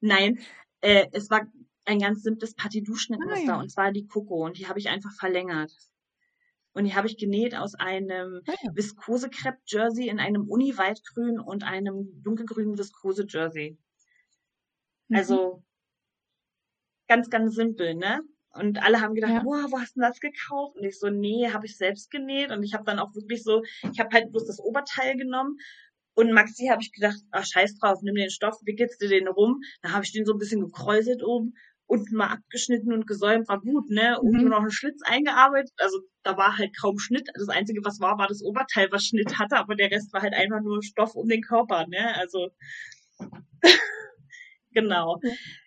Nein, 0.00 0.38
äh, 0.80 1.06
es 1.12 1.30
war 1.30 1.46
ein 1.84 1.98
ganz 1.98 2.22
simples 2.22 2.54
Patidou-Schnittmuster 2.54 3.52
ah, 3.52 3.56
ja. 3.56 3.60
und 3.60 3.70
zwar 3.70 3.92
die 3.92 4.06
Coco 4.06 4.44
und 4.44 4.58
die 4.58 4.66
habe 4.66 4.78
ich 4.78 4.88
einfach 4.88 5.12
verlängert. 5.12 5.72
Und 6.72 6.84
die 6.84 6.94
habe 6.94 7.06
ich 7.06 7.16
genäht 7.16 7.54
aus 7.54 7.74
einem 7.74 8.42
ah, 8.46 8.52
ja. 8.62 8.70
Viskose-Crepe-Jersey 8.74 10.08
in 10.08 10.20
einem 10.20 10.48
Uni-Waldgrün 10.48 11.38
und 11.38 11.64
einem 11.64 12.22
dunkelgrünen 12.22 12.76
Viskose-Jersey. 12.76 13.78
Mhm. 15.08 15.16
Also 15.16 15.62
ganz, 17.08 17.30
ganz 17.30 17.54
simpel, 17.54 17.94
ne? 17.94 18.20
Und 18.54 18.82
alle 18.82 19.00
haben 19.02 19.14
gedacht, 19.14 19.32
Ja. 19.32 19.42
boah, 19.42 19.66
wo 19.70 19.78
hast 19.78 19.96
du 19.96 20.00
das 20.00 20.18
gekauft? 20.18 20.76
Und 20.76 20.84
ich 20.84 20.98
so, 20.98 21.10
nee, 21.10 21.50
habe 21.52 21.66
ich 21.66 21.76
selbst 21.76 22.10
genäht. 22.10 22.50
Und 22.50 22.62
ich 22.62 22.72
habe 22.74 22.84
dann 22.84 22.98
auch 22.98 23.14
wirklich 23.14 23.42
so, 23.42 23.62
ich 23.92 24.00
habe 24.00 24.08
halt 24.12 24.30
bloß 24.32 24.46
das 24.46 24.60
Oberteil 24.60 25.16
genommen. 25.16 25.56
Und 26.14 26.32
Maxi 26.32 26.68
habe 26.68 26.80
ich 26.80 26.92
gedacht, 26.92 27.18
ach 27.32 27.44
scheiß 27.44 27.76
drauf, 27.78 27.98
nimm 28.02 28.14
den 28.14 28.30
Stoff, 28.30 28.56
wickelst 28.64 29.02
du 29.02 29.08
den 29.08 29.28
rum. 29.28 29.60
Dann 29.82 29.92
habe 29.92 30.04
ich 30.04 30.12
den 30.12 30.24
so 30.24 30.32
ein 30.32 30.38
bisschen 30.38 30.62
gekräuselt 30.62 31.22
oben, 31.22 31.52
unten 31.84 32.16
mal 32.16 32.28
abgeschnitten 32.28 32.94
und 32.94 33.06
gesäumt, 33.06 33.46
war 33.48 33.60
gut, 33.60 33.90
ne? 33.90 34.18
Oben 34.22 34.44
Mhm. 34.44 34.48
noch 34.48 34.60
einen 34.60 34.70
Schlitz 34.70 35.02
eingearbeitet. 35.04 35.74
Also 35.78 36.00
da 36.22 36.38
war 36.38 36.56
halt 36.56 36.74
kaum 36.80 36.98
Schnitt. 36.98 37.28
Das 37.34 37.50
Einzige, 37.50 37.84
was 37.84 38.00
war, 38.00 38.16
war 38.16 38.26
das 38.28 38.42
Oberteil, 38.42 38.88
was 38.90 39.04
Schnitt 39.04 39.38
hatte, 39.38 39.58
aber 39.58 39.74
der 39.76 39.90
Rest 39.90 40.14
war 40.14 40.22
halt 40.22 40.32
einfach 40.32 40.62
nur 40.62 40.82
Stoff 40.82 41.14
um 41.14 41.28
den 41.28 41.42
Körper, 41.42 41.86
ne? 41.86 42.16
Also 42.16 42.48
genau. 44.76 45.20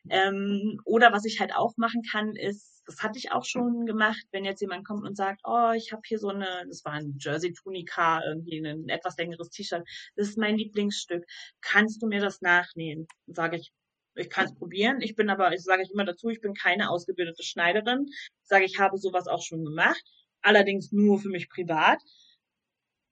Ähm, 0.10 0.80
oder 0.86 1.12
was 1.12 1.26
ich 1.26 1.40
halt 1.40 1.54
auch 1.56 1.74
machen 1.78 2.02
kann, 2.10 2.36
ist, 2.36 2.84
das 2.86 3.04
hatte 3.04 3.20
ich 3.20 3.32
auch 3.32 3.44
schon 3.44 3.86
gemacht, 3.86 4.24
wenn 4.32 4.46
jetzt 4.46 4.62
jemand 4.62 4.86
kommt 4.88 5.06
und 5.06 5.18
sagt, 5.18 5.42
oh, 5.44 5.72
ich 5.76 5.92
habe 5.92 6.02
hier 6.06 6.20
so 6.20 6.30
eine, 6.30 6.66
das 6.68 6.86
war 6.86 6.94
ein 6.94 7.18
Jersey 7.20 7.54
Tunika, 7.54 8.22
irgendwie 8.26 8.66
ein 8.66 8.88
etwas 8.88 9.18
längeres 9.18 9.50
T-Shirt, 9.50 9.84
das 10.16 10.30
ist 10.30 10.38
mein 10.38 10.58
Lieblingsstück. 10.58 11.26
Kannst 11.62 12.02
du 12.02 12.08
mir 12.08 12.22
das 12.22 12.42
nachnähen? 12.42 13.08
Sage 13.28 13.58
ich, 13.58 13.72
ich 14.16 14.30
kann 14.30 14.46
es 14.46 14.56
probieren. 14.56 15.02
Ich 15.02 15.16
bin 15.16 15.30
aber, 15.30 15.54
ich 15.54 15.64
sage 15.64 15.84
ich 15.84 15.92
immer 15.92 16.06
dazu, 16.06 16.30
ich 16.30 16.42
bin 16.42 16.54
keine 16.54 16.90
ausgebildete 16.90 17.44
Schneiderin. 17.44 18.08
Sage 18.44 18.66
ich 18.66 18.80
habe 18.80 18.98
sowas 18.98 19.28
auch 19.28 19.42
schon 19.42 19.64
gemacht, 19.64 20.04
allerdings 20.42 20.92
nur 20.92 21.20
für 21.20 21.30
mich 21.30 21.50
privat. 21.50 22.00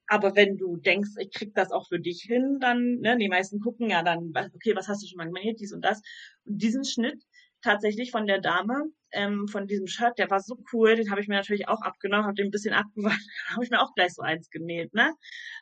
Aber 0.07 0.35
wenn 0.35 0.57
du 0.57 0.77
denkst, 0.77 1.11
ich 1.19 1.31
krieg 1.31 1.53
das 1.53 1.71
auch 1.71 1.87
für 1.87 1.99
dich 1.99 2.23
hin, 2.25 2.59
dann, 2.61 2.99
ne, 2.99 3.17
die 3.17 3.27
meisten 3.27 3.59
gucken 3.59 3.89
ja 3.89 4.03
dann, 4.03 4.31
okay, 4.55 4.75
was 4.75 4.87
hast 4.87 5.03
du 5.03 5.07
schon 5.07 5.17
mal 5.17 5.25
gemacht, 5.25 5.59
dies 5.59 5.73
und 5.73 5.81
das. 5.83 6.01
Und 6.45 6.61
diesen 6.61 6.85
Schnitt 6.85 7.21
tatsächlich 7.61 8.11
von 8.11 8.25
der 8.27 8.39
Dame, 8.39 8.85
ähm, 9.11 9.47
von 9.47 9.67
diesem 9.67 9.87
Shirt, 9.87 10.17
der 10.17 10.29
war 10.29 10.39
so 10.39 10.57
cool, 10.71 10.95
den 10.95 11.11
habe 11.11 11.21
ich 11.21 11.27
mir 11.27 11.35
natürlich 11.35 11.67
auch 11.67 11.81
abgenommen, 11.81 12.25
habe 12.25 12.35
den 12.35 12.47
ein 12.47 12.51
bisschen 12.51 12.73
abgewandt, 12.73 13.19
habe 13.49 13.63
ich 13.63 13.69
mir 13.69 13.81
auch 13.81 13.93
gleich 13.95 14.13
so 14.13 14.21
eins 14.21 14.49
genäht, 14.49 14.93
ne? 14.93 15.13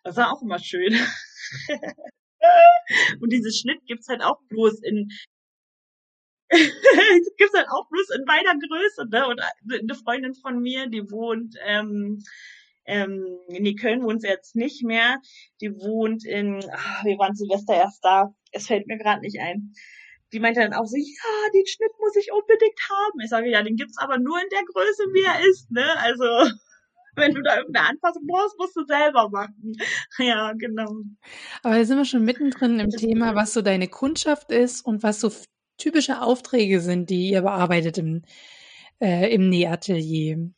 Das 0.04 0.18
war 0.18 0.32
auch 0.32 0.42
immer 0.42 0.60
schön. 0.60 0.94
und 3.22 3.32
diesen 3.32 3.52
Schnitt 3.52 3.80
gibt's 3.88 4.08
halt 4.08 4.22
auch 4.24 4.40
bloß 4.50 4.82
in 4.84 5.10
gibt's 7.38 7.56
halt 7.56 7.68
auch 7.70 7.90
bloß 7.90 8.12
in 8.12 8.24
meiner 8.26 8.54
Größe, 8.60 9.08
ne? 9.10 9.28
Und 9.28 9.42
eine 9.72 9.96
Freundin 9.96 10.36
von 10.36 10.60
mir, 10.60 10.88
die 10.88 11.10
wohnt 11.10 11.56
ähm, 11.66 12.24
ähm, 12.86 13.40
in 13.48 13.76
Köln 13.76 14.04
wohnt 14.04 14.22
sie 14.22 14.28
jetzt 14.28 14.56
nicht 14.56 14.84
mehr. 14.84 15.20
Die 15.62 15.72
wohnt 15.72 16.26
in, 16.26 16.64
ach, 16.72 17.04
wir 17.04 17.18
waren 17.18 17.36
Silvester 17.36 17.76
erst 17.76 18.04
da. 18.04 18.34
Es 18.52 18.68
fällt 18.68 18.88
mir 18.88 18.98
gerade 18.98 19.22
nicht 19.22 19.40
ein. 19.40 19.74
Die 20.34 20.40
meinte 20.40 20.62
dann 20.62 20.74
auch 20.74 20.86
so, 20.86 20.98
ja, 20.98 21.52
den 21.54 21.66
Schnitt 21.66 21.92
muss 22.00 22.16
ich 22.16 22.32
unbedingt 22.32 22.80
haben. 22.90 23.20
Ich 23.24 23.30
sage, 23.30 23.50
ja, 23.50 23.64
den 23.64 23.76
gibt's 23.76 23.98
aber 23.98 24.18
nur 24.18 24.38
in 24.38 24.50
der 24.52 24.64
Größe, 24.66 25.04
wie 25.14 25.24
er 25.24 25.50
ist, 25.50 25.72
ne? 25.72 25.86
Also, 25.98 26.24
wenn 27.16 27.34
du 27.34 27.42
da 27.42 27.58
irgendeine 27.58 27.90
Anpassung 27.90 28.24
brauchst, 28.28 28.58
musst 28.58 28.76
du 28.76 28.86
selber 28.86 29.30
machen. 29.30 29.74
Ja, 30.20 30.54
genau. 30.54 30.98
Aber 31.64 31.76
da 31.76 31.86
sind 31.86 31.98
wir 31.98 32.06
schon 32.06 32.24
mittendrin 32.24 32.80
im 32.80 32.90
Thema, 32.90 33.36
was 33.36 33.54
so 33.54 33.62
deine 33.62 33.88
Kundschaft 33.88 34.52
ist 34.52 34.86
und 34.86 35.04
was 35.04 35.20
so 35.20 35.32
typische 35.78 36.22
Aufträge 36.22 36.80
sind, 36.80 37.10
die 37.10 37.30
ihr 37.30 37.42
bearbeitet 37.42 37.98
im, 37.98 38.24
äh, 39.02 39.34
im 39.34 39.50
Nähatelier. 39.50 40.52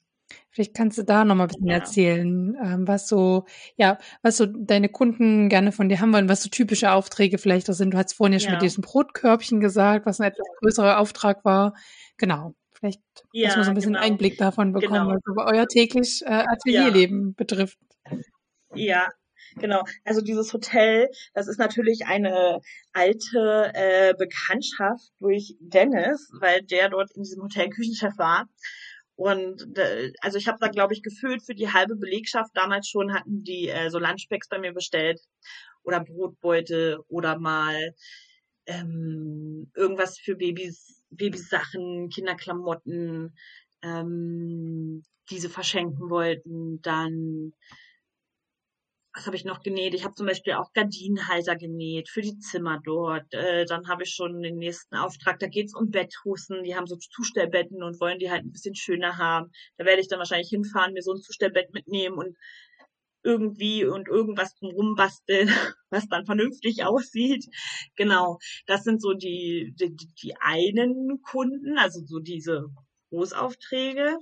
Vielleicht 0.58 0.74
kannst 0.74 0.98
du 0.98 1.04
da 1.04 1.24
noch 1.24 1.36
mal 1.36 1.44
ein 1.44 1.50
bisschen 1.50 1.68
Ja. 1.68 1.76
erzählen, 1.76 2.58
ähm, 2.60 2.88
was 2.88 3.08
so, 3.08 3.46
ja, 3.76 4.00
was 4.24 4.38
so 4.38 4.48
deine 4.48 4.90
Kunden 4.90 5.50
gerne 5.50 5.72
von 5.72 5.88
dir 5.88 6.02
haben 6.02 6.12
wollen, 6.12 6.30
was 6.30 6.42
so 6.42 6.50
typische 6.50 6.92
Aufträge 6.94 7.38
vielleicht 7.38 7.70
auch 7.70 7.76
sind. 7.76 7.94
Du 7.94 7.98
hast 8.00 8.14
vorhin 8.14 8.34
ja 8.34 8.40
schon 8.40 8.54
mit 8.54 8.62
Ja. 8.64 8.66
diesem 8.66 8.82
Brotkörbchen 8.82 9.60
gesagt, 9.60 10.08
was 10.08 10.20
ein 10.20 10.32
etwas 10.32 10.48
größerer 10.60 10.98
Auftrag 10.98 11.46
war. 11.46 11.76
Genau. 12.18 12.56
Vielleicht, 12.72 13.02
dass 13.14 13.24
wir 13.34 13.42
Ja, 13.44 13.64
so 13.64 13.70
ein 13.70 13.76
bisschen 13.76 13.94
genau. 13.94 14.04
Einblick 14.04 14.40
davon 14.40 14.74
bekommen, 14.74 15.20
Genau. 15.24 15.36
was 15.36 15.54
euer 15.54 15.68
täglich 15.68 16.24
äh, 16.26 16.44
Atelierleben 16.48 17.36
betrifft. 17.36 17.78
Ja, 18.74 19.10
genau. 19.58 19.84
Also 20.06 20.22
dieses 20.22 20.52
Hotel, 20.54 21.08
das 21.36 21.48
ist 21.48 21.60
natürlich 21.60 22.08
eine 22.08 22.62
alte 22.94 23.72
äh, 23.76 24.16
Bekanntschaft 24.18 25.12
durch 25.20 25.56
Dennis, 25.60 26.32
weil 26.42 26.64
der 26.64 26.90
dort 26.90 27.12
in 27.16 27.22
diesem 27.22 27.44
Hotel 27.44 27.70
Küchenchef 27.70 28.18
war. 28.18 28.48
Und 29.18 29.66
also 30.22 30.38
ich 30.38 30.48
habe 30.48 30.60
da, 30.62 30.68
glaube 30.68 30.94
ich, 30.94 31.02
gefühlt 31.02 31.44
für 31.44 31.56
die 31.56 31.74
halbe 31.74 31.96
Belegschaft 31.96 32.52
damals 32.54 32.88
schon 32.88 33.14
hatten 33.16 33.44
die 33.44 33.68
äh, 33.68 33.90
so 33.90 33.98
Lunchpacks 33.98 34.48
bei 34.48 34.60
mir 34.60 34.74
bestellt 34.74 35.20
oder 35.84 36.02
Brotbeutel 36.02 37.00
oder 37.08 37.40
mal 37.40 37.96
ähm, 38.68 39.72
irgendwas 39.76 40.20
für 40.20 40.36
Babys, 40.36 41.02
Babysachen, 41.10 42.10
Kinderklamotten, 42.10 43.36
ähm, 43.82 45.04
diese 45.32 45.50
verschenken 45.50 46.12
wollten. 46.12 46.80
Dann 46.84 47.54
was 49.18 49.26
habe 49.26 49.36
ich 49.36 49.46
noch 49.46 49.64
genäht? 49.64 49.96
Ich 49.96 50.04
habe 50.04 50.14
zum 50.14 50.28
Beispiel 50.28 50.54
auch 50.54 50.74
Gardinenhalter 50.74 51.56
genäht 51.56 52.08
für 52.08 52.22
die 52.22 52.38
Zimmer 52.38 52.80
dort. 52.84 53.34
Äh, 53.34 53.66
dann 53.66 53.88
habe 53.88 54.04
ich 54.04 54.12
schon 54.12 54.42
den 54.44 54.58
nächsten 54.58 54.96
Auftrag. 54.96 55.40
Da 55.40 55.48
geht's 55.48 55.74
um 55.74 55.90
Betthussen. 55.90 56.64
Die 56.64 56.76
haben 56.76 56.86
so 56.86 56.98
Zustellbetten 56.98 57.82
und 57.82 58.00
wollen 58.00 58.20
die 58.20 58.30
halt 58.30 58.46
ein 58.46 58.52
bisschen 58.52 58.76
schöner 58.76 59.18
haben. 59.18 59.52
Da 59.78 59.86
werde 59.86 60.02
ich 60.02 60.08
dann 60.08 60.20
wahrscheinlich 60.20 60.50
hinfahren, 60.50 60.94
mir 60.94 61.02
so 61.02 61.14
ein 61.14 61.22
Zustellbett 61.22 61.74
mitnehmen 61.74 62.16
und 62.18 62.38
irgendwie 63.24 63.86
und 63.86 64.08
irgendwas 64.08 64.54
drum 64.56 64.94
basteln, 64.96 65.50
was 65.90 66.08
dann 66.08 66.28
vernünftig 66.28 66.86
aussieht. 66.86 67.46
Genau, 67.96 68.38
das 68.68 68.84
sind 68.84 69.02
so 69.02 69.14
die, 69.14 69.74
die, 69.80 69.96
die 70.22 70.36
einen 70.40 71.22
Kunden, 71.24 71.80
also 71.80 72.06
so 72.06 72.20
diese 72.20 72.68
Großaufträge. 73.10 74.20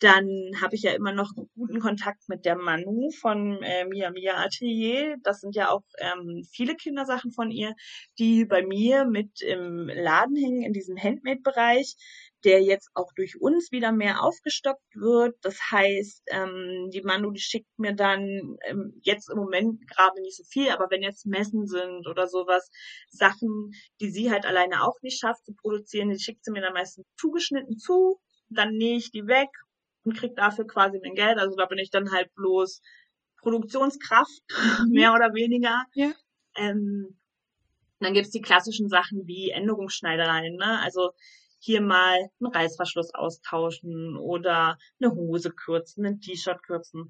Dann 0.00 0.52
habe 0.62 0.76
ich 0.76 0.82
ja 0.82 0.92
immer 0.92 1.12
noch 1.12 1.32
guten 1.56 1.80
Kontakt 1.80 2.28
mit 2.28 2.44
der 2.44 2.56
Manu 2.56 3.10
von 3.20 3.60
äh, 3.62 3.84
Mia 3.84 4.10
Mia 4.10 4.36
Atelier. 4.36 5.16
Das 5.24 5.40
sind 5.40 5.56
ja 5.56 5.70
auch 5.70 5.82
ähm, 5.98 6.44
viele 6.52 6.76
Kindersachen 6.76 7.32
von 7.32 7.50
ihr, 7.50 7.74
die 8.18 8.44
bei 8.44 8.64
mir 8.64 9.04
mit 9.06 9.40
im 9.42 9.88
Laden 9.88 10.36
hängen, 10.36 10.62
in 10.62 10.72
diesem 10.72 10.96
Handmade-Bereich, 10.96 11.96
der 12.44 12.62
jetzt 12.62 12.90
auch 12.94 13.12
durch 13.16 13.40
uns 13.40 13.72
wieder 13.72 13.90
mehr 13.90 14.22
aufgestockt 14.22 14.94
wird. 14.94 15.36
Das 15.42 15.58
heißt, 15.72 16.22
ähm, 16.28 16.90
die 16.92 17.02
Manu, 17.02 17.32
die 17.32 17.40
schickt 17.40 17.76
mir 17.76 17.92
dann 17.94 18.56
ähm, 18.68 19.00
jetzt 19.02 19.28
im 19.28 19.38
Moment 19.38 19.84
gerade 19.88 20.20
nicht 20.22 20.36
so 20.36 20.44
viel, 20.44 20.70
aber 20.70 20.86
wenn 20.90 21.02
jetzt 21.02 21.26
Messen 21.26 21.66
sind 21.66 22.06
oder 22.06 22.28
sowas, 22.28 22.70
Sachen, 23.10 23.72
die 24.00 24.10
sie 24.10 24.30
halt 24.30 24.46
alleine 24.46 24.84
auch 24.84 25.02
nicht 25.02 25.18
schafft 25.18 25.44
zu 25.44 25.54
produzieren, 25.54 26.10
die 26.10 26.20
schickt 26.20 26.44
sie 26.44 26.52
mir 26.52 26.62
dann 26.62 26.74
meistens 26.74 27.04
zugeschnitten 27.18 27.78
zu, 27.78 28.20
dann 28.48 28.74
nähe 28.76 28.96
ich 28.96 29.10
die 29.10 29.26
weg 29.26 29.48
und 30.04 30.16
krieg 30.16 30.34
dafür 30.36 30.66
quasi 30.66 30.98
mein 31.02 31.14
Geld. 31.14 31.38
Also 31.38 31.56
da 31.56 31.66
bin 31.66 31.78
ich 31.78 31.90
dann 31.90 32.12
halt 32.12 32.34
bloß 32.34 32.82
Produktionskraft, 33.38 34.42
mehr 34.88 35.12
oder 35.14 35.34
weniger. 35.34 35.84
Ja. 35.94 36.12
Ähm, 36.56 37.18
dann 38.00 38.14
gibt's 38.14 38.30
die 38.30 38.42
klassischen 38.42 38.88
Sachen 38.88 39.26
wie 39.26 39.50
Änderungsschneidereien, 39.50 40.56
ne? 40.56 40.80
Also 40.80 41.10
hier 41.60 41.80
mal 41.80 42.30
einen 42.40 42.52
Reißverschluss 42.52 43.14
austauschen 43.14 44.16
oder 44.16 44.78
eine 45.00 45.12
Hose 45.12 45.50
kürzen, 45.50 46.06
ein 46.06 46.20
T-Shirt 46.20 46.62
kürzen. 46.62 47.08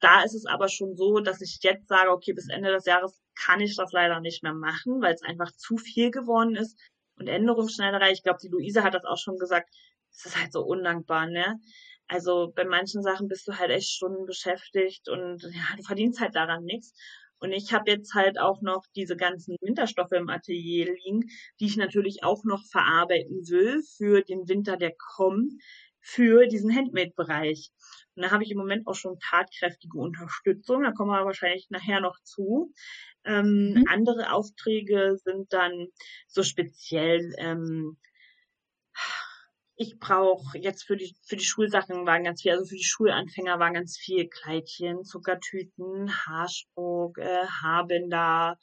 Da 0.00 0.22
ist 0.22 0.34
es 0.34 0.46
aber 0.46 0.68
schon 0.68 0.96
so, 0.96 1.20
dass 1.20 1.40
ich 1.40 1.58
jetzt 1.62 1.88
sage, 1.88 2.10
okay, 2.10 2.32
bis 2.32 2.48
Ende 2.48 2.72
des 2.72 2.84
Jahres 2.84 3.22
kann 3.36 3.60
ich 3.60 3.76
das 3.76 3.92
leider 3.92 4.20
nicht 4.20 4.42
mehr 4.42 4.54
machen, 4.54 5.00
weil 5.00 5.14
es 5.14 5.22
einfach 5.22 5.52
zu 5.52 5.76
viel 5.76 6.10
geworden 6.10 6.56
ist. 6.56 6.78
Und 7.16 7.28
Änderungsschneiderei, 7.28 8.10
ich 8.12 8.22
glaube, 8.22 8.38
die 8.42 8.48
Luise 8.48 8.82
hat 8.82 8.94
das 8.94 9.04
auch 9.04 9.16
schon 9.16 9.38
gesagt, 9.38 9.70
es 10.10 10.26
ist 10.26 10.40
halt 10.40 10.52
so 10.52 10.62
undankbar, 10.62 11.26
ne? 11.26 11.60
Also 12.08 12.52
bei 12.54 12.64
manchen 12.64 13.02
Sachen 13.02 13.28
bist 13.28 13.46
du 13.48 13.58
halt 13.58 13.70
echt 13.70 13.90
Stunden 13.90 14.26
beschäftigt 14.26 15.08
und 15.08 15.42
ja, 15.42 15.76
du 15.76 15.82
verdienst 15.82 16.20
halt 16.20 16.34
daran 16.34 16.64
nichts. 16.64 16.92
Und 17.40 17.52
ich 17.52 17.72
habe 17.72 17.90
jetzt 17.90 18.14
halt 18.14 18.38
auch 18.40 18.62
noch 18.62 18.84
diese 18.96 19.16
ganzen 19.16 19.56
Winterstoffe 19.60 20.12
im 20.12 20.28
Atelier 20.28 20.92
liegen, 20.92 21.28
die 21.60 21.66
ich 21.66 21.76
natürlich 21.76 22.24
auch 22.24 22.42
noch 22.44 22.64
verarbeiten 22.70 23.48
will 23.48 23.82
für 23.96 24.22
den 24.22 24.48
Winter, 24.48 24.76
der 24.76 24.92
kommt, 25.16 25.52
für 26.00 26.46
diesen 26.46 26.74
Handmade-Bereich. 26.74 27.70
Und 28.16 28.22
da 28.22 28.30
habe 28.30 28.42
ich 28.42 28.50
im 28.50 28.58
Moment 28.58 28.86
auch 28.86 28.94
schon 28.94 29.18
tatkräftige 29.20 29.98
Unterstützung. 29.98 30.82
Da 30.82 30.92
kommen 30.92 31.10
wir 31.10 31.24
wahrscheinlich 31.24 31.68
nachher 31.70 32.00
noch 32.00 32.18
zu. 32.24 32.72
Ähm, 33.24 33.74
Mhm. 33.74 33.84
Andere 33.88 34.32
Aufträge 34.32 35.16
sind 35.22 35.52
dann 35.52 35.88
so 36.26 36.42
speziell. 36.42 37.32
Ähm, 37.38 37.98
ich 39.78 39.98
brauche 40.00 40.58
jetzt 40.58 40.84
für 40.84 40.96
die 40.96 41.14
für 41.24 41.36
die 41.36 41.44
Schulsachen 41.44 42.04
waren 42.04 42.24
ganz 42.24 42.42
viel, 42.42 42.52
also 42.52 42.66
für 42.66 42.74
die 42.76 42.84
Schulanfänger 42.84 43.60
waren 43.60 43.74
ganz 43.74 43.96
viel 43.96 44.28
Kleidchen, 44.28 45.04
Zuckertüten, 45.04 46.10
Haarspruch, 46.26 47.16
äh, 47.16 47.46
Haarbänder, 47.46 48.58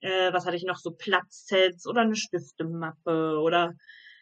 äh, 0.00 0.32
was 0.32 0.46
hatte 0.46 0.56
ich 0.56 0.64
noch 0.64 0.78
so 0.78 0.92
Platzsets 0.92 1.86
oder 1.88 2.02
eine 2.02 2.14
Stiftemappe 2.16 3.40
oder 3.40 3.74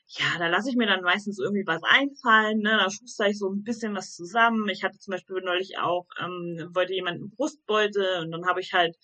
ja, 0.06 0.38
da 0.38 0.48
lasse 0.48 0.70
ich 0.70 0.76
mir 0.76 0.86
dann 0.86 1.02
meistens 1.02 1.38
irgendwie 1.38 1.66
was 1.66 1.82
einfallen, 1.84 2.60
ne? 2.60 2.78
Da 2.82 2.90
schuster 2.90 3.28
ich 3.28 3.38
so 3.38 3.50
ein 3.50 3.62
bisschen 3.62 3.94
was 3.94 4.14
zusammen. 4.14 4.66
Ich 4.70 4.82
hatte 4.82 4.98
zum 4.98 5.12
Beispiel 5.12 5.42
neulich 5.42 5.78
auch, 5.78 6.06
ähm, 6.18 6.70
wollte 6.72 6.94
jemand 6.94 7.18
einen 7.20 7.30
Brustbeutel 7.30 8.22
und 8.22 8.30
dann 8.30 8.46
habe 8.46 8.60
ich 8.60 8.72
halt 8.72 8.96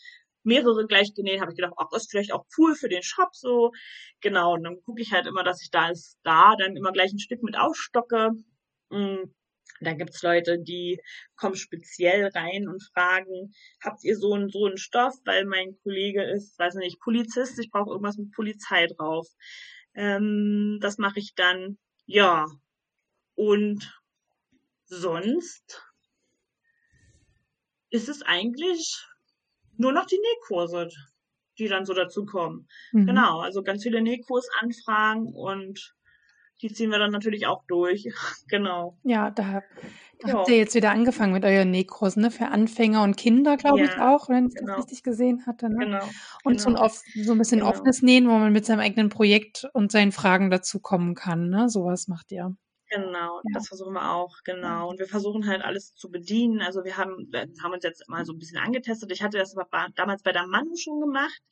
mehrere 0.45 0.87
gleich 0.87 1.15
genäht, 1.15 1.41
habe 1.41 1.53
ich 1.53 1.57
gedacht, 1.57 1.75
ach, 1.77 1.93
ist 1.97 2.11
vielleicht 2.11 2.33
auch 2.33 2.47
cool 2.59 2.75
für 2.75 2.89
den 2.89 3.03
Shop 3.03 3.35
so. 3.35 3.73
Genau, 4.21 4.55
und 4.55 4.65
dann 4.65 4.81
gucke 4.83 5.03
ich 5.03 5.13
halt 5.13 5.27
immer, 5.27 5.45
dass 5.45 5.63
ich 5.63 5.71
da 5.71 5.91
ist, 5.91 6.19
da 6.23 6.55
dann 6.57 6.77
immer 6.77 6.93
gleich 6.93 7.13
ein 7.13 7.19
Stück 7.19 7.43
mit 7.43 7.57
aufstocke. 7.59 8.33
Mm. 8.91 9.25
Da 9.81 9.93
gibt's 9.95 10.23
Leute, 10.23 10.59
die 10.59 11.01
kommen 11.37 11.57
speziell 11.57 12.29
rein 12.29 12.69
und 12.69 12.83
fragen, 12.95 13.53
habt 13.83 14.05
ihr 14.05 14.17
so 14.17 14.35
einen 14.35 14.49
so 14.49 14.67
einen 14.67 14.77
Stoff, 14.79 15.15
weil 15.25 15.47
mein 15.47 15.77
Kollege 15.83 16.23
ist, 16.23 16.59
weiß 16.59 16.75
nicht, 16.77 17.01
Polizist, 17.01 17.59
ich 17.59 17.71
brauche 17.71 17.91
irgendwas 17.91 18.17
mit 18.17 18.31
Polizei 18.33 18.87
drauf. 18.87 19.27
Ähm, 19.95 20.79
das 20.81 20.99
mache 20.99 21.19
ich 21.19 21.35
dann, 21.35 21.79
ja. 22.07 22.47
Und 23.35 24.01
sonst 24.85 25.83
ist 27.91 28.09
es 28.09 28.23
eigentlich 28.23 29.05
nur 29.77 29.93
noch 29.93 30.07
die 30.07 30.21
Nähkurse, 30.21 30.89
die 31.59 31.69
dann 31.69 31.85
so 31.85 31.95
dazu 31.95 32.25
kommen. 32.25 32.69
Mhm. 32.93 33.07
Genau, 33.07 33.41
also 33.41 33.63
ganz 33.63 33.83
viele 33.83 34.03
Nähkursanfragen 34.03 35.27
und 35.27 35.95
die 36.63 36.73
ziehen 36.73 36.91
wir 36.91 36.99
dann 36.99 37.11
natürlich 37.11 37.47
auch 37.47 37.65
durch. 37.67 38.05
genau. 38.49 38.97
Ja, 39.03 39.31
da, 39.31 39.63
da 40.21 40.29
ja. 40.29 40.35
habt 40.35 40.49
ihr 40.49 40.57
jetzt 40.57 40.75
wieder 40.75 40.91
angefangen 40.91 41.33
mit 41.33 41.45
euren 41.45 41.71
Nähkursen, 41.71 42.23
ne? 42.23 42.31
Für 42.31 42.47
Anfänger 42.47 43.03
und 43.03 43.17
Kinder, 43.17 43.57
glaube 43.57 43.81
ja, 43.81 43.85
ich 43.87 43.99
auch, 43.99 44.29
wenn 44.29 44.49
ich 44.49 44.55
genau. 44.55 44.77
das 44.77 44.85
richtig 44.85 45.03
gesehen 45.03 45.47
hatte. 45.47 45.69
Ne? 45.69 45.85
Genau. 45.85 46.05
Und 46.45 46.57
genau. 46.57 46.59
So, 46.59 46.69
ein 46.69 46.75
genau. 46.75 46.87
off, 46.87 47.03
so 47.15 47.33
ein 47.33 47.39
bisschen 47.39 47.59
genau. 47.61 47.71
offenes 47.71 48.03
Nähen, 48.03 48.29
wo 48.29 48.33
man 48.33 48.53
mit 48.53 48.65
seinem 48.65 48.81
eigenen 48.81 49.09
Projekt 49.09 49.69
und 49.73 49.93
seinen 49.93 50.13
Fragen 50.13 50.51
dazu 50.51 50.81
kommen 50.81 51.15
kann. 51.15 51.51
Ne? 51.51 51.69
Sowas 51.69 52.09
macht 52.09 52.33
ihr. 52.33 52.57
Genau, 52.95 53.41
ja. 53.43 53.51
das 53.55 53.67
versuchen 53.69 53.95
wir 53.95 54.13
auch, 54.13 54.43
genau. 54.45 54.89
Und 54.89 55.01
wir 55.01 55.09
versuchen 55.09 55.47
halt 55.49 55.63
alles 55.63 55.95
zu 55.95 56.11
bedienen. 56.11 56.61
Also 56.61 56.85
wir 56.85 56.97
haben, 56.97 57.27
wir 57.33 57.49
haben 57.63 57.73
uns 57.73 57.83
jetzt 57.83 58.09
mal 58.09 58.25
so 58.25 58.33
ein 58.33 58.39
bisschen 58.39 58.59
angetestet. 58.59 59.11
Ich 59.11 59.23
hatte 59.23 59.39
das 59.39 59.57
aber 59.57 59.89
damals 59.97 60.23
bei 60.23 60.31
der 60.31 60.47
Manu 60.47 60.77
schon 60.77 61.01
gemacht. 61.01 61.43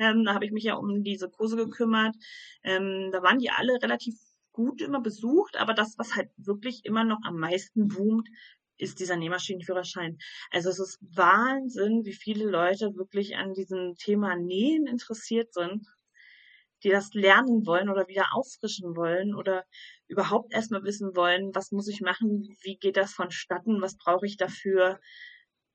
Ähm, 0.00 0.24
da 0.24 0.34
habe 0.34 0.44
ich 0.44 0.50
mich 0.50 0.64
ja 0.64 0.74
um 0.74 1.04
diese 1.04 1.28
Kurse 1.30 1.56
gekümmert. 1.56 2.16
Ähm, 2.64 3.10
da 3.12 3.22
waren 3.22 3.38
die 3.38 3.50
alle 3.50 3.80
relativ 3.80 4.14
gut 4.50 4.80
immer 4.80 5.00
besucht, 5.00 5.56
aber 5.56 5.72
das, 5.72 5.96
was 5.98 6.16
halt 6.16 6.30
wirklich 6.36 6.84
immer 6.84 7.04
noch 7.04 7.20
am 7.22 7.38
meisten 7.38 7.86
boomt, 7.86 8.28
ist 8.76 8.98
dieser 8.98 9.16
Nähmaschinenführerschein. 9.16 10.18
Also 10.50 10.70
es 10.70 10.80
ist 10.80 10.98
Wahnsinn, 11.00 12.04
wie 12.06 12.14
viele 12.14 12.44
Leute 12.46 12.96
wirklich 12.96 13.36
an 13.36 13.54
diesem 13.54 13.94
Thema 13.94 14.34
Nähen 14.34 14.88
interessiert 14.88 15.52
sind, 15.52 15.86
die 16.84 16.90
das 16.90 17.12
lernen 17.12 17.66
wollen 17.66 17.88
oder 17.88 18.08
wieder 18.08 18.26
auffrischen 18.32 18.96
wollen 18.96 19.34
oder 19.34 19.64
überhaupt 20.06 20.52
erstmal 20.52 20.84
wissen 20.84 21.16
wollen, 21.16 21.54
was 21.54 21.72
muss 21.72 21.88
ich 21.88 22.00
machen, 22.00 22.56
wie 22.62 22.76
geht 22.76 22.96
das 22.96 23.12
vonstatten, 23.12 23.80
was 23.82 23.96
brauche 23.96 24.26
ich 24.26 24.36
dafür, 24.36 25.00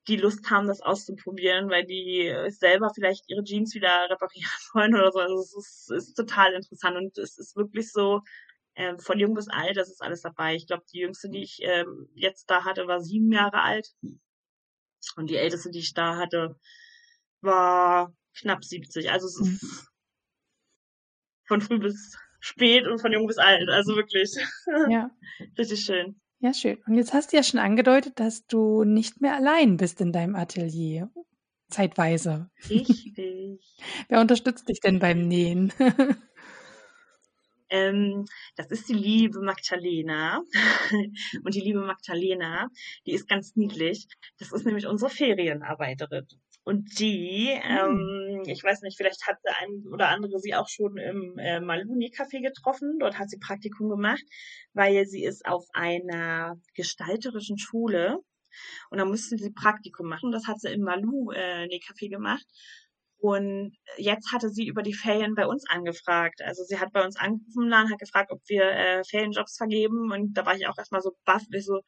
die 0.08 0.18
Lust 0.18 0.50
haben, 0.50 0.68
das 0.68 0.82
auszuprobieren, 0.82 1.70
weil 1.70 1.86
die 1.86 2.34
selber 2.50 2.90
vielleicht 2.94 3.24
ihre 3.30 3.44
Jeans 3.44 3.74
wieder 3.74 4.10
reparieren 4.10 4.50
wollen 4.74 4.96
oder 4.96 5.12
so. 5.12 5.20
Also 5.20 5.40
es 5.40 5.56
ist, 5.56 5.92
ist 5.92 6.14
total 6.16 6.54
interessant 6.54 6.98
und 6.98 7.18
es 7.18 7.38
ist 7.38 7.56
wirklich 7.56 7.92
so, 7.92 8.22
ähm, 8.76 9.00
von 9.00 9.20
jung 9.20 9.34
bis 9.34 9.48
alt, 9.50 9.78
das 9.78 9.90
ist 9.90 10.02
alles 10.02 10.22
dabei. 10.22 10.56
Ich 10.56 10.68
glaube, 10.68 10.84
die 10.92 11.00
jüngste, 11.00 11.30
die 11.30 11.44
ich 11.44 11.60
ähm, 11.62 12.10
jetzt 12.16 12.50
da 12.50 12.66
hatte, 12.66 12.88
war 12.88 13.02
sieben 13.02 13.32
Jahre 13.32 13.62
alt. 13.62 13.88
Und 15.16 15.30
die 15.30 15.36
älteste, 15.36 15.70
die 15.70 15.80
ich 15.80 15.94
da 15.94 16.18
hatte, 16.18 16.56
war 17.42 18.16
knapp 18.40 18.64
70. 18.64 19.12
Also 19.12 19.28
es 19.28 19.40
ist 19.40 19.64
mhm. 19.64 19.88
Von 21.54 21.62
früh 21.62 21.80
bis 21.80 22.18
spät 22.40 22.88
und 22.88 23.00
von 23.00 23.14
jung 23.14 23.28
bis 23.28 23.38
alt. 23.38 23.70
Also 23.70 23.96
wirklich. 23.96 24.32
Ja. 24.90 25.12
Richtig 25.58 25.82
schön. 25.82 26.20
Ja, 26.40 26.54
schön. 26.54 26.78
Und 26.88 26.96
jetzt 26.96 27.14
hast 27.14 27.32
du 27.32 27.38
ja 27.38 27.44
schon 27.44 27.60
angedeutet, 27.60 28.20
dass 28.20 28.46
du 28.48 28.84
nicht 28.84 29.22
mehr 29.22 29.36
allein 29.36 29.78
bist 29.78 30.02
in 30.02 30.12
deinem 30.12 30.36
Atelier. 30.36 31.10
Zeitweise. 31.70 32.50
Richtig. 32.70 33.16
Wer 34.10 34.20
unterstützt 34.20 34.68
dich 34.68 34.80
denn 34.80 35.00
beim 35.00 35.28
Nähen? 35.28 35.72
Ähm, 37.70 38.26
das 38.56 38.68
ist 38.70 38.88
die 38.88 38.94
liebe 38.94 39.42
Magdalena. 39.42 40.44
und 41.44 41.56
die 41.56 41.62
liebe 41.62 41.80
Magdalena, 41.80 42.70
die 43.08 43.14
ist 43.14 43.28
ganz 43.28 43.56
niedlich. 43.56 44.06
Das 44.38 44.52
ist 44.52 44.64
nämlich 44.64 44.86
unsere 44.86 45.10
Ferienarbeiterin. 45.10 46.28
Und 46.64 46.98
die, 47.00 47.50
ähm, 47.62 48.44
ich 48.46 48.64
weiß 48.64 48.82
nicht, 48.82 48.98
vielleicht 48.98 49.28
hat 49.28 49.38
der 49.46 49.56
ein 49.60 49.84
oder 49.92 50.10
andere 50.10 50.40
sie 50.40 50.56
auch 50.56 50.70
schon 50.70 50.98
im 50.98 51.38
äh, 51.38 51.60
Maluni-Café 51.60 52.42
getroffen. 52.42 52.98
Dort 53.00 53.20
hat 53.20 53.30
sie 53.30 53.38
Praktikum 53.38 53.90
gemacht, 53.90 54.24
weil 54.74 55.06
sie 55.06 55.24
ist 55.24 55.46
auf 55.46 55.66
einer 55.74 56.56
gestalterischen 56.74 57.58
Schule 57.58 58.20
und 58.90 58.98
da 59.00 59.06
musste 59.06 59.38
sie 59.38 59.52
Praktikum 59.52 60.08
machen. 60.08 60.32
Das 60.32 60.48
hat 60.48 60.60
sie 60.60 60.72
im 60.72 60.82
Malu-Café 60.82 62.06
äh, 62.06 62.10
gemacht. 62.10 62.46
Und 63.18 63.78
jetzt 63.98 64.34
hatte 64.34 64.50
sie 64.50 64.68
über 64.68 64.84
die 64.84 64.94
Ferien 64.94 65.34
bei 65.34 65.48
uns 65.48 65.64
angefragt. 65.70 66.42
Also 66.44 66.64
sie 66.66 66.80
hat 66.80 66.92
bei 66.92 67.06
uns 67.06 67.16
angerufen 67.16 67.72
und 67.72 67.74
hat 67.74 68.00
gefragt, 68.00 68.32
ob 68.32 68.42
wir 68.48 68.64
äh, 68.64 69.04
Ferienjobs 69.06 69.56
vergeben. 69.56 70.12
Und 70.12 70.34
da 70.34 70.46
war 70.46 70.56
ich 70.56 70.68
auch 70.68 70.78
erstmal 70.78 71.02
so 71.02 71.14
baff, 71.24 71.44
wie 71.50 71.62
so, 71.62 71.82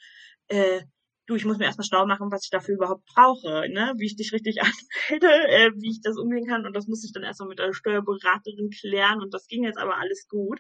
äh, 0.48 0.82
du, 1.28 1.36
ich 1.36 1.46
muss 1.46 1.58
mir 1.58 1.66
erstmal 1.66 1.86
schlau 1.86 2.06
machen, 2.06 2.32
was 2.32 2.44
ich 2.44 2.50
dafür 2.50 2.76
überhaupt 2.76 3.06
brauche, 3.14 3.68
ne? 3.70 3.94
wie 3.98 4.06
ich 4.06 4.16
dich 4.16 4.32
richtig 4.32 4.62
anmelde, 5.10 5.28
äh, 5.50 5.72
wie 5.76 5.92
ich 5.92 6.02
das 6.02 6.18
umgehen 6.18 6.48
kann. 6.48 6.66
Und 6.66 6.76
das 6.76 6.88
musste 6.88 7.08
ich 7.08 7.14
dann 7.14 7.24
erstmal 7.24 7.50
mit 7.50 7.60
der 7.60 7.74
Steuerberaterin 7.74 8.70
klären. 8.70 9.22
Und 9.22 9.34
das 9.34 9.48
ging 9.48 9.64
jetzt 9.64 9.80
aber 9.80 9.98
alles 9.98 10.28
gut. 10.28 10.60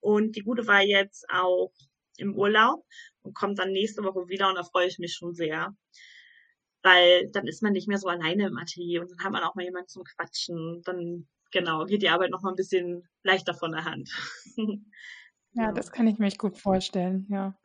Und 0.00 0.36
die 0.36 0.42
Gute 0.42 0.66
war 0.66 0.82
jetzt 0.82 1.26
auch 1.30 1.72
im 2.18 2.34
Urlaub 2.34 2.84
und 3.22 3.34
kommt 3.34 3.58
dann 3.58 3.72
nächste 3.72 4.02
Woche 4.02 4.28
wieder 4.28 4.48
und 4.48 4.54
da 4.54 4.62
freue 4.62 4.86
ich 4.86 4.98
mich 4.98 5.14
schon 5.14 5.34
sehr 5.34 5.74
weil 6.86 7.28
dann 7.32 7.48
ist 7.48 7.62
man 7.62 7.72
nicht 7.72 7.88
mehr 7.88 7.98
so 7.98 8.06
alleine 8.06 8.46
im 8.46 8.56
Atelier 8.56 9.02
und 9.02 9.10
dann 9.10 9.24
hat 9.24 9.32
man 9.32 9.42
auch 9.42 9.56
mal 9.56 9.64
jemanden 9.64 9.88
zum 9.88 10.04
Quatschen. 10.04 10.82
Dann, 10.84 11.26
genau, 11.50 11.84
geht 11.84 12.02
die 12.02 12.08
Arbeit 12.08 12.30
noch 12.30 12.42
mal 12.42 12.50
ein 12.50 12.56
bisschen 12.56 13.02
leichter 13.24 13.54
von 13.54 13.72
der 13.72 13.84
Hand. 13.84 14.08
ja, 15.52 15.72
das 15.72 15.90
kann 15.90 16.06
ich 16.06 16.18
mir 16.18 16.30
gut 16.30 16.56
vorstellen, 16.56 17.26
ja. 17.28 17.58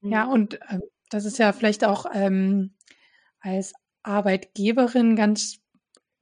Mhm. 0.00 0.12
Ja, 0.12 0.26
und 0.26 0.54
äh, 0.54 0.78
das 1.10 1.24
ist 1.24 1.38
ja 1.38 1.52
vielleicht 1.52 1.84
auch 1.84 2.06
ähm, 2.12 2.74
als 3.40 3.74
Arbeitgeberin 4.02 5.16
ganz, 5.16 5.58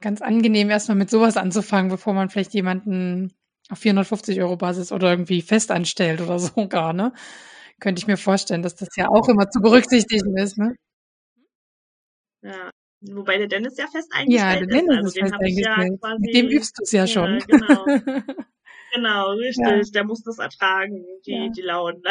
ganz 0.01 0.23
angenehm, 0.23 0.71
erstmal 0.71 0.97
mit 0.97 1.11
sowas 1.11 1.37
anzufangen, 1.37 1.91
bevor 1.91 2.15
man 2.15 2.31
vielleicht 2.31 2.55
jemanden 2.55 3.35
auf 3.71 3.79
450 3.79 4.41
Euro 4.41 4.57
Basis 4.57 4.93
oder 4.93 5.11
irgendwie 5.11 5.43
festanstellt 5.43 6.21
oder 6.21 6.39
so 6.39 6.69
gar, 6.69 6.93
ne? 6.93 7.13
Könnte 7.81 8.01
ich 8.01 8.07
mir 8.07 8.17
vorstellen, 8.17 8.63
dass 8.63 8.77
das 8.77 8.89
ja 8.97 9.09
auch 9.09 9.29
immer 9.29 9.51
zu 9.51 9.61
berücksichtigen 9.61 10.37
ist, 10.37 10.59
ne? 10.59 10.77
Ja. 12.43 12.71
Wobei 13.13 13.37
der 13.37 13.49
Dennis 13.49 13.77
ja 13.77 13.87
fest 13.87 14.11
eingestellt 14.15 14.61
ja, 14.61 14.67
der 14.67 14.67
Dennis 14.67 14.97
ist. 14.97 15.05
Also 15.05 15.21
den 15.21 15.33
habe 15.35 15.49
ich 15.49 15.59
ja 15.59 15.75
quasi. 15.75 16.21
Mit 16.21 16.35
dem 16.35 16.49
übst 16.49 16.79
du 16.79 16.83
es 16.85 16.93
ja, 16.93 17.01
ja 17.01 17.07
schon. 17.07 17.39
Genau. 17.47 17.85
genau, 18.95 19.31
richtig. 19.33 19.67
Ja. 19.67 19.81
Der 19.93 20.05
muss 20.05 20.23
das 20.23 20.39
ertragen, 20.39 21.05
die, 21.27 21.51
die 21.55 21.63
Launen. 21.63 22.03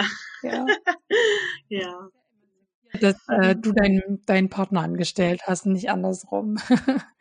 Ja. 0.44 0.66
ja. 1.70 2.10
Dass 3.00 3.16
äh, 3.28 3.56
du 3.56 3.72
deinen, 3.72 4.24
deinen 4.26 4.50
Partner 4.50 4.82
angestellt 4.82 5.42
hast, 5.46 5.66
nicht 5.66 5.90
andersrum. 5.90 6.58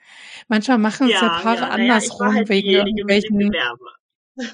Manchmal 0.48 0.78
machen 0.78 1.06
es 1.06 1.20
ja, 1.20 1.40
Paare 1.40 1.70
andersrum 1.70 2.34
halt 2.34 2.48
wegen 2.48 2.70
irgendwelchen. 2.70 3.52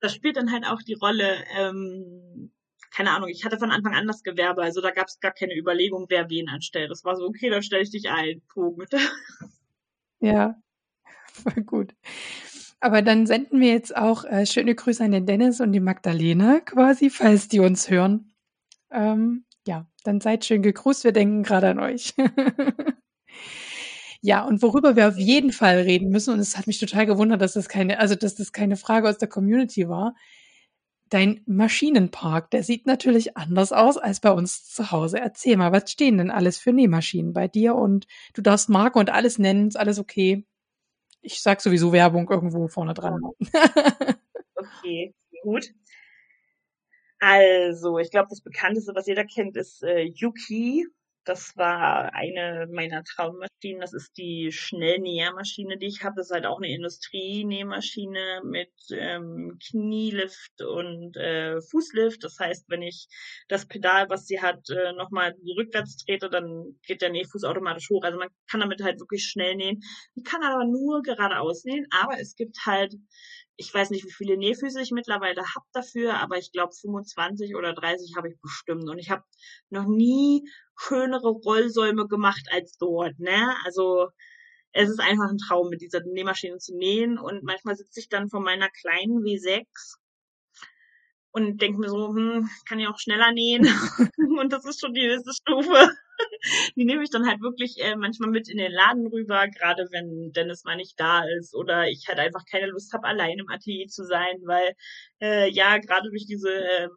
Das 0.00 0.14
spielt 0.14 0.36
dann 0.36 0.52
halt 0.52 0.64
auch 0.64 0.80
die 0.80 0.94
Rolle, 0.94 1.38
ähm, 1.56 2.52
keine 2.92 3.10
Ahnung, 3.10 3.28
ich 3.28 3.44
hatte 3.44 3.58
von 3.58 3.72
Anfang 3.72 3.94
an 3.94 4.06
das 4.06 4.22
Gewerbe, 4.22 4.62
also 4.62 4.80
da 4.80 4.92
gab 4.92 5.08
es 5.08 5.18
gar 5.18 5.32
keine 5.32 5.56
Überlegung, 5.56 6.06
wer 6.08 6.30
wen 6.30 6.48
anstellt. 6.48 6.90
Das 6.90 7.04
war 7.04 7.16
so, 7.16 7.26
okay, 7.26 7.50
dann 7.50 7.64
stelle 7.64 7.82
ich 7.82 7.90
dich 7.90 8.08
ein. 8.08 8.40
Punkt. 8.52 8.92
Ja, 10.20 10.60
voll 11.22 11.62
gut. 11.62 11.94
Aber 12.80 13.02
dann 13.02 13.28
senden 13.28 13.60
wir 13.60 13.70
jetzt 13.70 13.96
auch 13.96 14.24
äh, 14.24 14.46
schöne 14.46 14.74
Grüße 14.74 15.04
an 15.04 15.12
den 15.12 15.26
Dennis 15.26 15.60
und 15.60 15.70
die 15.70 15.78
Magdalena 15.78 16.58
quasi, 16.58 17.08
falls 17.08 17.46
die 17.46 17.60
uns 17.60 17.88
hören. 17.88 18.32
Ähm, 18.90 19.44
ja, 19.68 19.86
dann 20.02 20.20
seid 20.22 20.46
schön 20.46 20.62
gegrüßt. 20.62 21.04
Wir 21.04 21.12
denken 21.12 21.42
gerade 21.42 21.68
an 21.68 21.78
euch. 21.78 22.14
ja, 24.22 24.44
und 24.44 24.62
worüber 24.62 24.96
wir 24.96 25.08
auf 25.08 25.18
jeden 25.18 25.52
Fall 25.52 25.80
reden 25.80 26.08
müssen, 26.08 26.32
und 26.32 26.40
es 26.40 26.56
hat 26.56 26.66
mich 26.66 26.78
total 26.80 27.04
gewundert, 27.04 27.42
dass 27.42 27.52
das 27.52 27.68
keine, 27.68 27.98
also 28.00 28.14
dass 28.14 28.34
das 28.34 28.52
keine 28.52 28.76
Frage 28.76 29.08
aus 29.08 29.18
der 29.18 29.28
Community 29.28 29.88
war, 29.88 30.14
Dein 31.10 31.40
Maschinenpark, 31.46 32.50
der 32.50 32.62
sieht 32.62 32.86
natürlich 32.86 33.34
anders 33.34 33.72
aus 33.72 33.96
als 33.96 34.20
bei 34.20 34.30
uns 34.30 34.66
zu 34.66 34.90
Hause. 34.90 35.18
Erzähl 35.18 35.56
mal, 35.56 35.72
was 35.72 35.90
stehen 35.90 36.18
denn 36.18 36.30
alles 36.30 36.58
für 36.58 36.70
Nähmaschinen 36.70 37.32
bei 37.32 37.48
dir? 37.48 37.76
Und 37.76 38.06
du 38.34 38.42
darfst 38.42 38.68
Marke 38.68 38.98
und 38.98 39.08
alles 39.08 39.38
nennen, 39.38 39.68
ist 39.68 39.76
alles 39.76 39.98
okay. 39.98 40.44
Ich 41.22 41.40
sag 41.40 41.62
sowieso 41.62 41.92
Werbung 41.92 42.28
irgendwo 42.28 42.68
vorne 42.68 42.92
dran. 42.92 43.22
okay, 44.54 45.14
gut. 45.42 45.72
Also, 47.20 47.98
ich 47.98 48.10
glaube, 48.10 48.28
das 48.30 48.40
bekannteste, 48.42 48.94
was 48.94 49.06
jeder 49.06 49.24
kennt, 49.24 49.56
ist 49.56 49.82
äh, 49.82 50.02
Yuki. 50.04 50.86
das 51.24 51.56
war 51.58 52.14
eine 52.14 52.66
meiner 52.72 53.04
Traummaschinen. 53.04 53.80
Das 53.80 53.92
ist 53.92 54.16
die 54.16 54.50
Schnellnähermaschine, 54.52 55.76
die 55.78 55.86
ich 55.88 56.02
habe. 56.04 56.16
Das 56.16 56.28
ist 56.28 56.32
halt 56.34 56.46
auch 56.46 56.58
eine 56.58 56.72
Industrienähmaschine 56.74 58.42
mit 58.44 58.72
ähm, 58.92 59.58
Knielift 59.70 60.62
und 60.62 61.16
äh, 61.18 61.60
Fußlift. 61.60 62.24
Das 62.24 62.38
heißt, 62.40 62.64
wenn 62.70 62.82
ich 62.82 63.08
das 63.48 63.66
Pedal, 63.66 64.08
was 64.10 64.26
sie 64.26 64.40
hat, 64.40 64.70
äh, 64.70 64.92
nochmal 64.94 65.34
rückwärts 65.58 65.96
trete, 65.98 66.30
dann 66.30 66.78
geht 66.86 67.02
der 67.02 67.10
Nähfuß 67.10 67.44
automatisch 67.44 67.90
hoch. 67.90 68.04
Also 68.04 68.18
man 68.18 68.28
kann 68.50 68.60
damit 68.60 68.82
halt 68.82 69.00
wirklich 69.00 69.24
schnell 69.26 69.56
nähen. 69.56 69.80
Man 70.14 70.24
kann 70.24 70.42
aber 70.42 70.64
nur 70.64 71.02
geradeaus 71.02 71.64
nähen. 71.64 71.86
Aber 71.90 72.18
es 72.18 72.36
gibt 72.36 72.56
halt 72.64 72.94
ich 73.58 73.74
weiß 73.74 73.90
nicht, 73.90 74.04
wie 74.04 74.12
viele 74.12 74.36
Nähfüße 74.36 74.80
ich 74.80 74.92
mittlerweile 74.92 75.42
habe 75.42 75.66
dafür, 75.72 76.20
aber 76.20 76.38
ich 76.38 76.52
glaube 76.52 76.72
25 76.72 77.56
oder 77.56 77.74
30 77.74 78.14
habe 78.16 78.30
ich 78.30 78.40
bestimmt. 78.40 78.88
Und 78.88 78.98
ich 78.98 79.10
habe 79.10 79.24
noch 79.68 79.84
nie 79.84 80.48
schönere 80.76 81.28
Rollsäume 81.28 82.06
gemacht 82.06 82.46
als 82.52 82.78
dort. 82.78 83.18
Ne? 83.18 83.56
Also 83.64 84.08
es 84.72 84.88
ist 84.88 85.00
einfach 85.00 85.28
ein 85.28 85.38
Traum, 85.38 85.70
mit 85.70 85.80
dieser 85.80 86.00
Nähmaschine 86.04 86.58
zu 86.58 86.76
nähen. 86.76 87.18
Und 87.18 87.42
manchmal 87.42 87.74
sitze 87.74 87.98
ich 87.98 88.08
dann 88.08 88.30
vor 88.30 88.40
meiner 88.40 88.68
kleinen 88.70 89.24
W6 89.24 89.66
und 91.32 91.60
denke 91.60 91.80
mir 91.80 91.88
so, 91.88 92.08
hm, 92.08 92.48
kann 92.66 92.78
ich 92.78 92.88
auch 92.88 92.98
schneller 92.98 93.32
nähen. 93.32 93.62
und 94.38 94.52
das 94.52 94.64
ist 94.64 94.80
schon 94.80 94.94
die 94.94 95.06
höchste 95.06 95.32
Stufe. 95.32 95.90
die 96.76 96.84
nehme 96.84 97.02
ich 97.02 97.10
dann 97.10 97.26
halt 97.26 97.40
wirklich 97.40 97.76
äh, 97.78 97.96
manchmal 97.96 98.30
mit 98.30 98.48
in 98.48 98.58
den 98.58 98.72
Laden 98.72 99.06
rüber, 99.06 99.46
gerade 99.48 99.88
wenn 99.90 100.32
Dennis 100.32 100.64
mal 100.64 100.76
nicht 100.76 100.98
da 100.98 101.24
ist 101.38 101.54
oder 101.54 101.88
ich 101.88 102.06
halt 102.08 102.18
einfach 102.18 102.44
keine 102.50 102.66
Lust 102.66 102.92
habe, 102.92 103.06
allein 103.06 103.38
im 103.38 103.48
Atelier 103.48 103.86
zu 103.86 104.04
sein, 104.04 104.36
weil 104.44 104.74
äh, 105.20 105.50
ja, 105.50 105.78
gerade 105.78 106.10
durch 106.10 106.26
diese 106.26 106.50
äh, 106.50 106.88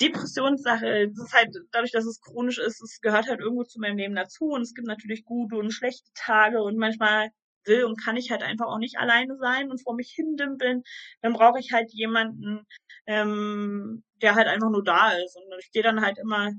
Depressionssache, 0.00 1.08
das 1.08 1.26
ist 1.26 1.34
halt 1.34 1.54
dadurch, 1.72 1.92
dass 1.92 2.04
es 2.04 2.20
chronisch 2.20 2.58
ist, 2.58 2.82
es 2.82 3.00
gehört 3.00 3.28
halt 3.28 3.40
irgendwo 3.40 3.64
zu 3.64 3.80
meinem 3.80 3.96
Leben 3.96 4.14
dazu 4.14 4.44
und 4.46 4.62
es 4.62 4.74
gibt 4.74 4.86
natürlich 4.86 5.24
gute 5.24 5.56
und 5.56 5.72
schlechte 5.72 6.10
Tage 6.14 6.62
und 6.62 6.76
manchmal 6.76 7.30
will 7.66 7.84
und 7.84 8.02
kann 8.02 8.16
ich 8.16 8.30
halt 8.30 8.42
einfach 8.42 8.66
auch 8.66 8.78
nicht 8.78 8.98
alleine 8.98 9.36
sein 9.38 9.70
und 9.70 9.82
vor 9.82 9.94
mich 9.94 10.12
hindümpeln, 10.14 10.82
dann 11.22 11.32
brauche 11.32 11.58
ich 11.60 11.72
halt 11.72 11.90
jemanden, 11.92 12.66
ähm, 13.06 14.04
der 14.22 14.34
halt 14.34 14.48
einfach 14.48 14.70
nur 14.70 14.84
da 14.84 15.12
ist. 15.12 15.36
Und 15.36 15.44
ich 15.60 15.70
gehe 15.72 15.82
dann 15.82 16.00
halt 16.02 16.18
immer 16.18 16.50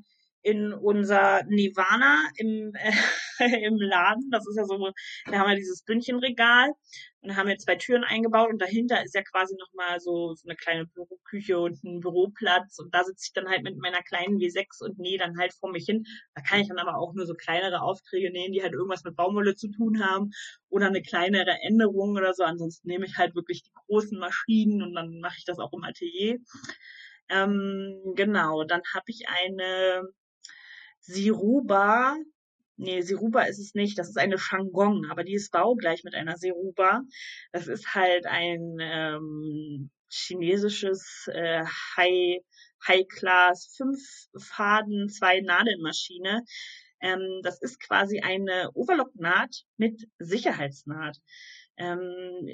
in 0.48 0.72
unser 0.72 1.44
Nirvana 1.44 2.30
im, 2.38 2.72
äh, 2.76 2.94
im 3.68 3.76
Laden. 3.76 4.30
Das 4.32 4.48
ist 4.48 4.56
ja 4.56 4.64
so, 4.64 4.92
da 5.26 5.40
haben 5.40 5.50
wir 5.50 5.58
dieses 5.58 5.84
Bündchenregal 5.84 6.72
und 7.20 7.36
haben 7.36 7.50
wir 7.50 7.58
zwei 7.58 7.76
Türen 7.76 8.06
eingebaut 8.06 8.50
und 8.50 8.62
dahinter 8.62 9.04
ist 9.04 9.14
ja 9.14 9.24
quasi 9.24 9.58
nochmal 9.60 10.00
so, 10.00 10.34
so 10.36 10.48
eine 10.48 10.56
kleine 10.56 10.86
Büroküche 10.86 11.60
und 11.60 11.84
ein 11.84 12.00
Büroplatz 12.00 12.80
und 12.80 12.96
da 12.96 13.04
sitze 13.04 13.26
ich 13.28 13.34
dann 13.34 13.50
halt 13.50 13.64
mit 13.64 13.78
meiner 13.78 14.02
kleinen 14.04 14.38
W6 14.38 14.82
und 14.86 15.00
nähe 15.00 15.18
dann 15.18 15.38
halt 15.38 15.54
vor 15.54 15.70
mich 15.70 15.84
hin. 15.84 16.06
Da 16.34 16.42
kann 16.42 16.62
ich 16.62 16.70
dann 16.70 16.80
aber 16.80 16.98
auch 16.98 17.14
nur 17.14 17.26
so 17.26 17.34
kleinere 17.34 17.82
Aufträge 17.82 18.32
nähen, 18.32 18.54
die 18.54 18.64
halt 18.64 18.72
irgendwas 18.72 19.04
mit 19.04 19.18
Baumwolle 19.18 19.56
zu 19.56 19.68
tun 19.68 20.02
haben 20.02 20.30
oder 20.70 20.88
eine 20.88 21.02
kleinere 21.02 21.58
Änderung 21.62 22.12
oder 22.12 22.34
so. 22.34 22.44
Ansonsten 22.44 22.88
nehme 22.88 23.06
ich 23.06 23.18
halt 23.18 23.36
wirklich 23.36 23.64
die 23.64 23.74
großen 23.86 24.18
Maschinen 24.18 24.82
und 24.82 24.94
dann 24.94 25.20
mache 25.20 25.36
ich 25.40 25.44
das 25.44 25.60
auch 25.60 25.74
im 25.74 25.84
Atelier. 25.84 26.38
Ähm, 27.30 28.14
genau, 28.16 28.64
dann 28.64 28.82
habe 28.94 29.06
ich 29.08 29.28
eine 29.28 30.08
Siruba, 31.08 32.18
nee, 32.76 33.02
Siruba 33.02 33.44
ist 33.44 33.60
es 33.60 33.74
nicht, 33.74 33.98
das 33.98 34.10
ist 34.10 34.18
eine 34.18 34.38
Shangong, 34.38 35.06
aber 35.10 35.24
die 35.24 35.36
ist 35.36 35.52
baugleich 35.52 36.04
mit 36.04 36.16
einer 36.16 36.38
Siruba. 36.38 37.02
Das 37.54 37.68
ist 37.68 37.96
halt 37.96 38.26
ein 38.26 38.78
ähm, 38.82 39.90
chinesisches 40.10 41.30
äh, 41.34 41.64
High, 41.96 42.42
High 42.86 43.08
Class 43.08 43.74
fünf 43.78 44.00
Faden, 44.38 45.08
zwei 45.08 45.40
Nadelmaschine. 45.40 46.44
Ähm, 47.00 47.40
das 47.42 47.62
ist 47.62 47.80
quasi 47.80 48.20
eine 48.20 48.72
Overlock-Naht 48.74 49.64
mit 49.78 50.10
Sicherheitsnaht. 50.20 51.18
Ähm, 51.78 52.50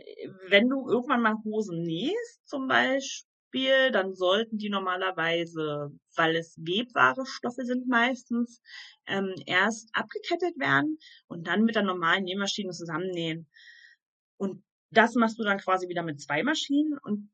wenn 0.50 0.70
du 0.70 0.88
irgendwann 0.88 1.22
mal 1.22 1.38
Hosen 1.44 1.82
nähst, 1.82 2.48
zum 2.48 2.68
Beispiel, 2.68 3.33
Beispiel, 3.54 3.92
dann 3.92 4.16
sollten 4.16 4.58
die 4.58 4.70
normalerweise, 4.70 5.92
weil 6.16 6.36
es 6.36 6.58
webware 6.58 7.26
Stoffe 7.26 7.66
sind 7.66 7.88
meistens, 7.88 8.62
ähm, 9.08 9.34
erst 9.46 9.90
abgekettet 9.94 10.58
werden 10.60 10.98
und 11.28 11.48
dann 11.48 11.64
mit 11.64 11.76
der 11.76 11.84
normalen 11.84 12.24
Nähmaschine 12.24 12.72
zusammennähen. 12.72 13.48
Und 14.38 14.64
das 14.92 15.16
machst 15.16 15.40
du 15.40 15.44
dann 15.44 15.60
quasi 15.60 15.88
wieder 15.88 16.04
mit 16.04 16.22
zwei 16.22 16.44
Maschinen 16.44 16.98
und 17.04 17.30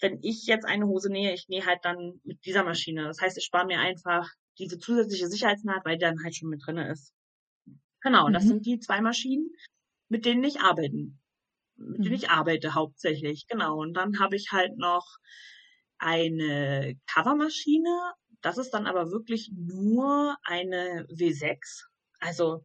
wenn 0.00 0.20
ich 0.22 0.46
jetzt 0.46 0.64
eine 0.64 0.86
Hose 0.86 1.10
nähe, 1.10 1.34
ich 1.34 1.48
nähe 1.48 1.66
halt 1.66 1.80
dann 1.82 2.20
mit 2.22 2.44
dieser 2.44 2.62
Maschine. 2.62 3.04
Das 3.04 3.20
heißt, 3.20 3.36
ich 3.36 3.44
spare 3.44 3.66
mir 3.66 3.80
einfach 3.80 4.28
diese 4.58 4.78
zusätzliche 4.78 5.26
Sicherheitsnaht, 5.26 5.84
weil 5.84 5.96
die 5.96 6.04
dann 6.04 6.22
halt 6.22 6.36
schon 6.36 6.50
mit 6.50 6.64
drinne 6.64 6.88
ist. 6.90 7.12
Genau, 8.00 8.28
mhm. 8.28 8.32
das 8.32 8.44
sind 8.44 8.64
die 8.64 8.78
zwei 8.78 9.00
Maschinen, 9.00 9.50
mit 10.08 10.24
denen 10.24 10.44
ich 10.44 10.60
arbeiten, 10.60 11.20
mit 11.76 11.98
denen 11.98 12.08
mhm. 12.10 12.14
ich 12.14 12.30
arbeite 12.30 12.74
hauptsächlich. 12.74 13.48
Genau. 13.48 13.80
Und 13.80 13.94
dann 13.94 14.20
habe 14.20 14.36
ich 14.36 14.52
halt 14.52 14.76
noch 14.78 15.18
eine 15.98 16.98
Covermaschine. 17.06 18.12
Das 18.40 18.58
ist 18.58 18.70
dann 18.70 18.86
aber 18.86 19.10
wirklich 19.10 19.50
nur 19.54 20.36
eine 20.44 21.06
W6. 21.08 21.86
Also 22.20 22.64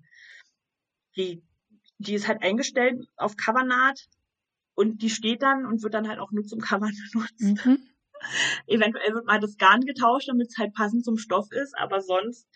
die, 1.16 1.44
die 1.98 2.14
ist 2.14 2.28
halt 2.28 2.44
eingestellt 2.44 3.06
auf 3.16 3.36
Covernaht 3.36 4.08
und 4.76 5.02
die 5.02 5.10
steht 5.10 5.42
dann 5.42 5.66
und 5.66 5.84
wird 5.84 5.94
dann 5.94 6.08
halt 6.08 6.20
auch 6.20 6.32
nur 6.32 6.44
zum 6.44 6.60
Covern 6.60 6.94
benutzt. 7.12 7.66
Mhm. 7.66 7.90
Eventuell 8.68 9.14
wird 9.14 9.26
mal 9.26 9.40
das 9.40 9.58
Garn 9.58 9.82
getauscht, 9.82 10.30
damit 10.30 10.48
es 10.50 10.58
halt 10.58 10.74
passend 10.74 11.04
zum 11.04 11.18
Stoff 11.18 11.52
ist, 11.52 11.78
aber 11.78 12.02
sonst 12.02 12.48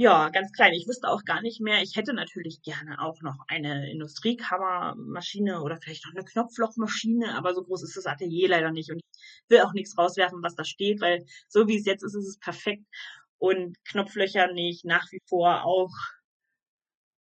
ja, 0.00 0.30
ganz 0.30 0.50
klein. 0.52 0.72
Ich 0.72 0.88
wüsste 0.88 1.08
auch 1.08 1.26
gar 1.26 1.42
nicht 1.42 1.60
mehr. 1.60 1.82
Ich 1.82 1.94
hätte 1.94 2.14
natürlich 2.14 2.62
gerne 2.62 3.02
auch 3.02 3.20
noch 3.20 3.36
eine 3.48 3.90
Industriekammermaschine 3.90 5.60
oder 5.60 5.76
vielleicht 5.76 6.06
noch 6.06 6.14
eine 6.14 6.24
Knopflochmaschine, 6.24 7.36
aber 7.36 7.52
so 7.52 7.62
groß 7.62 7.82
ist 7.82 7.98
das 7.98 8.06
Atelier 8.06 8.48
leider 8.48 8.70
nicht. 8.70 8.90
Und 8.90 9.02
ich 9.04 9.50
will 9.50 9.60
auch 9.60 9.74
nichts 9.74 9.98
rauswerfen, 9.98 10.42
was 10.42 10.54
da 10.54 10.64
steht, 10.64 11.02
weil 11.02 11.26
so 11.48 11.68
wie 11.68 11.76
es 11.76 11.84
jetzt 11.84 12.02
ist, 12.02 12.14
ist 12.14 12.28
es 12.28 12.38
perfekt. 12.38 12.86
Und 13.36 13.76
Knopflöcher 13.84 14.50
nicht 14.54 14.86
nach 14.86 15.06
wie 15.12 15.20
vor 15.28 15.64
auch 15.66 15.92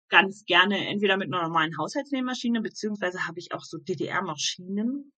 ganz 0.08 0.44
gerne 0.44 0.88
entweder 0.88 1.16
mit 1.16 1.32
einer 1.32 1.44
normalen 1.44 1.78
Haushaltsnähmaschine, 1.78 2.60
beziehungsweise 2.60 3.28
habe 3.28 3.38
ich 3.38 3.52
auch 3.52 3.62
so 3.62 3.78
DDR-Maschinen, 3.78 5.12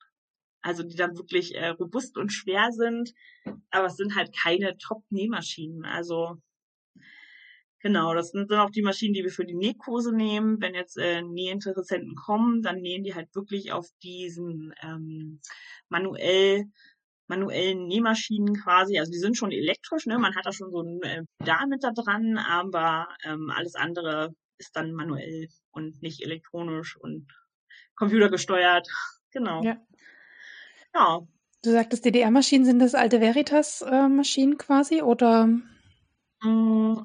also 0.61 0.83
die 0.83 0.97
dann 0.97 1.15
wirklich 1.15 1.55
äh, 1.55 1.69
robust 1.69 2.17
und 2.17 2.33
schwer 2.33 2.73
sind, 2.73 3.13
aber 3.71 3.85
es 3.85 3.95
sind 3.95 4.13
halt 4.13 4.35
keine 4.35 4.77
Top-Nähmaschinen. 4.77 5.85
Also 5.85 6.41
Genau, 7.85 8.15
das 8.15 8.31
sind 8.31 8.49
dann 8.49 8.61
auch 8.61 8.71
die 8.71 8.81
Maschinen, 8.81 9.13
die 9.13 9.21
wir 9.21 9.29
für 9.29 9.45
die 9.45 9.53
Nähkurse 9.53 10.11
nehmen. 10.11 10.59
Wenn 10.59 10.73
jetzt 10.73 10.97
äh, 10.97 11.21
Nähinteressenten 11.21 12.15
kommen, 12.15 12.63
dann 12.63 12.81
nähen 12.81 13.03
die 13.03 13.13
halt 13.13 13.35
wirklich 13.35 13.73
auf 13.73 13.87
diesen 14.01 14.73
ähm, 14.81 15.39
manuell 15.87 16.65
manuellen 17.27 17.85
Nähmaschinen 17.85 18.55
quasi. 18.55 18.97
Also 18.97 19.11
die 19.11 19.19
sind 19.19 19.37
schon 19.37 19.51
elektrisch, 19.51 20.07
ne? 20.07 20.17
Man 20.17 20.35
hat 20.35 20.47
da 20.47 20.51
schon 20.51 20.71
so 20.71 20.81
ein 20.81 20.99
äh, 21.03 21.25
Pedal 21.37 21.67
mit 21.67 21.83
da 21.83 21.91
dran, 21.91 22.39
aber 22.39 23.07
ähm, 23.23 23.51
alles 23.55 23.75
andere 23.75 24.33
ist 24.57 24.75
dann 24.75 24.91
manuell 24.91 25.47
und 25.69 26.01
nicht 26.01 26.23
elektronisch 26.23 26.97
und 26.97 27.27
computergesteuert. 27.95 28.87
Genau. 29.31 29.61
Ja. 29.63 29.77
ja. 30.95 31.19
Du 31.61 31.71
sagtest, 31.71 32.05
DDR-Maschinen 32.05 32.63
sind 32.63 32.79
das 32.79 32.95
alte 32.95 33.19
Veritas-Maschinen 33.19 34.53
äh, 34.53 34.55
quasi 34.55 35.01
oder? 35.01 35.49
Hm, 36.45 37.01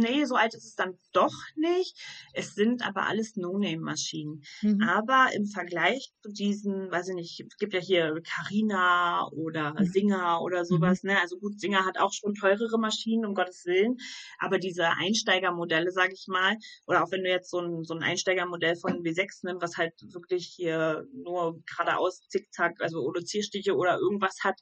nee, 0.00 0.24
so 0.24 0.34
alt 0.34 0.54
ist 0.54 0.64
es 0.64 0.74
dann 0.74 0.98
doch 1.12 1.34
nicht. 1.54 1.96
Es 2.32 2.56
sind 2.56 2.84
aber 2.84 3.06
alles 3.06 3.36
No-Name-Maschinen. 3.36 4.42
Mhm. 4.60 4.82
Aber 4.82 5.28
im 5.34 5.46
Vergleich 5.46 6.12
zu 6.20 6.32
diesen, 6.32 6.90
weiß 6.90 7.10
ich 7.10 7.14
nicht, 7.14 7.40
es 7.40 7.56
gibt 7.58 7.74
ja 7.74 7.80
hier 7.80 8.20
Carina 8.24 9.28
oder 9.28 9.74
mhm. 9.78 9.84
Singer 9.84 10.40
oder 10.42 10.60
mhm. 10.60 10.64
sowas, 10.64 11.04
ne? 11.04 11.20
Also 11.20 11.38
gut, 11.38 11.60
Singer 11.60 11.84
hat 11.84 11.98
auch 11.98 12.12
schon 12.12 12.34
teurere 12.34 12.76
Maschinen, 12.76 13.24
um 13.24 13.34
Gottes 13.34 13.64
Willen. 13.66 13.98
Aber 14.40 14.58
diese 14.58 14.88
Einsteigermodelle, 14.88 15.92
sag 15.92 16.12
ich 16.12 16.26
mal, 16.26 16.56
oder 16.88 17.04
auch 17.04 17.12
wenn 17.12 17.22
du 17.22 17.30
jetzt 17.30 17.50
so 17.50 17.60
ein, 17.60 17.84
so 17.84 17.94
ein 17.94 18.02
Einsteigermodell 18.02 18.74
von 18.74 19.04
W6 19.04 19.46
nimmst, 19.46 19.62
was 19.62 19.76
halt 19.76 19.94
wirklich 20.12 20.46
hier 20.56 21.06
nur 21.12 21.62
geradeaus 21.66 22.26
zickzack, 22.28 22.80
also 22.80 23.00
oder 23.02 23.22
Zierstiche 23.24 23.76
oder 23.76 23.98
irgendwas 23.98 24.38
hat, 24.42 24.58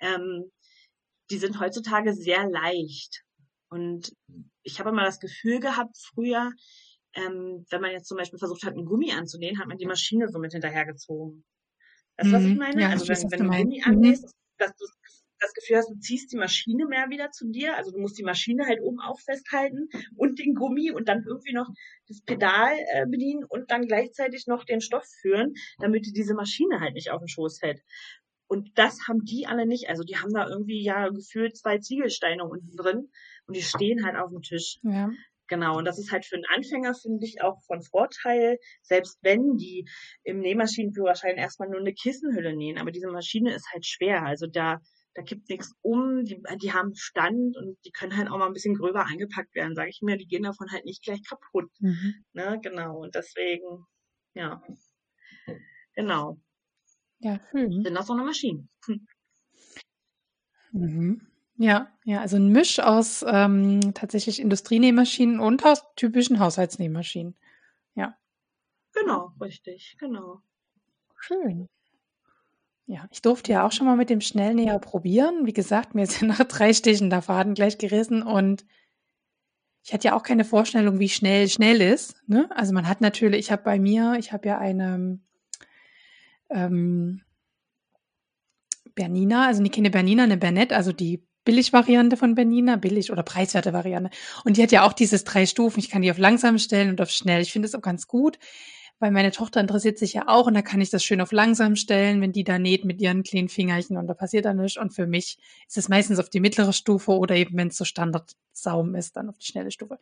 ähm, 0.00 0.50
die 1.30 1.38
sind 1.38 1.60
heutzutage 1.60 2.14
sehr 2.14 2.48
leicht. 2.48 3.22
Und 3.70 4.12
ich 4.62 4.78
habe 4.78 4.90
immer 4.90 5.04
das 5.04 5.20
Gefühl 5.20 5.60
gehabt, 5.60 5.96
früher, 5.96 6.52
ähm, 7.14 7.64
wenn 7.70 7.80
man 7.80 7.92
jetzt 7.92 8.08
zum 8.08 8.18
Beispiel 8.18 8.38
versucht 8.38 8.64
hat, 8.64 8.74
einen 8.74 8.84
Gummi 8.84 9.12
anzunähen, 9.12 9.58
hat 9.58 9.68
man 9.68 9.78
die 9.78 9.86
Maschine 9.86 10.28
so 10.28 10.38
mit 10.38 10.52
hinterhergezogen. 10.52 11.44
Weißt 12.16 12.30
du, 12.30 12.36
was 12.36 12.42
ich 12.42 12.50
mhm. 12.50 12.58
meine? 12.58 12.82
Ja, 12.82 12.88
also 12.90 13.08
wenn, 13.08 13.30
wenn 13.30 13.44
du 13.44 13.50
einen 13.50 13.64
Gummi 13.64 13.82
annähst, 13.84 14.24
mhm. 14.24 14.30
dass 14.58 14.76
du 14.76 14.84
das 15.40 15.54
Gefühl 15.54 15.78
hast, 15.78 15.90
du 15.90 15.98
ziehst 15.98 16.32
die 16.32 16.36
Maschine 16.36 16.86
mehr 16.86 17.08
wieder 17.08 17.30
zu 17.30 17.50
dir. 17.50 17.76
Also 17.76 17.90
du 17.90 17.98
musst 17.98 18.18
die 18.18 18.24
Maschine 18.24 18.66
halt 18.66 18.80
oben 18.82 19.00
auch 19.00 19.18
festhalten 19.20 19.88
und 20.16 20.38
den 20.38 20.54
Gummi 20.54 20.90
und 20.90 21.08
dann 21.08 21.24
irgendwie 21.26 21.54
noch 21.54 21.68
das 22.08 22.20
Pedal 22.22 22.76
äh, 22.92 23.06
bedienen 23.06 23.44
und 23.44 23.70
dann 23.70 23.86
gleichzeitig 23.86 24.46
noch 24.46 24.64
den 24.64 24.80
Stoff 24.80 25.06
führen, 25.20 25.54
damit 25.78 26.06
dir 26.06 26.12
diese 26.12 26.34
Maschine 26.34 26.80
halt 26.80 26.94
nicht 26.94 27.10
auf 27.10 27.20
den 27.20 27.28
Schoß 27.28 27.58
fällt. 27.58 27.80
Und 28.50 28.76
das 28.76 29.06
haben 29.06 29.24
die 29.24 29.46
alle 29.46 29.64
nicht. 29.64 29.88
Also 29.88 30.02
die 30.02 30.16
haben 30.16 30.32
da 30.34 30.48
irgendwie 30.48 30.82
ja 30.82 31.08
gefühlt 31.10 31.56
zwei 31.56 31.78
Ziegelsteine 31.78 32.44
unten 32.44 32.76
drin 32.76 33.08
und 33.46 33.56
die 33.56 33.62
stehen 33.62 34.04
halt 34.04 34.16
auf 34.16 34.30
dem 34.30 34.42
Tisch. 34.42 34.80
Ja. 34.82 35.08
Genau, 35.46 35.78
und 35.78 35.84
das 35.84 36.00
ist 36.00 36.10
halt 36.10 36.26
für 36.26 36.34
einen 36.34 36.46
Anfänger, 36.52 36.94
finde 36.94 37.24
ich, 37.26 37.42
auch 37.42 37.62
von 37.64 37.80
Vorteil, 37.80 38.58
selbst 38.82 39.18
wenn 39.22 39.56
die 39.56 39.88
im 40.24 40.40
Nähmaschinenführerschein 40.40 41.36
erstmal 41.36 41.68
nur 41.68 41.78
eine 41.78 41.94
Kissenhülle 41.94 42.56
nähen. 42.56 42.78
Aber 42.78 42.90
diese 42.90 43.08
Maschine 43.08 43.54
ist 43.54 43.68
halt 43.72 43.86
schwer. 43.86 44.24
Also 44.24 44.48
da, 44.48 44.80
da 45.14 45.22
kippt 45.22 45.48
nichts 45.48 45.72
um, 45.82 46.24
die, 46.24 46.42
die 46.60 46.72
haben 46.72 46.96
Stand 46.96 47.56
und 47.56 47.78
die 47.84 47.92
können 47.92 48.16
halt 48.16 48.30
auch 48.32 48.38
mal 48.38 48.48
ein 48.48 48.52
bisschen 48.52 48.74
gröber 48.74 49.06
eingepackt 49.06 49.54
werden, 49.54 49.76
sage 49.76 49.90
ich 49.90 50.00
mir. 50.02 50.16
Die 50.16 50.26
gehen 50.26 50.42
davon 50.42 50.72
halt 50.72 50.86
nicht 50.86 51.04
gleich 51.04 51.22
kaputt. 51.22 51.70
Mhm. 51.78 52.24
Ne, 52.32 52.58
genau. 52.60 52.98
Und 52.98 53.14
deswegen, 53.14 53.86
ja. 54.34 54.60
Genau. 55.94 56.40
Ja, 57.20 57.38
schön. 57.50 57.82
Sind 57.82 57.94
das 57.94 58.06
so 58.06 58.14
eine 58.14 58.24
Maschine. 58.24 58.66
Hm. 58.86 59.06
Mhm. 60.72 61.26
Ja, 61.56 61.92
ja, 62.04 62.20
also 62.20 62.36
ein 62.36 62.48
Misch 62.48 62.80
aus 62.80 63.22
ähm, 63.28 63.92
tatsächlich 63.92 64.40
Industrienähmaschinen 64.40 65.40
und 65.40 65.62
haus 65.62 65.84
typischen 65.94 66.40
Haushaltsnähmaschinen. 66.40 67.36
Ja. 67.94 68.16
Genau, 68.92 69.32
richtig, 69.40 69.96
genau. 69.98 70.40
Schön. 71.18 71.68
Ja, 72.86 73.06
ich 73.10 73.20
durfte 73.20 73.52
ja 73.52 73.66
auch 73.66 73.72
schon 73.72 73.86
mal 73.86 73.96
mit 73.96 74.08
dem 74.08 74.22
Schnellnäher 74.22 74.78
probieren. 74.78 75.44
Wie 75.44 75.52
gesagt, 75.52 75.94
mir 75.94 76.02
ist 76.04 76.22
ja 76.22 76.26
nach 76.26 76.42
drei 76.44 76.72
Stichen 76.72 77.10
der 77.10 77.20
Faden 77.20 77.54
gleich 77.54 77.76
gerissen 77.76 78.22
und 78.22 78.64
ich 79.82 79.92
hatte 79.92 80.08
ja 80.08 80.16
auch 80.16 80.22
keine 80.22 80.44
Vorstellung, 80.44 80.98
wie 80.98 81.08
schnell 81.08 81.48
schnell 81.48 81.80
ist. 81.82 82.16
Ne? 82.26 82.48
Also 82.54 82.72
man 82.72 82.88
hat 82.88 83.00
natürlich, 83.00 83.40
ich 83.40 83.52
habe 83.52 83.62
bei 83.62 83.78
mir, 83.78 84.16
ich 84.18 84.32
habe 84.32 84.48
ja 84.48 84.58
eine 84.58 85.20
ähm, 86.50 87.22
Bernina, 88.94 89.46
also 89.46 89.62
nicht 89.62 89.74
keine 89.74 89.90
Bernina, 89.90 90.24
eine 90.24 90.36
Bernette, 90.36 90.76
also 90.76 90.92
die 90.92 91.24
Billig-Variante 91.44 92.16
von 92.16 92.34
Bernina, 92.34 92.76
billig 92.76 93.10
oder 93.10 93.22
preiswerte 93.22 93.72
Variante. 93.72 94.10
Und 94.44 94.56
die 94.56 94.62
hat 94.62 94.72
ja 94.72 94.86
auch 94.86 94.92
dieses 94.92 95.24
drei 95.24 95.46
Stufen. 95.46 95.80
Ich 95.80 95.88
kann 95.90 96.02
die 96.02 96.10
auf 96.10 96.18
langsam 96.18 96.58
stellen 96.58 96.90
und 96.90 97.00
auf 97.00 97.10
schnell. 97.10 97.40
Ich 97.40 97.52
finde 97.52 97.66
es 97.66 97.74
auch 97.74 97.80
ganz 97.80 98.06
gut, 98.06 98.38
weil 98.98 99.10
meine 99.10 99.30
Tochter 99.30 99.60
interessiert 99.60 99.98
sich 99.98 100.12
ja 100.12 100.28
auch 100.28 100.46
und 100.46 100.54
da 100.54 100.62
kann 100.62 100.82
ich 100.82 100.90
das 100.90 101.02
schön 101.02 101.22
auf 101.22 101.32
langsam 101.32 101.76
stellen, 101.76 102.20
wenn 102.20 102.32
die 102.32 102.44
da 102.44 102.58
näht 102.58 102.84
mit 102.84 103.00
ihren 103.00 103.22
kleinen 103.22 103.48
Fingerchen 103.48 103.96
und 103.96 104.06
da 104.06 104.14
passiert 104.14 104.44
dann 104.44 104.58
nichts. 104.58 104.78
Und 104.78 104.92
für 104.94 105.06
mich 105.06 105.38
ist 105.66 105.78
es 105.78 105.88
meistens 105.88 106.18
auf 106.18 106.28
die 106.28 106.40
mittlere 106.40 106.74
Stufe 106.74 107.12
oder 107.12 107.34
eben, 107.36 107.56
wenn 107.56 107.68
es 107.68 107.78
so 107.78 107.86
Standardsaum 107.86 108.94
ist, 108.94 109.16
dann 109.16 109.30
auf 109.30 109.38
die 109.38 109.46
schnelle 109.46 109.70
Stufe. 109.70 109.98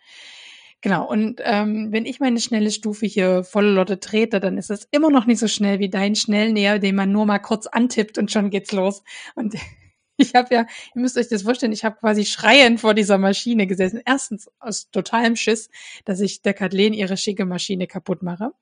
Genau, 0.81 1.09
und 1.09 1.41
ähm, 1.43 1.91
wenn 1.91 2.07
ich 2.07 2.21
meine 2.21 2.41
schnelle 2.41 2.71
Stufe 2.71 3.05
hier 3.05 3.43
volle 3.43 3.73
Lotte 3.73 3.99
trete, 3.99 4.39
dann 4.39 4.59
ist 4.59 4.71
es 4.71 4.87
immer 4.93 5.11
noch 5.11 5.27
nicht 5.27 5.41
so 5.41 5.49
schnell 5.49 5.81
wie 5.81 5.91
dein 5.91 6.15
Schnellnäher, 6.15 6.79
den 6.79 6.95
man 6.95 7.11
nur 7.11 7.27
mal 7.27 7.41
kurz 7.41 7.67
antippt 7.67 8.17
und 8.17 8.31
schon 8.31 8.51
geht's 8.51 8.71
los. 8.71 9.03
Und 9.35 9.55
ich 10.17 10.35
habe 10.37 10.55
ja, 10.55 10.67
ihr 10.95 11.01
müsst 11.01 11.19
euch 11.19 11.29
das 11.29 11.43
vorstellen, 11.43 11.73
ich 11.73 11.85
habe 11.85 11.97
quasi 11.97 12.25
schreiend 12.25 12.81
vor 12.81 12.95
dieser 12.95 13.19
Maschine 13.19 13.67
gesessen. 13.67 14.01
Erstens 14.07 14.49
aus 14.61 14.89
totalem 14.91 15.35
Schiss, 15.35 15.69
dass 16.05 16.21
ich 16.21 16.43
der 16.43 16.55
Kathleen 16.55 16.93
ihre 16.93 17.17
schicke 17.17 17.45
Maschine 17.45 17.89
kaputt 17.89 18.23
mache. 18.23 18.53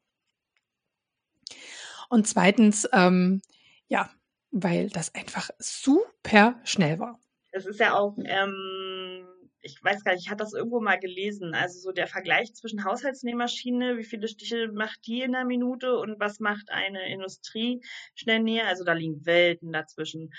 Und 2.09 2.27
zweitens, 2.27 2.89
ähm, 2.93 3.43
ja, 3.89 4.09
weil 4.53 4.89
das 4.89 5.15
einfach 5.15 5.51
super 5.59 6.59
schnell 6.65 6.99
war. 6.99 7.21
Es 7.53 7.67
ist 7.67 7.81
ja 7.81 7.95
auch, 7.95 8.17
ähm, 8.25 9.27
ich 9.67 9.83
weiß 9.83 10.05
gar 10.05 10.13
nicht, 10.13 10.25
ich 10.25 10.31
hatte 10.31 10.45
das 10.45 10.55
irgendwo 10.55 10.81
mal 10.81 10.99
gelesen. 10.99 11.55
Also 11.55 11.81
so 11.81 11.93
der 11.93 12.07
Vergleich 12.07 12.55
zwischen 12.55 12.85
Haushaltsnähmaschine, 12.85 13.99
wie 13.99 14.05
viele 14.05 14.29
Stiche 14.29 14.69
macht 14.73 15.07
die 15.07 15.23
in 15.23 15.35
einer 15.35 15.45
Minute 15.45 15.99
und 15.99 16.19
was 16.21 16.41
macht 16.41 16.71
eine 16.71 17.09
Industrie-Schnellnäher? 17.13 18.69
Also 18.69 18.85
da 18.85 18.93
liegen 18.93 19.27
Welten 19.27 19.73
dazwischen. 19.73 20.31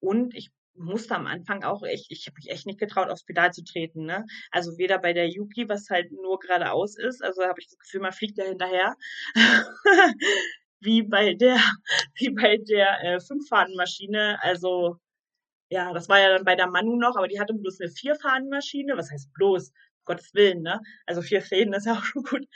Und 0.00 0.34
ich 0.34 0.50
musste 0.74 1.16
am 1.16 1.26
Anfang 1.26 1.64
auch 1.64 1.82
echt, 1.82 2.10
ich 2.10 2.26
habe 2.26 2.36
mich 2.36 2.50
echt 2.50 2.66
nicht 2.66 2.78
getraut, 2.78 3.08
aufs 3.08 3.24
Pedal 3.24 3.52
zu 3.52 3.64
treten. 3.64 4.04
Ne? 4.04 4.24
Also 4.50 4.78
weder 4.78 4.98
bei 4.98 5.12
der 5.12 5.28
Yuki, 5.28 5.68
was 5.68 5.90
halt 5.90 6.12
nur 6.12 6.38
geradeaus 6.38 6.96
ist, 6.96 7.22
also 7.24 7.42
habe 7.42 7.60
ich 7.60 7.68
das 7.68 7.78
Gefühl, 7.78 8.00
man 8.00 8.12
fliegt 8.12 8.38
da 8.38 8.44
hinterher, 8.44 8.94
wie 10.80 11.02
bei 11.02 11.34
der, 11.34 11.58
wie 12.14 12.30
bei 12.30 12.58
der 12.58 13.02
äh, 13.02 13.20
Fünffadenmaschine. 13.20 14.38
Also 14.42 15.00
ja, 15.70 15.92
das 15.92 16.08
war 16.08 16.20
ja 16.20 16.30
dann 16.30 16.44
bei 16.44 16.54
der 16.54 16.68
Manu 16.68 16.96
noch, 16.96 17.16
aber 17.16 17.28
die 17.28 17.40
hatte 17.40 17.54
bloß 17.54 17.80
eine 17.80 17.90
Vierfadenmaschine. 17.90 18.96
Was 18.96 19.10
heißt 19.10 19.32
bloß? 19.34 19.72
Gottes 20.04 20.34
Willen, 20.34 20.62
ne? 20.62 20.80
Also 21.04 21.20
vier 21.20 21.42
Fäden 21.42 21.74
ist 21.74 21.86
ja 21.86 21.94
auch 21.94 22.04
schon 22.04 22.22
gut 22.22 22.46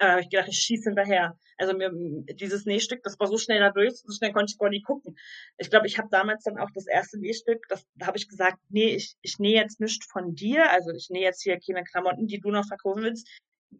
äh, 0.00 0.20
ich 0.20 0.30
gedacht, 0.30 0.48
ich 0.48 0.58
schieße 0.58 0.90
hinterher. 0.90 1.38
Also 1.56 1.76
mir 1.76 1.90
dieses 2.34 2.64
Nähstück, 2.64 3.02
das 3.02 3.18
war 3.18 3.26
so 3.26 3.36
schnell 3.36 3.60
dadurch, 3.60 3.96
so 3.96 4.12
schnell 4.12 4.32
konnte 4.32 4.52
ich 4.52 4.58
gar 4.58 4.70
nicht 4.70 4.86
gucken. 4.86 5.16
Ich 5.58 5.70
glaube, 5.70 5.86
ich 5.86 5.98
habe 5.98 6.08
damals 6.10 6.44
dann 6.44 6.58
auch 6.58 6.70
das 6.74 6.86
erste 6.86 7.18
Nähstück, 7.18 7.66
das 7.68 7.84
da 7.96 8.06
habe 8.06 8.16
ich 8.16 8.28
gesagt, 8.28 8.58
nee, 8.68 8.94
ich, 8.94 9.16
ich 9.22 9.38
nähe 9.38 9.60
jetzt 9.60 9.80
nichts 9.80 10.06
von 10.10 10.34
dir, 10.34 10.70
also 10.70 10.90
ich 10.92 11.08
nähe 11.10 11.24
jetzt 11.24 11.42
hier 11.42 11.58
keine 11.58 11.84
Klamotten, 11.84 12.26
die 12.26 12.40
du 12.40 12.50
noch 12.50 12.66
verkaufen 12.66 13.02
willst. 13.02 13.28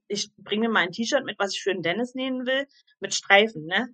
Ich 0.08 0.30
bringe 0.36 0.68
mir 0.68 0.72
mal 0.72 0.80
ein 0.80 0.92
T-Shirt 0.92 1.24
mit, 1.24 1.38
was 1.38 1.54
ich 1.54 1.62
für 1.62 1.72
den 1.72 1.82
Dennis 1.82 2.14
nähen 2.14 2.46
will, 2.46 2.66
mit 3.00 3.14
Streifen, 3.14 3.66
ne? 3.66 3.88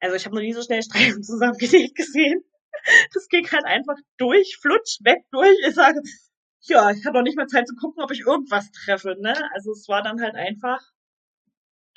Also 0.00 0.16
ich 0.16 0.26
habe 0.26 0.34
noch 0.34 0.42
nie 0.42 0.52
so 0.52 0.62
schnell 0.62 0.82
Streifen 0.82 1.22
zusammengenäht 1.22 1.94
gesehen. 1.94 2.44
Das 3.14 3.28
ging 3.28 3.46
halt 3.50 3.64
einfach 3.64 3.96
durch, 4.16 4.58
flutsch, 4.60 4.98
weg, 5.02 5.24
durch. 5.30 5.56
Ich 5.66 5.74
sage, 5.74 6.00
ja, 6.62 6.90
ich 6.90 7.04
habe 7.06 7.18
noch 7.18 7.24
nicht 7.24 7.36
mal 7.36 7.46
Zeit 7.46 7.68
zu 7.68 7.74
gucken, 7.74 8.02
ob 8.02 8.10
ich 8.10 8.20
irgendwas 8.20 8.70
treffe, 8.72 9.16
ne? 9.18 9.34
Also 9.54 9.72
es 9.72 9.88
war 9.88 10.02
dann 10.02 10.20
halt 10.20 10.34
einfach 10.34 10.80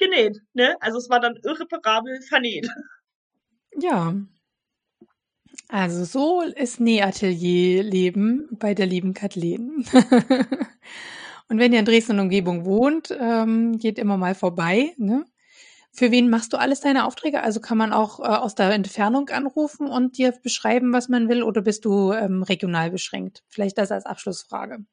genäht. 0.02 0.42
Ne? 0.54 0.76
Also 0.82 0.98
es 0.98 1.10
war 1.10 1.20
dann 1.22 1.38
irreparabel 1.44 2.22
vernäht. 2.22 2.68
Ja. 3.80 4.16
Also 5.70 6.04
so 6.04 6.42
ist 6.42 6.82
Nähatelier-Leben 6.82 8.50
bei 8.60 8.74
der 8.74 8.88
lieben 8.88 9.14
Kathleen. 9.14 9.86
und 11.48 11.60
wenn 11.60 11.72
ihr 11.72 11.80
in 11.80 11.86
Dresden 11.86 12.14
und 12.14 12.20
Umgebung 12.22 12.66
wohnt, 12.66 13.16
ähm, 13.18 13.78
geht 13.78 13.98
immer 13.98 14.18
mal 14.18 14.36
vorbei. 14.36 14.94
Ne? 14.98 15.26
Für 15.94 16.10
wen 16.10 16.30
machst 16.30 16.54
du 16.54 16.58
alles 16.58 16.80
deine 16.80 17.06
Aufträge? 17.06 17.44
Also 17.44 17.60
kann 17.60 17.78
man 17.78 17.92
auch 17.92 18.20
äh, 18.20 18.24
aus 18.24 18.56
der 18.56 18.72
Entfernung 18.72 19.30
anrufen 19.30 19.88
und 19.88 20.18
dir 20.18 20.32
beschreiben, 20.32 20.94
was 20.94 21.10
man 21.10 21.28
will, 21.28 21.44
oder 21.44 21.62
bist 21.62 21.84
du 21.84 22.14
ähm, 22.14 22.44
regional 22.44 22.92
beschränkt? 22.92 23.44
Vielleicht 23.50 23.78
das 23.78 23.92
als 23.92 24.06
Abschlussfrage. 24.06 24.86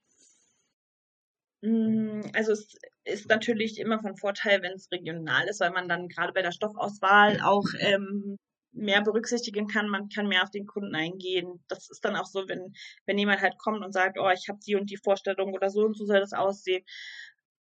Hm, 1.62 2.22
also 2.34 2.52
es 2.52 2.74
ist 3.04 3.28
natürlich 3.28 3.78
immer 3.78 4.00
von 4.00 4.16
Vorteil, 4.16 4.62
wenn 4.62 4.72
es 4.72 4.90
regional 4.90 5.46
ist, 5.48 5.60
weil 5.60 5.70
man 5.70 5.88
dann 5.88 6.08
gerade 6.08 6.32
bei 6.32 6.42
der 6.42 6.52
Stoffauswahl 6.52 7.40
auch 7.42 7.66
ähm, 7.78 8.36
mehr 8.72 9.02
berücksichtigen 9.02 9.66
kann. 9.66 9.88
Man 9.88 10.08
kann 10.08 10.28
mehr 10.28 10.42
auf 10.42 10.50
den 10.50 10.66
Kunden 10.66 10.94
eingehen. 10.94 11.64
Das 11.68 11.90
ist 11.90 12.04
dann 12.04 12.16
auch 12.16 12.26
so, 12.26 12.48
wenn, 12.48 12.72
wenn 13.06 13.18
jemand 13.18 13.40
halt 13.40 13.58
kommt 13.58 13.84
und 13.84 13.92
sagt, 13.92 14.18
oh, 14.18 14.30
ich 14.30 14.48
habe 14.48 14.58
die 14.66 14.76
und 14.76 14.90
die 14.90 14.98
Vorstellung 15.02 15.52
oder 15.52 15.70
so 15.70 15.80
und 15.80 15.96
so 15.96 16.04
soll 16.06 16.20
das 16.20 16.32
aussehen, 16.32 16.84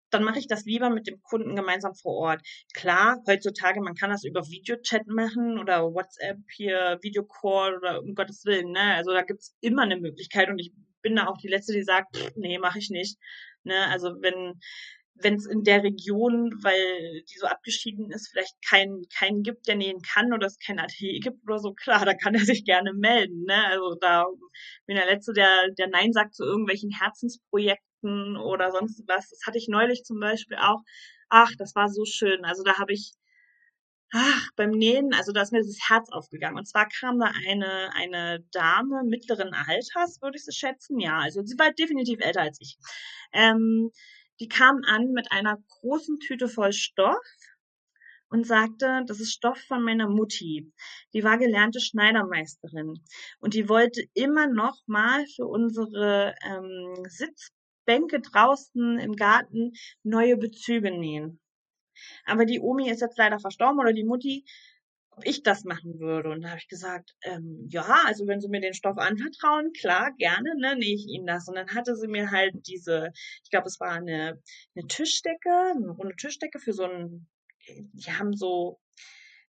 dann 0.10 0.24
mache 0.24 0.40
ich 0.40 0.48
das 0.48 0.66
lieber 0.66 0.90
mit 0.90 1.08
dem 1.08 1.22
Kunden 1.22 1.56
gemeinsam 1.56 1.94
vor 1.96 2.16
Ort. 2.16 2.42
Klar, 2.74 3.22
heutzutage, 3.28 3.82
man 3.82 3.96
kann 3.96 4.10
das 4.10 4.24
über 4.24 4.48
Videochat 4.48 5.08
machen 5.08 5.60
oder 5.60 5.84
WhatsApp 5.84 6.40
hier, 6.56 7.00
Videocall 7.02 7.78
oder 7.78 8.02
um 8.02 8.16
Gottes 8.16 8.46
Willen, 8.46 8.72
ne? 8.72 8.96
Also 8.96 9.12
da 9.12 9.24
gibt's 9.24 9.56
immer 9.62 9.84
eine 9.84 9.98
Möglichkeit 10.00 10.50
und 10.50 10.60
ich 10.60 10.74
bin 11.02 11.16
da 11.16 11.28
auch 11.28 11.38
die 11.38 11.48
Letzte, 11.48 11.74
die 11.74 11.84
sagt, 11.84 12.16
pff, 12.16 12.32
nee, 12.36 12.60
mache 12.60 12.80
ich 12.80 12.90
nicht. 12.90 13.18
Ne? 13.64 13.88
Also 13.88 14.16
wenn 14.22 14.60
wenn 15.22 15.36
es 15.36 15.46
in 15.46 15.64
der 15.64 15.84
Region, 15.84 16.54
weil 16.64 17.24
die 17.24 17.38
so 17.38 17.46
abgeschieden 17.48 18.10
ist, 18.12 18.30
vielleicht 18.30 18.56
keinen 18.68 19.04
keinen 19.10 19.44
gibt, 19.44 19.68
der 19.68 19.76
nähen 19.76 20.02
kann 20.02 20.34
oder 20.34 20.48
es 20.48 20.58
kein 20.60 20.80
Atelier 20.80 21.20
gibt 21.20 21.44
oder 21.44 21.60
so, 21.60 21.74
klar, 21.74 22.06
da 22.06 22.14
kann 22.14 22.36
er 22.36 22.46
sich 22.46 22.64
gerne 22.66 22.94
melden. 22.94 23.44
Ne? 23.44 23.66
Also 23.68 23.96
da 24.00 24.26
bin 24.86 24.96
der 24.96 25.06
Letzte, 25.06 25.34
der, 25.34 25.70
der 25.78 25.88
Nein 25.90 26.14
sagt 26.14 26.36
zu 26.36 26.44
irgendwelchen 26.44 26.92
Herzensprojekten 26.92 27.89
oder 28.04 28.72
sonst 28.72 29.04
was. 29.08 29.30
Das 29.30 29.42
hatte 29.46 29.58
ich 29.58 29.68
neulich 29.68 30.04
zum 30.04 30.20
Beispiel 30.20 30.58
auch. 30.58 30.82
Ach, 31.30 31.52
das 31.58 31.76
war 31.76 31.90
so 31.90 32.06
schön. 32.06 32.46
Also 32.46 32.64
da 32.64 32.78
habe 32.80 32.94
ich 32.94 33.14
ach, 34.14 34.50
beim 34.56 34.72
Nähen, 34.72 35.14
also 35.14 35.32
da 35.32 35.42
ist 35.42 35.52
mir 35.52 35.60
das 35.60 35.78
Herz 35.88 36.10
aufgegangen. 36.12 36.58
Und 36.58 36.68
zwar 36.68 36.88
kam 36.88 37.20
da 37.20 37.32
eine, 37.48 37.92
eine 37.94 38.44
Dame 38.52 39.04
mittleren 39.04 39.54
Alters, 39.54 40.22
würde 40.22 40.38
ich 40.38 40.46
sie 40.46 40.54
schätzen. 40.54 41.00
Ja, 41.00 41.20
also 41.20 41.44
sie 41.44 41.58
war 41.58 41.72
definitiv 41.72 42.20
älter 42.22 42.42
als 42.42 42.60
ich. 42.62 42.78
Ähm, 43.34 43.92
die 44.40 44.48
kam 44.48 44.82
an 44.88 45.12
mit 45.12 45.32
einer 45.32 45.58
großen 45.82 46.20
Tüte 46.20 46.48
voll 46.48 46.74
Stoff 46.74 47.18
und 48.30 48.46
sagte, 48.46 49.04
das 49.08 49.20
ist 49.20 49.34
Stoff 49.34 49.60
von 49.68 49.84
meiner 49.84 50.08
Mutti. 50.08 50.72
Die 51.14 51.24
war 51.24 51.38
gelernte 51.38 51.80
Schneidermeisterin 51.80 53.04
und 53.40 53.54
die 53.54 53.68
wollte 53.70 54.04
immer 54.14 54.48
noch 54.48 54.78
mal 54.88 55.26
für 55.36 55.46
unsere 55.48 56.36
ähm, 56.46 57.06
Sitzbänke 57.90 58.22
draußen 58.22 59.00
im 59.00 59.16
Garten 59.16 59.74
neue 60.04 60.38
Bezüge 60.38 60.92
nähen. 60.92 61.40
Aber 62.26 62.46
die 62.46 62.60
Omi 62.60 62.90
ist 62.90 63.02
jetzt 63.02 63.18
leider 63.18 63.40
verstorben 63.40 63.80
oder 63.80 63.94
die 63.94 64.04
Mutti, 64.04 64.46
ob 65.10 65.26
ich 65.26 65.44
das 65.44 65.64
machen 65.64 66.00
würde. 66.00 66.30
Und 66.30 66.42
da 66.42 66.50
habe 66.50 66.60
ich 66.60 66.68
gesagt, 66.68 67.16
ähm, 67.24 67.68
ja, 67.70 68.04
also 68.06 68.28
wenn 68.28 68.40
Sie 68.40 68.48
mir 68.48 68.62
den 68.62 68.74
Stoff 68.74 68.98
anvertrauen, 68.98 69.74
klar, 69.74 70.12
gerne, 70.18 70.56
ne, 70.58 70.76
nähe 70.76 70.96
ich 70.96 71.08
Ihnen 71.08 71.26
das. 71.26 71.48
Und 71.48 71.56
dann 71.56 71.74
hatte 71.74 71.96
sie 71.96 72.08
mir 72.08 72.32
halt 72.32 72.54
diese, 72.68 73.12
ich 73.44 73.50
glaube, 73.50 73.68
es 73.68 73.80
war 73.80 73.92
eine, 73.92 74.42
eine 74.76 74.88
Tischdecke, 74.88 75.74
eine 75.76 75.90
runde 75.90 76.16
Tischdecke 76.16 76.60
für 76.60 76.74
so 76.74 76.84
ein, 76.84 77.28
die 77.68 78.12
haben 78.12 78.34
so 78.34 78.80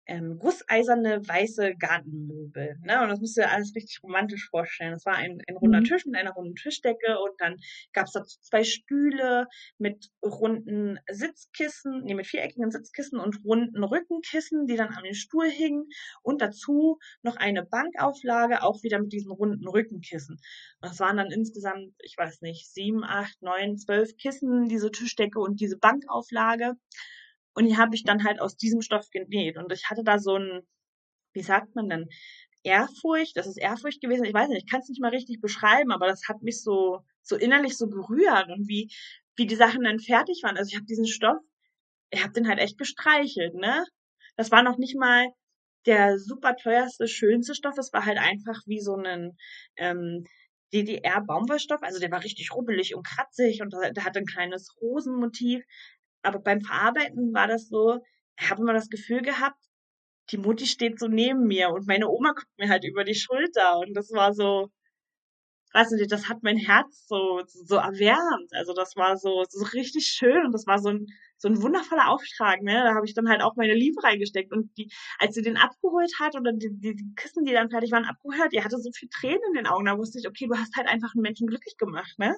ähm, 0.08 0.38
gusseiserne 0.38 1.20
weiße 1.26 1.74
Gartenmöbel. 1.78 2.78
Ne? 2.82 3.02
Und 3.02 3.08
das 3.08 3.20
musst 3.20 3.36
du 3.36 3.42
dir 3.42 3.50
alles 3.50 3.74
richtig 3.74 4.02
romantisch 4.02 4.48
vorstellen. 4.48 4.92
Das 4.92 5.04
war 5.04 5.14
ein, 5.14 5.40
ein 5.46 5.56
runder 5.56 5.80
Mhm. 5.80 5.84
Tisch 5.84 6.06
mit 6.06 6.16
einer 6.16 6.32
runden 6.32 6.54
Tischdecke 6.54 7.18
und 7.20 7.38
dann 7.38 7.56
gab 7.92 8.06
es 8.06 8.12
dazu 8.12 8.38
zwei 8.40 8.64
Stühle 8.64 9.46
mit 9.78 10.10
runden 10.24 10.98
Sitzkissen, 11.10 12.02
nee, 12.04 12.14
mit 12.14 12.26
viereckigen 12.26 12.70
Sitzkissen 12.70 13.18
und 13.18 13.44
runden 13.44 13.84
Rückenkissen, 13.84 14.66
die 14.66 14.76
dann 14.76 14.88
an 14.88 15.04
den 15.04 15.14
Stuhl 15.14 15.48
hingen 15.48 15.84
und 16.22 16.40
dazu 16.40 16.98
noch 17.22 17.36
eine 17.36 17.64
Bankauflage, 17.64 18.62
auch 18.62 18.82
wieder 18.82 18.98
mit 19.00 19.12
diesen 19.12 19.30
runden 19.30 19.68
Rückenkissen. 19.68 20.36
Und 20.36 20.90
das 20.90 20.98
waren 21.00 21.18
dann 21.18 21.30
insgesamt, 21.30 21.92
ich 22.00 22.16
weiß 22.16 22.40
nicht, 22.40 22.72
sieben, 22.72 23.04
acht, 23.04 23.40
neun, 23.42 23.76
zwölf 23.76 24.16
Kissen, 24.16 24.68
diese 24.68 24.90
Tischdecke 24.90 25.38
und 25.38 25.60
diese 25.60 25.76
Bankauflage. 25.78 26.74
Und 27.58 27.66
die 27.66 27.76
habe 27.76 27.96
ich 27.96 28.04
dann 28.04 28.22
halt 28.22 28.40
aus 28.40 28.56
diesem 28.56 28.82
Stoff 28.82 29.10
genäht. 29.10 29.56
Und 29.56 29.72
ich 29.72 29.90
hatte 29.90 30.04
da 30.04 30.20
so 30.20 30.36
ein, 30.36 30.60
wie 31.32 31.42
sagt 31.42 31.74
man 31.74 31.88
denn, 31.88 32.08
Ehrfurcht, 32.62 33.36
das 33.36 33.48
ist 33.48 33.56
Ehrfurcht 33.56 34.00
gewesen. 34.00 34.24
Ich 34.24 34.32
weiß 34.32 34.48
nicht, 34.48 34.62
ich 34.64 34.70
kann 34.70 34.80
es 34.80 34.88
nicht 34.88 35.02
mal 35.02 35.10
richtig 35.10 35.40
beschreiben, 35.40 35.90
aber 35.90 36.06
das 36.06 36.28
hat 36.28 36.40
mich 36.40 36.62
so, 36.62 37.00
so 37.20 37.34
innerlich 37.34 37.76
so 37.76 37.88
berührt 37.88 38.48
und 38.48 38.68
wie, 38.68 38.92
wie 39.34 39.46
die 39.46 39.56
Sachen 39.56 39.82
dann 39.82 39.98
fertig 39.98 40.40
waren. 40.44 40.56
Also 40.56 40.68
ich 40.68 40.76
habe 40.76 40.86
diesen 40.86 41.08
Stoff, 41.08 41.38
ich 42.10 42.22
habe 42.22 42.32
den 42.32 42.46
halt 42.46 42.60
echt 42.60 42.78
gestreichelt, 42.78 43.54
ne? 43.54 43.84
Das 44.36 44.52
war 44.52 44.62
noch 44.62 44.78
nicht 44.78 44.96
mal 44.96 45.26
der 45.84 46.20
super 46.20 46.54
teuerste, 46.54 47.08
schönste 47.08 47.56
Stoff. 47.56 47.76
Es 47.76 47.92
war 47.92 48.06
halt 48.06 48.18
einfach 48.18 48.60
wie 48.66 48.80
so 48.80 48.94
ein 48.94 49.36
ähm, 49.74 50.24
DDR-Baumwollstoff. 50.72 51.82
Also 51.82 51.98
der 51.98 52.12
war 52.12 52.22
richtig 52.22 52.52
rubbelig 52.54 52.94
und 52.94 53.04
kratzig 53.04 53.62
und 53.62 53.72
der 53.72 54.04
hatte 54.04 54.20
ein 54.20 54.26
kleines 54.26 54.76
Rosenmotiv. 54.80 55.64
Aber 56.22 56.38
beim 56.40 56.60
Verarbeiten 56.60 57.32
war 57.34 57.46
das 57.48 57.68
so, 57.68 58.00
ich 58.40 58.50
habe 58.50 58.62
immer 58.62 58.72
das 58.74 58.88
Gefühl 58.90 59.22
gehabt, 59.22 59.58
die 60.30 60.38
Mutti 60.38 60.66
steht 60.66 60.98
so 61.00 61.08
neben 61.08 61.46
mir 61.46 61.70
und 61.70 61.86
meine 61.86 62.08
Oma 62.08 62.32
guckt 62.32 62.48
mir 62.58 62.68
halt 62.68 62.84
über 62.84 63.04
die 63.04 63.14
Schulter 63.14 63.78
und 63.80 63.94
das 63.94 64.10
war 64.12 64.34
so, 64.34 64.70
weiß 65.74 65.90
nicht, 65.92 66.10
das 66.10 66.28
hat 66.28 66.42
mein 66.42 66.56
Herz 66.56 67.06
so, 67.06 67.42
so 67.46 67.76
erwärmt. 67.76 68.52
Also 68.52 68.72
das 68.72 68.96
war 68.96 69.16
so, 69.16 69.44
so 69.48 69.64
richtig 69.74 70.06
schön 70.06 70.46
und 70.46 70.52
das 70.52 70.66
war 70.66 70.78
so 70.78 70.88
ein, 70.90 71.06
so 71.36 71.48
ein 71.48 71.62
wundervoller 71.62 72.08
Auftrag, 72.08 72.62
ne? 72.62 72.72
Da 72.84 72.94
habe 72.94 73.06
ich 73.06 73.14
dann 73.14 73.28
halt 73.28 73.42
auch 73.42 73.54
meine 73.56 73.74
Liebe 73.74 74.02
reingesteckt 74.02 74.52
und 74.52 74.76
die, 74.78 74.90
als 75.18 75.34
sie 75.34 75.42
den 75.42 75.56
abgeholt 75.56 76.10
hat 76.20 76.34
oder 76.36 76.52
die, 76.52 76.70
die, 76.72 76.96
die 76.96 77.14
Kissen, 77.16 77.44
die 77.44 77.52
dann 77.52 77.70
fertig 77.70 77.92
waren, 77.92 78.04
abgeholt, 78.06 78.52
die 78.52 78.64
hatte 78.64 78.78
so 78.78 78.90
viel 78.92 79.08
Tränen 79.10 79.40
in 79.48 79.54
den 79.54 79.66
Augen. 79.66 79.84
Da 79.86 79.98
wusste 79.98 80.18
ich, 80.18 80.26
okay, 80.28 80.46
du 80.48 80.56
hast 80.56 80.74
halt 80.76 80.88
einfach 80.88 81.14
einen 81.14 81.22
Menschen 81.22 81.46
glücklich 81.46 81.76
gemacht, 81.76 82.18
ne? 82.18 82.34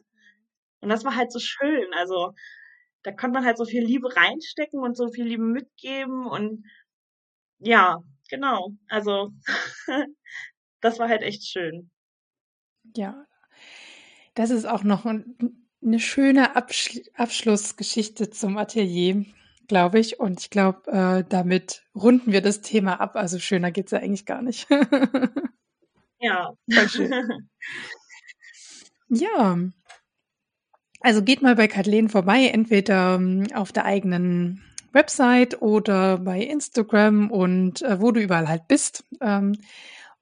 Und 0.81 0.89
das 0.91 1.05
war 1.05 1.17
halt 1.17 1.33
so 1.33 1.39
schön. 1.39 1.93
Also 1.95 2.35
da 3.03 3.13
konnte 3.13 3.35
man 3.35 3.45
halt 3.45 3.59
so 3.59 3.65
viel 3.65 3.85
Liebe 3.85 4.15
reinstecken 4.15 4.81
und 4.81 4.97
so 4.97 5.09
viel 5.11 5.27
Liebe 5.27 5.45
mitgeben 5.45 6.27
und 6.27 6.65
ja, 7.59 7.99
genau. 8.29 8.73
Also 8.89 9.33
das 10.81 10.99
war 10.99 11.09
halt 11.09 11.23
echt 11.23 11.47
schön. 11.47 11.91
Ja, 12.97 13.27
das 14.35 14.51
ist 14.51 14.67
auch 14.67 14.85
noch 14.85 15.05
eine 15.07 16.01
schöne 16.01 16.57
Absch 16.57 17.01
Abschlussgeschichte 17.15 18.31
zum 18.31 18.57
Atelier, 18.57 19.25
glaube 19.69 19.99
ich. 19.99 20.21
Und 20.21 20.41
ich 20.41 20.51
glaube, 20.51 20.91
äh, 20.91 21.25
damit 21.29 21.85
runden 21.95 22.33
wir 22.33 22.41
das 22.41 22.61
Thema 22.61 23.01
ab. 23.01 23.17
Also 23.17 23.39
schöner 23.39 23.71
geht's 23.71 23.93
ja 23.93 23.99
eigentlich 23.99 24.27
gar 24.27 24.43
nicht. 24.43 24.69
ja. 26.21 26.55
Voll 26.73 26.89
schön. 26.89 27.13
ja. 29.09 29.59
Also 31.01 31.23
geht 31.23 31.43
mal 31.43 31.57
bei 31.57 31.67
Kathleen 31.67 32.09
vorbei, 32.09 32.47
entweder 32.53 33.15
ähm, 33.15 33.47
auf 33.55 33.73
der 33.73 33.87
eigenen 33.87 34.63
Website 34.93 35.63
oder 35.63 36.19
bei 36.19 36.41
Instagram 36.41 37.31
und 37.31 37.83
äh, 37.83 38.01
wo 38.01 38.13
du 38.13 38.21
überall 38.21 38.49
halt 38.49 38.69
bist. 38.69 39.05
Ähm, 39.21 39.57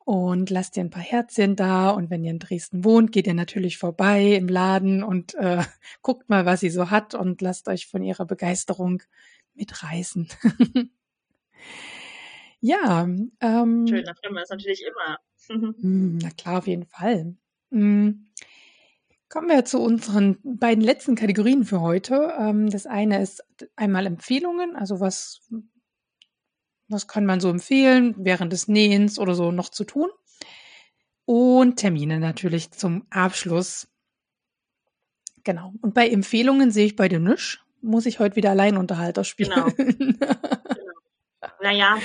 und 0.05 0.49
lasst 0.49 0.77
ihr 0.77 0.85
ein 0.85 0.91
paar 0.91 1.03
Herzchen 1.03 1.55
da. 1.55 1.91
Und 1.91 2.09
wenn 2.09 2.25
ihr 2.25 2.31
in 2.31 2.39
Dresden 2.39 2.85
wohnt, 2.85 3.13
geht 3.13 3.27
ihr 3.27 3.35
natürlich 3.35 3.77
vorbei 3.77 4.37
im 4.37 4.49
Laden 4.49 5.03
und 5.03 5.35
äh, 5.35 5.63
guckt 6.03 6.31
mal, 6.31 6.47
was 6.47 6.61
sie 6.61 6.71
so 6.71 6.91
hat 6.91 7.15
und 7.15 7.43
lasst 7.43 7.69
euch 7.69 7.87
von 7.87 8.03
ihrer 8.03 8.25
Begeisterung 8.25 9.03
mitreißen. 9.55 10.29
ja. 12.61 13.03
Ähm, 13.03 13.29
können 13.41 14.35
wir 14.35 14.43
es 14.43 14.51
natürlich 14.51 14.83
immer. 14.83 15.19
na 15.79 16.31
klar, 16.31 16.59
auf 16.59 16.67
jeden 16.67 16.87
Fall. 16.87 17.35
Mhm. 17.71 18.28
Kommen 19.29 19.49
wir 19.49 19.65
zu 19.65 19.81
unseren 19.81 20.39
beiden 20.43 20.83
letzten 20.83 21.15
Kategorien 21.15 21.65
für 21.65 21.81
heute. 21.81 22.35
Ähm, 22.39 22.71
das 22.71 22.87
eine 22.87 23.21
ist 23.21 23.45
einmal 23.77 24.07
Empfehlungen, 24.07 24.75
also 24.75 25.01
was, 25.01 25.47
was 26.89 27.07
kann 27.09 27.27
man 27.27 27.41
so 27.41 27.51
empfehlen, 27.51 28.15
während 28.19 28.53
des 28.53 28.69
Nähens 28.69 29.19
oder 29.19 29.35
so 29.35 29.53
noch 29.53 29.69
zu 29.69 29.85
tun. 29.85 30.09
Und 31.27 31.77
Termine 31.77 32.21
natürlich 32.21 32.71
zum 32.71 33.07
Abschluss. 33.11 33.89
Genau. 35.45 35.75
Und 35.83 35.93
bei 35.93 36.09
Empfehlungen 36.09 36.71
sehe 36.71 36.87
ich 36.87 36.97
bei 36.97 37.09
dir 37.09 37.21
nisch. 37.21 37.63
Muss 37.83 38.07
ich 38.07 38.19
heute 38.19 38.37
wieder 38.37 38.51
Alleinunterhalter 38.51 39.25
spielen. 39.25 39.51
Genau. 39.51 39.71
genau. 39.77 40.35
Naja, 41.61 41.99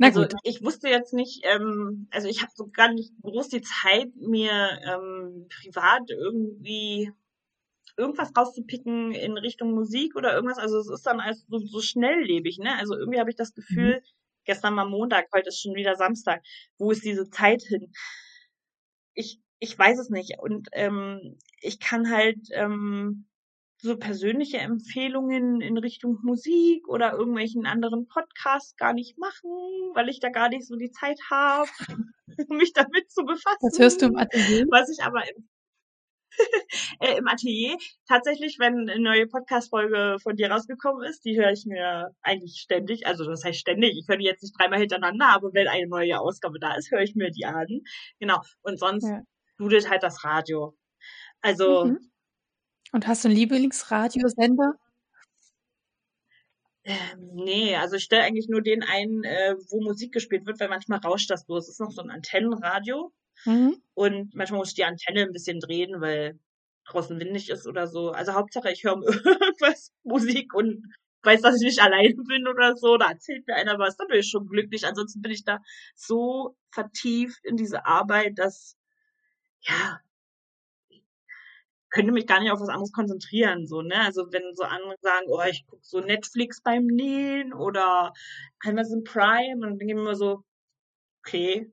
Na 0.00 0.06
also 0.06 0.22
gut. 0.22 0.32
ich 0.44 0.64
wusste 0.64 0.88
jetzt 0.88 1.12
nicht, 1.12 1.44
ähm, 1.44 2.08
also 2.10 2.26
ich 2.26 2.40
habe 2.40 2.50
so 2.54 2.70
gar 2.72 2.90
nicht 2.90 3.12
groß 3.20 3.48
die 3.48 3.60
Zeit, 3.60 4.08
mir 4.16 4.50
ähm, 4.82 5.46
privat 5.50 6.08
irgendwie 6.08 7.12
irgendwas 7.98 8.34
rauszupicken 8.34 9.12
in 9.12 9.36
Richtung 9.36 9.72
Musik 9.72 10.16
oder 10.16 10.34
irgendwas. 10.34 10.56
Also 10.56 10.78
es 10.78 10.88
ist 10.88 11.04
dann 11.04 11.20
alles 11.20 11.44
so, 11.48 11.58
so 11.58 11.82
schnelllebig, 11.82 12.56
ne? 12.58 12.78
Also 12.78 12.96
irgendwie 12.96 13.20
habe 13.20 13.28
ich 13.28 13.36
das 13.36 13.52
Gefühl, 13.52 13.96
mhm. 13.96 14.04
gestern 14.46 14.74
war 14.74 14.88
Montag, 14.88 15.26
heute 15.34 15.50
ist 15.50 15.60
schon 15.60 15.74
wieder 15.74 15.94
Samstag. 15.96 16.42
Wo 16.78 16.90
ist 16.92 17.04
diese 17.04 17.28
Zeit 17.28 17.60
hin? 17.60 17.92
Ich, 19.12 19.38
ich 19.58 19.78
weiß 19.78 19.98
es 19.98 20.08
nicht. 20.08 20.38
Und 20.38 20.68
ähm, 20.72 21.36
ich 21.60 21.78
kann 21.78 22.10
halt 22.10 22.38
ähm, 22.52 23.26
so 23.82 23.96
persönliche 23.96 24.58
Empfehlungen 24.58 25.60
in 25.60 25.78
Richtung 25.78 26.18
Musik 26.22 26.86
oder 26.88 27.12
irgendwelchen 27.12 27.66
anderen 27.66 28.06
Podcasts 28.06 28.76
gar 28.76 28.92
nicht 28.92 29.18
machen, 29.18 29.50
weil 29.94 30.08
ich 30.08 30.20
da 30.20 30.28
gar 30.28 30.48
nicht 30.48 30.66
so 30.66 30.76
die 30.76 30.90
Zeit 30.90 31.18
habe, 31.30 31.70
mich 32.48 32.72
damit 32.72 33.10
zu 33.10 33.24
befassen. 33.24 33.58
Was 33.60 33.78
hörst 33.78 34.02
du 34.02 34.06
im 34.06 34.16
Atelier? 34.16 34.66
Was 34.70 34.90
ich 34.90 35.02
aber 35.02 35.22
im, 35.28 35.48
äh, 37.00 37.16
im 37.16 37.26
Atelier 37.26 37.76
tatsächlich, 38.06 38.58
wenn 38.58 38.88
eine 38.88 39.00
neue 39.00 39.26
Podcast-Folge 39.26 40.18
von 40.22 40.36
dir 40.36 40.50
rausgekommen 40.50 41.08
ist, 41.08 41.24
die 41.24 41.38
höre 41.38 41.50
ich 41.50 41.64
mir 41.66 42.14
eigentlich 42.22 42.60
ständig, 42.60 43.06
also 43.06 43.24
das 43.24 43.44
heißt 43.44 43.58
ständig, 43.58 43.96
ich 43.96 44.06
höre 44.08 44.18
die 44.18 44.26
jetzt 44.26 44.42
nicht 44.42 44.58
dreimal 44.58 44.78
hintereinander, 44.78 45.28
aber 45.28 45.54
wenn 45.54 45.68
eine 45.68 45.86
neue 45.86 46.20
Ausgabe 46.20 46.58
da 46.60 46.74
ist, 46.74 46.90
höre 46.90 47.02
ich 47.02 47.14
mir 47.14 47.30
die 47.30 47.46
an. 47.46 47.80
Genau. 48.18 48.40
Und 48.62 48.78
sonst 48.78 49.08
ja. 49.08 49.22
dudelt 49.58 49.88
halt 49.88 50.02
das 50.02 50.22
Radio. 50.24 50.76
Also 51.40 51.86
mhm. 51.86 52.09
Und 52.92 53.06
hast 53.08 53.24
du 53.24 53.28
einen 53.28 53.36
Lieblingsradiosender? 53.36 54.74
Ähm, 56.84 57.30
nee, 57.34 57.76
also 57.76 57.96
ich 57.96 58.04
stelle 58.04 58.22
eigentlich 58.22 58.48
nur 58.48 58.62
den 58.62 58.82
ein, 58.82 59.22
äh, 59.24 59.54
wo 59.70 59.82
Musik 59.82 60.12
gespielt 60.12 60.46
wird, 60.46 60.58
weil 60.60 60.68
manchmal 60.68 60.98
rauscht 61.00 61.30
das 61.30 61.46
los. 61.46 61.64
Es 61.64 61.74
ist 61.74 61.80
noch 61.80 61.90
so 61.90 62.02
ein 62.02 62.10
Antennenradio 62.10 63.12
Mhm. 63.46 63.82
und 63.94 64.34
manchmal 64.34 64.58
muss 64.60 64.70
ich 64.70 64.74
die 64.76 64.84
Antenne 64.84 65.22
ein 65.22 65.32
bisschen 65.32 65.60
drehen, 65.60 66.00
weil 66.00 66.38
draußen 66.86 67.18
windig 67.20 67.50
ist 67.50 67.66
oder 67.66 67.86
so. 67.86 68.10
Also 68.12 68.34
Hauptsache, 68.34 68.70
ich 68.72 68.84
höre 68.84 68.96
irgendwas 69.02 69.92
Musik 70.04 70.54
und 70.54 70.84
weiß, 71.22 71.42
dass 71.42 71.56
ich 71.56 71.62
nicht 71.66 71.80
alleine 71.82 72.14
bin 72.28 72.48
oder 72.48 72.76
so. 72.76 72.96
Da 72.98 73.10
erzählt 73.10 73.46
mir 73.46 73.54
einer 73.56 73.78
was, 73.78 73.96
dann 73.96 74.08
bin 74.08 74.20
ich 74.20 74.28
schon 74.30 74.46
glücklich. 74.48 74.86
Ansonsten 74.86 75.22
bin 75.22 75.32
ich 75.32 75.44
da 75.44 75.60
so 75.94 76.56
vertieft 76.70 77.44
in 77.44 77.56
diese 77.56 77.86
Arbeit, 77.86 78.38
dass 78.38 78.76
ja, 79.62 80.00
könnte 81.90 82.12
mich 82.12 82.26
gar 82.26 82.40
nicht 82.40 82.50
auf 82.52 82.60
was 82.60 82.68
anderes 82.68 82.92
konzentrieren, 82.92 83.66
so, 83.66 83.82
ne? 83.82 83.96
Also 84.00 84.32
wenn 84.32 84.54
so 84.54 84.64
andere 84.64 84.96
sagen, 85.00 85.26
oh, 85.28 85.42
ich 85.50 85.66
gucke 85.66 85.82
so 85.84 86.00
Netflix 86.00 86.62
beim 86.62 86.86
Nähen 86.86 87.52
oder 87.52 88.12
Amazon 88.64 89.04
Prime 89.04 89.54
und 89.56 89.62
dann 89.62 89.76
mir 89.76 89.90
immer 89.92 90.14
so, 90.14 90.42
okay, 91.20 91.70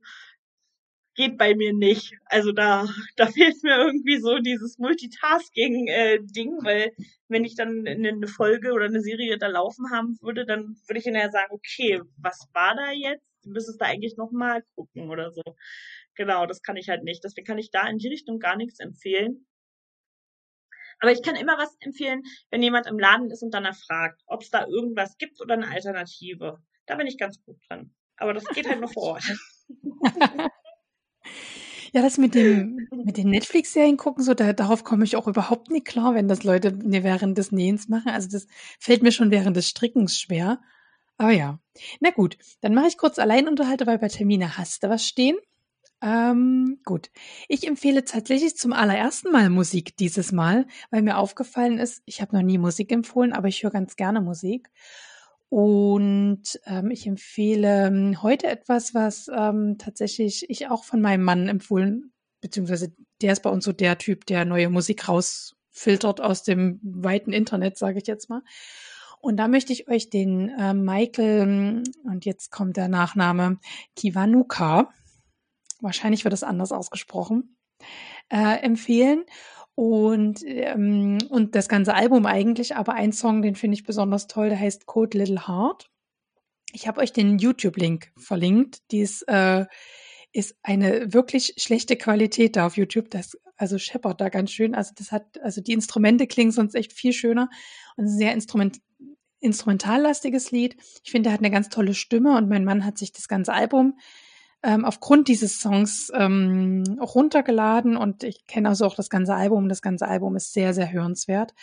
geht 1.15 1.37
bei 1.37 1.55
mir 1.55 1.73
nicht. 1.73 2.13
Also 2.25 2.51
da, 2.53 2.87
da 3.17 3.27
fehlt 3.27 3.61
mir 3.63 3.77
irgendwie 3.77 4.17
so 4.19 4.37
dieses 4.39 4.77
Multitasking-Ding, 4.77 6.59
weil 6.63 6.93
wenn 7.27 7.43
ich 7.43 7.55
dann 7.55 7.85
eine 7.87 8.27
Folge 8.27 8.71
oder 8.71 8.85
eine 8.85 9.01
Serie 9.01 9.37
da 9.37 9.47
laufen 9.47 9.91
haben 9.91 10.17
würde, 10.21 10.45
dann 10.45 10.77
würde 10.87 10.99
ich 10.99 11.05
hinterher 11.05 11.31
sagen, 11.31 11.51
okay, 11.51 12.01
was 12.17 12.47
war 12.53 12.75
da 12.75 12.91
jetzt? 12.91 13.25
Du 13.43 13.49
müsstest 13.49 13.81
da 13.81 13.85
eigentlich 13.85 14.15
nochmal 14.17 14.63
gucken 14.75 15.09
oder 15.09 15.31
so. 15.31 15.41
Genau, 16.15 16.45
das 16.45 16.61
kann 16.61 16.77
ich 16.77 16.89
halt 16.89 17.03
nicht. 17.03 17.23
Deswegen 17.23 17.45
kann 17.45 17.57
ich 17.57 17.71
da 17.71 17.87
in 17.87 17.97
die 17.97 18.07
Richtung 18.09 18.39
gar 18.39 18.55
nichts 18.55 18.79
empfehlen. 18.79 19.45
Aber 20.99 21.11
ich 21.11 21.21
kann 21.21 21.35
immer 21.35 21.57
was 21.57 21.75
empfehlen, 21.79 22.23
wenn 22.49 22.63
jemand 22.63 22.87
im 22.87 22.99
Laden 22.99 23.29
ist 23.29 23.43
und 23.43 23.53
danach 23.53 23.77
fragt, 23.77 24.21
ob 24.25 24.41
es 24.41 24.49
da 24.49 24.65
irgendwas 24.65 25.17
gibt 25.17 25.41
oder 25.41 25.53
eine 25.53 25.69
Alternative. 25.69 26.59
Da 26.85 26.95
bin 26.95 27.07
ich 27.07 27.17
ganz 27.17 27.41
gut 27.43 27.57
dran. 27.67 27.93
Aber 28.17 28.33
das 28.33 28.45
geht 28.45 28.67
halt 28.67 28.79
nur 28.79 28.89
vor 28.89 29.03
Ort. 29.03 29.23
Ja, 31.93 32.01
das 32.01 32.17
mit 32.17 32.35
dem 32.35 32.87
mit 32.91 33.17
den 33.17 33.29
Netflix-Serien 33.29 33.97
gucken, 33.97 34.23
so 34.23 34.33
da, 34.33 34.53
darauf 34.53 34.83
komme 34.83 35.05
ich 35.05 35.15
auch 35.15 35.27
überhaupt 35.27 35.71
nicht 35.71 35.87
klar, 35.87 36.15
wenn 36.15 36.27
das 36.27 36.43
Leute 36.43 36.77
während 36.83 37.37
des 37.37 37.51
Nähens 37.51 37.87
machen. 37.87 38.09
Also 38.09 38.27
das 38.29 38.47
fällt 38.79 39.03
mir 39.03 39.11
schon 39.11 39.31
während 39.31 39.55
des 39.55 39.69
Strickens 39.69 40.19
schwer. 40.19 40.59
Aber 41.17 41.31
ja. 41.31 41.59
Na 41.99 42.11
gut, 42.11 42.37
dann 42.61 42.73
mache 42.73 42.87
ich 42.87 42.97
kurz 42.97 43.19
Alleinunterhalte, 43.19 43.87
weil 43.87 43.99
bei 43.99 44.09
Termine 44.09 44.57
hast 44.57 44.83
du 44.83 44.89
was 44.89 45.07
stehen. 45.07 45.37
Ähm, 46.01 46.79
gut. 46.85 47.09
Ich 47.47 47.67
empfehle 47.67 48.05
tatsächlich 48.05 48.55
zum 48.55 48.71
allerersten 48.73 49.31
Mal 49.31 49.49
Musik 49.49 49.97
dieses 49.97 50.31
Mal, 50.31 50.67
weil 50.91 51.01
mir 51.01 51.17
aufgefallen 51.17 51.79
ist, 51.79 52.03
ich 52.05 52.21
habe 52.21 52.35
noch 52.35 52.43
nie 52.43 52.59
Musik 52.59 52.91
empfohlen, 52.91 53.33
aber 53.33 53.47
ich 53.47 53.63
höre 53.63 53.71
ganz 53.71 53.95
gerne 53.95 54.21
Musik. 54.21 54.69
Und 55.49 56.59
ähm, 56.65 56.91
ich 56.91 57.07
empfehle 57.07 57.87
ähm, 57.87 58.21
heute 58.21 58.47
etwas, 58.47 58.93
was 58.93 59.27
ähm, 59.33 59.77
tatsächlich 59.77 60.49
ich 60.49 60.67
auch 60.67 60.83
von 60.83 61.01
meinem 61.01 61.23
Mann 61.23 61.47
empfohlen, 61.47 62.11
beziehungsweise 62.41 62.93
der 63.21 63.33
ist 63.33 63.43
bei 63.43 63.49
uns 63.49 63.65
so 63.65 63.71
der 63.71 63.97
Typ, 63.97 64.25
der 64.25 64.45
neue 64.45 64.69
Musik 64.69 65.07
rausfiltert 65.07 66.21
aus 66.21 66.43
dem 66.43 66.79
weiten 66.83 67.33
Internet, 67.33 67.77
sage 67.77 67.99
ich 67.99 68.07
jetzt 68.07 68.29
mal. 68.29 68.43
Und 69.19 69.37
da 69.37 69.47
möchte 69.47 69.73
ich 69.73 69.87
euch 69.89 70.09
den 70.09 70.49
äh, 70.49 70.73
Michael, 70.73 71.83
und 72.03 72.25
jetzt 72.25 72.51
kommt 72.51 72.77
der 72.77 72.87
Nachname, 72.87 73.57
Kiwanuka, 73.95 74.93
wahrscheinlich 75.81 76.23
wird 76.23 76.33
es 76.33 76.43
anders 76.43 76.71
ausgesprochen, 76.71 77.57
äh, 78.29 78.59
empfehlen. 78.61 79.25
Und, 79.75 80.41
ähm, 80.43 81.19
und 81.29 81.53
das 81.53 81.69
ganze 81.69 81.93
Album 81.93 82.25
eigentlich, 82.25 82.75
aber 82.75 82.95
ein 82.95 83.11
Song, 83.11 83.43
den 83.43 83.55
finde 83.55 83.75
ich 83.75 83.83
besonders 83.83 84.25
toll, 84.25 84.49
der 84.49 84.59
heißt 84.59 84.87
Code 84.87 85.17
Little 85.17 85.47
Heart. 85.47 85.91
Ich 86.73 86.87
habe 86.87 86.99
euch 86.99 87.13
den 87.13 87.37
YouTube-Link 87.37 88.11
verlinkt. 88.17 88.79
Dies 88.91 89.21
äh, 89.23 89.65
ist 90.31 90.55
eine 90.63 91.13
wirklich 91.13 91.53
schlechte 91.57 91.95
Qualität 91.95 92.55
da 92.55 92.65
auf 92.65 92.75
YouTube. 92.75 93.11
Das 93.11 93.37
also 93.55 93.77
scheppert 93.77 94.21
da 94.21 94.29
ganz 94.29 94.51
schön. 94.51 94.75
Also 94.75 94.93
das 94.95 95.11
hat, 95.11 95.39
also 95.41 95.61
die 95.61 95.73
Instrumente 95.73 96.27
klingen 96.27 96.51
sonst 96.51 96.75
echt 96.75 96.93
viel 96.93 97.13
schöner 97.13 97.49
und 97.97 98.05
ein 98.05 98.17
sehr 98.17 98.33
Instrument, 98.33 98.79
instrumentallastiges 99.39 100.51
Lied. 100.51 100.77
Ich 101.03 101.11
finde, 101.11 101.29
er 101.29 101.33
hat 101.33 101.41
eine 101.41 101.51
ganz 101.51 101.69
tolle 101.69 101.93
Stimme 101.93 102.37
und 102.37 102.49
mein 102.49 102.65
Mann 102.65 102.85
hat 102.85 102.97
sich 102.97 103.11
das 103.11 103.27
ganze 103.27 103.53
Album 103.53 103.97
ähm, 104.63 104.85
aufgrund 104.85 105.27
dieses 105.27 105.59
Songs 105.59 106.11
ähm, 106.13 106.97
auch 106.99 107.15
runtergeladen 107.15 107.95
und 107.95 108.23
ich 108.23 108.45
kenne 108.47 108.69
also 108.69 108.85
auch 108.85 108.95
das 108.95 109.09
ganze 109.09 109.35
Album. 109.35 109.69
Das 109.69 109.81
ganze 109.81 110.07
Album 110.07 110.35
ist 110.35 110.53
sehr, 110.53 110.73
sehr 110.73 110.91
hörenswert. 110.91 111.53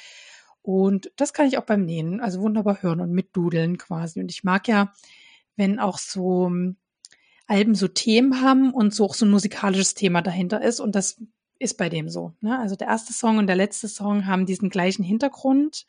Und 0.62 1.12
das 1.16 1.33
kann 1.35 1.47
ich 1.47 1.59
auch 1.59 1.65
beim 1.65 1.85
Nähen, 1.85 2.21
also 2.21 2.41
wunderbar 2.41 2.83
hören 2.83 3.01
und 3.01 3.12
mitdudeln 3.12 3.77
quasi. 3.77 4.21
Und 4.21 4.31
ich 4.31 4.45
mag 4.45 4.66
ja, 4.66 4.93
wenn 5.57 5.79
auch 5.79 5.99
so 5.99 6.47
ähm, 6.47 6.77
Alben 7.47 7.75
so 7.75 7.89
Themen 7.89 8.41
haben 8.41 8.73
und 8.73 8.95
so 8.95 9.05
auch 9.05 9.15
so 9.15 9.27
ein 9.27 9.31
musikalisches 9.31 9.95
Thema 9.95 10.23
dahinter 10.23 10.62
ist. 10.62 10.81
Und 10.81 10.95
das 10.95 11.21
ist 11.59 11.77
bei 11.77 11.89
dem 11.89 12.09
so. 12.09 12.33
Ne? 12.41 12.59
Also 12.59 12.77
der 12.77 12.89
erste 12.89 13.12
Song 13.12 13.39
und 13.39 13.47
der 13.47 13.57
letzte 13.57 13.89
Song 13.89 14.27
haben 14.27 14.47
diesen 14.47 14.71
gleichen 14.71 15.03
Hintergrund, 15.03 15.87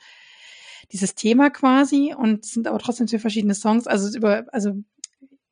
dieses 0.91 1.15
Thema 1.15 1.49
quasi 1.49 2.14
und 2.14 2.45
sind 2.45 2.68
aber 2.68 2.80
trotzdem 2.80 3.07
zwei 3.07 3.19
verschiedene 3.19 3.56
Songs. 3.56 3.88
Also 3.88 4.15
über, 4.18 4.45
also 4.52 4.73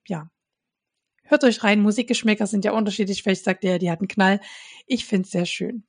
ja, 0.06 0.30
Hört 1.34 1.46
euch 1.46 1.64
rein, 1.64 1.82
Musikgeschmäcker 1.82 2.46
sind 2.46 2.64
ja 2.64 2.74
unterschiedlich. 2.74 3.24
Vielleicht 3.24 3.44
sagt 3.44 3.64
ihr, 3.64 3.80
die 3.80 3.90
hatten 3.90 4.08
Knall. 4.08 4.40
Ich 4.86 5.08
finde 5.08 5.26
es 5.26 5.32
sehr 5.32 5.48
schön. 5.48 5.84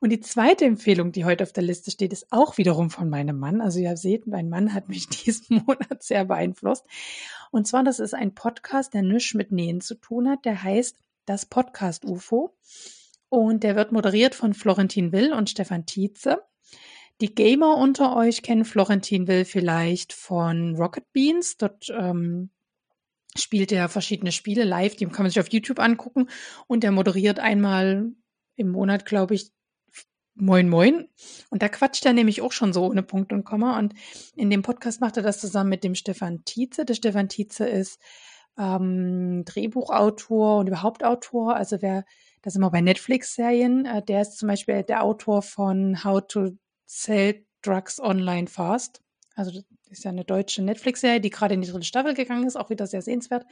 Und 0.00 0.08
die 0.08 0.20
zweite 0.20 0.64
Empfehlung, 0.64 1.12
die 1.12 1.26
heute 1.26 1.44
auf 1.44 1.52
der 1.52 1.64
Liste 1.64 1.90
steht, 1.90 2.14
ist 2.14 2.28
auch 2.32 2.56
wiederum 2.56 2.88
von 2.88 3.10
meinem 3.10 3.38
Mann. 3.38 3.60
Also 3.60 3.78
ihr 3.78 3.98
seht, 3.98 4.26
mein 4.26 4.48
Mann 4.48 4.72
hat 4.72 4.88
mich 4.88 5.06
diesen 5.26 5.64
Monat 5.66 6.02
sehr 6.02 6.24
beeinflusst. 6.24 6.86
Und 7.50 7.66
zwar, 7.66 7.84
das 7.84 7.98
ist 7.98 8.14
ein 8.14 8.34
Podcast, 8.34 8.94
der 8.94 9.02
nichts 9.02 9.34
mit 9.34 9.52
Nähen 9.52 9.82
zu 9.82 9.96
tun 9.96 10.30
hat. 10.30 10.46
Der 10.46 10.62
heißt 10.62 10.96
Das 11.26 11.44
Podcast 11.44 12.06
UFO. 12.06 12.56
Und 13.28 13.62
der 13.64 13.76
wird 13.76 13.92
moderiert 13.92 14.34
von 14.34 14.54
Florentin 14.54 15.12
Will 15.12 15.34
und 15.34 15.50
Stefan 15.50 15.84
Tietze. 15.84 16.42
Die 17.20 17.34
Gamer 17.34 17.76
unter 17.76 18.16
euch 18.16 18.42
kennen 18.42 18.64
Florentin 18.64 19.28
Will 19.28 19.44
vielleicht 19.44 20.14
von 20.14 20.74
Rocket 20.76 21.12
Beans. 21.12 21.58
Dort 21.58 21.92
ähm, 21.94 22.48
spielt 23.36 23.72
er 23.72 23.88
verschiedene 23.88 24.32
Spiele 24.32 24.64
live, 24.64 24.96
die 24.96 25.06
kann 25.06 25.24
man 25.24 25.30
sich 25.30 25.40
auf 25.40 25.52
YouTube 25.52 25.78
angucken 25.78 26.28
und 26.66 26.84
er 26.84 26.92
moderiert 26.92 27.38
einmal 27.38 28.12
im 28.56 28.70
Monat, 28.70 29.06
glaube 29.06 29.34
ich, 29.34 29.52
Moin 30.34 30.68
Moin. 30.68 31.08
Und 31.50 31.62
da 31.62 31.68
quatscht 31.68 32.06
er 32.06 32.12
nämlich 32.12 32.40
auch 32.40 32.52
schon 32.52 32.72
so 32.72 32.86
ohne 32.86 33.02
Punkt 33.02 33.32
und 33.32 33.44
Komma. 33.44 33.78
Und 33.78 33.94
in 34.34 34.48
dem 34.48 34.62
Podcast 34.62 35.00
macht 35.00 35.16
er 35.16 35.22
das 35.22 35.40
zusammen 35.40 35.70
mit 35.70 35.84
dem 35.84 35.94
Stefan 35.94 36.44
Tietze. 36.44 36.84
Der 36.84 36.94
Stefan 36.94 37.28
Tietze 37.28 37.66
ist 37.66 38.00
ähm, 38.58 39.44
Drehbuchautor 39.44 40.58
und 40.58 40.68
überhaupt 40.68 41.04
Autor. 41.04 41.56
Also 41.56 41.82
wer, 41.82 42.04
das 42.42 42.56
immer 42.56 42.70
bei 42.70 42.80
Netflix-Serien, 42.80 43.84
äh, 43.84 44.02
der 44.02 44.22
ist 44.22 44.38
zum 44.38 44.48
Beispiel 44.48 44.82
der 44.82 45.02
Autor 45.02 45.42
von 45.42 46.04
How 46.04 46.22
to 46.26 46.50
Sell 46.86 47.44
Drugs 47.62 48.00
Online 48.00 48.46
Fast. 48.46 49.02
Also 49.34 49.50
das 49.52 49.64
ist 49.88 50.04
ja 50.04 50.10
eine 50.10 50.24
deutsche 50.24 50.62
Netflix-Serie, 50.62 51.20
die 51.20 51.30
gerade 51.30 51.54
in 51.54 51.62
die 51.62 51.68
dritte 51.68 51.84
Staffel 51.84 52.14
gegangen 52.14 52.46
ist, 52.46 52.56
auch 52.56 52.70
wieder 52.70 52.86
sehr 52.86 53.02
sehenswert. 53.02 53.46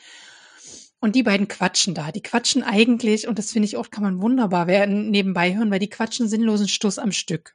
Und 1.01 1.15
die 1.15 1.23
beiden 1.23 1.47
quatschen 1.47 1.95
da. 1.95 2.11
Die 2.11 2.23
quatschen 2.23 2.63
eigentlich, 2.63 3.29
und 3.29 3.39
das 3.39 3.53
finde 3.53 3.67
ich 3.67 3.77
oft, 3.77 3.93
kann 3.93 4.03
man 4.03 4.21
wunderbar 4.21 4.67
werden, 4.67 5.11
nebenbei 5.11 5.57
hören, 5.57 5.71
weil 5.71 5.79
die 5.79 5.91
quatschen 5.91 6.29
sinnlosen 6.29 6.69
Stuss 6.69 6.99
am 6.99 7.13
Stück. 7.13 7.55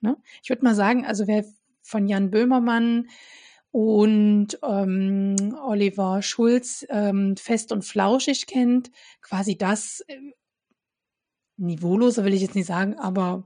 Ne? 0.00 0.16
Ich 0.42 0.48
würde 0.48 0.64
mal 0.64 0.74
sagen, 0.74 1.06
also 1.06 1.28
wer 1.28 1.44
von 1.82 2.08
Jan 2.08 2.30
Böhmermann 2.30 3.08
und 3.70 4.58
ähm, 4.62 5.56
Oliver 5.64 6.22
Schulz 6.22 6.84
ähm, 6.90 7.36
fest 7.36 7.72
und 7.72 7.84
flauschig 7.84 8.46
kennt, 8.46 8.90
quasi 9.20 9.56
das 9.56 10.00
äh, 10.08 10.18
niveauloser 11.56 12.24
will 12.24 12.34
ich 12.34 12.42
jetzt 12.42 12.54
nicht 12.54 12.66
sagen, 12.66 12.98
aber 12.98 13.44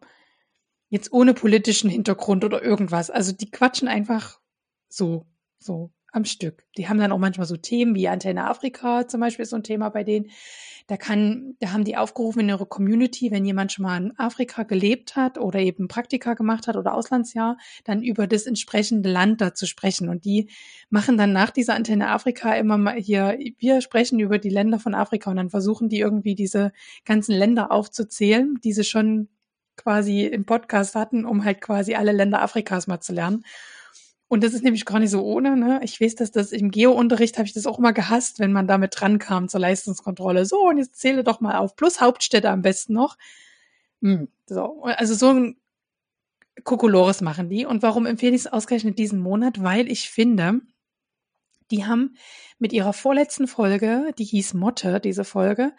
Jetzt 0.89 1.13
ohne 1.13 1.35
politischen 1.35 1.91
Hintergrund 1.91 2.45
oder 2.45 2.63
irgendwas. 2.63 3.11
Also 3.11 3.33
die 3.33 3.51
quatschen 3.51 3.89
einfach 3.89 4.41
so, 4.89 5.27
so 5.59 5.91
am 6.17 6.25
Stück. 6.25 6.65
Die 6.79 6.89
haben 6.89 6.99
dann 6.99 7.13
auch 7.13 7.19
manchmal 7.19 7.47
so 7.47 7.57
Themen 7.57 7.95
wie 7.95 8.09
Antenne 8.09 8.49
Afrika 8.49 9.07
zum 9.07 9.21
Beispiel 9.21 9.43
ist 9.43 9.51
so 9.51 9.57
ein 9.57 9.63
Thema 9.63 9.91
bei 9.91 10.03
denen. 10.03 10.31
Da 10.87 10.97
kann, 10.97 11.57
da 11.59 11.73
haben 11.73 11.85
die 11.85 11.97
aufgerufen 11.97 12.41
in 12.41 12.49
ihrer 12.49 12.65
Community, 12.65 13.31
wenn 13.33 13.45
jemand 13.45 13.73
schon 13.73 13.83
mal 13.83 14.01
in 14.01 14.19
Afrika 14.19 14.63
gelebt 14.63 15.17
hat 15.17 15.37
oder 15.37 15.59
eben 15.59 15.89
Praktika 15.89 16.35
gemacht 16.35 16.69
hat 16.69 16.77
oder 16.77 16.95
Auslandsjahr, 16.95 17.59
dann 17.85 18.03
über 18.03 18.27
das 18.27 18.47
entsprechende 18.47 19.11
Land 19.11 19.41
da 19.41 19.53
zu 19.53 19.67
sprechen. 19.67 20.09
Und 20.09 20.25
die 20.25 20.49
machen 20.89 21.19
dann 21.19 21.33
nach 21.33 21.51
dieser 21.51 21.75
Antenne 21.75 22.09
Afrika 22.09 22.55
immer 22.55 22.79
mal 22.79 22.95
hier, 22.95 23.37
wir 23.59 23.81
sprechen 23.81 24.21
über 24.21 24.39
die 24.39 24.49
Länder 24.49 24.79
von 24.79 24.95
Afrika 24.95 25.31
und 25.31 25.37
dann 25.37 25.51
versuchen 25.51 25.89
die 25.89 25.99
irgendwie 25.99 26.37
diese 26.37 26.73
ganzen 27.05 27.35
Länder 27.35 27.73
aufzuzählen, 27.73 28.55
die 28.63 28.73
sie 28.73 28.85
schon 28.85 29.29
quasi 29.77 30.25
im 30.25 30.45
Podcast 30.45 30.95
hatten, 30.95 31.25
um 31.25 31.45
halt 31.45 31.61
quasi 31.61 31.95
alle 31.95 32.13
Länder 32.13 32.43
Afrikas 32.43 32.87
mal 32.87 33.01
zu 33.01 33.13
lernen. 33.13 33.45
Und 34.29 34.43
das 34.43 34.55
ist 34.55 34.65
nämlich 34.65 34.85
gar 34.85 34.99
nicht 34.99 35.11
so 35.11 35.23
ohne. 35.23 35.57
Ne? 35.57 35.81
Ich 35.85 36.01
weiß, 36.01 36.17
dass 36.17 36.33
das 36.33 36.51
im 36.51 36.71
Geo-Unterricht 36.71 37.39
habe 37.39 37.47
ich 37.47 37.55
das 37.55 37.67
auch 37.67 37.79
immer 37.79 37.93
gehasst, 37.93 38.41
wenn 38.41 38.53
man 38.53 38.67
damit 38.67 38.99
dran 38.99 39.19
kam 39.19 39.49
zur 39.49 39.61
Leistungskontrolle. 39.61 40.47
So, 40.47 40.69
und 40.69 40.79
jetzt 40.79 40.97
zähle 40.97 41.23
doch 41.23 41.41
mal 41.41 41.59
auf. 41.59 41.77
Plus 41.77 42.01
Hauptstädte 42.01 42.51
am 42.51 42.63
besten 42.63 42.95
noch. 42.95 43.17
Hm, 44.03 44.29
so, 44.47 44.83
also 44.83 45.15
so 45.15 45.31
ein 45.31 45.57
Kokolores 46.65 47.21
machen 47.21 47.49
die. 47.49 47.67
Und 47.67 47.83
warum 47.83 48.05
empfehle 48.07 48.35
ich 48.35 48.43
es 48.43 48.53
ausgerechnet 48.53 48.99
diesen 48.99 49.21
Monat? 49.21 49.63
Weil 49.63 49.91
ich 49.91 50.11
finde, 50.11 50.61
die 51.71 51.85
haben 51.85 52.17
mit 52.59 52.73
ihrer 52.73 52.93
vorletzten 52.93 53.47
Folge, 53.47 54.13
die 54.19 54.25
hieß 54.25 54.55
Motte, 54.55 54.99
diese 54.99 55.25
Folge, 55.25 55.73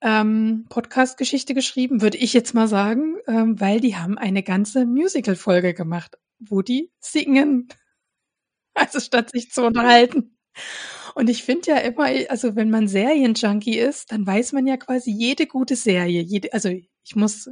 ähm, 0.00 0.66
Podcast-Geschichte 0.68 1.54
geschrieben, 1.54 2.02
würde 2.02 2.18
ich 2.18 2.32
jetzt 2.32 2.54
mal 2.54 2.68
sagen, 2.68 3.16
ähm, 3.26 3.60
weil 3.60 3.80
die 3.80 3.96
haben 3.96 4.18
eine 4.18 4.42
ganze 4.42 4.86
Musical-Folge 4.86 5.74
gemacht, 5.74 6.18
wo 6.38 6.62
die 6.62 6.92
singen. 6.98 7.68
Also 8.78 9.00
statt 9.00 9.30
sich 9.30 9.50
zu 9.52 9.64
unterhalten. 9.64 10.36
Und 11.14 11.30
ich 11.30 11.44
finde 11.44 11.70
ja 11.70 11.76
immer, 11.78 12.10
also 12.28 12.56
wenn 12.56 12.68
man 12.68 12.88
Serienjunkie 12.88 13.78
ist, 13.78 14.12
dann 14.12 14.26
weiß 14.26 14.52
man 14.52 14.66
ja 14.66 14.76
quasi 14.76 15.10
jede 15.10 15.46
gute 15.46 15.76
Serie, 15.76 16.20
jede, 16.20 16.52
also 16.52 16.68
ich 16.68 17.16
muss, 17.16 17.48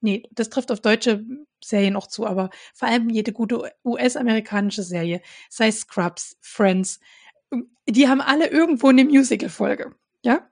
nee, 0.00 0.24
das 0.32 0.50
trifft 0.50 0.72
auf 0.72 0.80
deutsche 0.80 1.24
Serien 1.62 1.94
auch 1.94 2.08
zu, 2.08 2.26
aber 2.26 2.50
vor 2.74 2.88
allem 2.88 3.08
jede 3.08 3.32
gute 3.32 3.70
US-amerikanische 3.84 4.82
Serie, 4.82 5.20
sei 5.48 5.70
Scrubs, 5.70 6.36
Friends, 6.40 6.98
die 7.88 8.08
haben 8.08 8.20
alle 8.20 8.48
irgendwo 8.48 8.88
eine 8.88 9.04
Musical-Folge, 9.04 9.94
ja? 10.24 10.48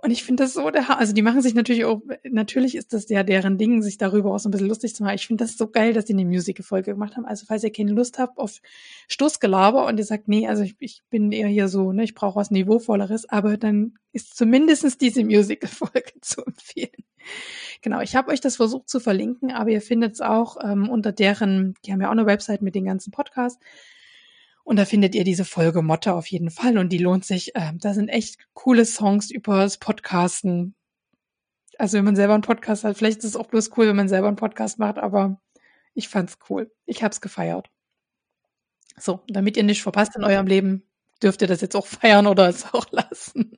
Und 0.00 0.12
ich 0.12 0.22
finde 0.22 0.44
das 0.44 0.54
so 0.54 0.70
der, 0.70 0.96
also 0.96 1.12
die 1.12 1.22
machen 1.22 1.42
sich 1.42 1.54
natürlich 1.54 1.84
auch, 1.84 2.00
natürlich 2.22 2.76
ist 2.76 2.92
das 2.92 3.08
ja 3.08 3.24
deren 3.24 3.58
Ding, 3.58 3.82
sich 3.82 3.98
darüber 3.98 4.32
auch 4.32 4.38
so 4.38 4.48
ein 4.48 4.52
bisschen 4.52 4.68
lustig 4.68 4.94
zu 4.94 5.02
machen. 5.02 5.16
Ich 5.16 5.26
finde 5.26 5.42
das 5.42 5.56
so 5.56 5.68
geil, 5.68 5.92
dass 5.92 6.04
die 6.04 6.12
eine 6.12 6.24
Musical-Folge 6.24 6.92
gemacht 6.92 7.16
haben. 7.16 7.24
Also 7.24 7.46
falls 7.46 7.64
ihr 7.64 7.72
keine 7.72 7.90
Lust 7.90 8.18
habt 8.20 8.38
auf 8.38 8.60
Stoßgelaber 9.08 9.86
und 9.86 9.98
ihr 9.98 10.04
sagt, 10.04 10.28
nee, 10.28 10.46
also 10.46 10.62
ich, 10.62 10.76
ich 10.78 11.02
bin 11.10 11.32
eher 11.32 11.48
hier 11.48 11.66
so, 11.66 11.92
ne, 11.92 12.04
ich 12.04 12.14
brauche 12.14 12.36
was 12.36 12.52
Niveauvolleres, 12.52 13.28
aber 13.28 13.56
dann 13.56 13.94
ist 14.12 14.36
zumindestens 14.36 14.98
diese 14.98 15.24
Musical-Folge 15.24 16.12
zu 16.20 16.44
empfehlen. 16.44 17.04
Genau, 17.82 18.00
ich 18.00 18.14
habe 18.14 18.30
euch 18.30 18.40
das 18.40 18.54
versucht 18.54 18.88
zu 18.88 19.00
verlinken, 19.00 19.50
aber 19.50 19.70
ihr 19.70 19.82
findet 19.82 20.14
es 20.14 20.20
auch 20.20 20.58
ähm, 20.62 20.88
unter 20.88 21.10
deren, 21.10 21.74
die 21.84 21.92
haben 21.92 22.00
ja 22.00 22.06
auch 22.06 22.12
eine 22.12 22.26
Website 22.26 22.62
mit 22.62 22.76
den 22.76 22.84
ganzen 22.84 23.10
Podcasts. 23.10 23.58
Und 24.68 24.76
da 24.76 24.84
findet 24.84 25.14
ihr 25.14 25.24
diese 25.24 25.46
Folge 25.46 25.80
Motte 25.80 26.12
auf 26.12 26.26
jeden 26.26 26.50
Fall 26.50 26.76
und 26.76 26.90
die 26.90 26.98
lohnt 26.98 27.24
sich. 27.24 27.56
Äh, 27.56 27.72
da 27.76 27.94
sind 27.94 28.10
echt 28.10 28.36
coole 28.52 28.84
Songs 28.84 29.30
über 29.30 29.60
das 29.60 29.78
Podcasten. 29.78 30.74
Also 31.78 31.96
wenn 31.96 32.04
man 32.04 32.16
selber 32.16 32.34
einen 32.34 32.42
Podcast 32.42 32.84
hat, 32.84 32.98
vielleicht 32.98 33.20
ist 33.20 33.24
es 33.24 33.36
auch 33.36 33.46
bloß 33.46 33.70
cool, 33.78 33.88
wenn 33.88 33.96
man 33.96 34.10
selber 34.10 34.28
einen 34.28 34.36
Podcast 34.36 34.78
macht, 34.78 34.98
aber 34.98 35.40
ich 35.94 36.10
fand's 36.10 36.36
cool. 36.50 36.70
Ich 36.84 37.02
hab's 37.02 37.22
gefeiert. 37.22 37.70
So, 38.98 39.20
damit 39.26 39.56
ihr 39.56 39.62
nicht 39.62 39.80
verpasst 39.82 40.16
in 40.16 40.24
eurem 40.24 40.46
Leben, 40.46 40.82
dürft 41.22 41.40
ihr 41.40 41.48
das 41.48 41.62
jetzt 41.62 41.74
auch 41.74 41.86
feiern 42.02 42.26
oder 42.26 42.46
es 42.46 42.66
auch 42.74 42.92
lassen. 42.92 43.56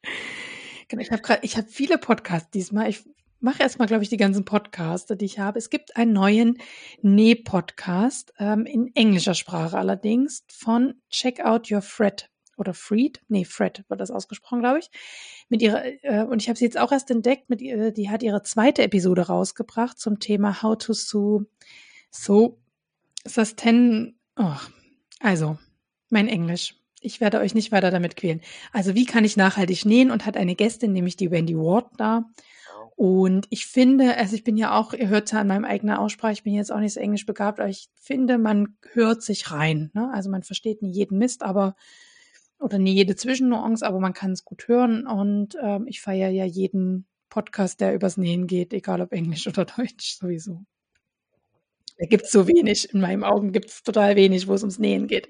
genau, 0.88 1.02
ich 1.02 1.10
habe 1.10 1.20
gerade, 1.20 1.46
viele 1.68 1.98
Podcasts 1.98 2.50
diesmal. 2.50 2.88
Ich 2.88 3.04
mache 3.42 3.62
erstmal, 3.62 3.88
glaube 3.88 4.02
ich, 4.02 4.08
die 4.08 4.16
ganzen 4.16 4.44
Podcasts, 4.44 5.12
die 5.16 5.24
ich 5.24 5.38
habe. 5.38 5.58
Es 5.58 5.70
gibt 5.70 5.96
einen 5.96 6.12
neuen 6.12 6.58
Näh-Podcast 7.02 8.32
ähm, 8.38 8.66
in 8.66 8.94
englischer 8.94 9.34
Sprache 9.34 9.76
allerdings 9.76 10.44
von 10.48 10.94
Check 11.10 11.40
Out 11.40 11.70
Your 11.70 11.82
Fred 11.82 12.30
oder 12.56 12.74
Freed, 12.74 13.20
nee, 13.28 13.44
Fred 13.44 13.84
wird 13.88 14.00
das 14.00 14.10
ausgesprochen, 14.10 14.60
glaube 14.60 14.78
ich. 14.78 14.90
Mit 15.48 15.62
ihrer 15.62 15.84
äh, 16.02 16.24
und 16.24 16.40
ich 16.40 16.48
habe 16.48 16.58
sie 16.58 16.64
jetzt 16.64 16.78
auch 16.78 16.92
erst 16.92 17.10
entdeckt. 17.10 17.50
Mit 17.50 17.60
ihr, 17.60 17.90
die 17.90 18.10
hat 18.10 18.22
ihre 18.22 18.42
zweite 18.42 18.82
Episode 18.82 19.22
rausgebracht 19.22 19.98
zum 19.98 20.20
Thema 20.20 20.62
How 20.62 20.76
to 20.78 20.92
Sue 20.92 21.46
So 22.10 22.60
Sustain. 23.24 24.14
Oh, 24.36 24.56
also 25.20 25.58
mein 26.10 26.28
Englisch. 26.28 26.76
Ich 27.00 27.20
werde 27.20 27.40
euch 27.40 27.54
nicht 27.54 27.72
weiter 27.72 27.90
damit 27.90 28.16
quälen. 28.16 28.40
Also 28.72 28.94
wie 28.94 29.06
kann 29.06 29.24
ich 29.24 29.36
nachhaltig 29.36 29.84
nähen 29.84 30.10
und 30.10 30.24
hat 30.24 30.36
eine 30.36 30.54
Gästin, 30.54 30.92
nämlich 30.92 31.16
die 31.16 31.32
Wendy 31.32 31.56
Ward 31.56 31.90
da. 31.96 32.30
Und 32.96 33.46
ich 33.50 33.66
finde, 33.66 34.16
also 34.16 34.34
ich 34.34 34.44
bin 34.44 34.56
ja 34.56 34.78
auch, 34.78 34.92
ihr 34.92 35.08
hört 35.08 35.32
ja 35.32 35.40
an 35.40 35.48
meinem 35.48 35.64
eigenen 35.64 35.96
Aussprache, 35.96 36.32
ich 36.32 36.42
bin 36.42 36.54
jetzt 36.54 36.70
auch 36.70 36.78
nicht 36.78 36.92
so 36.92 37.00
englisch 37.00 37.26
begabt, 37.26 37.58
aber 37.58 37.68
ich 37.68 37.88
finde, 37.96 38.38
man 38.38 38.76
hört 38.92 39.22
sich 39.22 39.50
rein. 39.50 39.90
Ne? 39.94 40.10
Also 40.12 40.30
man 40.30 40.42
versteht 40.42 40.82
nie 40.82 40.92
jeden 40.92 41.18
Mist, 41.18 41.42
aber 41.42 41.74
oder 42.60 42.78
nie 42.78 42.94
jede 42.94 43.16
Zwischennuance, 43.16 43.84
aber 43.84 43.98
man 43.98 44.12
kann 44.12 44.32
es 44.32 44.44
gut 44.44 44.68
hören. 44.68 45.06
Und 45.06 45.56
ähm, 45.60 45.86
ich 45.88 46.00
feiere 46.00 46.30
ja 46.30 46.44
jeden 46.44 47.06
Podcast, 47.28 47.80
der 47.80 47.94
übers 47.94 48.16
Nähen 48.16 48.46
geht, 48.46 48.72
egal 48.72 49.00
ob 49.00 49.12
Englisch 49.12 49.46
oder 49.48 49.64
Deutsch, 49.64 50.16
sowieso. 50.18 50.64
Da 51.98 52.06
gibt 52.06 52.24
es 52.24 52.30
so 52.30 52.46
wenig. 52.46 52.92
In 52.92 53.00
meinen 53.00 53.24
Augen 53.24 53.52
gibt 53.52 53.70
es 53.70 53.82
total 53.82 54.16
wenig, 54.16 54.46
wo 54.48 54.54
es 54.54 54.62
ums 54.62 54.78
Nähen 54.78 55.06
geht. 55.06 55.28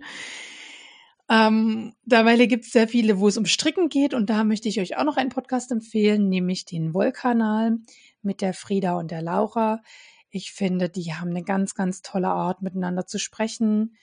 Ähm, 1.32 1.94
dabei 2.04 2.36
gibt 2.44 2.66
es 2.66 2.72
sehr 2.72 2.86
viele, 2.86 3.18
wo 3.18 3.26
es 3.26 3.38
um 3.38 3.46
Stricken 3.46 3.88
geht. 3.88 4.12
Und 4.12 4.28
da 4.28 4.44
möchte 4.44 4.68
ich 4.68 4.80
euch 4.80 4.98
auch 4.98 5.04
noch 5.04 5.16
einen 5.16 5.30
Podcast 5.30 5.72
empfehlen, 5.72 6.28
nämlich 6.28 6.66
den 6.66 6.92
Wollkanal 6.92 7.78
mit 8.20 8.42
der 8.42 8.52
Frieda 8.52 8.98
und 8.98 9.10
der 9.10 9.22
Laura. 9.22 9.82
Ich 10.28 10.52
finde, 10.52 10.90
die 10.90 11.14
haben 11.14 11.30
eine 11.30 11.42
ganz, 11.42 11.74
ganz 11.74 12.02
tolle 12.02 12.28
Art, 12.28 12.60
miteinander 12.60 13.06
zu 13.06 13.18
sprechen. 13.18 13.96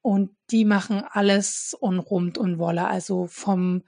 Und 0.00 0.30
die 0.50 0.64
machen 0.64 1.04
alles 1.08 1.76
und 1.78 2.00
rund 2.00 2.36
und 2.36 2.58
Wolle, 2.58 2.88
also 2.88 3.28
vom 3.28 3.84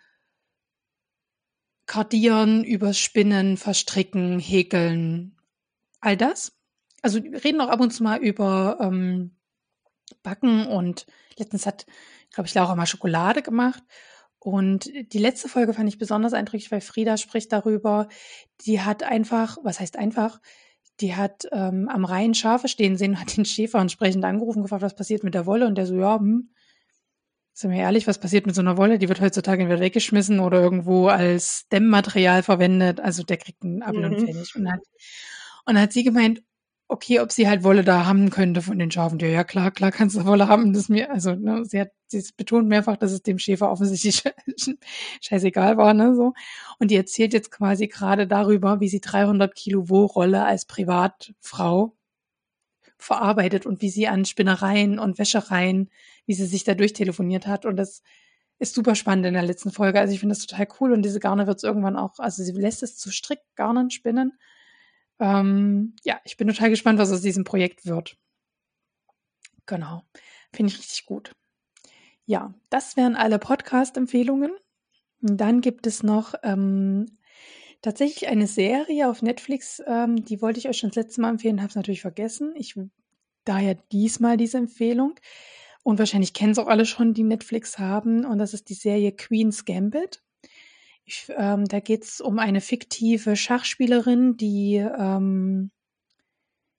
Kardieren 1.87 2.63
über 2.63 2.95
Spinnen, 2.95 3.57
Verstricken, 3.57 4.39
Häkeln, 4.39 5.37
all 6.01 6.17
das. 6.17 6.57
Also 7.03 7.19
reden 7.19 7.61
auch 7.61 7.69
ab 7.69 7.81
und 7.81 7.91
zu 7.91 8.05
mal 8.05 8.21
über 8.21 8.79
ähm, 8.81 9.33
Backen 10.23 10.69
und 10.69 11.07
letztens 11.37 11.67
hat, 11.67 11.87
glaube 12.35 12.49
ich, 12.49 12.55
Laura 12.55 12.75
mal 12.75 12.87
Schokolade 12.87 13.43
gemacht. 13.43 13.83
Und 14.39 14.91
die 15.13 15.19
letzte 15.19 15.49
Folge 15.49 15.73
fand 15.73 15.89
ich 15.89 15.99
besonders 15.99 16.35
eindrücklich, 16.35 16.71
weil 16.71 16.83
Frieda 16.83 17.17
spricht 17.17 17.51
darüber, 17.53 18.09
die 18.67 18.83
hat 18.83 19.03
einfach, 19.03 19.57
was 19.63 19.81
heißt 19.81 19.97
einfach, 19.97 20.41
die 21.01 21.17
hat 21.17 21.49
ähm, 21.51 21.89
am 21.89 22.05
Rhein 22.05 22.35
Schafe 22.35 22.69
stehen 22.69 22.97
sehen, 22.97 23.19
hat 23.19 23.37
den 23.37 23.47
Schäfer 23.47 23.79
entsprechend 23.79 24.25
angerufen, 24.25 24.63
gefragt, 24.63 24.83
was 24.83 24.95
passiert 24.95 25.25
mit 25.25 25.35
der 25.35 25.47
Wolle 25.47 25.67
und 25.67 25.77
der 25.77 25.87
so, 25.87 25.97
ja, 25.97 26.19
hm, 26.19 26.51
sind 27.55 27.71
wir 27.71 27.79
ehrlich, 27.79 28.09
was 28.09 28.19
passiert 28.19 28.47
mit 28.47 28.55
so 28.55 28.61
einer 28.61 28.77
Wolle? 28.77 28.99
Die 28.99 29.09
wird 29.09 29.21
heutzutage 29.21 29.63
entweder 29.63 29.81
weggeschmissen 29.81 30.41
oder 30.41 30.61
irgendwo 30.61 31.07
als 31.07 31.69
Dämmmaterial 31.69 32.43
verwendet. 32.43 32.99
Also 32.99 33.23
der 33.23 33.37
kriegt 33.37 33.63
einen 33.63 33.83
Apfel 33.83 34.09
mhm. 34.09 34.17
und 34.17 34.25
Pfennig. 34.25 34.57
Und 34.57 34.73
hat, 34.73 34.81
und 35.65 35.81
hat 35.81 35.93
sie 35.93 36.03
gemeint, 36.03 36.43
okay, 36.89 37.21
ob 37.21 37.33
sie 37.33 37.49
halt 37.49 37.65
Wolle 37.65 37.83
da 37.83 38.07
haben 38.07 38.31
könnte 38.31 38.63
von 38.63 38.79
den 38.79 38.91
Schafen. 38.91 39.19
Ja, 39.19 39.29
ja 39.29 39.45
klar, 39.45 39.71
klar 39.71 39.91
kannst 39.91 40.17
du 40.17 40.25
Wolle 40.27 40.49
haben. 40.49 40.73
Das 40.73 40.89
mir, 40.89 41.11
also, 41.11 41.35
ne, 41.35 41.65
sie 41.65 41.81
hat, 41.81 41.91
sie 42.09 42.23
betont 42.37 42.69
mehrfach, 42.69 42.97
dass 42.97 43.13
es 43.13 43.23
dem 43.23 43.39
Schäfer 43.39 43.71
offensichtlich 43.71 44.23
scheißegal 45.21 45.77
war, 45.77 45.95
ne, 45.95 46.15
so. 46.15 46.35
Und 46.79 46.91
die 46.91 46.97
erzählt 46.97 47.33
jetzt 47.33 47.51
quasi 47.51 47.89
gerade 47.89 48.27
darüber, 48.27 48.81
wie 48.81 48.89
sie 48.89 49.01
300 49.01 49.55
Kilo 49.55 49.89
Wollrolle 49.89 50.45
als 50.45 50.67
Privatfrau 50.67 51.95
verarbeitet 52.99 53.67
und 53.67 53.83
wie 53.83 53.91
sie 53.91 54.09
an 54.09 54.25
Spinnereien 54.25 54.99
und 54.99 55.19
Wäschereien, 55.19 55.91
wie 56.27 56.35
sie 56.35 56.47
sich 56.47 56.65
da 56.65 56.75
durchtelefoniert 56.75 57.47
hat. 57.47 57.67
Und 57.67 57.77
das 57.77 58.03
ist 58.59 58.75
super 58.75 58.95
spannend 58.95 59.27
in 59.27 59.35
der 59.35 59.43
letzten 59.43 59.73
Folge. 59.73 60.01
Also 60.01 60.15
ich 60.15 60.21
finde 60.21 60.35
das 60.35 60.47
total 60.47 60.69
cool 60.81 60.93
und 60.93 61.03
diese 61.03 61.21
Garne 61.21 61.47
wird 61.47 61.59
es 61.59 61.65
irgendwann 61.65 61.97
auch, 61.97 62.19
also 62.19 62.43
sie 62.43 62.53
lässt 62.53 62.83
es 62.83 62.97
zu 62.97 63.11
Strickgarnen 63.11 63.91
spinnen 63.91 64.33
ähm, 65.19 65.95
ja, 66.03 66.21
ich 66.25 66.37
bin 66.37 66.49
total 66.49 66.71
gespannt, 66.71 66.99
was 66.99 67.13
aus 67.13 67.23
diesem 67.23 67.45
Projekt 67.45 67.87
wird. 67.87 68.17
Genau. 69.67 70.03
Finde 70.53 70.73
ich 70.73 70.79
richtig 70.79 71.07
gut. 71.07 71.35
Ja, 72.27 72.55
das 72.71 72.97
wären 72.97 73.17
alle 73.17 73.39
Podcast-Empfehlungen. 73.39 74.53
Dann 75.21 75.61
gibt 75.61 75.87
es 75.87 76.03
noch 76.03 76.35
ähm, 76.43 77.07
tatsächlich 77.83 78.29
eine 78.29 78.47
Serie 78.47 79.09
auf 79.09 79.23
Netflix, 79.23 79.83
ähm, 79.87 80.25
die 80.25 80.41
wollte 80.41 80.59
ich 80.59 80.69
euch 80.69 80.79
schon 80.79 80.91
das 80.91 80.97
letzte 80.97 81.21
Mal 81.21 81.31
empfehlen, 81.31 81.61
habe 81.61 81.69
es 81.69 81.77
natürlich 81.77 82.01
vergessen. 82.01 82.55
Ich 82.57 82.79
daher 83.45 83.75
diesmal 83.93 84.37
diese 84.37 84.59
Empfehlung. 84.59 85.15
Und 85.83 85.99
wahrscheinlich 85.99 86.33
kennen 86.33 86.53
es 86.53 86.59
auch 86.59 86.67
alle 86.67 86.87
schon, 86.87 87.13
die 87.13 87.25
Netflix 87.25 87.79
haben. 87.79 88.25
Und 88.25 88.39
das 88.39 88.55
ist 88.55 88.71
die 88.71 88.75
Serie 88.75 89.13
Queen's 89.13 89.67
Gambit. 89.67 90.23
Ich, 91.07 91.31
ähm, 91.37 91.67
da 91.67 91.81
geht 91.81 92.05
es 92.05 92.21
um 92.21 92.39
eine 92.39 92.61
fiktive 92.61 93.37
Schachspielerin, 93.37 94.37
die 94.37 94.77
ähm, 94.77 95.71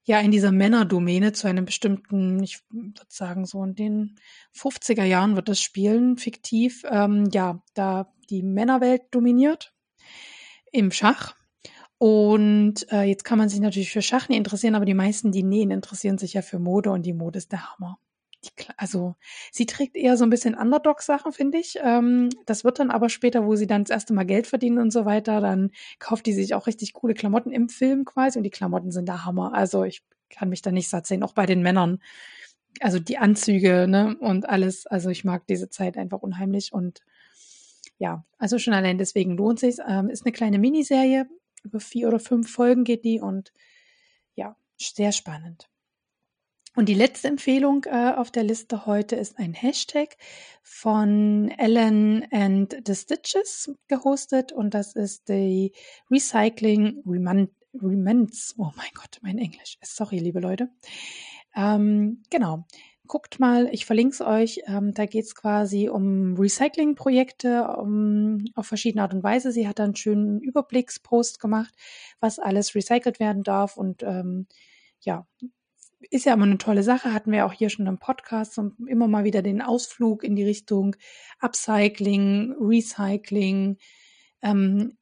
ja 0.04 0.20
in 0.20 0.32
dieser 0.32 0.52
Männerdomäne 0.52 1.34
zu 1.34 1.48
einem 1.48 1.66
bestimmten, 1.66 2.42
ich 2.42 2.60
würde 2.70 3.02
sagen, 3.08 3.46
so 3.46 3.64
in 3.64 3.76
den 3.76 4.20
50er 4.56 5.04
Jahren 5.04 5.36
wird 5.36 5.48
das 5.48 5.62
spielen, 5.62 6.18
fiktiv, 6.18 6.84
ähm, 6.90 7.30
ja, 7.32 7.62
da 7.76 8.12
die 8.30 8.42
Männerwelt 8.42 9.04
dominiert 9.12 9.74
im 10.72 10.92
Schach. 10.92 11.36
Und 11.98 12.92
äh, 12.92 13.04
jetzt 13.04 13.24
kann 13.24 13.38
man 13.38 13.50
sich 13.50 13.60
natürlich 13.60 13.92
für 13.92 14.02
Schach 14.02 14.28
nicht 14.28 14.38
interessieren, 14.40 14.76
aber 14.76 14.86
die 14.86 14.94
meisten, 14.94 15.32
die 15.32 15.44
nähen, 15.44 15.72
interessieren 15.72 16.18
sich 16.18 16.34
ja 16.34 16.42
für 16.42 16.60
Mode 16.60 16.92
und 16.92 17.04
die 17.04 17.14
Mode 17.14 17.38
ist 17.38 17.52
der 17.52 17.72
Hammer 17.72 18.00
die, 18.46 18.66
also 18.78 19.16
sie 19.52 19.66
trägt 19.66 19.96
eher 19.96 20.18
so 20.18 20.24
ein 20.24 20.30
bisschen 20.30 20.56
Underdog-Sachen, 20.56 21.32
finde 21.32 21.58
ich. 21.58 21.78
Ähm, 21.84 22.30
das 22.46 22.64
wird 22.64 22.80
dann 22.80 22.92
aber 22.92 23.10
später, 23.10 23.46
wo 23.46 23.56
sie 23.56 23.68
dann 23.68 23.84
das 23.84 23.92
erste 23.92 24.14
Mal 24.14 24.26
Geld 24.26 24.48
verdienen 24.48 24.80
und 24.80 24.92
so 24.92 25.06
weiter, 25.06 25.42
dann 25.42 25.72
kauft 26.00 26.26
die 26.26 26.34
sich 26.34 26.54
auch 26.54 26.68
richtig 26.68 26.94
coole 26.94 27.14
Klamotten 27.14 27.52
im 27.52 27.70
Film 27.70 28.06
quasi 28.06 28.40
und 28.40 28.44
die 28.44 28.50
Klamotten 28.50 28.92
sind 28.92 29.08
der 29.08 29.26
Hammer. 29.26 29.54
Also 29.54 29.84
ich 29.84 30.04
kann 30.30 30.50
mich 30.50 30.62
da 30.62 30.72
nicht 30.72 30.90
satt 30.90 31.08
sehen, 31.08 31.24
auch 31.24 31.34
bei 31.34 31.46
den 31.46 31.62
Männern. 31.62 32.00
Also 32.82 33.00
die 33.00 33.18
Anzüge, 33.18 33.88
ne, 33.88 34.18
und 34.20 34.50
alles. 34.50 34.86
Also 34.88 35.10
ich 35.10 35.24
mag 35.24 35.48
diese 35.48 35.70
Zeit 35.70 35.98
einfach 35.98 36.22
unheimlich 36.22 36.74
und 36.74 37.02
ja, 37.98 38.26
also 38.38 38.60
schon 38.60 38.74
allein 38.74 38.98
deswegen 38.98 39.38
lohnt 39.38 39.60
sich. 39.60 39.78
Ähm, 39.88 40.10
ist 40.10 40.26
eine 40.26 40.34
kleine 40.34 40.60
Miniserie, 40.60 41.28
über 41.64 41.80
vier 41.80 42.08
oder 42.08 42.20
fünf 42.20 42.52
Folgen 42.52 42.84
geht 42.84 43.06
die 43.06 43.20
und 43.20 43.54
ja, 44.36 44.56
sehr 44.78 45.12
spannend. 45.12 45.70
Und 46.76 46.90
die 46.90 46.94
letzte 46.94 47.30
Empfehlung 47.30 47.86
äh, 47.86 48.14
auf 48.16 48.32
der 48.32 48.44
Liste 48.44 48.86
heute 48.86 49.16
ist 49.16 49.40
ein 49.40 49.54
Hashtag 49.54 50.18
von 50.62 51.50
Ellen 51.58 52.28
and 52.32 52.76
the 52.86 52.94
Stitches 52.94 53.74
gehostet 53.88 54.52
und 54.52 54.74
das 54.74 54.94
ist 54.94 55.30
die 55.30 55.72
Recycling 56.12 57.02
Remnants. 57.06 58.56
Oh 58.58 58.72
mein 58.76 58.90
Gott, 58.94 59.20
mein 59.22 59.38
Englisch. 59.38 59.78
Sorry, 59.82 60.20
liebe 60.20 60.42
Leute. 60.42 60.70
Ähm, 61.56 62.24
genau. 62.30 62.66
Guckt 63.08 63.40
mal, 63.40 63.70
ich 63.72 63.86
verlinke 63.86 64.16
es 64.16 64.22
euch. 64.22 64.62
Ähm, 64.66 64.94
da 64.94 65.06
geht 65.06 65.26
es 65.26 65.36
quasi 65.36 65.88
um 65.88 66.36
Recycling-Projekte 66.36 67.68
um, 67.78 68.44
auf 68.56 68.66
verschiedene 68.66 69.04
Art 69.04 69.14
und 69.14 69.24
Weise. 69.24 69.52
Sie 69.54 69.68
hat 69.68 69.80
einen 69.80 69.96
schönen 69.96 70.42
Überblickspost 70.42 71.40
gemacht, 71.40 71.74
was 72.20 72.40
alles 72.40 72.76
recycelt 72.76 73.20
werden 73.20 73.44
darf 73.44 73.78
und 73.78 74.04
ähm, 74.04 74.48
ja, 75.02 75.28
ist 76.12 76.26
ja 76.26 76.34
immer 76.34 76.46
eine 76.46 76.58
tolle 76.58 76.84
Sache, 76.84 77.14
hatten 77.14 77.32
wir 77.32 77.46
auch 77.46 77.54
hier 77.54 77.70
schon 77.70 77.88
im 77.88 78.00
Podcast 78.00 78.58
und 78.58 78.76
immer 78.88 79.08
mal 79.08 79.24
wieder 79.24 79.42
den 79.42 79.62
Ausflug 79.62 80.24
in 80.24 80.36
die 80.36 80.44
Richtung 80.44 80.96
Upcycling, 81.40 82.56
Recycling, 82.60 83.78
ähm, 84.42 84.98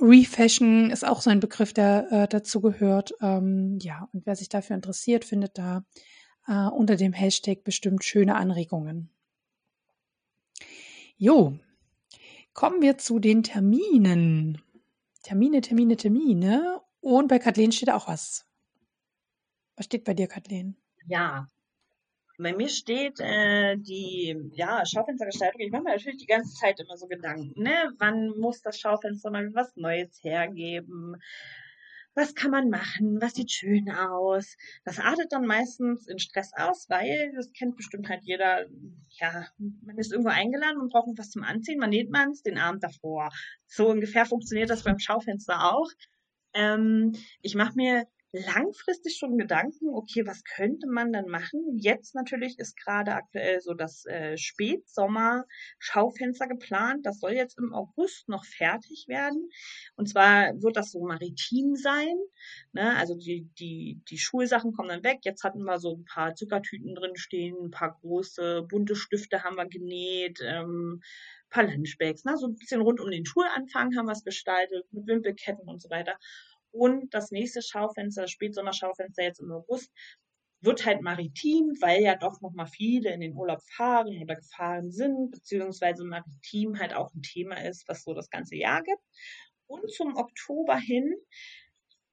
Refashion 0.00 0.90
ist 0.90 1.04
auch 1.06 1.20
so 1.20 1.30
ein 1.30 1.40
Begriff, 1.40 1.72
der 1.72 2.10
äh, 2.10 2.28
dazu 2.28 2.60
gehört. 2.60 3.12
Ähm, 3.20 3.78
ja, 3.82 4.08
und 4.12 4.26
wer 4.26 4.34
sich 4.34 4.48
dafür 4.48 4.76
interessiert, 4.76 5.24
findet 5.24 5.58
da 5.58 5.84
äh, 6.46 6.68
unter 6.68 6.96
dem 6.96 7.12
Hashtag 7.12 7.64
bestimmt 7.64 8.04
schöne 8.04 8.34
Anregungen. 8.36 9.10
Jo, 11.16 11.58
kommen 12.54 12.80
wir 12.80 12.96
zu 12.96 13.18
den 13.18 13.42
Terminen. 13.42 14.62
Termine, 15.22 15.60
Termine, 15.60 15.96
Termine. 15.96 16.80
Und 17.00 17.28
bei 17.28 17.38
Kathleen 17.38 17.72
steht 17.72 17.90
auch 17.90 18.08
was. 18.08 18.49
Was 19.80 19.86
steht 19.86 20.04
bei 20.04 20.12
dir, 20.12 20.28
Kathleen? 20.28 20.76
Ja, 21.06 21.46
bei 22.36 22.52
mir 22.52 22.68
steht 22.68 23.18
äh, 23.18 23.78
die 23.78 24.36
ja, 24.52 24.84
Schaufenstergestaltung. 24.84 25.62
Ich 25.62 25.72
mache 25.72 25.84
mir 25.84 25.92
natürlich 25.92 26.18
die 26.18 26.26
ganze 26.26 26.52
Zeit 26.52 26.78
immer 26.80 26.98
so 26.98 27.06
Gedanken, 27.06 27.58
ne? 27.62 27.90
Wann 27.96 28.28
muss 28.38 28.60
das 28.60 28.78
Schaufenster 28.78 29.30
mal 29.30 29.54
was 29.54 29.74
Neues 29.76 30.20
hergeben? 30.22 31.16
was 32.14 32.34
kann 32.34 32.50
man 32.50 32.68
machen, 32.68 33.22
was 33.22 33.34
sieht 33.34 33.52
schön 33.52 33.88
aus. 33.88 34.56
Das 34.84 34.98
artet 34.98 35.32
dann 35.32 35.46
meistens 35.46 36.06
in 36.08 36.18
Stress 36.18 36.50
aus, 36.54 36.90
weil, 36.90 37.32
das 37.34 37.50
kennt 37.52 37.76
bestimmt 37.76 38.10
halt 38.10 38.24
jeder, 38.24 38.66
ja, 39.12 39.46
man 39.56 39.96
ist 39.96 40.12
irgendwo 40.12 40.30
eingeladen 40.30 40.80
und 40.80 40.92
braucht 40.92 41.08
was 41.16 41.30
zum 41.30 41.44
Anziehen, 41.44 41.78
man 41.78 41.88
näht 41.88 42.10
man 42.10 42.32
es 42.32 42.42
den 42.42 42.58
Abend 42.58 42.82
davor. 42.82 43.30
So 43.66 43.88
ungefähr 43.88 44.26
funktioniert 44.26 44.68
das 44.68 44.82
beim 44.82 44.98
Schaufenster 44.98 45.72
auch. 45.72 45.88
Ähm, 46.52 47.14
ich 47.40 47.54
mache 47.54 47.76
mir 47.76 48.06
langfristig 48.32 49.16
schon 49.16 49.38
Gedanken, 49.38 49.88
okay, 49.88 50.26
was 50.26 50.44
könnte 50.44 50.86
man 50.86 51.12
dann 51.12 51.28
machen? 51.28 51.78
Jetzt 51.78 52.14
natürlich 52.14 52.58
ist 52.58 52.76
gerade 52.76 53.14
aktuell 53.14 53.60
so 53.60 53.74
das 53.74 54.06
äh, 54.06 54.36
Spätsommer-Schaufenster 54.36 56.46
geplant. 56.46 57.06
Das 57.06 57.18
soll 57.18 57.32
jetzt 57.32 57.58
im 57.58 57.74
August 57.74 58.28
noch 58.28 58.44
fertig 58.44 59.06
werden. 59.08 59.50
Und 59.96 60.08
zwar 60.08 60.52
wird 60.62 60.76
das 60.76 60.92
so 60.92 61.04
maritim 61.04 61.74
sein. 61.74 62.14
Ne? 62.72 62.94
Also 62.96 63.16
die, 63.16 63.48
die, 63.58 64.00
die 64.08 64.18
Schulsachen 64.18 64.72
kommen 64.72 64.90
dann 64.90 65.04
weg. 65.04 65.20
Jetzt 65.24 65.42
hatten 65.42 65.64
wir 65.64 65.80
so 65.80 65.96
ein 65.96 66.04
paar 66.04 66.34
Zuckertüten 66.34 66.94
drin 66.94 67.16
stehen, 67.16 67.56
ein 67.60 67.70
paar 67.70 67.98
große 68.00 68.66
bunte 68.68 68.94
Stifte 68.94 69.42
haben 69.42 69.56
wir 69.56 69.66
genäht. 69.66 70.40
Ähm, 70.42 71.00
paar 71.50 71.64
Lunchbags, 71.64 72.24
ne? 72.24 72.36
so 72.38 72.46
ein 72.46 72.56
bisschen 72.56 72.80
rund 72.80 73.00
um 73.00 73.10
den 73.10 73.26
Schulanfang 73.26 73.96
haben 73.96 74.06
wir 74.06 74.12
es 74.12 74.24
gestaltet, 74.24 74.86
mit 74.92 75.06
Wimpelketten 75.06 75.68
und 75.68 75.82
so 75.82 75.90
weiter. 75.90 76.16
Und 76.72 77.12
das 77.14 77.30
nächste 77.30 77.62
Schaufenster, 77.62 78.22
das 78.22 78.30
Spätsommerschaufenster 78.30 79.22
jetzt 79.22 79.40
im 79.40 79.52
August, 79.52 79.90
wird 80.62 80.84
halt 80.84 81.00
maritim, 81.00 81.74
weil 81.80 82.02
ja 82.02 82.16
doch 82.16 82.40
nochmal 82.40 82.66
viele 82.66 83.12
in 83.12 83.20
den 83.20 83.34
Urlaub 83.34 83.60
fahren 83.76 84.18
oder 84.22 84.36
gefahren 84.36 84.90
sind, 84.90 85.30
beziehungsweise 85.30 86.04
maritim 86.04 86.78
halt 86.78 86.94
auch 86.94 87.14
ein 87.14 87.22
Thema 87.22 87.56
ist, 87.64 87.88
was 87.88 88.04
so 88.04 88.14
das 88.14 88.28
ganze 88.28 88.56
Jahr 88.56 88.82
gibt. 88.82 89.02
Und 89.66 89.90
zum 89.90 90.16
Oktober 90.16 90.76
hin 90.76 91.14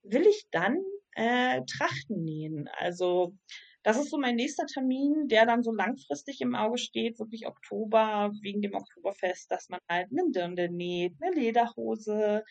will 0.03 0.25
ich 0.27 0.47
dann 0.51 0.77
äh, 1.15 1.61
Trachten 1.65 2.23
nähen. 2.23 2.69
Also 2.77 3.35
das 3.83 3.97
ist 3.97 4.09
so 4.09 4.17
mein 4.17 4.35
nächster 4.35 4.65
Termin, 4.65 5.27
der 5.27 5.45
dann 5.45 5.63
so 5.63 5.71
langfristig 5.71 6.41
im 6.41 6.55
Auge 6.55 6.77
steht, 6.77 7.19
wirklich 7.19 7.47
Oktober, 7.47 8.31
wegen 8.41 8.61
dem 8.61 8.75
Oktoberfest, 8.75 9.49
dass 9.49 9.69
man 9.69 9.79
halt 9.89 10.09
eine 10.11 10.29
Dirndl 10.31 10.69
näht, 10.69 11.15
eine 11.21 11.33
Lederhose, 11.33 12.43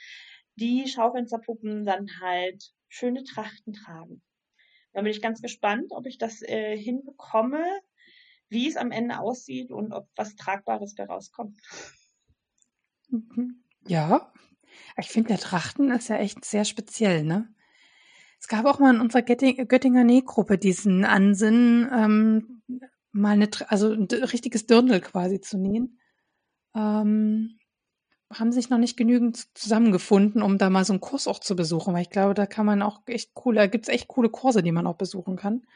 die 0.56 0.88
Schaufensterpuppen 0.88 1.84
dann 1.84 2.08
halt 2.20 2.72
schöne 2.88 3.24
Trachten 3.24 3.72
tragen. 3.72 4.22
Da 4.92 5.02
bin 5.02 5.10
ich 5.10 5.22
ganz 5.22 5.42
gespannt, 5.42 5.86
ob 5.90 6.06
ich 6.06 6.18
das 6.18 6.42
äh, 6.42 6.76
hinbekomme, 6.76 7.64
wie 8.48 8.68
es 8.68 8.76
am 8.76 8.90
Ende 8.90 9.18
aussieht 9.18 9.70
und 9.70 9.92
ob 9.92 10.08
was 10.16 10.36
Tragbares 10.36 10.94
daraus 10.94 11.30
kommt. 11.32 11.60
Mhm. 13.08 13.62
Ja, 13.86 14.32
ich 14.96 15.08
finde, 15.08 15.28
der 15.28 15.38
Trachten 15.38 15.90
ist 15.90 16.08
ja 16.08 16.16
echt 16.16 16.44
sehr 16.44 16.64
speziell, 16.64 17.24
ne? 17.24 17.52
Es 18.40 18.48
gab 18.48 18.66
auch 18.66 18.78
mal 18.78 18.94
in 18.94 19.00
unserer 19.00 19.22
Göttinger 19.22 20.04
Nähgruppe 20.04 20.58
diesen 20.58 21.04
Ansinnen, 21.04 21.88
ähm, 21.92 22.62
mal 23.12 23.32
eine, 23.32 23.48
also 23.68 23.92
ein 23.92 24.04
richtiges 24.04 24.66
Dirndl 24.66 25.00
quasi 25.00 25.40
zu 25.40 25.58
nähen. 25.58 25.98
Ähm, 26.74 27.58
haben 28.32 28.52
sich 28.52 28.70
noch 28.70 28.78
nicht 28.78 28.96
genügend 28.96 29.56
zusammengefunden, 29.56 30.42
um 30.42 30.58
da 30.58 30.70
mal 30.70 30.84
so 30.84 30.92
einen 30.92 31.00
Kurs 31.00 31.28
auch 31.28 31.38
zu 31.38 31.54
besuchen, 31.56 31.94
weil 31.94 32.02
ich 32.02 32.10
glaube, 32.10 32.34
da 32.34 32.46
kann 32.46 32.66
man 32.66 32.82
auch 32.82 33.00
echt 33.06 33.34
coole, 33.34 33.56
da 33.60 33.66
gibt's 33.66 33.88
echt 33.88 34.08
coole 34.08 34.28
Kurse, 34.30 34.62
die 34.62 34.72
man 34.72 34.86
auch 34.86 34.96
besuchen 34.96 35.36
kann, 35.36 35.66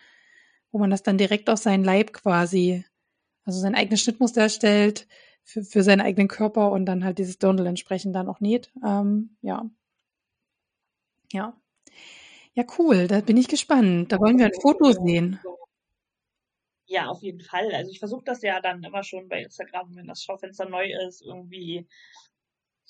wo 0.73 0.79
man 0.79 0.91
das 0.91 1.03
dann 1.03 1.19
direkt 1.19 1.49
aus 1.51 1.63
seinem 1.63 1.85
Leib 1.85 2.13
quasi, 2.13 2.85
also 3.45 3.61
sein 3.61 3.75
eigenes 3.75 4.03
Schnittmuster 4.03 4.43
erstellt 4.43 5.07
für, 5.45 5.63
für 5.65 5.83
seinen 5.83 6.01
eigenen 6.01 6.29
Körper 6.29 6.73
und 6.73 6.87
dann 6.87 7.05
halt 7.05 7.19
dieses 7.19 7.39
Dirndl 7.39 7.67
entsprechend 7.67 8.15
dann 8.17 8.29
auch 8.29 8.41
näht. 8.41 8.73
Ähm, 8.85 9.37
ja. 9.43 9.71
Ja. 11.33 11.57
Ja, 12.55 12.65
cool, 12.79 13.07
da 13.07 13.21
bin 13.21 13.37
ich 13.37 13.49
gespannt. 13.49 14.11
Da 14.13 14.19
wollen 14.19 14.39
wir 14.39 14.47
ein 14.47 14.61
Foto 14.61 14.93
sehen. 14.93 15.39
Ja, 16.87 17.07
auf 17.07 17.23
jeden 17.23 17.41
Fall. 17.41 17.73
Also 17.73 17.93
ich 17.93 18.01
versuche 18.01 18.25
das 18.25 18.43
ja 18.43 18.61
dann 18.61 18.83
immer 18.83 19.05
schon 19.05 19.29
bei 19.29 19.43
Instagram, 19.43 19.95
wenn 19.95 20.09
das 20.09 20.25
Schaufenster 20.25 20.69
neu 20.69 20.93
ist, 21.07 21.23
irgendwie 21.23 21.87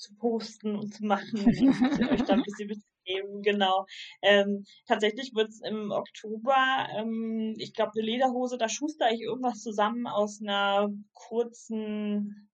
zu 0.01 0.15
posten 0.15 0.75
und 0.75 0.93
zu 0.93 1.05
machen 1.05 1.39
und 1.99 2.09
euch 2.09 2.23
da 2.23 2.33
ein 2.33 2.43
bisschen 2.43 2.67
mitzunehmen, 2.67 3.41
genau. 3.43 3.85
Ähm, 4.21 4.65
tatsächlich 4.87 5.33
wird 5.35 5.49
es 5.49 5.61
im 5.61 5.91
Oktober, 5.91 6.87
ähm, 6.97 7.53
ich 7.57 7.73
glaube, 7.73 7.91
eine 7.95 8.05
Lederhose, 8.05 8.57
da 8.57 8.67
schuster 8.67 9.11
ich 9.11 9.21
irgendwas 9.21 9.61
zusammen 9.61 10.07
aus 10.07 10.41
einer 10.41 10.89
kurzen, 11.13 12.49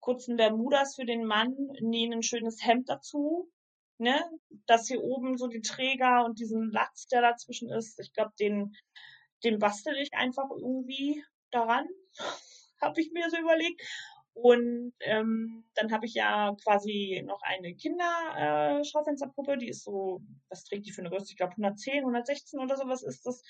kurzen 0.00 0.36
Bermudas 0.36 0.96
für 0.96 1.06
den 1.06 1.24
Mann, 1.24 1.54
nähe 1.80 2.12
ein 2.12 2.22
schönes 2.22 2.64
Hemd 2.64 2.88
dazu. 2.88 3.50
Ne, 3.98 4.18
das 4.64 4.88
hier 4.88 5.02
oben 5.02 5.36
so 5.36 5.46
die 5.46 5.60
Träger 5.60 6.24
und 6.24 6.38
diesen 6.38 6.70
Latz, 6.70 7.06
der 7.08 7.20
dazwischen 7.20 7.70
ist, 7.70 8.00
ich 8.00 8.14
glaube, 8.14 8.32
den, 8.40 8.74
den 9.44 9.58
bastel 9.58 9.94
ich 9.98 10.14
einfach 10.14 10.48
irgendwie 10.50 11.22
daran, 11.50 11.86
habe 12.80 12.98
ich 12.98 13.12
mir 13.12 13.28
so 13.28 13.36
überlegt. 13.36 13.82
Und 14.34 14.92
ähm, 15.00 15.64
dann 15.74 15.92
habe 15.92 16.06
ich 16.06 16.14
ja 16.14 16.54
quasi 16.64 17.22
noch 17.26 17.40
eine 17.42 17.74
Kinderschaufensterpuppe, 17.74 19.52
äh, 19.52 19.58
die 19.58 19.68
ist 19.68 19.84
so, 19.84 20.20
was 20.48 20.64
trägt 20.64 20.86
die 20.86 20.92
für 20.92 21.02
eine 21.02 21.10
Größe? 21.10 21.26
Ich 21.30 21.36
glaube 21.36 21.52
110, 21.52 22.00
116 22.00 22.60
oder 22.60 22.76
sowas 22.76 23.02
ist 23.02 23.26
das. 23.26 23.42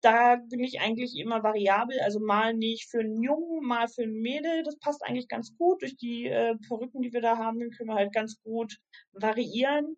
Da 0.00 0.36
bin 0.36 0.60
ich 0.62 0.80
eigentlich 0.80 1.16
immer 1.18 1.42
variabel, 1.42 1.98
also 2.00 2.20
mal 2.20 2.54
nicht 2.54 2.88
für 2.88 3.00
einen 3.00 3.20
Jungen, 3.20 3.66
mal 3.66 3.88
für 3.88 4.02
ein 4.02 4.12
Mädel. 4.12 4.62
Das 4.62 4.78
passt 4.78 5.02
eigentlich 5.04 5.28
ganz 5.28 5.56
gut. 5.56 5.82
Durch 5.82 5.96
die 5.96 6.26
äh, 6.26 6.54
Perücken, 6.68 7.02
die 7.02 7.12
wir 7.12 7.20
da 7.20 7.36
haben, 7.38 7.70
können 7.70 7.88
wir 7.88 7.96
halt 7.96 8.12
ganz 8.12 8.40
gut 8.42 8.78
variieren. 9.12 9.96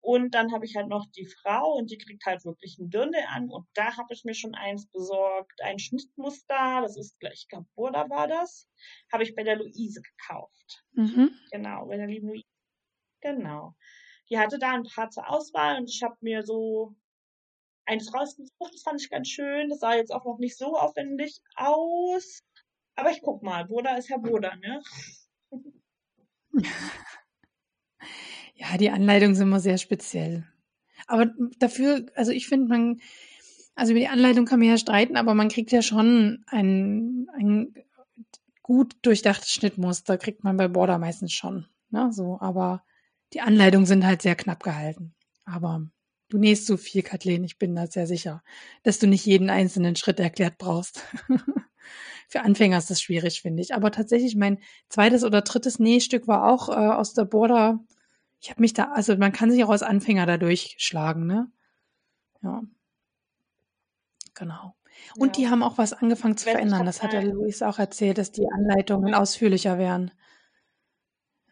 Und 0.00 0.34
dann 0.34 0.52
habe 0.52 0.64
ich 0.64 0.76
halt 0.76 0.88
noch 0.88 1.06
die 1.16 1.26
Frau 1.26 1.74
und 1.74 1.90
die 1.90 1.98
kriegt 1.98 2.24
halt 2.24 2.44
wirklich 2.44 2.78
ein 2.78 2.88
Dirndl 2.88 3.20
an. 3.28 3.50
Und 3.50 3.66
da 3.74 3.96
habe 3.96 4.14
ich 4.14 4.24
mir 4.24 4.34
schon 4.34 4.54
eins 4.54 4.86
besorgt, 4.90 5.60
ein 5.62 5.78
Schnittmuster. 5.78 6.80
Das 6.82 6.96
ist 6.96 7.18
gleich, 7.18 7.42
ich 7.42 7.48
glaube, 7.48 7.66
da 7.92 8.08
war 8.08 8.28
das. 8.28 8.68
Habe 9.12 9.24
ich 9.24 9.34
bei 9.34 9.42
der 9.42 9.56
Luise 9.56 10.00
gekauft. 10.00 10.84
Mhm. 10.92 11.30
Genau, 11.50 11.86
bei 11.86 11.96
der 11.96 12.06
lieben 12.06 12.28
Luise. 12.28 12.46
Genau. 13.20 13.74
Die 14.30 14.38
hatte 14.38 14.58
da 14.58 14.72
ein 14.74 14.84
paar 14.84 15.10
zur 15.10 15.28
Auswahl 15.28 15.78
und 15.78 15.90
ich 15.90 16.02
habe 16.02 16.16
mir 16.20 16.42
so 16.42 16.94
eins 17.86 18.12
rausgesucht. 18.14 18.72
Das 18.72 18.82
fand 18.82 19.02
ich 19.02 19.10
ganz 19.10 19.28
schön. 19.28 19.68
Das 19.68 19.80
sah 19.80 19.94
jetzt 19.94 20.12
auch 20.12 20.24
noch 20.24 20.38
nicht 20.38 20.56
so 20.56 20.76
aufwendig 20.76 21.40
aus. 21.56 22.42
Aber 22.94 23.10
ich 23.10 23.20
guck 23.22 23.42
mal. 23.42 23.64
Boda 23.66 23.96
ist 23.96 24.10
Herr 24.10 24.18
Boda, 24.18 24.54
ne? 24.56 24.82
Ja, 28.58 28.76
die 28.76 28.90
Anleitungen 28.90 29.36
sind 29.36 29.46
immer 29.46 29.60
sehr 29.60 29.78
speziell. 29.78 30.44
Aber 31.06 31.32
dafür, 31.58 32.06
also 32.16 32.32
ich 32.32 32.48
finde, 32.48 32.68
man, 32.68 33.00
also 33.76 33.92
über 33.92 34.00
die 34.00 34.08
Anleitung 34.08 34.46
kann 34.46 34.58
man 34.58 34.68
ja 34.68 34.76
streiten, 34.76 35.16
aber 35.16 35.34
man 35.34 35.48
kriegt 35.48 35.70
ja 35.70 35.80
schon 35.80 36.44
ein, 36.48 37.28
ein 37.34 37.72
gut 38.62 38.96
durchdachtes 39.02 39.52
Schnittmuster, 39.52 40.18
kriegt 40.18 40.42
man 40.42 40.56
bei 40.56 40.66
Border 40.66 40.98
meistens 40.98 41.32
schon. 41.32 41.66
Ne? 41.90 42.12
So, 42.12 42.38
aber 42.40 42.82
die 43.32 43.40
Anleitungen 43.40 43.86
sind 43.86 44.04
halt 44.04 44.22
sehr 44.22 44.34
knapp 44.34 44.64
gehalten. 44.64 45.14
Aber 45.44 45.86
du 46.28 46.38
nähst 46.38 46.66
so 46.66 46.76
viel, 46.76 47.02
Kathleen, 47.02 47.44
ich 47.44 47.58
bin 47.58 47.76
da 47.76 47.86
sehr 47.86 48.08
sicher, 48.08 48.42
dass 48.82 48.98
du 48.98 49.06
nicht 49.06 49.24
jeden 49.24 49.50
einzelnen 49.50 49.94
Schritt 49.94 50.18
erklärt 50.18 50.58
brauchst. 50.58 51.04
Für 52.28 52.42
Anfänger 52.42 52.76
ist 52.76 52.90
das 52.90 53.00
schwierig, 53.00 53.40
finde 53.40 53.62
ich. 53.62 53.72
Aber 53.72 53.92
tatsächlich, 53.92 54.34
mein 54.34 54.58
zweites 54.88 55.22
oder 55.22 55.42
drittes 55.42 55.78
Nähstück 55.78 56.26
war 56.26 56.52
auch 56.52 56.68
äh, 56.68 56.72
aus 56.72 57.14
der 57.14 57.24
Border 57.24 57.78
ich 58.40 58.50
habe 58.50 58.60
mich 58.60 58.72
da, 58.72 58.92
also 58.92 59.16
man 59.16 59.32
kann 59.32 59.50
sich 59.50 59.64
auch 59.64 59.70
als 59.70 59.82
Anfänger 59.82 60.26
da 60.26 60.36
durchschlagen, 60.36 61.26
ne? 61.26 61.50
Ja. 62.42 62.62
Genau. 64.34 64.76
Und 65.16 65.36
ja. 65.36 65.42
die 65.42 65.48
haben 65.48 65.62
auch 65.62 65.78
was 65.78 65.92
angefangen 65.92 66.36
zu 66.36 66.50
verändern. 66.50 66.86
Das 66.86 67.02
hat 67.02 67.12
der 67.12 67.24
Luis 67.24 67.62
auch 67.62 67.78
erzählt, 67.78 68.18
dass 68.18 68.32
die 68.32 68.46
Anleitungen 68.48 69.14
ausführlicher 69.14 69.78
wären. 69.78 70.12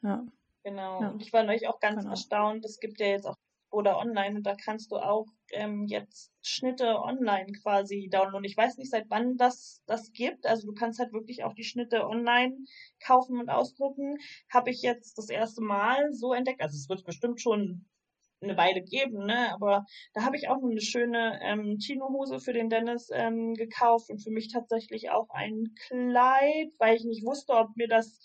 Ja. 0.02 0.24
Genau. 0.62 1.00
Ja. 1.00 1.08
Und 1.10 1.22
ich 1.22 1.32
war 1.32 1.42
neulich 1.42 1.68
auch 1.68 1.80
ganz 1.80 2.00
genau. 2.00 2.10
erstaunt. 2.10 2.64
Es 2.64 2.80
gibt 2.80 3.00
ja 3.00 3.06
jetzt 3.06 3.26
auch 3.26 3.36
oder 3.70 3.98
online 3.98 4.36
und 4.36 4.46
da 4.46 4.54
kannst 4.54 4.90
du 4.92 4.96
auch 4.96 5.26
ähm, 5.52 5.86
jetzt 5.86 6.32
Schnitte 6.42 7.00
online 7.00 7.52
quasi 7.62 8.08
downloaden. 8.10 8.44
Ich 8.44 8.56
weiß 8.56 8.78
nicht, 8.78 8.90
seit 8.90 9.10
wann 9.10 9.36
das 9.36 9.82
das 9.86 10.12
gibt. 10.12 10.46
Also 10.46 10.66
du 10.66 10.74
kannst 10.74 10.98
halt 10.98 11.12
wirklich 11.12 11.44
auch 11.44 11.54
die 11.54 11.64
Schnitte 11.64 12.06
online 12.06 12.56
kaufen 13.04 13.38
und 13.38 13.50
ausdrucken. 13.50 14.18
Habe 14.52 14.70
ich 14.70 14.82
jetzt 14.82 15.18
das 15.18 15.28
erste 15.28 15.62
Mal 15.62 16.12
so 16.12 16.32
entdeckt. 16.32 16.62
Also 16.62 16.76
es 16.76 16.88
wird 16.88 17.04
bestimmt 17.04 17.40
schon 17.40 17.86
eine 18.40 18.56
Weile 18.56 18.82
geben, 18.82 19.24
ne? 19.26 19.52
Aber 19.52 19.86
da 20.14 20.22
habe 20.22 20.36
ich 20.36 20.48
auch 20.48 20.62
eine 20.62 20.80
schöne 20.80 21.40
ähm, 21.42 21.78
Chino-Hose 21.78 22.38
für 22.40 22.52
den 22.52 22.68
Dennis 22.68 23.08
ähm, 23.12 23.54
gekauft 23.54 24.10
und 24.10 24.22
für 24.22 24.30
mich 24.30 24.52
tatsächlich 24.52 25.10
auch 25.10 25.28
ein 25.30 25.74
Kleid, 25.88 26.70
weil 26.78 26.96
ich 26.96 27.04
nicht 27.04 27.24
wusste, 27.24 27.54
ob 27.54 27.76
mir 27.76 27.88
das 27.88 28.20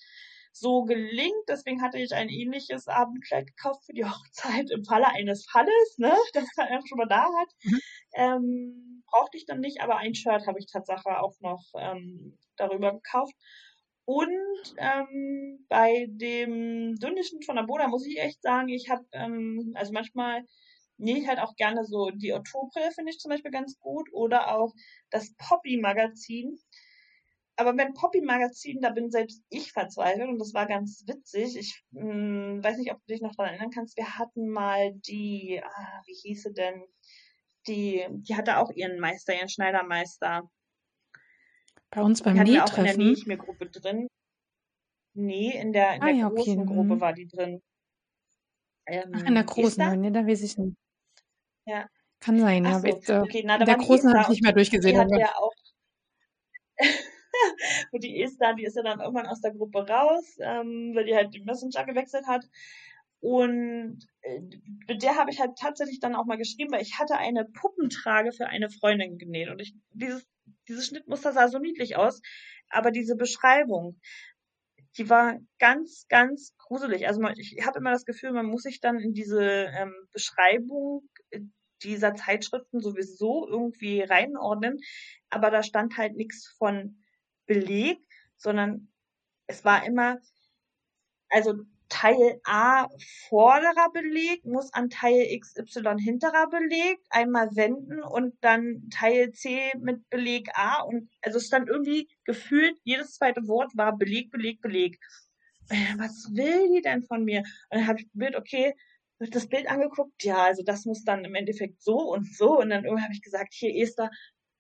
so 0.51 0.83
gelingt. 0.83 1.43
Deswegen 1.47 1.81
hatte 1.81 1.99
ich 1.99 2.13
ein 2.13 2.29
ähnliches 2.29 2.87
Abendkleid 2.87 3.47
gekauft 3.47 3.85
für 3.85 3.93
die 3.93 4.05
Hochzeit 4.05 4.69
im 4.71 4.85
Falle 4.85 5.07
eines 5.07 5.45
Falles, 5.49 5.97
ne, 5.97 6.15
das 6.33 6.45
er 6.57 6.81
schon 6.87 6.97
mal 6.97 7.07
da 7.07 7.23
hat. 7.23 7.49
Mhm. 7.63 7.79
Ähm, 8.13 9.03
brauchte 9.07 9.37
ich 9.37 9.45
dann 9.45 9.59
nicht, 9.59 9.81
aber 9.81 9.97
ein 9.97 10.15
Shirt 10.15 10.47
habe 10.47 10.59
ich 10.59 10.67
tatsächlich 10.71 11.05
auch 11.15 11.35
noch 11.41 11.63
ähm, 11.77 12.37
darüber 12.57 12.93
gekauft. 12.93 13.33
Und 14.05 14.73
ähm, 14.77 15.65
bei 15.69 16.07
dem 16.09 16.95
Dünnischen 16.95 17.41
von 17.43 17.55
der 17.55 17.63
Boda 17.63 17.87
muss 17.87 18.05
ich 18.05 18.19
echt 18.19 18.41
sagen, 18.41 18.69
ich 18.69 18.89
habe, 18.89 19.05
ähm, 19.13 19.73
also 19.75 19.93
manchmal 19.93 20.43
nähe 20.97 21.17
ich 21.17 21.27
halt 21.27 21.39
auch 21.39 21.55
gerne 21.55 21.85
so 21.85 22.09
die 22.09 22.33
Ottobrille, 22.33 22.91
finde 22.91 23.11
ich 23.11 23.19
zum 23.19 23.29
Beispiel 23.29 23.51
ganz 23.51 23.79
gut. 23.79 24.09
Oder 24.13 24.55
auch 24.55 24.73
das 25.09 25.33
Poppy-Magazin. 25.37 26.57
Aber 27.61 27.75
beim 27.75 27.93
Poppy-Magazin, 27.93 28.81
da 28.81 28.89
bin 28.89 29.11
selbst 29.11 29.43
ich 29.49 29.71
verzweifelt 29.71 30.27
und 30.29 30.39
das 30.39 30.55
war 30.55 30.65
ganz 30.65 31.03
witzig. 31.05 31.55
Ich 31.55 31.83
mh, 31.91 32.01
hm, 32.01 32.63
weiß 32.63 32.77
nicht, 32.77 32.91
ob 32.91 32.97
du 33.05 33.13
dich 33.13 33.21
noch 33.21 33.35
daran 33.35 33.53
erinnern 33.53 33.69
kannst. 33.69 33.95
Wir 33.97 34.17
hatten 34.17 34.49
mal 34.49 34.93
die, 34.95 35.61
ah, 35.63 36.01
wie 36.07 36.15
hieß 36.15 36.41
sie 36.41 36.53
denn? 36.53 36.83
Die, 37.67 38.03
die 38.09 38.35
hatte 38.35 38.57
auch 38.57 38.71
ihren 38.71 38.99
Meister, 38.99 39.35
ihren 39.35 39.47
Schneidermeister. 39.47 40.49
Bei 41.91 42.01
uns 42.01 42.23
beim 42.23 42.43
die 42.45 42.59
auch 42.59 42.75
in 42.79 42.83
der 42.83 42.97
Nähme-Gruppe 42.97 43.67
drin. 43.69 44.07
Nee, 45.13 45.51
in 45.55 45.71
der, 45.71 45.97
in 45.97 46.01
ah, 46.01 46.05
der 46.07 46.15
ja, 46.15 46.29
großen 46.29 46.61
okay. 46.61 46.73
Gruppe 46.73 46.95
Mhm. 46.95 47.01
war 47.01 47.13
die 47.13 47.27
drin. 47.27 47.61
Ach, 48.87 48.93
in 48.93 49.35
der 49.35 49.43
Ähm, 49.43 49.45
großen, 49.45 49.83
Esther? 49.83 49.95
ne, 49.97 50.11
da 50.11 50.25
weiß 50.25 50.41
ich 50.41 50.57
nicht. 50.57 50.75
Ja. 51.67 51.87
Kann 52.21 52.39
sein, 52.39 52.65
Ach 52.65 52.71
ja. 52.71 52.79
so, 52.79 52.87
Bitte. 52.87 53.21
okay, 53.21 53.43
na, 53.45 53.57
In 53.57 53.65
der 53.65 53.77
großen 53.77 54.09
habe 54.11 54.23
ich 54.23 54.29
nicht 54.29 54.41
mehr 54.41 54.51
und 54.51 54.55
die 54.57 54.61
durchgesehen. 54.61 54.97
hat 54.97 55.11
Aber 55.11 55.19
ja 55.19 55.35
auch, 55.35 55.50
und 57.91 58.03
die 58.03 58.21
Esther, 58.21 58.53
die 58.53 58.65
ist 58.65 58.75
ja 58.75 58.83
dann 58.83 58.99
irgendwann 58.99 59.27
aus 59.27 59.41
der 59.41 59.53
Gruppe 59.53 59.87
raus, 59.87 60.37
ähm, 60.39 60.91
weil 60.93 61.05
die 61.05 61.15
halt 61.15 61.33
den 61.33 61.45
Messenger 61.45 61.85
gewechselt 61.85 62.25
hat. 62.27 62.45
Und 63.21 63.99
äh, 64.21 64.41
mit 64.87 65.03
der 65.03 65.15
habe 65.15 65.29
ich 65.29 65.39
halt 65.39 65.51
tatsächlich 65.57 65.99
dann 65.99 66.15
auch 66.15 66.25
mal 66.25 66.37
geschrieben, 66.37 66.71
weil 66.71 66.81
ich 66.81 66.97
hatte 66.97 67.17
eine 67.17 67.45
Puppentrage 67.45 68.31
für 68.31 68.47
eine 68.47 68.69
Freundin 68.69 69.19
genäht. 69.19 69.49
Und 69.49 69.61
ich, 69.61 69.75
dieses, 69.93 70.25
dieses 70.67 70.87
Schnittmuster 70.87 71.31
sah 71.31 71.47
so 71.47 71.59
niedlich 71.59 71.97
aus, 71.97 72.21
aber 72.69 72.89
diese 72.89 73.15
Beschreibung, 73.15 73.99
die 74.97 75.09
war 75.09 75.37
ganz, 75.59 76.07
ganz 76.09 76.55
gruselig. 76.57 77.07
Also 77.07 77.21
man, 77.21 77.35
ich 77.37 77.57
habe 77.65 77.79
immer 77.79 77.91
das 77.91 78.05
Gefühl, 78.05 78.31
man 78.31 78.47
muss 78.47 78.63
sich 78.63 78.79
dann 78.79 78.99
in 78.99 79.13
diese 79.13 79.43
ähm, 79.43 79.93
Beschreibung 80.11 81.07
äh, 81.29 81.41
dieser 81.83 82.15
Zeitschriften 82.15 82.79
sowieso 82.79 83.47
irgendwie 83.47 84.01
reinordnen. 84.01 84.79
Aber 85.29 85.51
da 85.51 85.63
stand 85.63 85.97
halt 85.97 86.15
nichts 86.15 86.47
von 86.57 87.00
Beleg, 87.51 87.99
sondern 88.37 88.87
es 89.45 89.65
war 89.65 89.85
immer, 89.85 90.19
also 91.27 91.53
Teil 91.89 92.39
A 92.45 92.87
vorderer 93.27 93.91
Beleg 93.91 94.45
muss 94.45 94.73
an 94.73 94.89
Teil 94.89 95.37
XY 95.37 95.97
hinterer 95.99 96.49
Beleg 96.49 96.99
einmal 97.09 97.49
wenden 97.57 98.01
und 98.01 98.33
dann 98.39 98.87
Teil 98.89 99.33
C 99.33 99.73
mit 99.77 100.09
Beleg 100.09 100.47
A 100.53 100.81
und 100.83 101.09
also 101.21 101.39
es 101.39 101.47
stand 101.47 101.67
irgendwie 101.67 102.07
gefühlt, 102.23 102.77
jedes 102.85 103.15
zweite 103.15 103.45
Wort 103.49 103.75
war 103.75 103.97
Beleg, 103.97 104.31
Beleg, 104.31 104.61
Beleg. 104.61 104.97
Äh, 105.67 105.97
Was 105.97 106.29
will 106.33 106.73
die 106.73 106.81
denn 106.81 107.03
von 107.03 107.25
mir? 107.25 107.39
Und 107.39 107.79
dann 107.79 107.87
habe 107.87 107.99
ich 107.99 108.07
Bild, 108.13 108.37
okay, 108.37 108.73
das 109.19 109.47
Bild 109.49 109.69
angeguckt, 109.69 110.23
ja, 110.23 110.45
also 110.45 110.63
das 110.63 110.85
muss 110.85 111.03
dann 111.03 111.25
im 111.25 111.35
Endeffekt 111.35 111.81
so 111.81 111.97
und 111.97 112.33
so 112.33 112.59
und 112.59 112.69
dann 112.69 112.85
habe 112.85 113.13
ich 113.13 113.21
gesagt, 113.21 113.53
hier 113.53 113.75
Esther, 113.83 114.09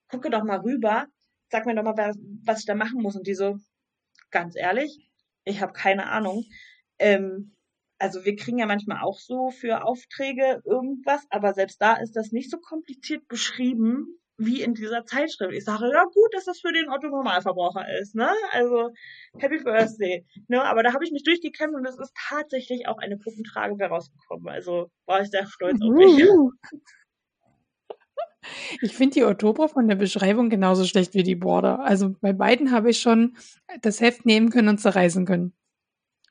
gucke 0.09 0.29
doch 0.29 0.43
mal 0.43 0.59
rüber, 0.59 1.07
sag 1.51 1.65
mir 1.65 1.75
doch 1.75 1.83
mal, 1.83 1.97
was, 2.45 2.59
ich 2.59 2.65
da 2.65 2.75
machen 2.75 3.01
muss 3.01 3.15
und 3.15 3.27
die 3.27 3.35
so, 3.35 3.57
ganz 4.31 4.55
ehrlich, 4.55 5.09
ich 5.43 5.61
habe 5.61 5.73
keine 5.73 6.07
Ahnung. 6.07 6.45
Ähm, 6.99 7.55
also 7.99 8.25
wir 8.25 8.35
kriegen 8.35 8.57
ja 8.57 8.65
manchmal 8.65 9.03
auch 9.03 9.19
so 9.19 9.51
für 9.51 9.83
Aufträge 9.83 10.61
irgendwas, 10.65 11.25
aber 11.29 11.53
selbst 11.53 11.81
da 11.81 11.95
ist 11.95 12.15
das 12.15 12.31
nicht 12.31 12.49
so 12.49 12.57
kompliziert 12.57 13.27
beschrieben 13.27 14.17
wie 14.37 14.63
in 14.63 14.73
dieser 14.73 15.05
Zeitschrift. 15.05 15.53
Ich 15.53 15.65
sage, 15.65 15.91
ja 15.93 16.03
gut, 16.05 16.33
dass 16.33 16.45
das 16.45 16.61
für 16.61 16.71
den 16.73 16.89
Otto 16.89 17.09
Normalverbraucher 17.09 17.85
ist, 17.99 18.15
ne? 18.15 18.31
Also 18.51 18.89
Happy 19.37 19.59
Birthday. 19.63 20.25
Ne? 20.47 20.63
Aber 20.63 20.81
da 20.81 20.93
habe 20.93 21.03
ich 21.03 21.11
mich 21.11 21.23
durchgekämpft 21.23 21.75
und 21.75 21.85
es 21.85 21.99
ist 21.99 22.13
tatsächlich 22.29 22.87
auch 22.87 22.97
eine 22.97 23.17
Puppentrage 23.17 23.75
bei 23.75 23.85
rausgekommen. 23.85 24.47
Also 24.47 24.89
war 25.05 25.21
ich 25.21 25.29
sehr 25.29 25.45
stolz 25.45 25.79
auf 25.81 25.93
mich. 25.93 26.27
Ich 28.81 28.95
finde 28.95 29.13
die 29.15 29.23
Oktober 29.23 29.69
von 29.69 29.87
der 29.87 29.95
Beschreibung 29.95 30.49
genauso 30.49 30.85
schlecht 30.85 31.13
wie 31.13 31.23
die 31.23 31.35
Border. 31.35 31.79
Also 31.79 32.15
bei 32.21 32.33
beiden 32.33 32.71
habe 32.71 32.89
ich 32.89 32.99
schon 32.99 33.37
das 33.81 34.01
Heft 34.01 34.25
nehmen 34.25 34.49
können 34.49 34.69
und 34.69 34.79
zerreißen 34.79 35.25
können. 35.25 35.53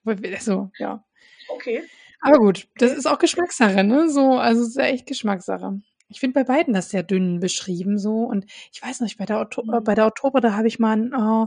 Also, 0.04 0.70
ja. 0.78 1.04
Okay. 1.48 1.82
Aber 2.20 2.38
gut, 2.38 2.68
das 2.76 2.92
ist 2.92 3.06
auch 3.06 3.18
Geschmackssache, 3.18 3.84
ne? 3.84 4.10
So, 4.10 4.34
also 4.34 4.62
es 4.62 4.68
ist 4.68 4.76
ja 4.76 4.84
echt 4.84 5.06
Geschmackssache. 5.06 5.80
Ich 6.08 6.20
finde 6.20 6.34
bei 6.34 6.44
beiden 6.44 6.74
das 6.74 6.90
sehr 6.90 7.02
dünn 7.02 7.40
beschrieben 7.40 7.98
so 7.98 8.24
und 8.24 8.44
ich 8.72 8.82
weiß 8.82 9.00
nicht, 9.00 9.16
bei 9.16 9.26
der, 9.26 9.40
Okto 9.40 9.62
äh, 9.72 9.80
bei 9.80 9.94
der 9.94 10.06
Oktober, 10.06 10.40
da 10.40 10.54
habe 10.54 10.68
ich 10.68 10.78
mal 10.78 10.96
ein, 10.96 11.12
äh, 11.12 11.46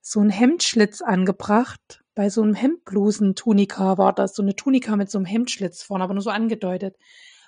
so 0.00 0.20
einen 0.20 0.30
Hemdschlitz 0.30 1.02
angebracht. 1.02 2.04
Bei 2.14 2.30
so 2.30 2.42
einem 2.42 2.54
Hemdblusen-Tunika 2.54 3.98
war 3.98 4.12
das, 4.12 4.34
so 4.34 4.42
eine 4.42 4.54
Tunika 4.54 4.96
mit 4.96 5.10
so 5.10 5.18
einem 5.18 5.24
Hemdschlitz 5.24 5.82
vorne, 5.82 6.04
aber 6.04 6.14
nur 6.14 6.22
so 6.22 6.30
angedeutet. 6.30 6.96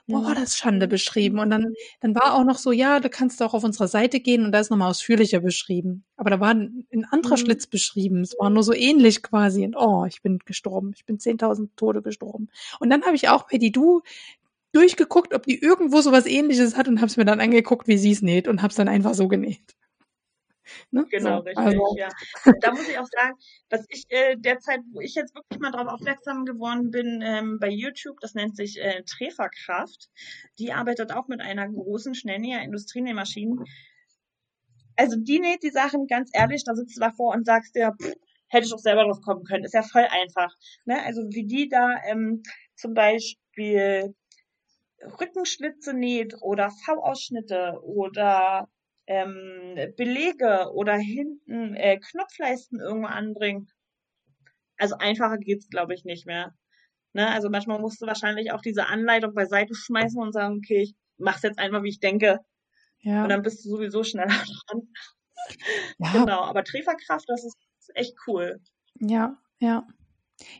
Boah, 0.09 0.23
war 0.24 0.35
das 0.37 0.57
Schande 0.57 0.87
beschrieben. 0.87 1.41
Und 1.41 1.51
dann, 1.51 1.74
dann 2.01 2.15
war 2.15 2.35
auch 2.35 2.45
noch 2.45 2.59
so, 2.59 2.70
ja, 2.70 3.01
du 3.01 3.11
kannst 3.11 3.43
auch 3.43 3.55
auf 3.55 3.65
unserer 3.65 3.89
Seite 3.89 4.20
gehen 4.20 4.45
und 4.45 4.53
da 4.53 4.61
ist 4.61 4.70
nochmal 4.70 4.91
ausführlicher 4.91 5.41
beschrieben. 5.41 6.05
Aber 6.16 6.31
da 6.31 6.39
war 6.39 6.51
ein, 6.51 6.87
ein 6.93 7.05
anderer 7.11 7.37
Mhm. 7.37 7.41
Schlitz 7.41 7.66
beschrieben. 7.66 8.20
Es 8.20 8.37
war 8.39 8.49
nur 8.51 8.62
so 8.62 8.73
ähnlich 8.73 9.23
quasi. 9.23 9.65
Und 9.65 9.74
oh, 9.77 10.05
ich 10.07 10.23
bin 10.23 10.39
gestorben. 10.45 10.93
Ich 10.95 11.05
bin 11.07 11.19
10.000 11.19 11.70
Tode 11.77 12.03
gestorben. 12.03 12.49
Und 12.78 12.91
dann 12.91 13.03
habe 13.05 13.16
ich 13.16 13.28
auch 13.28 13.49
bei 13.51 13.59
die 13.59 13.73
Du 13.73 14.03
durchgeguckt, 14.73 15.35
ob 15.35 15.45
die 15.47 15.61
irgendwo 15.61 16.01
sowas 16.03 16.27
ähnliches 16.27 16.77
hat 16.77 16.89
und 16.89 16.99
habe 16.99 17.09
es 17.09 17.16
mir 17.16 17.24
dann 17.24 17.41
angeguckt, 17.41 17.89
wie 17.89 17.99
sie 17.99 18.12
es 18.12 18.23
näht 18.23 18.49
und 18.49 18.62
habe 18.62 18.70
es 18.70 18.77
dann 18.77 18.89
einfach 18.89 19.15
so 19.15 19.28
genäht. 19.28 19.77
Ne? 20.91 21.05
Genau, 21.11 21.39
so, 21.39 21.45
richtig, 21.45 21.65
also. 21.65 21.97
ja. 21.97 22.09
Da 22.61 22.73
muss 22.73 22.89
ich 22.89 22.99
auch 22.99 23.07
sagen, 23.07 23.35
dass 23.69 23.85
ich 23.89 24.05
äh, 24.09 24.37
derzeit, 24.37 24.81
wo 24.93 25.01
ich 25.01 25.15
jetzt 25.15 25.35
wirklich 25.35 25.61
mal 25.61 25.71
darauf 25.71 25.93
aufmerksam 25.93 26.45
geworden 26.45 26.91
bin, 26.91 27.23
ähm, 27.23 27.59
bei 27.61 27.69
YouTube, 27.69 28.19
das 28.21 28.35
nennt 28.35 28.57
sich 28.57 28.81
äh, 28.81 29.03
Treferkraft, 29.05 30.09
die 30.59 30.73
arbeitet 30.73 31.13
auch 31.13 31.29
mit 31.29 31.41
einer 31.41 31.69
großen 31.69 32.15
Schnellnäher 32.15 32.63
Industrienähmaschine. 32.63 33.65
Also 34.97 35.17
die 35.19 35.41
näht 35.41 35.63
die 35.63 35.71
Sachen, 35.71 36.07
ganz 36.07 36.31
ehrlich, 36.33 36.65
da 36.65 36.75
sitzt 36.75 36.97
du 36.97 37.01
davor 37.01 37.35
und 37.35 37.45
sagst 37.45 37.75
dir, 37.75 37.93
pff, 38.01 38.15
hätte 38.49 38.67
ich 38.67 38.73
auch 38.73 38.79
selber 38.79 39.05
drauf 39.05 39.21
kommen 39.21 39.45
können, 39.45 39.65
ist 39.65 39.75
ja 39.75 39.83
voll 39.83 40.07
einfach. 40.09 40.53
Ne? 40.85 41.03
Also 41.05 41.23
wie 41.31 41.47
die 41.47 41.69
da 41.69 41.97
ähm, 42.09 42.43
zum 42.75 42.95
Beispiel 42.95 44.15
Rückenschlitze 45.21 45.95
näht 45.95 46.35
oder 46.41 46.71
V-Ausschnitte 46.71 47.79
oder 47.83 48.69
ähm, 49.07 49.93
Belege 49.97 50.70
oder 50.73 50.95
hinten 50.95 51.74
äh, 51.74 51.99
Knopfleisten 51.99 52.81
irgendwo 52.81 53.09
anbringen. 53.09 53.69
Also 54.78 54.97
einfacher 54.99 55.39
geht's, 55.39 55.69
glaube 55.69 55.95
ich, 55.95 56.05
nicht 56.05 56.27
mehr. 56.27 56.55
Ne? 57.12 57.28
Also 57.28 57.49
manchmal 57.49 57.78
musst 57.78 58.03
du 58.03 58.07
wahrscheinlich 58.07 58.53
auch 58.53 58.61
diese 58.61 58.89
Anleitung 58.89 59.35
beiseite 59.35 59.74
schmeißen 59.74 60.20
und 60.20 60.33
sagen, 60.33 60.59
okay, 60.59 60.83
ich 60.83 60.95
mach's 61.16 61.43
jetzt 61.43 61.59
einfach, 61.59 61.83
wie 61.83 61.89
ich 61.89 62.01
denke. 62.01 62.41
Ja. 63.01 63.23
Und 63.23 63.31
dann 63.31 63.43
bist 63.43 63.65
du 63.65 63.70
sowieso 63.70 64.03
schneller 64.03 64.27
dran. 64.69 64.89
Ja. 65.99 66.12
Genau, 66.12 66.43
aber 66.43 66.65
Treferkraft, 66.65 67.28
das 67.28 67.45
ist 67.45 67.57
echt 67.95 68.15
cool. 68.27 68.61
Ja, 69.01 69.37
ja. 69.59 69.87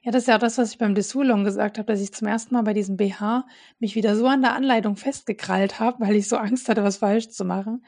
Ja, 0.03 0.11
das 0.11 0.23
ist 0.23 0.29
ja 0.29 0.37
auch 0.37 0.41
das, 0.41 0.57
was 0.57 0.73
ich 0.73 0.79
beim 0.79 0.95
Dessous-Long 0.95 1.45
gesagt 1.45 1.77
habe, 1.77 1.93
dass 1.93 2.01
ich 2.01 2.13
zum 2.15 2.27
ersten 2.27 2.55
Mal 2.55 2.63
bei 2.63 2.73
diesem 2.73 2.97
BH 2.97 3.47
mich 3.79 3.95
wieder 3.95 4.17
so 4.17 4.27
an 4.27 4.41
der 4.41 4.55
Anleitung 4.55 4.97
festgekrallt 4.97 5.81
habe, 5.81 6.01
weil 6.01 6.17
ich 6.17 6.29
so 6.29 6.37
Angst 6.39 6.69
hatte, 6.71 6.83
was 6.83 6.99
falsch 6.99 7.29
zu 7.29 7.45
machen. 7.45 7.85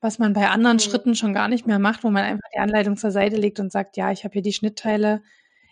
Was 0.00 0.18
man 0.18 0.32
bei 0.32 0.48
anderen 0.48 0.76
Mhm. 0.76 0.80
Schritten 0.80 1.14
schon 1.14 1.34
gar 1.34 1.48
nicht 1.48 1.66
mehr 1.66 1.78
macht, 1.78 2.04
wo 2.04 2.10
man 2.10 2.24
einfach 2.24 2.48
die 2.54 2.60
Anleitung 2.60 2.96
zur 2.96 3.10
Seite 3.10 3.36
legt 3.36 3.58
und 3.60 3.72
sagt, 3.72 3.96
ja, 3.96 4.12
ich 4.12 4.24
habe 4.24 4.32
hier 4.34 4.42
die 4.42 4.52
Schnittteile, 4.52 5.22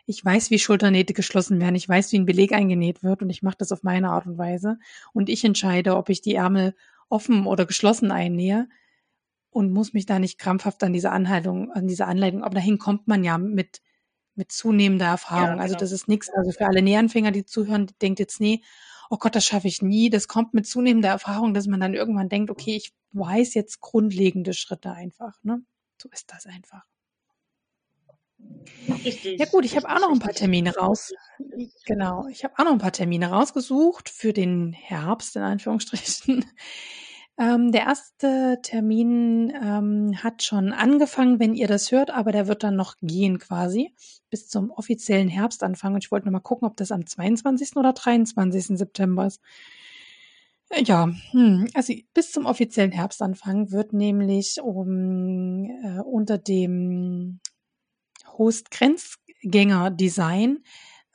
ich 0.07 0.25
weiß, 0.25 0.51
wie 0.51 0.59
Schulternähte 0.59 1.15
geschlossen 1.15 1.61
werden, 1.61 1.75
ich 1.75 1.89
weiß, 1.89 2.13
wie 2.13 2.19
ein 2.19 2.27
Beleg 2.27 2.53
eingenäht 2.53 3.03
wird 3.03 3.23
und 3.23 3.31
ich 3.31 3.43
mache 3.43 3.57
das 3.59 3.73
auf 3.73 3.83
meine 3.83 4.11
Art 4.11 4.27
und 4.27 4.39
Weise. 4.39 4.79
Und 5.13 5.29
ich 5.29 5.45
entscheide, 5.45 5.97
ob 5.97 6.09
ich 6.09 6.21
die 6.23 6.35
Ärmel 6.35 6.75
offen 7.09 7.47
oder 7.47 7.67
geschlossen 7.67 8.11
einnähe 8.11 8.69
und 9.51 9.73
muss 9.73 9.93
mich 9.93 10.07
da 10.07 10.19
nicht 10.19 10.39
krampfhaft 10.39 10.83
an 10.85 10.93
diese 10.93 11.11
Anleitung, 11.13 11.71
an 11.73 11.87
diese 11.89 12.07
Anleitung, 12.07 12.43
aber 12.45 12.55
dahin 12.57 12.79
kommt 12.79 13.09
man 13.09 13.25
ja 13.25 13.39
mit, 13.39 13.81
mit 14.35 14.53
zunehmender 14.53 15.07
Erfahrung. 15.07 15.57
Ja, 15.57 15.63
Also 15.63 15.75
genau. 15.75 15.81
das 15.81 15.93
ist 15.93 16.09
nichts, 16.09 16.29
also 16.31 16.51
für 16.53 16.67
alle 16.67 16.83
Nähanfänger, 16.83 17.31
die 17.33 17.45
zuhören, 17.47 17.87
die 17.87 17.95
denkt 18.01 18.19
jetzt, 18.21 18.41
nee, 18.41 18.63
oh 19.11 19.17
Gott, 19.19 19.35
das 19.35 19.45
schaffe 19.45 19.69
ich 19.69 19.83
nie. 19.83 20.11
Das 20.11 20.29
kommt 20.29 20.55
mit 20.55 20.67
zunehmender 20.67 21.09
Erfahrung, 21.09 21.55
dass 21.55 21.67
man 21.67 21.81
dann 21.81 21.95
irgendwann 21.95 22.29
denkt, 22.29 22.51
okay, 22.51 22.77
ich 22.77 22.93
weiß 23.13 23.55
jetzt 23.55 23.81
grundlegende 23.81 24.53
Schritte 24.53 24.93
einfach. 24.93 25.35
Ne? 25.43 25.63
So 26.01 26.09
ist 26.11 26.33
das 26.33 26.47
einfach. 26.47 26.85
Richtig. 29.05 29.39
Ja 29.39 29.47
gut, 29.47 29.65
ich 29.65 29.77
habe 29.77 29.89
auch 29.89 30.01
noch 30.01 30.13
ein 30.13 30.19
paar 30.19 30.33
Termine 30.35 30.75
raus. 30.75 31.13
Genau, 31.87 32.27
ich 32.29 32.45
habe 32.45 32.55
auch 32.59 32.65
noch 32.65 32.73
ein 32.73 32.79
paar 32.79 32.93
Termine 32.93 33.31
rausgesucht 33.31 34.11
für 34.11 34.35
den 34.35 34.73
Herbst 34.75 35.37
in 35.37 35.43
Anführungsstrichen. 35.43 36.45
Ähm, 37.39 37.71
der 37.71 37.83
erste 37.83 38.59
Termin 38.63 39.53
ähm, 39.63 40.23
hat 40.23 40.43
schon 40.43 40.73
angefangen, 40.73 41.39
wenn 41.39 41.55
ihr 41.55 41.69
das 41.69 41.93
hört, 41.93 42.11
aber 42.11 42.33
der 42.33 42.49
wird 42.49 42.63
dann 42.63 42.77
noch 42.77 42.97
gehen 43.03 43.39
quasi 43.39 43.95
bis 44.31 44.49
zum 44.49 44.71
offiziellen 44.71 45.29
Herbstanfang. 45.29 45.95
Und 45.95 46.05
ich 46.05 46.11
wollte 46.11 46.27
noch 46.27 46.33
mal 46.33 46.41
gucken, 46.41 46.67
ob 46.67 46.77
das 46.79 46.93
am 46.93 47.07
22. 47.07 47.77
oder 47.77 47.93
23. 47.93 48.79
September 48.79 49.27
ist. 49.27 49.43
Äh, 50.71 50.83
Ja, 50.85 51.11
hm, 51.33 51.69
also 51.75 51.93
bis 52.15 52.33
zum 52.33 52.47
offiziellen 52.47 52.93
Herbstanfang 52.93 53.71
wird 53.71 53.93
nämlich 53.93 54.61
um, 54.63 55.65
äh, 55.85 56.01
unter 56.01 56.39
dem 56.39 57.41
Host 58.39 58.71
Grenzgänger 58.71 59.91
Design 59.91 60.61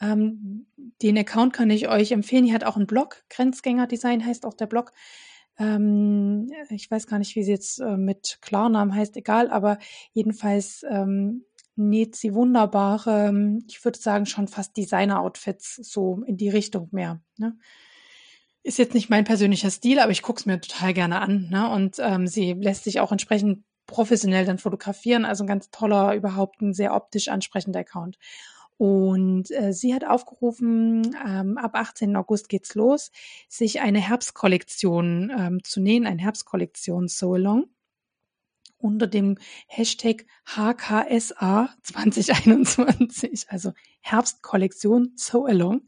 ähm, 0.02 0.66
den 1.04 1.18
Account 1.18 1.54
kann 1.54 1.70
ich 1.70 1.88
euch 1.88 2.12
empfehlen. 2.12 2.46
Die 2.46 2.54
hat 2.54 2.64
auch 2.64 2.76
einen 2.76 2.88
Blog. 2.88 3.24
Grenzgänger 3.30 3.88
Design 3.88 4.26
heißt 4.26 4.46
auch 4.46 4.56
der 4.56 4.66
Blog. 4.66 4.92
Ähm, 5.58 6.52
ich 6.70 6.90
weiß 6.90 7.08
gar 7.08 7.20
nicht, 7.20 7.36
wie 7.36 7.44
sie 7.44 7.52
jetzt 7.52 7.80
äh, 7.80 7.98
mit 7.98 8.40
Klarnamen 8.42 8.96
heißt, 8.96 9.18
egal, 9.18 9.50
aber 9.50 9.78
jedenfalls 10.14 10.84
ähm, 10.90 11.46
näht 11.76 12.16
sie 12.16 12.34
wunderbare, 12.34 13.28
ähm, 13.30 13.66
ich 13.68 13.84
würde 13.84 14.00
sagen, 14.00 14.26
schon 14.26 14.48
fast 14.48 14.76
Designer-Outfits 14.78 15.76
so 15.76 16.24
in 16.26 16.38
die 16.38 16.50
Richtung 16.50 16.90
mehr. 16.92 17.22
Ne? 17.38 17.58
Ist 18.64 18.78
jetzt 18.78 18.94
nicht 18.94 19.10
mein 19.10 19.24
persönlicher 19.24 19.72
Stil, 19.72 20.00
aber 20.00 20.12
ich 20.12 20.22
gucke 20.22 20.40
es 20.40 20.46
mir 20.46 20.60
total 20.62 20.94
gerne 20.94 21.20
an. 21.20 21.50
Ne? 21.50 21.70
Und 21.70 21.98
ähm, 22.00 22.28
sie 22.28 22.54
lässt 22.54 22.84
sich 22.84 23.00
auch 23.00 23.12
entsprechend 23.12 23.64
professionell 23.88 24.46
dann 24.46 24.60
fotografieren. 24.60 25.26
Also 25.26 25.44
ein 25.44 25.48
ganz 25.48 25.72
toller, 25.72 26.16
überhaupt 26.16 26.62
ein 26.62 26.74
sehr 26.74 26.94
optisch 26.94 27.28
ansprechender 27.28 27.80
Account. 27.80 28.18
Und 28.82 29.52
äh, 29.52 29.74
sie 29.74 29.94
hat 29.94 30.06
aufgerufen, 30.06 31.16
ähm, 31.24 31.60
ab 31.60 31.76
18. 31.76 32.16
August 32.16 32.50
geht's 32.50 32.74
los, 32.74 33.12
sich 33.48 33.80
eine 33.80 34.00
Herbstkollektion 34.00 35.32
ähm, 35.38 35.64
zu 35.64 35.82
nähen, 35.82 36.08
ein 36.08 36.18
Herbstkollektion 36.18 37.08
So 37.08 37.36
Along 37.36 37.66
unter 38.80 39.06
dem 39.06 39.38
Hashtag 39.68 40.26
HKSA 40.48 41.70
2021, 41.84 43.46
also 43.50 43.74
Herbstkollektion 44.00 45.14
So 45.16 45.46
Along 45.46 45.82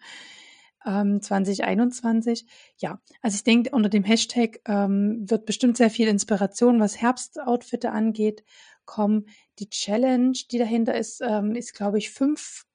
ähm, 0.86 1.20
2021. 1.20 2.46
Ja, 2.78 3.02
also 3.24 3.34
ich 3.34 3.44
denke, 3.44 3.72
unter 3.72 3.90
dem 3.90 4.04
Hashtag 4.04 4.60
ähm, 4.68 5.28
wird 5.28 5.48
bestimmt 5.48 5.78
sehr 5.78 5.90
viel 5.90 6.08
Inspiration, 6.08 6.80
was 6.80 7.02
Herbstoutfitte 7.02 7.90
angeht, 7.90 8.44
kommen. 8.86 9.26
Die 9.58 9.72
Challenge, 9.72 10.38
die 10.52 10.60
dahinter 10.60 10.96
ist, 10.96 11.22
ähm, 11.28 11.56
ist, 11.56 11.74
glaube 11.74 11.98
ich, 11.98 12.12
fünf 12.12 12.68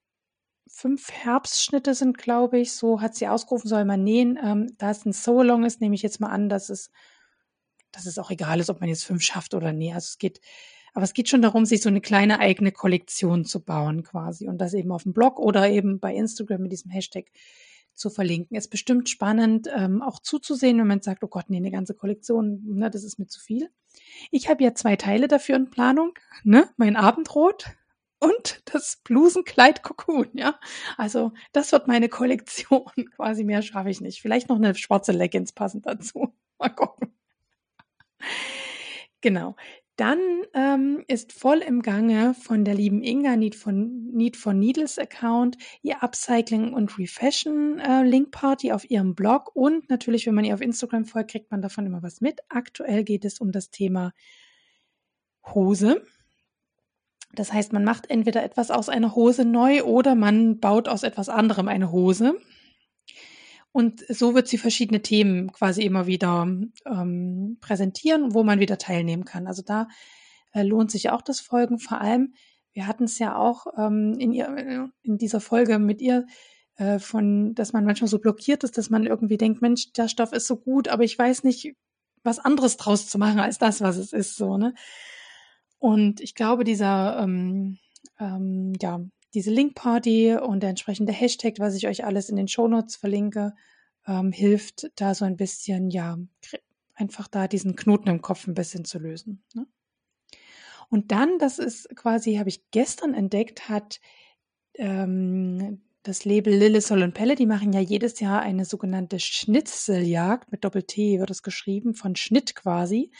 fünf 0.69 1.11
Herbstschnitte 1.11 1.93
sind, 1.93 2.17
glaube 2.17 2.59
ich, 2.59 2.73
so 2.73 3.01
hat 3.01 3.15
sie 3.15 3.27
ausgerufen, 3.27 3.67
soll 3.67 3.85
man 3.85 4.03
nähen. 4.03 4.39
Ähm, 4.41 4.73
da 4.77 4.91
es 4.91 5.05
ein 5.05 5.13
So-Long 5.13 5.65
ist, 5.65 5.81
nehme 5.81 5.95
ich 5.95 6.01
jetzt 6.01 6.19
mal 6.19 6.29
an, 6.29 6.49
dass 6.49 6.69
es, 6.69 6.91
dass 7.91 8.05
es 8.05 8.17
auch 8.17 8.31
egal 8.31 8.59
ist, 8.59 8.69
ob 8.69 8.79
man 8.79 8.89
jetzt 8.89 9.03
fünf 9.03 9.21
schafft 9.21 9.53
oder 9.53 9.73
nee. 9.73 9.93
Also 9.93 10.05
es 10.05 10.17
geht, 10.17 10.41
aber 10.93 11.03
es 11.03 11.13
geht 11.13 11.29
schon 11.29 11.41
darum, 11.41 11.65
sich 11.65 11.81
so 11.81 11.89
eine 11.89 12.01
kleine 12.01 12.39
eigene 12.39 12.71
Kollektion 12.71 13.45
zu 13.45 13.63
bauen 13.63 14.03
quasi 14.03 14.47
und 14.47 14.59
das 14.59 14.73
eben 14.73 14.91
auf 14.91 15.03
dem 15.03 15.13
Blog 15.13 15.39
oder 15.39 15.69
eben 15.69 15.99
bei 15.99 16.13
Instagram 16.13 16.61
mit 16.61 16.71
diesem 16.71 16.91
Hashtag 16.91 17.31
zu 17.95 18.09
verlinken. 18.09 18.57
Ist 18.57 18.69
bestimmt 18.69 19.09
spannend, 19.09 19.67
ähm, 19.75 20.01
auch 20.01 20.19
zuzusehen, 20.19 20.77
wenn 20.79 20.87
man 20.87 21.01
sagt, 21.01 21.23
oh 21.23 21.27
Gott, 21.27 21.49
nee, 21.49 21.57
eine 21.57 21.71
ganze 21.71 21.93
Kollektion, 21.93 22.63
ne, 22.65 22.89
das 22.89 23.03
ist 23.03 23.19
mir 23.19 23.27
zu 23.27 23.39
viel. 23.39 23.69
Ich 24.31 24.49
habe 24.49 24.63
ja 24.63 24.73
zwei 24.73 24.95
Teile 24.95 25.27
dafür 25.27 25.55
in 25.57 25.69
Planung, 25.69 26.13
ne? 26.43 26.69
Mein 26.77 26.95
Abendrot 26.95 27.65
und 28.19 28.61
das 28.65 29.01
Blusenkleid 29.03 29.81
Cocoon, 29.83 30.27
ja. 30.33 30.59
Also 30.97 31.31
das 31.53 31.71
wird 31.71 31.87
meine 31.87 32.09
Kollektion. 32.09 32.85
Quasi 33.15 33.43
mehr 33.43 33.61
schaffe 33.61 33.89
ich 33.89 34.01
nicht. 34.01 34.21
Vielleicht 34.21 34.49
noch 34.49 34.57
eine 34.57 34.75
schwarze 34.75 35.11
Leggings 35.11 35.53
passend 35.53 35.85
dazu. 35.85 36.33
Mal 36.59 36.69
gucken. 36.69 37.13
Genau. 39.21 39.55
Dann 39.95 40.19
ähm, 40.53 41.03
ist 41.07 41.33
voll 41.33 41.57
im 41.57 41.81
Gange 41.81 42.33
von 42.33 42.63
der 42.63 42.73
lieben 42.73 43.03
Inga 43.03 43.35
Need 43.35 43.55
von, 43.55 44.07
Need 44.13 44.37
for 44.37 44.53
Needles 44.53 44.97
Account 44.97 45.57
ihr 45.81 46.01
Upcycling 46.01 46.71
und 46.73 46.97
Refashion 46.97 47.79
äh, 47.79 48.03
Link 48.03 48.31
Party 48.31 48.71
auf 48.71 48.89
ihrem 48.89 49.13
Blog 49.13 49.53
und 49.53 49.89
natürlich, 49.89 50.25
wenn 50.25 50.35
man 50.35 50.45
ihr 50.45 50.53
auf 50.53 50.61
Instagram 50.61 51.03
folgt, 51.03 51.31
kriegt 51.31 51.51
man 51.51 51.61
davon 51.61 51.85
immer 51.85 52.01
was 52.01 52.21
mit. 52.21 52.39
Aktuell 52.47 53.03
geht 53.03 53.25
es 53.25 53.41
um 53.41 53.51
das 53.51 53.71
Thema 53.71 54.13
Hose. 55.53 56.01
Das 57.33 57.53
heißt, 57.53 57.73
man 57.73 57.83
macht 57.83 58.09
entweder 58.09 58.43
etwas 58.43 58.71
aus 58.71 58.89
einer 58.89 59.15
Hose 59.15 59.45
neu 59.45 59.83
oder 59.83 60.15
man 60.15 60.59
baut 60.59 60.87
aus 60.87 61.03
etwas 61.03 61.29
anderem 61.29 61.67
eine 61.67 61.91
Hose. 61.91 62.39
Und 63.71 64.03
so 64.09 64.33
wird 64.33 64.47
sie 64.47 64.57
verschiedene 64.57 65.01
Themen 65.01 65.51
quasi 65.51 65.83
immer 65.83 66.07
wieder 66.07 66.47
ähm, 66.85 67.57
präsentieren, 67.61 68.33
wo 68.33 68.43
man 68.43 68.59
wieder 68.59 68.79
teilnehmen 68.79 69.25
kann. 69.25 69.45
Also 69.45 69.61
da 69.61 69.87
äh, 70.53 70.63
lohnt 70.63 70.89
sich 70.89 71.11
auch 71.11 71.21
das 71.21 71.39
Folgen. 71.39 71.77
Vor 71.77 72.01
allem, 72.01 72.33
wir 72.73 72.87
hatten 72.87 73.03
es 73.03 73.19
ja 73.19 73.37
auch 73.37 73.67
ähm, 73.77 74.15
in, 74.17 74.33
ihr, 74.33 74.91
in 75.03 75.17
dieser 75.17 75.39
Folge 75.39 75.77
mit 75.77 76.01
ihr 76.01 76.25
äh, 76.77 76.97
von, 76.97 77.53
dass 77.53 77.73
man 77.73 77.85
manchmal 77.85 78.07
so 78.07 78.19
blockiert 78.19 78.63
ist, 78.63 78.77
dass 78.77 78.89
man 78.89 79.05
irgendwie 79.05 79.37
denkt, 79.37 79.61
Mensch, 79.61 79.91
der 79.93 80.07
Stoff 80.07 80.31
ist 80.33 80.47
so 80.47 80.57
gut, 80.57 80.87
aber 80.87 81.03
ich 81.03 81.17
weiß 81.17 81.43
nicht, 81.43 81.75
was 82.23 82.39
anderes 82.39 82.77
draus 82.77 83.07
zu 83.07 83.17
machen 83.17 83.39
als 83.39 83.59
das, 83.59 83.81
was 83.81 83.97
es 83.97 84.13
ist, 84.13 84.35
so, 84.35 84.57
ne? 84.57 84.73
Und 85.79 86.21
ich 86.21 86.35
glaube, 86.35 86.63
dieser, 86.63 87.19
ähm, 87.21 87.77
ähm, 88.19 88.73
ja, 88.81 89.01
diese 89.33 89.51
Link-Party 89.51 90.35
und 90.35 90.61
der 90.61 90.71
entsprechende 90.71 91.13
Hashtag, 91.13 91.55
was 91.59 91.75
ich 91.75 91.87
euch 91.87 92.03
alles 92.03 92.29
in 92.29 92.35
den 92.35 92.47
Shownotes 92.47 92.95
verlinke, 92.95 93.53
ähm, 94.07 94.31
hilft 94.31 94.91
da 94.95 95.15
so 95.15 95.25
ein 95.25 95.37
bisschen, 95.37 95.89
ja, 95.89 96.17
einfach 96.95 97.27
da 97.27 97.47
diesen 97.47 97.75
Knoten 97.75 98.09
im 98.09 98.21
Kopf 98.21 98.47
ein 98.47 98.53
bisschen 98.53 98.85
zu 98.85 98.99
lösen. 98.99 99.43
Ne? 99.53 99.65
Und 100.89 101.11
dann, 101.11 101.37
das 101.39 101.59
ist 101.59 101.95
quasi, 101.95 102.35
habe 102.35 102.49
ich 102.49 102.71
gestern 102.71 103.13
entdeckt, 103.13 103.69
hat 103.69 104.01
ähm, 104.73 105.81
das 106.03 106.25
Label 106.25 106.53
Lillisol 106.53 107.03
und 107.03 107.13
Pelle, 107.13 107.35
die 107.35 107.45
machen 107.45 107.71
ja 107.71 107.79
jedes 107.79 108.19
Jahr 108.19 108.41
eine 108.41 108.65
sogenannte 108.65 109.19
Schnitzeljagd, 109.19 110.51
mit 110.51 110.63
Doppel-T 110.63 111.19
wird 111.19 111.29
es 111.29 111.43
geschrieben, 111.43 111.93
von 111.93 112.15
Schnitt 112.15 112.55
quasi. 112.55 113.11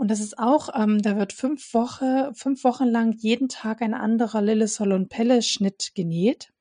Und 0.00 0.10
das 0.10 0.20
ist 0.20 0.38
auch, 0.38 0.70
ähm, 0.74 1.02
da 1.02 1.18
wird 1.18 1.34
fünf, 1.34 1.74
Woche, 1.74 2.32
fünf 2.32 2.64
Wochen 2.64 2.86
lang 2.86 3.12
jeden 3.18 3.50
Tag 3.50 3.82
ein 3.82 3.92
anderer 3.92 4.40
Lillesol 4.40 4.92
und 4.92 5.10
Pelle 5.10 5.42
Schnitt 5.42 5.90
genäht. 5.94 6.54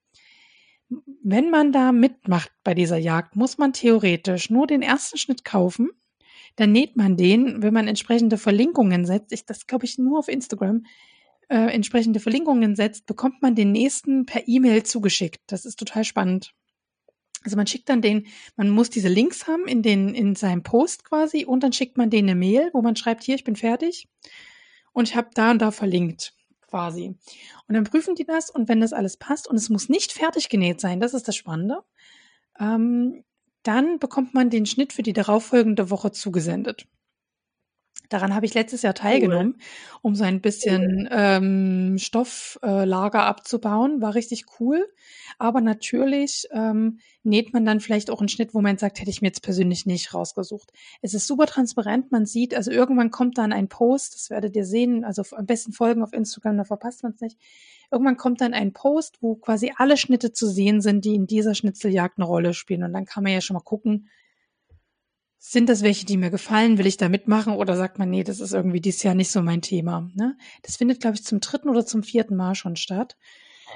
Wenn 1.23 1.49
man 1.49 1.71
da 1.71 1.93
mitmacht 1.93 2.51
bei 2.65 2.73
dieser 2.73 2.97
Jagd, 2.97 3.37
muss 3.37 3.57
man 3.57 3.71
theoretisch 3.71 4.49
nur 4.49 4.67
den 4.67 4.81
ersten 4.81 5.17
Schnitt 5.17 5.45
kaufen. 5.45 5.89
Dann 6.57 6.73
näht 6.73 6.97
man 6.97 7.15
den, 7.15 7.63
wenn 7.63 7.73
man 7.73 7.87
entsprechende 7.87 8.37
Verlinkungen 8.37 9.05
setzt. 9.05 9.31
Ich, 9.31 9.45
das 9.45 9.67
glaube 9.67 9.85
ich 9.85 9.97
nur 9.97 10.19
auf 10.19 10.27
Instagram. 10.27 10.83
Äh, 11.47 11.73
entsprechende 11.73 12.19
Verlinkungen 12.19 12.75
setzt, 12.75 13.05
bekommt 13.05 13.41
man 13.41 13.55
den 13.55 13.71
nächsten 13.71 14.25
per 14.25 14.49
E-Mail 14.49 14.83
zugeschickt. 14.83 15.43
Das 15.47 15.63
ist 15.63 15.79
total 15.79 16.03
spannend. 16.03 16.53
Also 17.43 17.55
man 17.55 17.67
schickt 17.67 17.89
dann 17.89 18.01
den, 18.01 18.27
man 18.57 18.69
muss 18.69 18.89
diese 18.89 19.07
Links 19.07 19.47
haben 19.47 19.67
in 19.67 19.81
den, 19.81 20.13
in 20.13 20.35
seinem 20.35 20.63
Post 20.63 21.05
quasi 21.05 21.45
und 21.45 21.63
dann 21.63 21.73
schickt 21.73 21.97
man 21.97 22.09
denen 22.09 22.29
eine 22.29 22.39
Mail, 22.39 22.69
wo 22.73 22.81
man 22.81 22.95
schreibt, 22.95 23.23
hier, 23.23 23.35
ich 23.35 23.43
bin 23.43 23.55
fertig 23.55 24.07
und 24.91 25.07
ich 25.07 25.15
habe 25.15 25.29
da 25.33 25.51
und 25.51 25.59
da 25.59 25.71
verlinkt 25.71 26.33
quasi. 26.67 27.15
Und 27.67 27.75
dann 27.75 27.85
prüfen 27.85 28.15
die 28.15 28.25
das 28.25 28.49
und 28.49 28.67
wenn 28.67 28.81
das 28.81 28.93
alles 28.93 29.17
passt 29.17 29.47
und 29.47 29.55
es 29.55 29.69
muss 29.69 29.89
nicht 29.89 30.11
fertig 30.11 30.49
genäht 30.49 30.81
sein, 30.81 30.99
das 30.99 31.13
ist 31.13 31.27
das 31.27 31.35
Spannende, 31.35 31.83
ähm, 32.59 33.23
dann 33.63 33.99
bekommt 33.99 34.33
man 34.33 34.49
den 34.49 34.65
Schnitt 34.65 34.93
für 34.93 35.03
die 35.03 35.13
darauffolgende 35.13 35.89
Woche 35.89 36.11
zugesendet. 36.11 36.87
Daran 38.09 38.33
habe 38.33 38.45
ich 38.45 38.55
letztes 38.55 38.81
Jahr 38.81 38.95
teilgenommen, 38.95 39.53
cool. 39.55 39.99
um 40.01 40.15
so 40.15 40.23
ein 40.23 40.41
bisschen 40.41 41.07
cool. 41.09 41.09
ähm, 41.11 41.97
Stofflager 41.99 43.19
äh, 43.19 43.21
abzubauen. 43.21 44.01
War 44.01 44.15
richtig 44.15 44.45
cool. 44.59 44.87
Aber 45.37 45.61
natürlich 45.61 46.47
ähm, 46.51 46.99
näht 47.23 47.53
man 47.53 47.65
dann 47.65 47.79
vielleicht 47.79 48.09
auch 48.09 48.19
einen 48.19 48.27
Schnitt, 48.27 48.53
wo 48.53 48.61
man 48.61 48.77
sagt, 48.77 48.99
hätte 48.99 49.09
ich 49.09 49.21
mir 49.21 49.27
jetzt 49.27 49.43
persönlich 49.43 49.85
nicht 49.85 50.13
rausgesucht. 50.13 50.71
Es 51.01 51.13
ist 51.13 51.27
super 51.27 51.45
transparent. 51.45 52.11
Man 52.11 52.25
sieht, 52.25 52.55
also 52.55 52.71
irgendwann 52.71 53.11
kommt 53.11 53.37
dann 53.37 53.53
ein 53.53 53.69
Post, 53.69 54.15
das 54.15 54.29
werdet 54.29 54.55
ihr 54.55 54.65
sehen, 54.65 55.05
also 55.05 55.23
am 55.35 55.45
besten 55.45 55.71
folgen 55.71 56.03
auf 56.03 56.11
Instagram, 56.11 56.57
da 56.57 56.63
verpasst 56.65 57.03
man 57.03 57.13
es 57.13 57.21
nicht. 57.21 57.37
Irgendwann 57.91 58.17
kommt 58.17 58.41
dann 58.41 58.53
ein 58.53 58.73
Post, 58.73 59.19
wo 59.21 59.35
quasi 59.35 59.71
alle 59.77 59.97
Schnitte 59.97 60.33
zu 60.33 60.47
sehen 60.47 60.81
sind, 60.81 61.05
die 61.05 61.15
in 61.15 61.25
dieser 61.25 61.55
Schnitzeljagd 61.55 62.17
eine 62.17 62.25
Rolle 62.25 62.53
spielen. 62.53 62.83
Und 62.83 62.93
dann 62.93 63.05
kann 63.05 63.23
man 63.23 63.33
ja 63.33 63.41
schon 63.41 63.55
mal 63.55 63.63
gucken, 63.63 64.09
sind 65.39 65.69
das 65.69 65.81
welche, 65.81 66.05
die 66.05 66.17
mir 66.17 66.29
gefallen? 66.29 66.77
Will 66.77 66.85
ich 66.85 66.97
da 66.97 67.07
mitmachen? 67.07 67.53
Oder 67.53 67.77
sagt 67.77 67.97
man, 67.97 68.09
nee, 68.09 68.23
das 68.23 68.41
ist 68.41 68.53
irgendwie 68.53 68.81
dieses 68.81 69.03
Jahr 69.03 69.15
nicht 69.15 69.31
so 69.31 69.41
mein 69.41 69.61
Thema? 69.61 70.09
Ne? 70.13 70.37
Das 70.63 70.75
findet, 70.75 70.99
glaube 70.99 71.15
ich, 71.15 71.23
zum 71.23 71.39
dritten 71.39 71.69
oder 71.69 71.85
zum 71.85 72.03
vierten 72.03 72.35
Mal 72.35 72.55
schon 72.55 72.75
statt. 72.75 73.17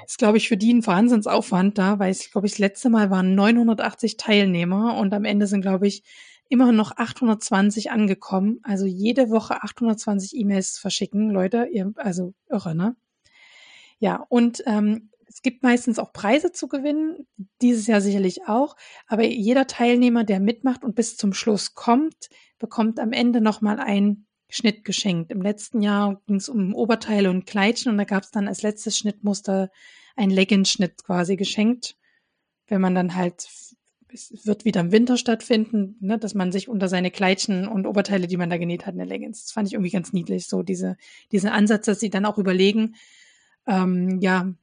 Ist, 0.06 0.18
glaube 0.18 0.36
ich, 0.36 0.48
für 0.48 0.58
die 0.58 0.74
ein 0.74 0.86
Wahnsinnsaufwand 0.86 1.78
da, 1.78 1.98
weil 1.98 2.12
ich 2.12 2.30
glaube, 2.30 2.46
ich, 2.46 2.54
das 2.54 2.58
letzte 2.58 2.90
Mal 2.90 3.10
waren 3.10 3.34
980 3.34 4.18
Teilnehmer 4.18 4.96
und 4.98 5.14
am 5.14 5.24
Ende 5.24 5.46
sind, 5.46 5.62
glaube 5.62 5.86
ich, 5.86 6.02
immer 6.48 6.70
noch 6.72 6.96
820 6.96 7.90
angekommen. 7.90 8.60
Also 8.62 8.84
jede 8.84 9.30
Woche 9.30 9.62
820 9.62 10.38
E-Mails 10.38 10.78
verschicken, 10.78 11.30
Leute, 11.30 11.66
ihr, 11.72 11.92
also 11.96 12.34
irre, 12.50 12.74
ne? 12.74 12.96
Ja, 13.98 14.24
und 14.28 14.62
ähm, 14.66 15.10
es 15.34 15.42
gibt 15.42 15.64
meistens 15.64 15.98
auch 15.98 16.12
Preise 16.12 16.52
zu 16.52 16.68
gewinnen, 16.68 17.26
dieses 17.60 17.88
Jahr 17.88 18.00
sicherlich 18.00 18.46
auch, 18.46 18.76
aber 19.08 19.24
jeder 19.24 19.66
Teilnehmer, 19.66 20.22
der 20.22 20.38
mitmacht 20.38 20.84
und 20.84 20.94
bis 20.94 21.16
zum 21.16 21.34
Schluss 21.34 21.74
kommt, 21.74 22.30
bekommt 22.60 23.00
am 23.00 23.12
Ende 23.12 23.40
nochmal 23.40 23.80
ein 23.80 24.26
Schnitt 24.48 24.84
geschenkt. 24.84 25.32
Im 25.32 25.42
letzten 25.42 25.82
Jahr 25.82 26.22
ging 26.28 26.36
es 26.36 26.48
um 26.48 26.72
Oberteile 26.72 27.30
und 27.30 27.46
Kleidchen 27.46 27.90
und 27.90 27.98
da 27.98 28.04
gab 28.04 28.22
es 28.22 28.30
dann 28.30 28.46
als 28.46 28.62
letztes 28.62 28.96
Schnittmuster 28.96 29.72
ein 30.14 30.30
Leggings-Schnitt 30.30 31.02
quasi 31.02 31.34
geschenkt. 31.34 31.96
Wenn 32.68 32.80
man 32.80 32.94
dann 32.94 33.16
halt, 33.16 33.48
es 34.12 34.46
wird 34.46 34.64
wieder 34.64 34.82
im 34.82 34.92
Winter 34.92 35.16
stattfinden, 35.16 35.96
ne, 35.98 36.16
dass 36.16 36.34
man 36.34 36.52
sich 36.52 36.68
unter 36.68 36.86
seine 36.86 37.10
Kleidchen 37.10 37.66
und 37.66 37.86
Oberteile, 37.88 38.28
die 38.28 38.36
man 38.36 38.50
da 38.50 38.56
genäht 38.56 38.86
hat, 38.86 38.94
eine 38.94 39.04
Leggings. 39.04 39.42
Das 39.42 39.50
fand 39.50 39.66
ich 39.66 39.74
irgendwie 39.74 39.90
ganz 39.90 40.12
niedlich, 40.12 40.46
so 40.46 40.62
diese, 40.62 40.96
diesen 41.32 41.50
Ansatz, 41.50 41.86
dass 41.86 41.98
sie 41.98 42.10
dann 42.10 42.24
auch 42.24 42.38
überlegen, 42.38 42.94
ähm, 43.66 44.20
ja, 44.20 44.54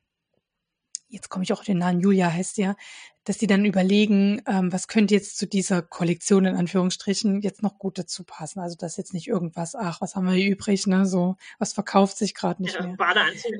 jetzt 1.12 1.30
komme 1.30 1.44
ich 1.44 1.54
auch 1.54 1.60
auf 1.60 1.66
den 1.66 1.78
Namen, 1.78 2.00
Julia 2.00 2.32
heißt 2.32 2.58
ja, 2.58 2.76
dass 3.24 3.38
die 3.38 3.46
dann 3.46 3.66
überlegen, 3.66 4.42
ähm, 4.48 4.74
was 4.74 4.88
könnte 4.88 5.14
jetzt 5.14 5.38
zu 5.38 5.46
dieser 5.46 5.84
Kollektion 5.84 6.46
in 6.46 6.56
Anführungsstrichen 6.56 7.42
jetzt 7.42 7.62
noch 7.62 7.78
gut 7.78 8.00
dazu 8.00 8.24
passen. 8.24 8.60
Also 8.60 8.76
das 8.80 8.98
jetzt 8.98 9.14
nicht 9.14 9.28
irgendwas, 9.28 9.76
ach, 9.76 10.02
was 10.02 10.16
haben 10.16 10.26
wir 10.26 10.34
hier 10.34 10.50
übrig, 10.50 10.88
ne? 10.88 11.06
So, 11.06 11.36
was 11.60 11.74
verkauft 11.74 12.18
sich 12.18 12.34
gerade 12.34 12.64
nicht 12.64 12.76
ja, 12.76 12.88
mehr. 12.88 12.96
Badeanzug. 12.96 13.54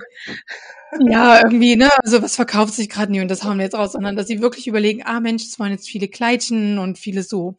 Ja, 1.08 1.44
irgendwie, 1.44 1.76
ne? 1.76 1.90
Also 2.04 2.24
was 2.24 2.36
verkauft 2.36 2.74
sich 2.74 2.90
gerade 2.90 3.12
nicht 3.12 3.22
und 3.22 3.30
das 3.30 3.44
haben 3.44 3.58
wir 3.58 3.66
jetzt 3.66 3.76
aus, 3.76 3.92
sondern 3.92 4.16
dass 4.16 4.28
sie 4.28 4.42
wirklich 4.42 4.68
überlegen, 4.68 5.04
ah 5.06 5.20
Mensch, 5.20 5.44
es 5.44 5.60
waren 5.60 5.72
jetzt 5.72 5.88
viele 5.88 6.08
Kleidchen 6.08 6.80
und 6.80 6.98
viele 6.98 7.22
so. 7.22 7.56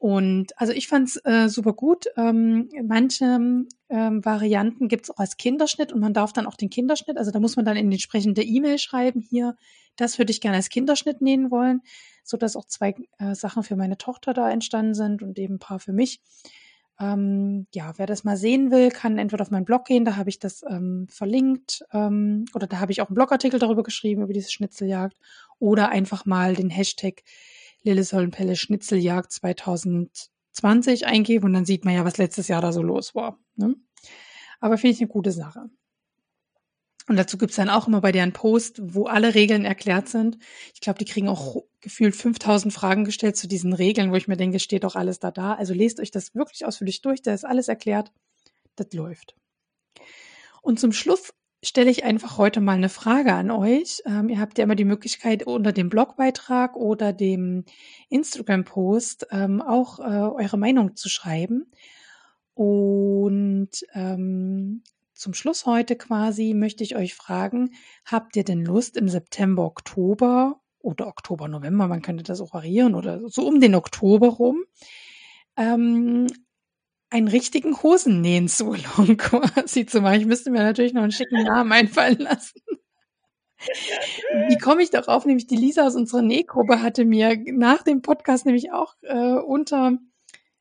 Und 0.00 0.58
also 0.58 0.72
ich 0.72 0.88
fand's 0.88 1.20
äh, 1.24 1.50
super 1.50 1.74
gut. 1.74 2.06
Ähm, 2.16 2.70
manche 2.84 3.66
ähm, 3.90 4.24
Varianten 4.24 4.88
gibt's 4.88 5.10
auch 5.10 5.18
als 5.18 5.36
Kinderschnitt 5.36 5.92
und 5.92 6.00
man 6.00 6.14
darf 6.14 6.32
dann 6.32 6.46
auch 6.46 6.56
den 6.56 6.70
Kinderschnitt, 6.70 7.18
also 7.18 7.30
da 7.30 7.38
muss 7.38 7.56
man 7.56 7.66
dann 7.66 7.76
in 7.76 7.90
die 7.90 7.96
entsprechende 7.96 8.42
E-Mail 8.42 8.78
schreiben, 8.78 9.20
hier, 9.20 9.56
das 9.96 10.16
würde 10.16 10.30
ich 10.30 10.40
gerne 10.40 10.56
als 10.56 10.70
Kinderschnitt 10.70 11.20
nähen 11.20 11.50
wollen, 11.50 11.82
so 12.24 12.38
dass 12.38 12.56
auch 12.56 12.64
zwei 12.64 12.94
äh, 13.18 13.34
Sachen 13.34 13.62
für 13.62 13.76
meine 13.76 13.98
Tochter 13.98 14.32
da 14.32 14.50
entstanden 14.50 14.94
sind 14.94 15.22
und 15.22 15.38
eben 15.38 15.56
ein 15.56 15.58
paar 15.58 15.80
für 15.80 15.92
mich. 15.92 16.22
Ähm, 16.98 17.66
ja, 17.74 17.92
wer 17.98 18.06
das 18.06 18.24
mal 18.24 18.38
sehen 18.38 18.70
will, 18.70 18.88
kann 18.88 19.18
entweder 19.18 19.42
auf 19.42 19.50
meinen 19.50 19.66
Blog 19.66 19.84
gehen, 19.84 20.06
da 20.06 20.16
habe 20.16 20.30
ich 20.30 20.38
das 20.38 20.62
ähm, 20.66 21.08
verlinkt 21.10 21.84
ähm, 21.92 22.46
oder 22.54 22.66
da 22.66 22.80
habe 22.80 22.90
ich 22.90 23.02
auch 23.02 23.08
einen 23.08 23.16
Blogartikel 23.16 23.60
darüber 23.60 23.82
geschrieben, 23.82 24.22
über 24.22 24.32
diese 24.32 24.50
Schnitzeljagd 24.50 25.18
oder 25.58 25.90
einfach 25.90 26.24
mal 26.24 26.54
den 26.54 26.70
Hashtag 26.70 27.22
Lillesollenpelle 27.82 28.56
Schnitzeljagd 28.56 29.32
2020 29.32 31.06
eingeben 31.06 31.46
und 31.46 31.52
dann 31.52 31.64
sieht 31.64 31.84
man 31.84 31.94
ja, 31.94 32.04
was 32.04 32.18
letztes 32.18 32.48
Jahr 32.48 32.62
da 32.62 32.72
so 32.72 32.82
los 32.82 33.14
war. 33.14 33.38
Ne? 33.56 33.74
Aber 34.60 34.78
finde 34.78 34.94
ich 34.94 35.00
eine 35.00 35.08
gute 35.08 35.32
Sache. 35.32 35.70
Und 37.08 37.16
dazu 37.16 37.38
gibt's 37.38 37.56
dann 37.56 37.70
auch 37.70 37.88
immer 37.88 38.00
bei 38.00 38.12
deren 38.12 38.32
Post, 38.32 38.80
wo 38.94 39.06
alle 39.06 39.34
Regeln 39.34 39.64
erklärt 39.64 40.08
sind. 40.08 40.38
Ich 40.74 40.80
glaube, 40.80 40.98
die 40.98 41.04
kriegen 41.04 41.28
auch 41.28 41.56
gefühlt 41.80 42.14
5000 42.14 42.72
Fragen 42.72 43.04
gestellt 43.04 43.36
zu 43.36 43.48
diesen 43.48 43.72
Regeln, 43.72 44.12
wo 44.12 44.16
ich 44.16 44.28
mir 44.28 44.36
denke, 44.36 44.60
steht 44.60 44.84
doch 44.84 44.94
alles 44.94 45.18
da 45.18 45.32
da. 45.32 45.54
Also 45.54 45.74
lest 45.74 45.98
euch 45.98 46.12
das 46.12 46.34
wirklich 46.36 46.66
ausführlich 46.66 47.02
durch, 47.02 47.20
da 47.20 47.34
ist 47.34 47.44
alles 47.44 47.66
erklärt. 47.66 48.12
Das 48.76 48.92
läuft. 48.92 49.34
Und 50.62 50.78
zum 50.78 50.92
Schluss 50.92 51.32
stelle 51.62 51.90
ich 51.90 52.04
einfach 52.04 52.38
heute 52.38 52.60
mal 52.60 52.72
eine 52.72 52.88
Frage 52.88 53.34
an 53.34 53.50
euch. 53.50 54.02
Ähm, 54.06 54.28
ihr 54.28 54.40
habt 54.40 54.58
ja 54.58 54.64
immer 54.64 54.76
die 54.76 54.84
Möglichkeit, 54.84 55.46
unter 55.46 55.72
dem 55.72 55.90
Blogbeitrag 55.90 56.76
oder 56.76 57.12
dem 57.12 57.64
Instagram-Post 58.08 59.28
ähm, 59.30 59.60
auch 59.60 59.98
äh, 59.98 60.02
eure 60.02 60.56
Meinung 60.56 60.96
zu 60.96 61.08
schreiben. 61.08 61.70
Und 62.54 63.70
ähm, 63.94 64.82
zum 65.12 65.34
Schluss 65.34 65.66
heute 65.66 65.96
quasi 65.96 66.54
möchte 66.54 66.82
ich 66.82 66.96
euch 66.96 67.14
fragen, 67.14 67.74
habt 68.06 68.36
ihr 68.36 68.44
denn 68.44 68.64
Lust 68.64 68.96
im 68.96 69.08
September, 69.08 69.64
Oktober 69.64 70.60
oder 70.78 71.08
Oktober, 71.08 71.46
November, 71.46 71.88
man 71.88 72.00
könnte 72.00 72.22
das 72.22 72.40
auch 72.40 72.54
variieren 72.54 72.94
oder 72.94 73.28
so 73.28 73.46
um 73.46 73.60
den 73.60 73.74
Oktober 73.74 74.28
rum, 74.28 74.64
ähm, 75.58 76.26
einen 77.10 77.28
richtigen 77.28 77.76
Hosennähen-Salon 77.82 79.16
quasi 79.16 79.86
zu 79.86 80.00
machen. 80.00 80.20
Ich 80.20 80.26
müsste 80.26 80.50
mir 80.50 80.62
natürlich 80.62 80.92
noch 80.92 81.02
einen 81.02 81.12
schicken 81.12 81.42
Namen 81.42 81.72
einfallen 81.72 82.18
lassen. 82.18 82.60
Wie 84.48 84.56
komme 84.56 84.82
ich 84.82 84.90
darauf? 84.90 85.26
Nämlich 85.26 85.46
die 85.46 85.56
Lisa 85.56 85.86
aus 85.86 85.94
unserer 85.94 86.22
Nähgruppe 86.22 86.82
hatte 86.82 87.04
mir 87.04 87.36
nach 87.52 87.82
dem 87.82 88.00
Podcast 88.00 88.46
nämlich 88.46 88.72
auch 88.72 88.94
äh, 89.02 89.34
unter 89.34 89.98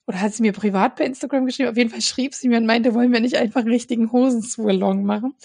oder 0.09 0.21
hat 0.21 0.33
sie 0.33 0.41
mir 0.41 0.53
privat 0.53 0.95
bei 0.95 1.05
Instagram 1.05 1.45
geschrieben? 1.45 1.69
Auf 1.69 1.77
jeden 1.77 1.91
Fall 1.91 2.01
schrieb 2.01 2.33
sie 2.33 2.49
mir 2.49 2.57
und 2.57 2.65
meinte, 2.65 2.95
wollen 2.95 3.13
wir 3.13 3.19
nicht 3.19 3.37
einfach 3.37 3.61
einen 3.61 3.69
richtigen 3.69 4.11
Hosensalon 4.11 5.03
machen? 5.03 5.35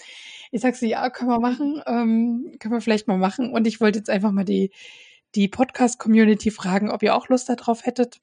Ich 0.51 0.61
sag 0.61 0.75
sie, 0.75 0.89
ja, 0.89 1.07
können 1.11 1.29
wir 1.29 1.39
machen, 1.39 1.83
ähm, 1.85 2.55
können 2.59 2.73
wir 2.73 2.81
vielleicht 2.81 3.07
mal 3.07 3.19
machen. 3.19 3.53
Und 3.53 3.67
ich 3.67 3.79
wollte 3.79 3.99
jetzt 3.99 4.09
einfach 4.09 4.31
mal 4.31 4.43
die, 4.43 4.71
die 5.35 5.47
Podcast-Community 5.49 6.49
fragen, 6.49 6.89
ob 6.89 7.03
ihr 7.03 7.15
auch 7.15 7.29
Lust 7.29 7.47
darauf 7.47 7.85
hättet 7.85 8.21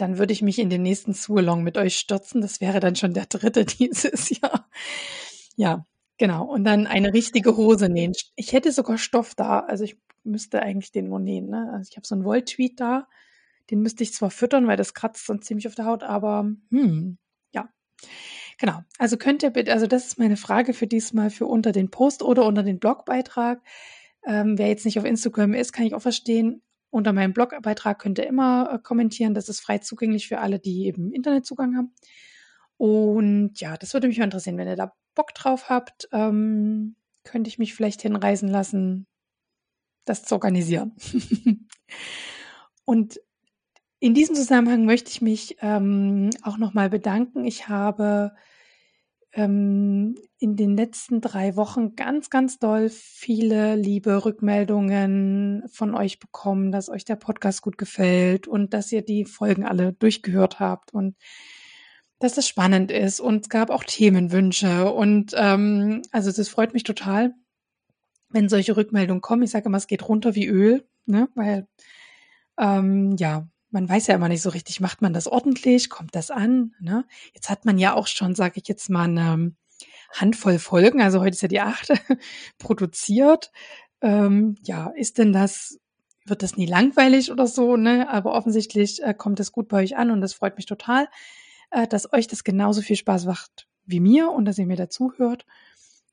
dann 0.00 0.18
würde 0.18 0.32
ich 0.32 0.42
mich 0.42 0.58
in 0.58 0.70
den 0.70 0.82
nächsten 0.82 1.12
Sualong 1.12 1.62
mit 1.62 1.76
euch 1.76 1.98
stürzen. 1.98 2.40
Das 2.40 2.60
wäre 2.60 2.80
dann 2.80 2.96
schon 2.96 3.14
der 3.14 3.26
dritte 3.26 3.64
dieses 3.66 4.30
Jahr. 4.30 4.68
Ja, 5.56 5.86
genau. 6.18 6.44
Und 6.44 6.64
dann 6.64 6.86
eine 6.86 7.12
richtige 7.12 7.56
Hose 7.56 7.88
nähen. 7.88 8.12
Ich 8.36 8.52
hätte 8.52 8.72
sogar 8.72 8.98
Stoff 8.98 9.34
da. 9.34 9.60
Also 9.60 9.84
ich 9.84 9.98
müsste 10.24 10.62
eigentlich 10.62 10.92
den 10.92 11.08
nur 11.08 11.20
nähen. 11.20 11.48
Ne? 11.48 11.70
Also 11.72 11.88
ich 11.90 11.96
habe 11.96 12.06
so 12.06 12.14
einen 12.14 12.24
Wolltweet 12.24 12.80
da. 12.80 13.08
Den 13.70 13.82
müsste 13.82 14.02
ich 14.02 14.12
zwar 14.12 14.30
füttern, 14.30 14.66
weil 14.66 14.76
das 14.76 14.94
kratzt 14.94 15.26
sonst 15.26 15.46
ziemlich 15.46 15.68
auf 15.68 15.76
der 15.76 15.84
Haut, 15.84 16.02
aber 16.02 16.50
hm, 16.70 17.18
ja. 17.52 17.68
Genau. 18.58 18.80
Also 18.98 19.16
könnt 19.16 19.44
ihr 19.44 19.50
bitte, 19.50 19.72
also 19.72 19.86
das 19.86 20.08
ist 20.08 20.18
meine 20.18 20.36
Frage 20.36 20.74
für 20.74 20.88
diesmal 20.88 21.30
für 21.30 21.46
unter 21.46 21.70
den 21.70 21.88
Post 21.88 22.22
oder 22.22 22.46
unter 22.46 22.64
den 22.64 22.80
Blogbeitrag. 22.80 23.62
Ähm, 24.26 24.58
wer 24.58 24.68
jetzt 24.68 24.84
nicht 24.84 24.98
auf 24.98 25.04
Instagram 25.04 25.54
ist, 25.54 25.72
kann 25.72 25.86
ich 25.86 25.94
auch 25.94 26.02
verstehen 26.02 26.62
unter 26.90 27.12
meinem 27.12 27.32
Blogbeitrag 27.32 27.98
könnt 27.98 28.18
ihr 28.18 28.26
immer 28.26 28.70
äh, 28.72 28.78
kommentieren. 28.78 29.34
Das 29.34 29.48
ist 29.48 29.60
frei 29.60 29.78
zugänglich 29.78 30.28
für 30.28 30.38
alle, 30.38 30.58
die 30.58 30.86
eben 30.86 31.12
Internetzugang 31.12 31.76
haben. 31.76 31.94
Und 32.76 33.60
ja, 33.60 33.76
das 33.76 33.94
würde 33.94 34.08
mich 34.08 34.18
mal 34.18 34.24
interessieren. 34.24 34.58
Wenn 34.58 34.68
ihr 34.68 34.76
da 34.76 34.92
Bock 35.14 35.34
drauf 35.34 35.68
habt, 35.68 36.08
ähm, 36.12 36.96
könnte 37.24 37.48
ich 37.48 37.58
mich 37.58 37.74
vielleicht 37.74 38.02
hinreisen 38.02 38.48
lassen, 38.48 39.06
das 40.04 40.24
zu 40.24 40.34
organisieren. 40.34 40.96
Und 42.84 43.20
in 44.00 44.14
diesem 44.14 44.34
Zusammenhang 44.34 44.86
möchte 44.86 45.10
ich 45.10 45.20
mich 45.20 45.58
ähm, 45.60 46.30
auch 46.42 46.56
nochmal 46.56 46.88
bedanken. 46.88 47.44
Ich 47.44 47.68
habe 47.68 48.32
ähm, 49.32 50.16
in 50.38 50.56
den 50.56 50.76
letzten 50.76 51.20
drei 51.20 51.56
Wochen 51.56 51.94
ganz, 51.94 52.30
ganz 52.30 52.58
doll 52.58 52.88
viele 52.90 53.76
liebe 53.76 54.24
Rückmeldungen 54.24 55.62
von 55.70 55.94
euch 55.94 56.18
bekommen, 56.18 56.72
dass 56.72 56.88
euch 56.88 57.04
der 57.04 57.16
Podcast 57.16 57.62
gut 57.62 57.78
gefällt 57.78 58.48
und 58.48 58.74
dass 58.74 58.90
ihr 58.90 59.02
die 59.02 59.24
Folgen 59.24 59.64
alle 59.64 59.92
durchgehört 59.92 60.58
habt 60.58 60.92
und 60.92 61.16
dass 62.18 62.36
es 62.38 62.48
spannend 62.48 62.90
ist. 62.90 63.20
Und 63.20 63.42
es 63.42 63.48
gab 63.48 63.70
auch 63.70 63.84
Themenwünsche. 63.84 64.92
Und 64.92 65.32
ähm, 65.36 66.02
also 66.10 66.32
das 66.32 66.48
freut 66.48 66.74
mich 66.74 66.82
total, 66.82 67.34
wenn 68.30 68.48
solche 68.48 68.76
Rückmeldungen 68.76 69.22
kommen. 69.22 69.42
Ich 69.42 69.50
sage 69.50 69.66
immer, 69.66 69.78
es 69.78 69.86
geht 69.86 70.08
runter 70.08 70.34
wie 70.34 70.46
Öl, 70.46 70.84
ne? 71.06 71.28
Weil 71.34 71.66
ähm, 72.58 73.16
ja, 73.16 73.48
man 73.70 73.88
weiß 73.88 74.08
ja 74.08 74.14
immer 74.14 74.28
nicht 74.28 74.42
so 74.42 74.50
richtig, 74.50 74.80
macht 74.80 75.02
man 75.02 75.12
das 75.12 75.26
ordentlich, 75.26 75.90
kommt 75.90 76.14
das 76.14 76.30
an? 76.30 76.74
Ne? 76.80 77.04
Jetzt 77.34 77.50
hat 77.50 77.64
man 77.64 77.78
ja 77.78 77.94
auch 77.94 78.06
schon, 78.06 78.34
sage 78.34 78.60
ich 78.60 78.68
jetzt 78.68 78.90
mal, 78.90 79.04
eine 79.04 79.54
Handvoll 80.12 80.58
Folgen, 80.58 81.00
also 81.00 81.20
heute 81.20 81.34
ist 81.34 81.42
ja 81.42 81.48
die 81.48 81.60
achte, 81.60 81.94
produziert. 82.58 83.52
Ähm, 84.02 84.56
ja, 84.62 84.92
ist 84.96 85.18
denn 85.18 85.32
das, 85.32 85.78
wird 86.26 86.42
das 86.42 86.56
nie 86.56 86.66
langweilig 86.66 87.30
oder 87.30 87.46
so, 87.46 87.76
ne? 87.76 88.08
Aber 88.08 88.32
offensichtlich 88.32 89.02
äh, 89.02 89.14
kommt 89.14 89.40
es 89.40 89.52
gut 89.52 89.68
bei 89.68 89.82
euch 89.82 89.96
an 89.96 90.10
und 90.10 90.20
das 90.20 90.32
freut 90.32 90.56
mich 90.56 90.66
total, 90.66 91.08
äh, 91.70 91.86
dass 91.86 92.12
euch 92.12 92.26
das 92.26 92.44
genauso 92.44 92.82
viel 92.82 92.96
Spaß 92.96 93.26
macht 93.26 93.68
wie 93.86 94.00
mir 94.00 94.30
und 94.30 94.44
dass 94.44 94.58
ihr 94.58 94.66
mir 94.66 94.76
dazuhört. 94.76 95.46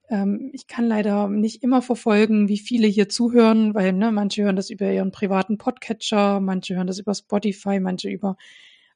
Ähm, 0.09 0.49
ich 0.53 0.67
kann 0.67 0.87
leider 0.87 1.27
nicht 1.27 1.63
immer 1.63 1.81
verfolgen, 1.81 2.47
wie 2.47 2.59
viele 2.59 2.87
hier 2.87 3.09
zuhören, 3.09 3.73
weil 3.73 3.93
ne, 3.93 4.11
manche 4.11 4.43
hören 4.43 4.55
das 4.55 4.69
über 4.69 4.91
ihren 4.91 5.11
privaten 5.11 5.57
Podcatcher, 5.57 6.39
manche 6.39 6.75
hören 6.75 6.87
das 6.87 6.99
über 6.99 7.13
Spotify, 7.13 7.79
manche 7.79 8.09
über 8.09 8.37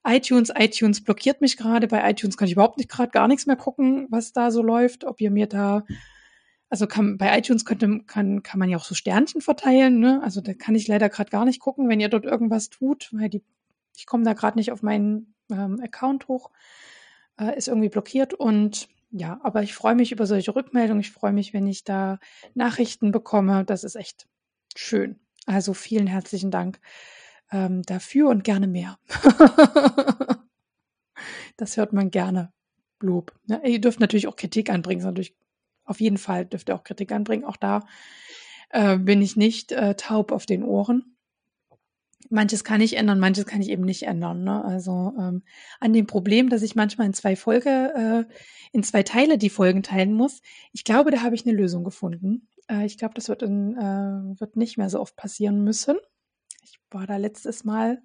iTunes. 0.05 0.51
iTunes 0.55 1.03
blockiert 1.03 1.41
mich 1.41 1.57
gerade. 1.57 1.87
Bei 1.87 2.09
iTunes 2.09 2.37
kann 2.37 2.47
ich 2.47 2.53
überhaupt 2.53 2.77
nicht 2.77 2.89
gerade 2.89 3.11
gar 3.11 3.27
nichts 3.27 3.45
mehr 3.45 3.55
gucken, 3.55 4.07
was 4.09 4.33
da 4.33 4.51
so 4.51 4.61
läuft. 4.63 5.03
Ob 5.03 5.21
ihr 5.21 5.31
mir 5.31 5.47
da, 5.47 5.83
also 6.69 6.87
kann, 6.87 7.17
bei 7.17 7.37
iTunes 7.37 7.65
könnte, 7.65 8.01
kann, 8.07 8.41
kann 8.41 8.59
man 8.59 8.69
ja 8.69 8.77
auch 8.77 8.83
so 8.83 8.95
Sternchen 8.95 9.41
verteilen. 9.41 9.99
Ne? 9.99 10.21
Also 10.23 10.41
da 10.41 10.53
kann 10.53 10.75
ich 10.75 10.87
leider 10.87 11.09
gerade 11.09 11.29
gar 11.29 11.45
nicht 11.45 11.59
gucken, 11.59 11.89
wenn 11.89 11.99
ihr 11.99 12.09
dort 12.09 12.25
irgendwas 12.25 12.69
tut, 12.69 13.09
weil 13.13 13.29
die, 13.29 13.43
ich 13.95 14.05
komme 14.05 14.23
da 14.23 14.33
gerade 14.33 14.57
nicht 14.57 14.71
auf 14.71 14.81
meinen 14.81 15.35
ähm, 15.51 15.79
Account 15.83 16.27
hoch. 16.27 16.49
Äh, 17.39 17.57
ist 17.57 17.67
irgendwie 17.67 17.89
blockiert 17.89 18.33
und 18.33 18.87
ja, 19.11 19.39
aber 19.43 19.61
ich 19.61 19.73
freue 19.73 19.95
mich 19.95 20.11
über 20.11 20.25
solche 20.25 20.55
Rückmeldungen. 20.55 21.01
Ich 21.01 21.11
freue 21.11 21.33
mich, 21.33 21.53
wenn 21.53 21.67
ich 21.67 21.83
da 21.83 22.19
Nachrichten 22.53 23.11
bekomme. 23.11 23.65
Das 23.65 23.83
ist 23.83 23.95
echt 23.95 24.27
schön. 24.75 25.19
Also 25.45 25.73
vielen 25.73 26.07
herzlichen 26.07 26.49
Dank 26.49 26.79
ähm, 27.51 27.81
dafür 27.83 28.29
und 28.29 28.43
gerne 28.43 28.67
mehr. 28.67 28.97
das 31.57 31.75
hört 31.75 31.91
man 31.91 32.09
gerne. 32.09 32.53
Lob. 33.01 33.33
Ja, 33.47 33.57
ne? 33.57 33.67
ihr 33.67 33.81
dürft 33.81 33.99
natürlich 33.99 34.27
auch 34.27 34.35
Kritik 34.35 34.69
anbringen. 34.69 35.03
Natürlich, 35.03 35.35
auf 35.83 35.99
jeden 35.99 36.17
Fall 36.17 36.45
dürft 36.45 36.69
ihr 36.69 36.75
auch 36.75 36.83
Kritik 36.83 37.11
anbringen. 37.11 37.43
Auch 37.43 37.57
da 37.57 37.85
äh, 38.69 38.97
bin 38.97 39.21
ich 39.21 39.35
nicht 39.35 39.73
äh, 39.73 39.95
taub 39.95 40.31
auf 40.31 40.45
den 40.45 40.63
Ohren 40.63 41.17
manches 42.29 42.63
kann 42.63 42.81
ich 42.81 42.97
ändern, 42.97 43.19
manches 43.19 43.45
kann 43.45 43.61
ich 43.61 43.69
eben 43.69 43.83
nicht 43.83 44.03
ändern. 44.03 44.43
Ne? 44.43 44.63
Also 44.63 45.13
ähm, 45.17 45.43
an 45.79 45.93
dem 45.93 46.07
Problem, 46.07 46.49
dass 46.49 46.61
ich 46.61 46.75
manchmal 46.75 47.07
in 47.07 47.13
zwei 47.13 47.35
Folge, 47.35 48.27
äh, 48.29 48.33
in 48.71 48.83
zwei 48.83 49.03
Teile 49.03 49.37
die 49.37 49.49
Folgen 49.49 49.83
teilen 49.83 50.13
muss, 50.13 50.41
ich 50.71 50.83
glaube, 50.83 51.11
da 51.11 51.21
habe 51.21 51.35
ich 51.35 51.45
eine 51.45 51.55
Lösung 51.55 51.83
gefunden. 51.83 52.47
Äh, 52.67 52.85
ich 52.85 52.97
glaube, 52.97 53.13
das 53.15 53.29
wird, 53.29 53.43
in, 53.43 53.77
äh, 53.77 54.39
wird 54.39 54.55
nicht 54.55 54.77
mehr 54.77 54.89
so 54.89 54.99
oft 54.99 55.15
passieren 55.15 55.63
müssen. 55.63 55.97
Ich 56.63 56.79
war 56.89 57.07
da 57.07 57.17
letztes 57.17 57.63
Mal, 57.63 58.01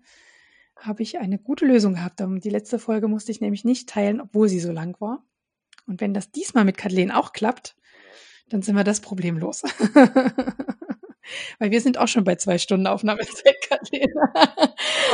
habe 0.76 1.02
ich 1.02 1.18
eine 1.18 1.38
gute 1.38 1.64
Lösung 1.64 1.94
gehabt. 1.94 2.20
Die 2.20 2.51
letzte 2.51 2.78
Folge 2.78 3.09
musste 3.09 3.32
ich 3.32 3.40
nämlich 3.40 3.64
nicht 3.64 3.88
teilen, 3.88 4.20
obwohl 4.20 4.48
sie 4.48 4.60
so 4.60 4.72
lang 4.72 5.01
war. 5.01 5.24
Und 5.86 6.01
wenn 6.01 6.14
das 6.14 6.30
diesmal 6.30 6.64
mit 6.64 6.76
Kathleen 6.76 7.10
auch 7.10 7.32
klappt, 7.32 7.76
Dann 8.48 8.62
sind 8.62 8.76
wir 8.76 8.84
das 8.84 9.01
Problem 9.01 9.38
los. 9.38 9.62
Weil 11.59 11.70
wir 11.70 11.81
sind 11.81 11.98
auch 11.98 12.09
schon 12.09 12.24
bei 12.24 12.36
zwei 12.36 12.59
Stunden 12.59 12.86
Aufnahmezeit, 12.86 13.57
Kathleen. 13.69 14.12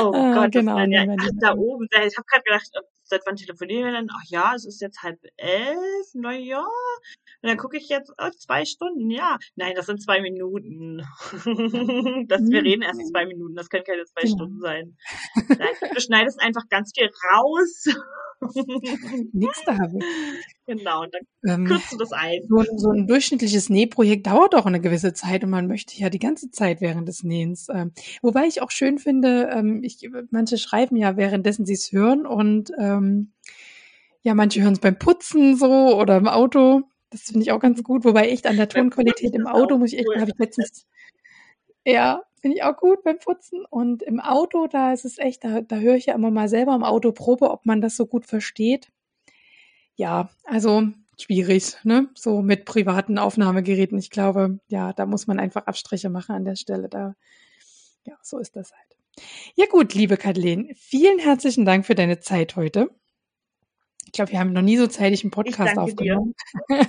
Oh 0.00 0.12
ah, 0.14 0.34
Gott, 0.34 0.52
genau. 0.52 0.78
Das 0.78 0.88
ja, 0.90 1.06
ach, 1.18 1.28
da 1.40 1.54
oben, 1.54 1.86
ich 1.90 2.16
habe 2.16 2.26
gerade 2.26 2.44
gedacht, 2.44 2.70
seit 3.04 3.22
wann 3.26 3.36
telefonieren 3.36 3.84
wir 3.84 3.92
denn? 3.92 4.08
Ach 4.10 4.24
ja, 4.26 4.54
es 4.54 4.64
ist 4.64 4.80
jetzt 4.80 5.02
halb 5.02 5.18
elf, 5.36 6.06
na 6.14 6.32
ja. 6.32 6.60
Und 6.60 7.48
dann 7.48 7.56
gucke 7.56 7.76
ich 7.76 7.88
jetzt, 7.88 8.12
oh, 8.18 8.30
zwei 8.38 8.64
Stunden, 8.64 9.10
ja. 9.10 9.38
Nein, 9.56 9.74
das 9.74 9.86
sind 9.86 10.02
zwei 10.02 10.20
Minuten. 10.20 10.98
das, 12.28 12.40
wir 12.42 12.62
reden 12.62 12.82
erst 12.82 13.06
zwei 13.10 13.26
Minuten, 13.26 13.54
das 13.54 13.68
können 13.68 13.84
keine 13.84 14.04
zwei 14.04 14.22
genau. 14.22 14.34
Stunden 14.34 14.60
sein. 14.60 14.96
Du 15.94 16.00
schneidest 16.00 16.40
einfach 16.40 16.68
ganz 16.68 16.92
viel 16.96 17.10
raus. 17.32 17.84
Nix 19.32 19.62
da 19.64 19.78
habe 19.78 19.98
ich. 19.98 20.04
Genau, 20.66 21.02
und 21.02 21.14
dann 21.42 21.60
ähm, 21.60 21.66
kürzt 21.66 21.92
du 21.92 21.96
das 21.96 22.12
ein. 22.12 22.42
So, 22.48 22.64
so 22.76 22.90
ein 22.90 23.06
durchschnittliches 23.06 23.68
Nähprojekt 23.68 24.26
dauert 24.26 24.54
auch 24.54 24.66
eine 24.66 24.80
gewisse 24.80 25.12
Zeit 25.12 25.44
und 25.44 25.50
man 25.50 25.66
möchte 25.66 25.98
ja 25.98 26.10
die 26.10 26.18
ganze 26.18 26.50
Zeit 26.50 26.80
während 26.80 27.08
des 27.08 27.22
Nähens. 27.22 27.68
Ähm, 27.72 27.92
wobei 28.22 28.46
ich 28.46 28.62
auch 28.62 28.70
schön 28.70 28.98
finde, 28.98 29.50
ähm, 29.52 29.82
ich, 29.82 30.08
manche 30.30 30.58
schreiben 30.58 30.96
ja 30.96 31.16
währenddessen 31.16 31.66
sie 31.66 31.74
es 31.74 31.92
hören 31.92 32.26
und 32.26 32.72
ähm, 32.78 33.32
ja, 34.22 34.34
manche 34.34 34.62
hören 34.62 34.74
es 34.74 34.80
beim 34.80 34.98
Putzen 34.98 35.56
so 35.56 35.98
oder 35.98 36.16
im 36.16 36.28
Auto. 36.28 36.82
Das 37.10 37.22
finde 37.22 37.42
ich 37.42 37.52
auch 37.52 37.60
ganz 37.60 37.82
gut. 37.82 38.04
Wobei 38.04 38.28
echt 38.28 38.46
an 38.46 38.56
der 38.56 38.68
Tonqualität 38.68 39.34
im 39.34 39.46
Auto 39.46 39.78
muss 39.78 39.92
ich 39.92 39.98
echt, 39.98 40.08
habe 40.16 40.30
ich 40.30 40.38
letztens, 40.38 40.86
ja, 41.84 42.22
finde 42.42 42.58
ich 42.58 42.64
auch 42.64 42.76
gut 42.76 43.02
beim 43.04 43.18
Putzen. 43.18 43.64
Und 43.70 44.02
im 44.02 44.20
Auto, 44.20 44.66
da 44.66 44.92
ist 44.92 45.04
es 45.04 45.18
echt, 45.18 45.44
da, 45.44 45.62
da 45.62 45.76
höre 45.76 45.94
ich 45.94 46.06
ja 46.06 46.14
immer 46.14 46.30
mal 46.30 46.48
selber 46.48 46.74
im 46.74 46.82
Auto 46.82 47.12
Probe, 47.12 47.50
ob 47.50 47.64
man 47.64 47.80
das 47.80 47.96
so 47.96 48.04
gut 48.06 48.26
versteht. 48.26 48.88
Ja, 49.94 50.30
also 50.44 50.88
schwierig, 51.18 51.76
ne? 51.84 52.08
So 52.14 52.42
mit 52.42 52.64
privaten 52.64 53.18
Aufnahmegeräten. 53.18 53.98
Ich 53.98 54.10
glaube, 54.10 54.58
ja, 54.68 54.92
da 54.92 55.06
muss 55.06 55.26
man 55.26 55.38
einfach 55.38 55.66
Abstriche 55.66 56.10
machen 56.10 56.34
an 56.34 56.44
der 56.44 56.56
Stelle. 56.56 56.88
Da, 56.88 57.14
ja, 58.04 58.16
so 58.22 58.38
ist 58.38 58.56
das 58.56 58.72
halt. 58.72 58.96
Ja 59.54 59.66
gut, 59.66 59.94
liebe 59.94 60.16
Kathleen, 60.16 60.74
vielen 60.74 61.18
herzlichen 61.18 61.64
Dank 61.64 61.86
für 61.86 61.94
deine 61.94 62.18
Zeit 62.18 62.56
heute. 62.56 62.90
Ich 64.06 64.12
glaube, 64.12 64.32
wir 64.32 64.40
haben 64.40 64.52
noch 64.52 64.62
nie 64.62 64.76
so 64.76 64.86
zeitig 64.88 65.22
einen 65.22 65.30
Podcast 65.30 65.78
aufgenommen. 65.78 66.34
es 66.68 66.80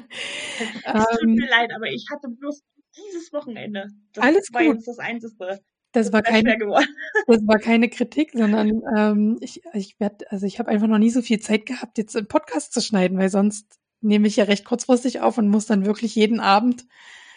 tut 0.00 1.28
mir 1.28 1.42
ähm, 1.44 1.48
leid, 1.48 1.70
aber 1.74 1.86
ich 1.86 2.06
hatte 2.10 2.28
bloß 2.28 2.62
dieses 2.96 3.32
Wochenende. 3.32 3.88
Das 4.12 4.24
alles 4.24 4.48
war 4.52 4.62
gut. 4.64 4.76
jetzt 4.76 4.88
das 4.88 4.98
Einzige. 4.98 5.60
Das 5.92 6.12
war, 6.12 6.22
keine, 6.22 6.56
das 7.26 7.46
war 7.46 7.58
keine 7.58 7.90
Kritik, 7.90 8.30
sondern 8.32 8.82
ähm, 8.96 9.38
ich, 9.40 9.62
ich 9.74 10.00
werde, 10.00 10.30
also 10.30 10.46
ich 10.46 10.58
habe 10.58 10.70
einfach 10.70 10.86
noch 10.86 10.98
nie 10.98 11.10
so 11.10 11.20
viel 11.20 11.40
Zeit 11.40 11.66
gehabt, 11.66 11.98
jetzt 11.98 12.16
einen 12.16 12.28
Podcast 12.28 12.72
zu 12.72 12.80
schneiden, 12.80 13.18
weil 13.18 13.28
sonst 13.28 13.78
nehme 14.00 14.26
ich 14.26 14.36
ja 14.36 14.44
recht 14.44 14.64
kurzfristig 14.64 15.20
auf 15.20 15.36
und 15.36 15.48
muss 15.48 15.66
dann 15.66 15.84
wirklich 15.84 16.14
jeden 16.14 16.40
Abend 16.40 16.86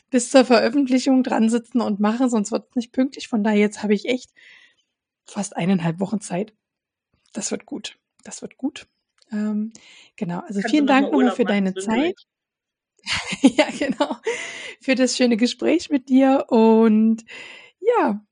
bis 0.09 0.31
zur 0.31 0.45
Veröffentlichung 0.45 1.23
dran 1.23 1.49
sitzen 1.49 1.81
und 1.81 1.99
machen, 1.99 2.29
sonst 2.29 2.51
wird 2.51 2.69
es 2.69 2.75
nicht 2.75 2.93
pünktlich. 2.93 3.27
Von 3.27 3.43
daher 3.43 3.59
jetzt 3.59 3.83
habe 3.83 3.93
ich 3.93 4.05
echt 4.05 4.31
fast 5.25 5.55
eineinhalb 5.57 5.99
Wochen 5.99 6.21
Zeit. 6.21 6.53
Das 7.33 7.51
wird 7.51 7.65
gut. 7.65 7.97
Das 8.23 8.41
wird 8.41 8.57
gut. 8.57 8.87
Ähm, 9.31 9.73
genau, 10.15 10.39
also 10.39 10.61
Kannst 10.61 10.69
vielen 10.69 10.87
Dank 10.87 11.11
nochmal 11.11 11.31
für 11.31 11.45
deine 11.45 11.73
Zeit. 11.73 12.15
ja, 13.41 13.67
genau. 13.77 14.17
Für 14.81 14.95
das 14.95 15.17
schöne 15.17 15.37
Gespräch 15.37 15.89
mit 15.89 16.09
dir 16.09 16.45
und 16.49 17.23
ja. 17.79 18.25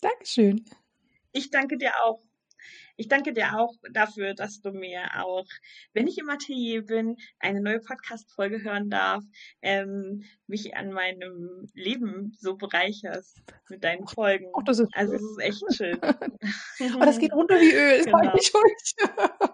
Dankeschön. 0.00 0.64
Ich 1.32 1.50
danke 1.50 1.76
dir 1.78 1.92
auch. 2.04 2.22
Ich 2.96 3.08
danke 3.08 3.32
dir 3.32 3.58
auch 3.58 3.74
dafür, 3.92 4.34
dass 4.34 4.60
du 4.60 4.70
mir 4.70 5.02
auch, 5.24 5.46
wenn 5.94 6.06
ich 6.06 6.18
im 6.18 6.30
Atelier 6.30 6.84
bin, 6.84 7.16
eine 7.40 7.60
neue 7.60 7.80
Podcast-Folge 7.80 8.62
hören 8.62 8.88
darf, 8.88 9.24
ähm, 9.62 10.24
mich 10.46 10.76
an 10.76 10.92
meinem 10.92 11.68
Leben 11.74 12.36
so 12.38 12.56
bereicherst 12.56 13.42
mit 13.68 13.82
deinen 13.82 14.06
Folgen. 14.06 14.46
Oh, 14.54 14.62
das 14.64 14.78
ist 14.78 14.90
also 14.94 15.14
es 15.14 15.22
ist 15.22 15.40
echt 15.40 15.62
schön. 15.74 15.98
oh, 16.96 17.04
das 17.04 17.18
geht 17.18 17.32
runter 17.32 17.56
wie 17.60 17.72
Öl. 17.72 18.04
Genau. 18.14 18.32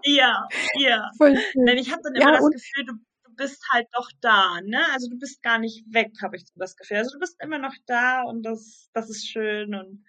ja, 0.04 0.46
ja. 0.78 1.10
Voll 1.16 1.36
schön. 1.36 1.66
Denn 1.66 1.78
ich 1.78 1.90
habe 1.90 2.02
dann 2.02 2.14
immer 2.14 2.32
ja, 2.32 2.38
das 2.38 2.50
Gefühl, 2.50 2.84
du, 2.84 2.92
du 3.24 3.34
bist 3.36 3.62
halt 3.70 3.86
doch 3.92 4.08
da, 4.20 4.60
ne? 4.62 4.84
Also 4.92 5.08
du 5.08 5.18
bist 5.18 5.42
gar 5.42 5.58
nicht 5.58 5.84
weg, 5.92 6.12
habe 6.22 6.36
ich 6.36 6.44
das 6.56 6.76
Gefühl. 6.76 6.98
Also 6.98 7.12
du 7.14 7.20
bist 7.20 7.36
immer 7.42 7.58
noch 7.58 7.74
da 7.86 8.22
und 8.22 8.42
das, 8.42 8.90
das 8.92 9.08
ist 9.08 9.28
schön 9.28 9.74
und 9.74 10.04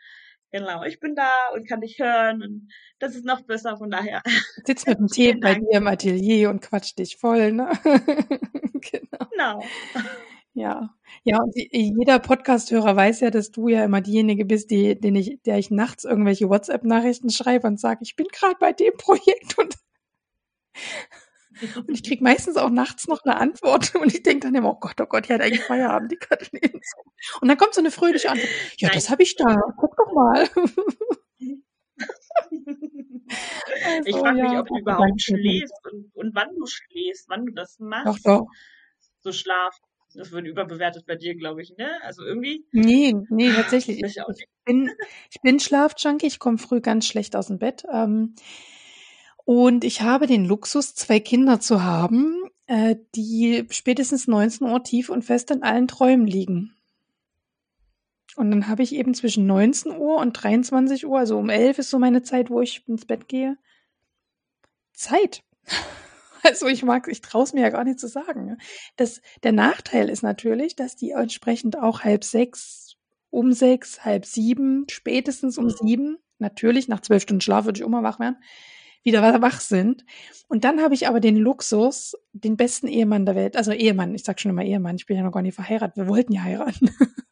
Genau, 0.52 0.84
ich 0.84 1.00
bin 1.00 1.16
da 1.16 1.30
und 1.54 1.68
kann 1.68 1.80
dich 1.80 1.98
hören 2.00 2.44
und 2.44 2.68
das 3.00 3.16
ist 3.16 3.26
noch 3.26 3.42
besser, 3.42 3.78
von 3.78 3.90
daher. 3.90 4.22
Sitzt 4.66 4.86
mit 4.86 5.00
dem 5.00 5.08
Tee 5.08 5.34
bei 5.36 5.56
dir 5.56 5.78
im 5.78 5.88
Atelier 5.88 6.50
und 6.50 6.62
quatscht 6.62 7.00
dich 7.00 7.18
voll, 7.18 7.54
ne? 7.54 7.72
genau. 7.84 9.28
genau. 9.32 9.64
Ja, 10.54 10.94
ja, 11.24 11.38
und 11.38 11.54
jeder 11.56 12.20
Podcast-Hörer 12.20 12.94
weiß 12.94 13.22
ja, 13.22 13.30
dass 13.30 13.52
du 13.52 13.70
ja 13.70 13.86
immer 13.86 14.02
diejenige 14.02 14.44
bist, 14.44 14.70
die, 14.70 15.00
den 15.00 15.16
ich, 15.16 15.42
der 15.46 15.58
ich 15.58 15.72
nachts 15.72 16.04
irgendwelche 16.04 16.50
WhatsApp-Nachrichten 16.50 17.30
schreibe 17.30 17.68
und 17.68 17.80
sage, 17.80 18.00
ich 18.02 18.18
bin 18.18 18.28
gerade 18.28 18.58
bei 18.60 18.74
dem 18.74 18.94
Projekt 18.98 19.58
und 19.58 19.78
und 21.76 21.90
ich 21.90 22.04
kriege 22.04 22.24
meistens 22.24 22.58
auch 22.58 22.70
nachts 22.70 23.08
noch 23.08 23.24
eine 23.24 23.38
Antwort 23.38 23.96
und 24.02 24.14
ich 24.14 24.24
denke 24.24 24.48
dann 24.48 24.56
immer, 24.56 24.72
oh 24.72 24.80
Gott, 24.80 25.00
oh 25.02 25.06
Gott, 25.06 25.28
die 25.28 25.34
hat 25.34 25.42
eigentlich 25.42 25.64
Feierabend, 25.64 26.12
die 26.12 26.18
Kathleen. 26.18 26.82
Und 27.42 27.48
dann 27.48 27.58
kommt 27.58 27.74
so 27.74 27.82
eine 27.82 27.92
fröhliche 27.92 28.30
Antwort. 28.30 28.50
Ja, 28.78 28.88
Nein. 28.88 28.96
das 28.96 29.10
habe 29.10 29.24
ich 29.24 29.36
da. 29.36 29.58
Guck 29.78 29.96
doch 29.98 30.14
mal. 30.14 30.48
also, 33.86 34.06
ich 34.06 34.16
frage 34.16 34.42
mich, 34.42 34.52
ob 34.52 34.68
du 34.68 34.78
überhaupt 34.78 35.22
schläfst 35.22 35.74
und, 35.92 36.12
und, 36.16 36.36
wann 36.36 36.56
du 36.56 36.66
schläfst, 36.66 37.30
wann 37.30 37.46
du 37.46 37.54
das 37.54 37.80
machst. 37.80 38.26
Doch, 38.26 38.40
doch. 38.40 38.48
So 39.20 39.32
Schlaf. 39.32 39.78
Das 40.14 40.32
wird 40.34 40.46
überbewertet 40.46 41.06
bei 41.06 41.16
dir, 41.16 41.36
glaube 41.36 41.62
ich, 41.62 41.74
ne? 41.78 41.90
Also 42.04 42.24
irgendwie. 42.24 42.66
Nee, 42.74 43.16
nee, 43.30 43.50
tatsächlich. 43.54 44.04
Ich, 44.04 44.18
ich 44.18 44.46
bin, 44.66 44.92
ich 45.30 45.40
bin 45.42 45.58
Schlafjunkie, 45.58 46.28
ich 46.28 46.40
komme 46.40 46.58
früh 46.58 46.82
ganz 46.82 47.08
schlecht 47.08 47.34
aus 47.38 47.48
dem 47.48 47.60
Bett. 47.60 47.86
Ähm, 47.90 48.36
und 49.54 49.84
ich 49.84 50.02
habe 50.02 50.28
den 50.28 50.46
Luxus, 50.46 50.96
zwei 50.96 51.20
Kinder 51.20 51.60
zu 51.60 51.84
haben, 51.84 52.42
äh, 52.68 52.96
die 53.16 53.68
spätestens 53.70 54.26
19 54.26 54.66
Uhr 54.66 54.82
tief 54.82 55.10
und 55.10 55.24
fest 55.24 55.52
in 55.52 55.62
allen 55.62 55.90
Träumen 55.90 56.26
liegen. 56.26 56.74
Und 58.38 58.50
dann 58.50 58.70
habe 58.70 58.82
ich 58.82 58.96
eben 58.96 59.14
zwischen 59.14 59.48
19 59.48 59.92
Uhr 59.98 60.20
und 60.20 60.32
23 60.32 61.06
Uhr, 61.06 61.20
also 61.20 61.38
um 61.38 61.50
11 61.50 61.80
ist 61.80 61.90
so 61.90 62.00
meine 62.00 62.24
Zeit, 62.24 62.50
wo 62.50 62.62
ich 62.62 62.88
ins 62.88 63.04
Bett 63.06 63.28
gehe, 63.28 63.58
Zeit. 64.94 65.44
Also 66.44 66.66
ich 66.66 66.82
mag, 66.82 67.08
ich 67.08 67.22
traue 67.22 67.44
es 67.44 67.54
mir 67.54 67.62
ja 67.62 67.70
gar 67.70 67.84
nicht 67.84 68.00
zu 68.00 68.08
sagen. 68.08 68.46
Ne? 68.48 68.58
Das, 68.96 69.22
der 69.44 69.52
Nachteil 69.52 70.10
ist 70.10 70.24
natürlich, 70.24 70.76
dass 70.76 70.96
die 70.96 71.12
entsprechend 71.12 71.78
auch 71.78 72.02
halb 72.02 72.24
sechs, 72.24 72.96
um 73.30 73.54
sechs, 73.54 74.06
halb 74.06 74.26
sieben, 74.26 74.88
spätestens 74.90 75.60
um 75.60 75.70
sieben, 75.70 76.18
natürlich 76.40 76.88
nach 76.88 77.02
zwölf 77.02 77.22
Stunden 77.22 77.42
Schlaf 77.42 77.66
würde 77.66 77.80
ich 77.80 77.86
immer 77.86 78.02
wach 78.02 78.20
werden, 78.20 78.38
wieder 79.04 79.42
wach 79.42 79.60
sind. 79.60 80.06
Und 80.48 80.64
dann 80.64 80.82
habe 80.82 80.94
ich 80.94 81.08
aber 81.08 81.20
den 81.20 81.38
Luxus, 81.38 82.16
den 82.34 82.58
besten 82.58 82.88
Ehemann 82.88 83.26
der 83.26 83.36
Welt, 83.36 83.58
also 83.58 83.72
Ehemann, 83.72 84.14
ich 84.16 84.24
sag 84.24 84.40
schon 84.40 84.52
immer 84.52 84.64
Ehemann, 84.64 84.96
ich 84.96 85.06
bin 85.06 85.18
ja 85.18 85.24
noch 85.24 85.32
gar 85.32 85.42
nicht 85.42 85.56
verheiratet, 85.56 85.98
wir 85.98 86.08
wollten 86.08 86.34
ja 86.34 86.44
heiraten. 86.44 86.90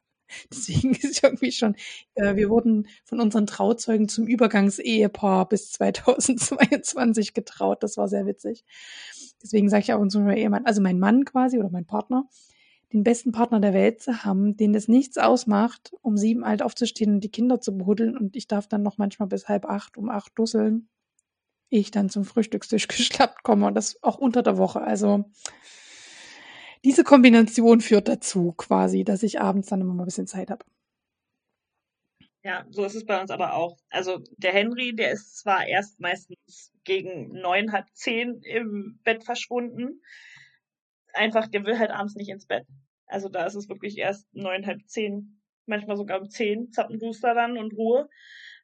Deswegen 0.51 0.93
ist 0.93 1.23
irgendwie 1.23 1.51
schon, 1.51 1.75
äh, 2.15 2.35
wir 2.35 2.49
wurden 2.49 2.87
von 3.03 3.19
unseren 3.19 3.47
Trauzeugen 3.47 4.07
zum 4.07 4.27
Übergangsehepaar 4.27 5.49
bis 5.49 5.71
2022 5.71 7.33
getraut. 7.33 7.81
Das 7.83 7.97
war 7.97 8.07
sehr 8.07 8.25
witzig. 8.25 8.63
Deswegen 9.41 9.69
sage 9.69 9.83
ich 9.83 9.93
auch 9.93 9.99
uns 9.99 10.15
Ehemann, 10.15 10.65
also 10.65 10.81
mein 10.81 10.99
Mann 10.99 11.25
quasi 11.25 11.57
oder 11.57 11.69
mein 11.69 11.85
Partner, 11.85 12.27
den 12.93 13.03
besten 13.03 13.31
Partner 13.31 13.59
der 13.59 13.73
Welt 13.73 14.01
zu 14.01 14.23
haben, 14.23 14.57
den 14.57 14.75
es 14.75 14.87
nichts 14.87 15.17
ausmacht, 15.17 15.93
um 16.01 16.17
sieben 16.17 16.43
alt 16.43 16.61
aufzustehen 16.61 17.15
und 17.15 17.23
die 17.23 17.31
Kinder 17.31 17.61
zu 17.61 17.75
behuddeln 17.77 18.17
und 18.17 18.35
ich 18.35 18.47
darf 18.47 18.67
dann 18.67 18.83
noch 18.83 18.97
manchmal 18.97 19.27
bis 19.27 19.47
halb 19.47 19.65
acht, 19.65 19.97
um 19.97 20.09
acht 20.09 20.37
dusseln 20.37 20.89
ich 21.69 21.91
dann 21.91 22.09
zum 22.09 22.25
Frühstückstisch 22.25 22.87
geschlappt 22.89 23.43
komme 23.43 23.67
und 23.67 23.75
das 23.75 24.01
auch 24.03 24.17
unter 24.17 24.43
der 24.43 24.57
Woche. 24.57 24.81
Also 24.81 25.25
diese 26.83 27.03
Kombination 27.03 27.81
führt 27.81 28.07
dazu 28.07 28.53
quasi, 28.53 29.03
dass 29.03 29.23
ich 29.23 29.41
abends 29.41 29.67
dann 29.69 29.81
immer 29.81 29.93
mal 29.93 30.03
ein 30.03 30.05
bisschen 30.05 30.27
Zeit 30.27 30.49
habe. 30.49 30.65
Ja, 32.41 32.65
so 32.69 32.85
ist 32.85 32.95
es 32.95 33.05
bei 33.05 33.19
uns 33.19 33.31
aber 33.31 33.53
auch. 33.53 33.77
Also 33.89 34.23
der 34.37 34.53
Henry, 34.53 34.95
der 34.95 35.11
ist 35.11 35.37
zwar 35.37 35.67
erst 35.67 35.99
meistens 35.99 36.71
gegen 36.85 37.33
neun, 37.33 37.73
halb 37.73 37.87
zehn 37.93 38.41
im 38.43 38.99
Bett 39.03 39.25
verschwunden. 39.25 40.01
Einfach, 41.13 41.47
der 41.47 41.65
will 41.65 41.77
halt 41.77 41.91
abends 41.91 42.15
nicht 42.15 42.29
ins 42.29 42.45
Bett. 42.45 42.65
Also 43.07 43.27
da 43.27 43.45
ist 43.45 43.55
es 43.55 43.67
wirklich 43.67 43.97
erst 43.97 44.33
neun, 44.33 44.65
halb 44.65 44.87
zehn, 44.87 45.41
manchmal 45.65 45.97
sogar 45.97 46.21
um 46.21 46.29
zehn, 46.29 46.71
Zappenduster 46.71 47.33
dann 47.33 47.57
und 47.57 47.73
Ruhe. 47.73 48.07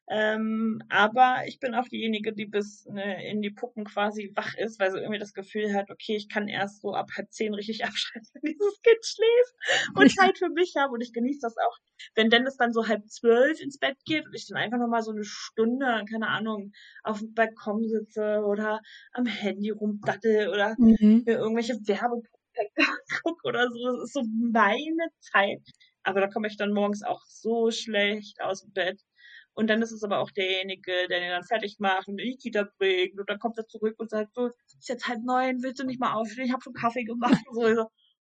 Ähm, 0.08 0.80
aber 0.88 1.42
ich 1.46 1.58
bin 1.58 1.74
auch 1.74 1.88
diejenige, 1.88 2.32
die 2.32 2.46
bis 2.46 2.86
ne, 2.86 3.28
in 3.28 3.42
die 3.42 3.50
Puppen 3.50 3.84
quasi 3.84 4.32
wach 4.36 4.54
ist, 4.54 4.78
weil 4.78 4.92
sie 4.92 4.98
irgendwie 4.98 5.18
das 5.18 5.34
Gefühl 5.34 5.74
hat, 5.74 5.90
okay, 5.90 6.14
ich 6.14 6.28
kann 6.28 6.46
erst 6.46 6.80
so 6.80 6.94
ab 6.94 7.10
halb 7.16 7.32
zehn 7.32 7.54
richtig 7.54 7.84
abschalten, 7.84 8.30
wenn 8.34 8.52
dieses 8.52 8.80
Kind 8.82 9.04
schläft 9.04 9.96
und 9.96 10.12
Zeit 10.12 10.38
für 10.38 10.48
mich 10.48 10.74
habe. 10.76 10.92
Und 10.92 11.00
ich 11.00 11.12
genieße 11.12 11.40
das 11.42 11.56
auch, 11.56 11.78
wenn 12.14 12.30
Dennis 12.30 12.56
dann 12.56 12.72
so 12.72 12.86
halb 12.86 13.08
zwölf 13.08 13.60
ins 13.60 13.78
Bett 13.78 13.96
geht 14.04 14.26
und 14.26 14.34
ich 14.34 14.46
dann 14.46 14.58
einfach 14.58 14.78
nochmal 14.78 15.02
so 15.02 15.10
eine 15.10 15.24
Stunde, 15.24 16.04
keine 16.08 16.28
Ahnung, 16.28 16.72
auf 17.02 17.18
dem 17.18 17.34
Balkon 17.34 17.88
sitze 17.88 18.44
oder 18.46 18.80
am 19.12 19.26
Handy 19.26 19.70
rumdattel 19.70 20.48
oder 20.48 20.76
mhm. 20.78 21.24
mir 21.26 21.38
irgendwelche 21.38 21.74
Werbung 21.86 22.22
gucke 23.22 23.48
oder 23.48 23.68
so. 23.68 23.92
Das 23.92 24.04
ist 24.04 24.12
so 24.12 24.22
meine 24.52 25.08
Zeit. 25.18 25.62
Aber 26.02 26.20
da 26.20 26.28
komme 26.28 26.46
ich 26.46 26.56
dann 26.56 26.72
morgens 26.72 27.02
auch 27.02 27.22
so 27.26 27.72
schlecht 27.72 28.40
aus 28.40 28.62
dem 28.62 28.72
Bett. 28.72 29.00
Und 29.56 29.68
dann 29.68 29.80
ist 29.80 29.90
es 29.90 30.04
aber 30.04 30.18
auch 30.18 30.30
derjenige, 30.30 30.92
der 31.08 31.20
den 31.20 31.30
dann 31.30 31.42
fertig 31.42 31.76
macht 31.78 32.08
und 32.08 32.18
in 32.18 32.28
die 32.28 32.36
Kita 32.36 32.68
bringt. 32.78 33.18
Und 33.18 33.28
dann 33.28 33.38
kommt 33.38 33.56
er 33.56 33.66
zurück 33.66 33.94
und 33.96 34.10
sagt 34.10 34.34
so, 34.34 34.50
ist 34.78 34.88
jetzt 34.88 35.08
halb 35.08 35.22
neun, 35.24 35.62
willst 35.62 35.80
du 35.80 35.86
nicht 35.86 35.98
mal 35.98 36.12
aufstehen? 36.12 36.44
Ich 36.44 36.52
habe 36.52 36.62
schon 36.62 36.74
Kaffee 36.74 37.04
gemacht. 37.04 37.42
Und 37.48 37.54
so, 37.54 37.66
ich 37.66 37.74
so, 37.74 37.86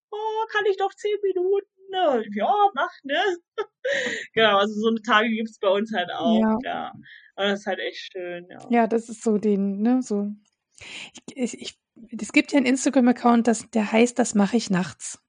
oh, 0.09 0.45
kann 0.51 0.65
ich 0.65 0.77
doch 0.77 0.91
zehn 0.95 1.15
Minuten? 1.21 1.67
Ne? 1.91 2.25
Ja, 2.33 2.51
mach, 2.73 2.91
ne? 3.03 3.21
genau, 4.33 4.57
also 4.57 4.73
so 4.73 4.87
eine 4.87 5.01
Tage 5.03 5.29
gibt's 5.29 5.59
bei 5.59 5.69
uns 5.69 5.93
halt 5.93 6.09
auch, 6.11 6.39
ja. 6.39 6.57
ja. 6.63 6.93
Aber 7.35 7.49
das 7.49 7.59
ist 7.61 7.65
halt 7.67 7.79
echt 7.79 8.11
schön, 8.11 8.47
ja. 8.49 8.57
Ja, 8.71 8.87
das 8.87 9.07
ist 9.09 9.23
so 9.23 9.37
den, 9.37 9.81
ne, 9.81 10.01
so. 10.01 10.29
Ich, 11.35 11.61
ich, 11.61 11.79
es 12.19 12.31
gibt 12.31 12.51
ja 12.51 12.57
einen 12.57 12.65
Instagram-Account, 12.65 13.73
der 13.73 13.91
heißt, 13.91 14.17
das 14.17 14.33
mache 14.33 14.57
ich 14.57 14.69
nachts. 14.69 15.23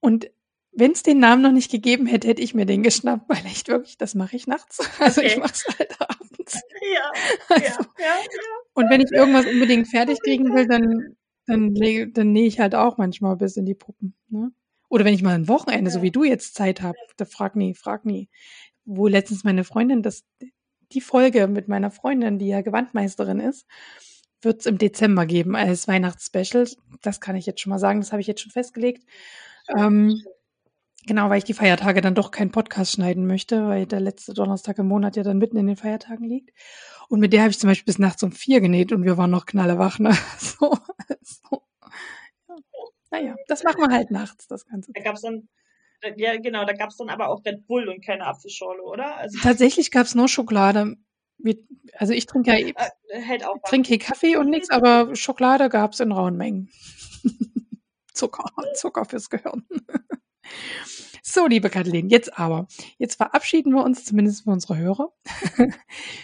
Und 0.00 0.30
wenn 0.76 0.92
es 0.92 1.02
den 1.02 1.18
Namen 1.18 1.42
noch 1.42 1.52
nicht 1.52 1.70
gegeben 1.70 2.06
hätte, 2.06 2.28
hätte 2.28 2.42
ich 2.42 2.54
mir 2.54 2.66
den 2.66 2.82
geschnappt, 2.82 3.28
weil 3.28 3.44
echt 3.46 3.68
wirklich, 3.68 3.96
das 3.96 4.14
mache 4.14 4.36
ich 4.36 4.46
nachts. 4.46 4.78
Also 5.00 5.20
okay. 5.20 5.30
ich 5.30 5.36
mache 5.38 5.52
es 5.52 5.66
halt 5.78 6.00
abends. 6.00 6.60
Ja, 6.94 7.10
also, 7.48 7.64
ja, 7.64 8.04
ja. 8.04 8.18
Und 8.74 8.90
wenn 8.90 9.00
ich 9.00 9.10
irgendwas 9.10 9.46
unbedingt 9.46 9.88
fertig 9.88 10.18
kriegen 10.22 10.54
will, 10.54 10.66
dann, 10.66 11.16
dann, 11.46 11.74
dann 12.12 12.32
nähe 12.32 12.46
ich 12.46 12.60
halt 12.60 12.74
auch 12.74 12.98
manchmal 12.98 13.36
bis 13.36 13.56
in 13.56 13.64
die 13.64 13.74
Puppen. 13.74 14.14
Ne? 14.28 14.52
Oder 14.90 15.06
wenn 15.06 15.14
ich 15.14 15.22
mal 15.22 15.34
ein 15.34 15.48
Wochenende, 15.48 15.90
so 15.90 16.02
wie 16.02 16.10
du 16.10 16.24
jetzt 16.24 16.54
Zeit 16.54 16.82
habe, 16.82 16.98
da 17.16 17.24
frag 17.24 17.56
nie, 17.56 17.72
frag 17.72 18.04
nie. 18.04 18.28
Wo 18.84 19.08
letztens 19.08 19.44
meine 19.44 19.64
Freundin, 19.64 20.02
das, 20.02 20.24
die 20.92 21.00
Folge 21.00 21.48
mit 21.48 21.68
meiner 21.68 21.90
Freundin, 21.90 22.38
die 22.38 22.48
ja 22.48 22.60
Gewandmeisterin 22.60 23.40
ist, 23.40 23.66
wird 24.42 24.60
es 24.60 24.66
im 24.66 24.76
Dezember 24.76 25.24
geben 25.24 25.56
als 25.56 25.88
Weihnachtsspecial. 25.88 26.68
Das 27.00 27.20
kann 27.22 27.34
ich 27.34 27.46
jetzt 27.46 27.62
schon 27.62 27.70
mal 27.70 27.78
sagen, 27.78 28.00
das 28.00 28.12
habe 28.12 28.20
ich 28.20 28.26
jetzt 28.26 28.42
schon 28.42 28.52
festgelegt. 28.52 29.04
Ähm, 29.74 30.22
Genau, 31.06 31.28
weil 31.28 31.38
ich 31.38 31.44
die 31.44 31.54
Feiertage 31.54 32.00
dann 32.00 32.14
doch 32.14 32.30
keinen 32.30 32.50
Podcast 32.50 32.92
schneiden 32.92 33.26
möchte, 33.26 33.66
weil 33.66 33.86
der 33.86 34.00
letzte 34.00 34.32
Donnerstag 34.32 34.78
im 34.78 34.88
Monat 34.88 35.16
ja 35.16 35.22
dann 35.22 35.38
mitten 35.38 35.56
in 35.56 35.66
den 35.66 35.76
Feiertagen 35.76 36.26
liegt. 36.26 36.50
Und 37.08 37.20
mit 37.20 37.32
der 37.32 37.42
habe 37.42 37.50
ich 37.50 37.58
zum 37.58 37.68
Beispiel 37.68 37.86
bis 37.86 37.98
nachts 37.98 38.22
um 38.22 38.32
vier 38.32 38.60
genäht 38.60 38.92
und 38.92 39.04
wir 39.04 39.18
waren 39.18 39.30
noch 39.30 39.46
knallewach. 39.46 39.98
Ne? 39.98 40.16
So, 40.38 40.76
so. 41.22 41.62
Ja. 42.48 42.56
Naja, 43.10 43.34
das 43.46 43.62
machen 43.62 43.80
wir 43.80 43.94
halt 43.94 44.10
nachts, 44.10 44.48
das 44.48 44.66
Ganze. 44.66 44.92
Da 44.92 45.02
gab's 45.02 45.20
dann, 45.20 45.48
ja 46.16 46.36
genau, 46.38 46.64
da 46.64 46.72
gab's 46.72 46.96
dann 46.96 47.10
aber 47.10 47.28
auch 47.28 47.44
Red 47.44 47.66
Bull 47.66 47.88
und 47.88 48.04
keine 48.04 48.26
Apfelschorle, 48.26 48.82
oder? 48.82 49.16
Also 49.16 49.38
Tatsächlich 49.40 49.90
gab's 49.90 50.14
nur 50.14 50.28
Schokolade. 50.28 50.96
Also 51.96 52.12
ich 52.12 52.26
trinke 52.26 52.50
ja, 52.50 52.66
äh, 52.66 53.20
hält 53.20 53.46
auch 53.46 53.56
trinke 53.66 53.88
hier 53.88 53.98
Kaffee 53.98 54.36
und 54.36 54.48
nichts, 54.48 54.70
aber 54.70 55.14
Schokolade 55.14 55.68
gab's 55.68 56.00
in 56.00 56.12
rauen 56.12 56.36
Mengen. 56.36 56.70
Zucker, 58.14 58.50
Zucker 58.74 59.04
fürs 59.04 59.28
Gehirn. 59.28 59.66
So, 61.22 61.46
liebe 61.46 61.70
Kathleen, 61.70 62.08
jetzt 62.10 62.38
aber. 62.38 62.68
Jetzt 62.98 63.16
verabschieden 63.16 63.72
wir 63.72 63.82
uns 63.82 64.04
zumindest 64.04 64.44
für 64.44 64.50
unsere 64.50 64.76
Hörer. 64.76 65.12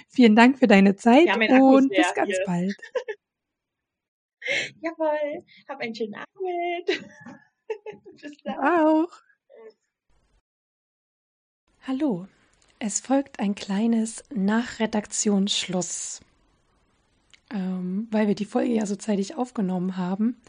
Vielen 0.08 0.36
Dank 0.36 0.58
für 0.58 0.66
deine 0.66 0.94
Zeit 0.94 1.26
und 1.34 1.88
bis 1.88 2.14
ganz 2.14 2.28
hier. 2.28 2.44
bald. 2.46 2.76
Jawohl, 4.80 5.44
hab 5.68 5.80
einen 5.80 5.94
schönen 5.94 6.14
Abend. 6.14 7.04
bis 8.20 8.36
dann. 8.44 8.58
Auch. 8.58 9.08
Hallo, 11.86 12.26
es 12.78 13.00
folgt 13.00 13.40
ein 13.40 13.54
kleines 13.54 14.22
Nachredaktionsschluss. 14.34 16.20
Ähm, 17.52 18.06
weil 18.10 18.28
wir 18.28 18.34
die 18.34 18.44
Folge 18.44 18.72
ja 18.72 18.86
so 18.86 18.96
zeitig 18.96 19.34
aufgenommen 19.34 19.96
haben, 19.96 20.40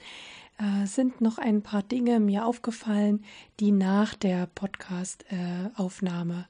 äh, 0.61 0.85
sind 0.85 1.21
noch 1.21 1.39
ein 1.39 1.63
paar 1.63 1.81
Dinge 1.81 2.19
mir 2.19 2.45
aufgefallen, 2.45 3.23
die 3.59 3.71
nach 3.71 4.13
der 4.13 4.45
Podcast-Aufnahme 4.45 6.45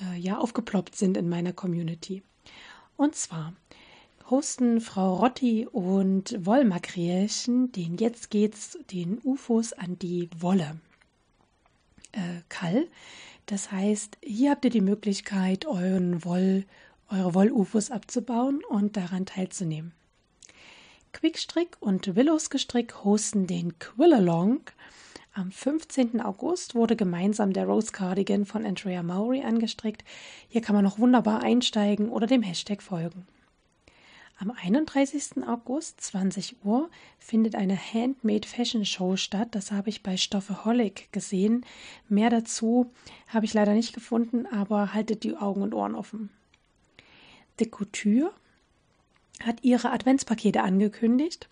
äh, 0.00 0.18
ja 0.18 0.38
aufgeploppt 0.38 0.94
sind 0.94 1.16
in 1.16 1.28
meiner 1.28 1.52
Community. 1.52 2.22
Und 2.96 3.14
zwar 3.14 3.54
hosten 4.28 4.80
Frau 4.80 5.14
Rotti 5.14 5.66
und 5.66 6.44
Wollmakrelchen 6.44 7.72
den 7.72 7.96
Jetzt 7.96 8.30
geht's 8.30 8.78
den 8.90 9.20
UFOs 9.24 9.72
an 9.72 9.98
die 9.98 10.28
Wolle. 10.38 10.78
Äh, 12.12 12.42
Kall. 12.48 12.88
Das 13.46 13.70
heißt, 13.70 14.18
hier 14.22 14.50
habt 14.50 14.64
ihr 14.64 14.70
die 14.70 14.80
Möglichkeit, 14.80 15.66
euren 15.66 16.24
Woll, 16.24 16.64
eure 17.08 17.34
Woll-UFOs 17.34 17.90
abzubauen 17.90 18.62
und 18.68 18.96
daran 18.96 19.24
teilzunehmen. 19.24 19.92
Quickstrick 21.18 21.78
und 21.80 22.14
Willows 22.14 22.50
Gestrick 22.50 23.02
hosten 23.02 23.46
den 23.46 23.78
Quillalong. 23.78 24.60
Am 25.32 25.50
15. 25.50 26.20
August 26.20 26.74
wurde 26.74 26.94
gemeinsam 26.94 27.54
der 27.54 27.64
Rose 27.64 27.90
Cardigan 27.90 28.44
von 28.44 28.66
Andrea 28.66 29.02
Maury 29.02 29.40
angestrickt. 29.40 30.04
Hier 30.50 30.60
kann 30.60 30.74
man 30.74 30.84
noch 30.84 30.98
wunderbar 30.98 31.42
einsteigen 31.42 32.10
oder 32.10 32.26
dem 32.26 32.42
Hashtag 32.42 32.82
folgen. 32.82 33.26
Am 34.38 34.50
31. 34.50 35.42
August, 35.48 36.02
20 36.02 36.62
Uhr, 36.66 36.90
findet 37.18 37.54
eine 37.54 37.78
Handmade 37.78 38.46
Fashion 38.46 38.84
Show 38.84 39.16
statt. 39.16 39.48
Das 39.52 39.72
habe 39.72 39.88
ich 39.88 40.02
bei 40.02 40.18
Stoffeholic 40.18 41.10
gesehen. 41.12 41.64
Mehr 42.10 42.28
dazu 42.28 42.92
habe 43.28 43.46
ich 43.46 43.54
leider 43.54 43.72
nicht 43.72 43.94
gefunden, 43.94 44.44
aber 44.44 44.92
haltet 44.92 45.24
die 45.24 45.34
Augen 45.34 45.62
und 45.62 45.72
Ohren 45.72 45.94
offen. 45.94 46.28
De 47.58 47.66
Couture 47.66 48.34
hat 49.44 49.62
ihre 49.62 49.90
Adventspakete 49.90 50.62
angekündigt. 50.62 51.48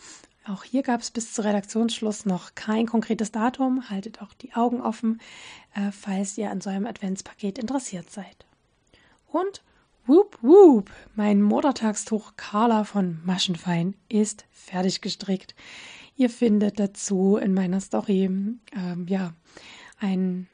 Auch 0.46 0.64
hier 0.64 0.82
gab 0.82 1.00
es 1.00 1.10
bis 1.10 1.32
zu 1.32 1.42
Redaktionsschluss 1.42 2.26
noch 2.26 2.54
kein 2.54 2.86
konkretes 2.86 3.32
Datum. 3.32 3.88
Haltet 3.88 4.20
auch 4.20 4.34
die 4.34 4.52
Augen 4.54 4.82
offen, 4.82 5.20
äh, 5.74 5.90
falls 5.90 6.36
ihr 6.36 6.50
an 6.50 6.60
so 6.60 6.68
einem 6.68 6.86
Adventspaket 6.86 7.58
interessiert 7.58 8.10
seid. 8.10 8.44
Und 9.26 9.62
Whoop 10.06 10.38
Whoop, 10.42 10.90
mein 11.14 11.40
Muttertagstuch 11.40 12.34
Carla 12.36 12.84
von 12.84 13.22
Maschenfein 13.24 13.94
ist 14.10 14.44
fertig 14.52 15.00
gestrickt. 15.00 15.54
Ihr 16.16 16.28
findet 16.28 16.78
dazu 16.78 17.38
in 17.38 17.54
meiner 17.54 17.80
Story 17.80 18.24
ähm, 18.24 19.06
ja 19.08 19.32
ein 19.98 20.46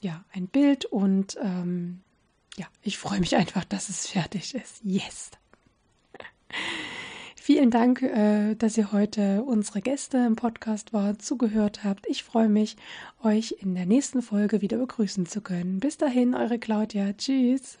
ja 0.00 0.24
ein 0.32 0.46
Bild 0.46 0.86
und 0.86 1.36
ähm, 1.42 2.00
ja 2.56 2.66
ich 2.80 2.96
freue 2.96 3.20
mich 3.20 3.36
einfach, 3.36 3.64
dass 3.64 3.90
es 3.90 4.06
fertig 4.06 4.54
ist. 4.54 4.80
Yes. 4.82 5.30
Vielen 7.42 7.70
Dank, 7.70 8.02
äh, 8.02 8.54
dass 8.54 8.76
ihr 8.76 8.92
heute 8.92 9.42
unsere 9.42 9.80
Gäste 9.80 10.18
im 10.18 10.36
Podcast 10.36 10.92
war, 10.92 11.18
zugehört 11.18 11.82
habt. 11.82 12.06
Ich 12.06 12.22
freue 12.22 12.48
mich, 12.48 12.76
euch 13.24 13.56
in 13.60 13.74
der 13.74 13.86
nächsten 13.86 14.22
Folge 14.22 14.60
wieder 14.60 14.76
begrüßen 14.76 15.26
zu 15.26 15.40
können. 15.40 15.80
Bis 15.80 15.96
dahin, 15.96 16.34
eure 16.34 16.58
Claudia. 16.58 17.12
Tschüss. 17.14 17.78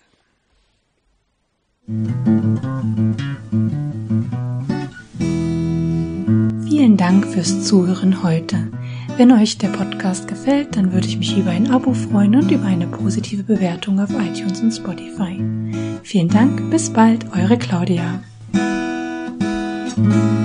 Vielen 6.66 6.96
Dank 6.96 7.26
fürs 7.26 7.66
Zuhören 7.66 8.22
heute. 8.22 8.72
Wenn 9.16 9.32
euch 9.32 9.58
der 9.58 9.68
Podcast 9.68 10.26
gefällt, 10.26 10.76
dann 10.76 10.92
würde 10.92 11.06
ich 11.06 11.18
mich 11.18 11.36
über 11.36 11.50
ein 11.50 11.70
Abo 11.70 11.92
freuen 11.92 12.36
und 12.36 12.50
über 12.50 12.64
eine 12.64 12.86
positive 12.86 13.42
Bewertung 13.42 14.00
auf 14.00 14.10
iTunes 14.10 14.62
und 14.62 14.72
Spotify. 14.72 15.38
Vielen 16.02 16.28
Dank, 16.28 16.70
bis 16.70 16.90
bald, 16.90 17.26
eure 17.36 17.58
Claudia. 17.58 18.22
Mm-hmm. 20.00 20.39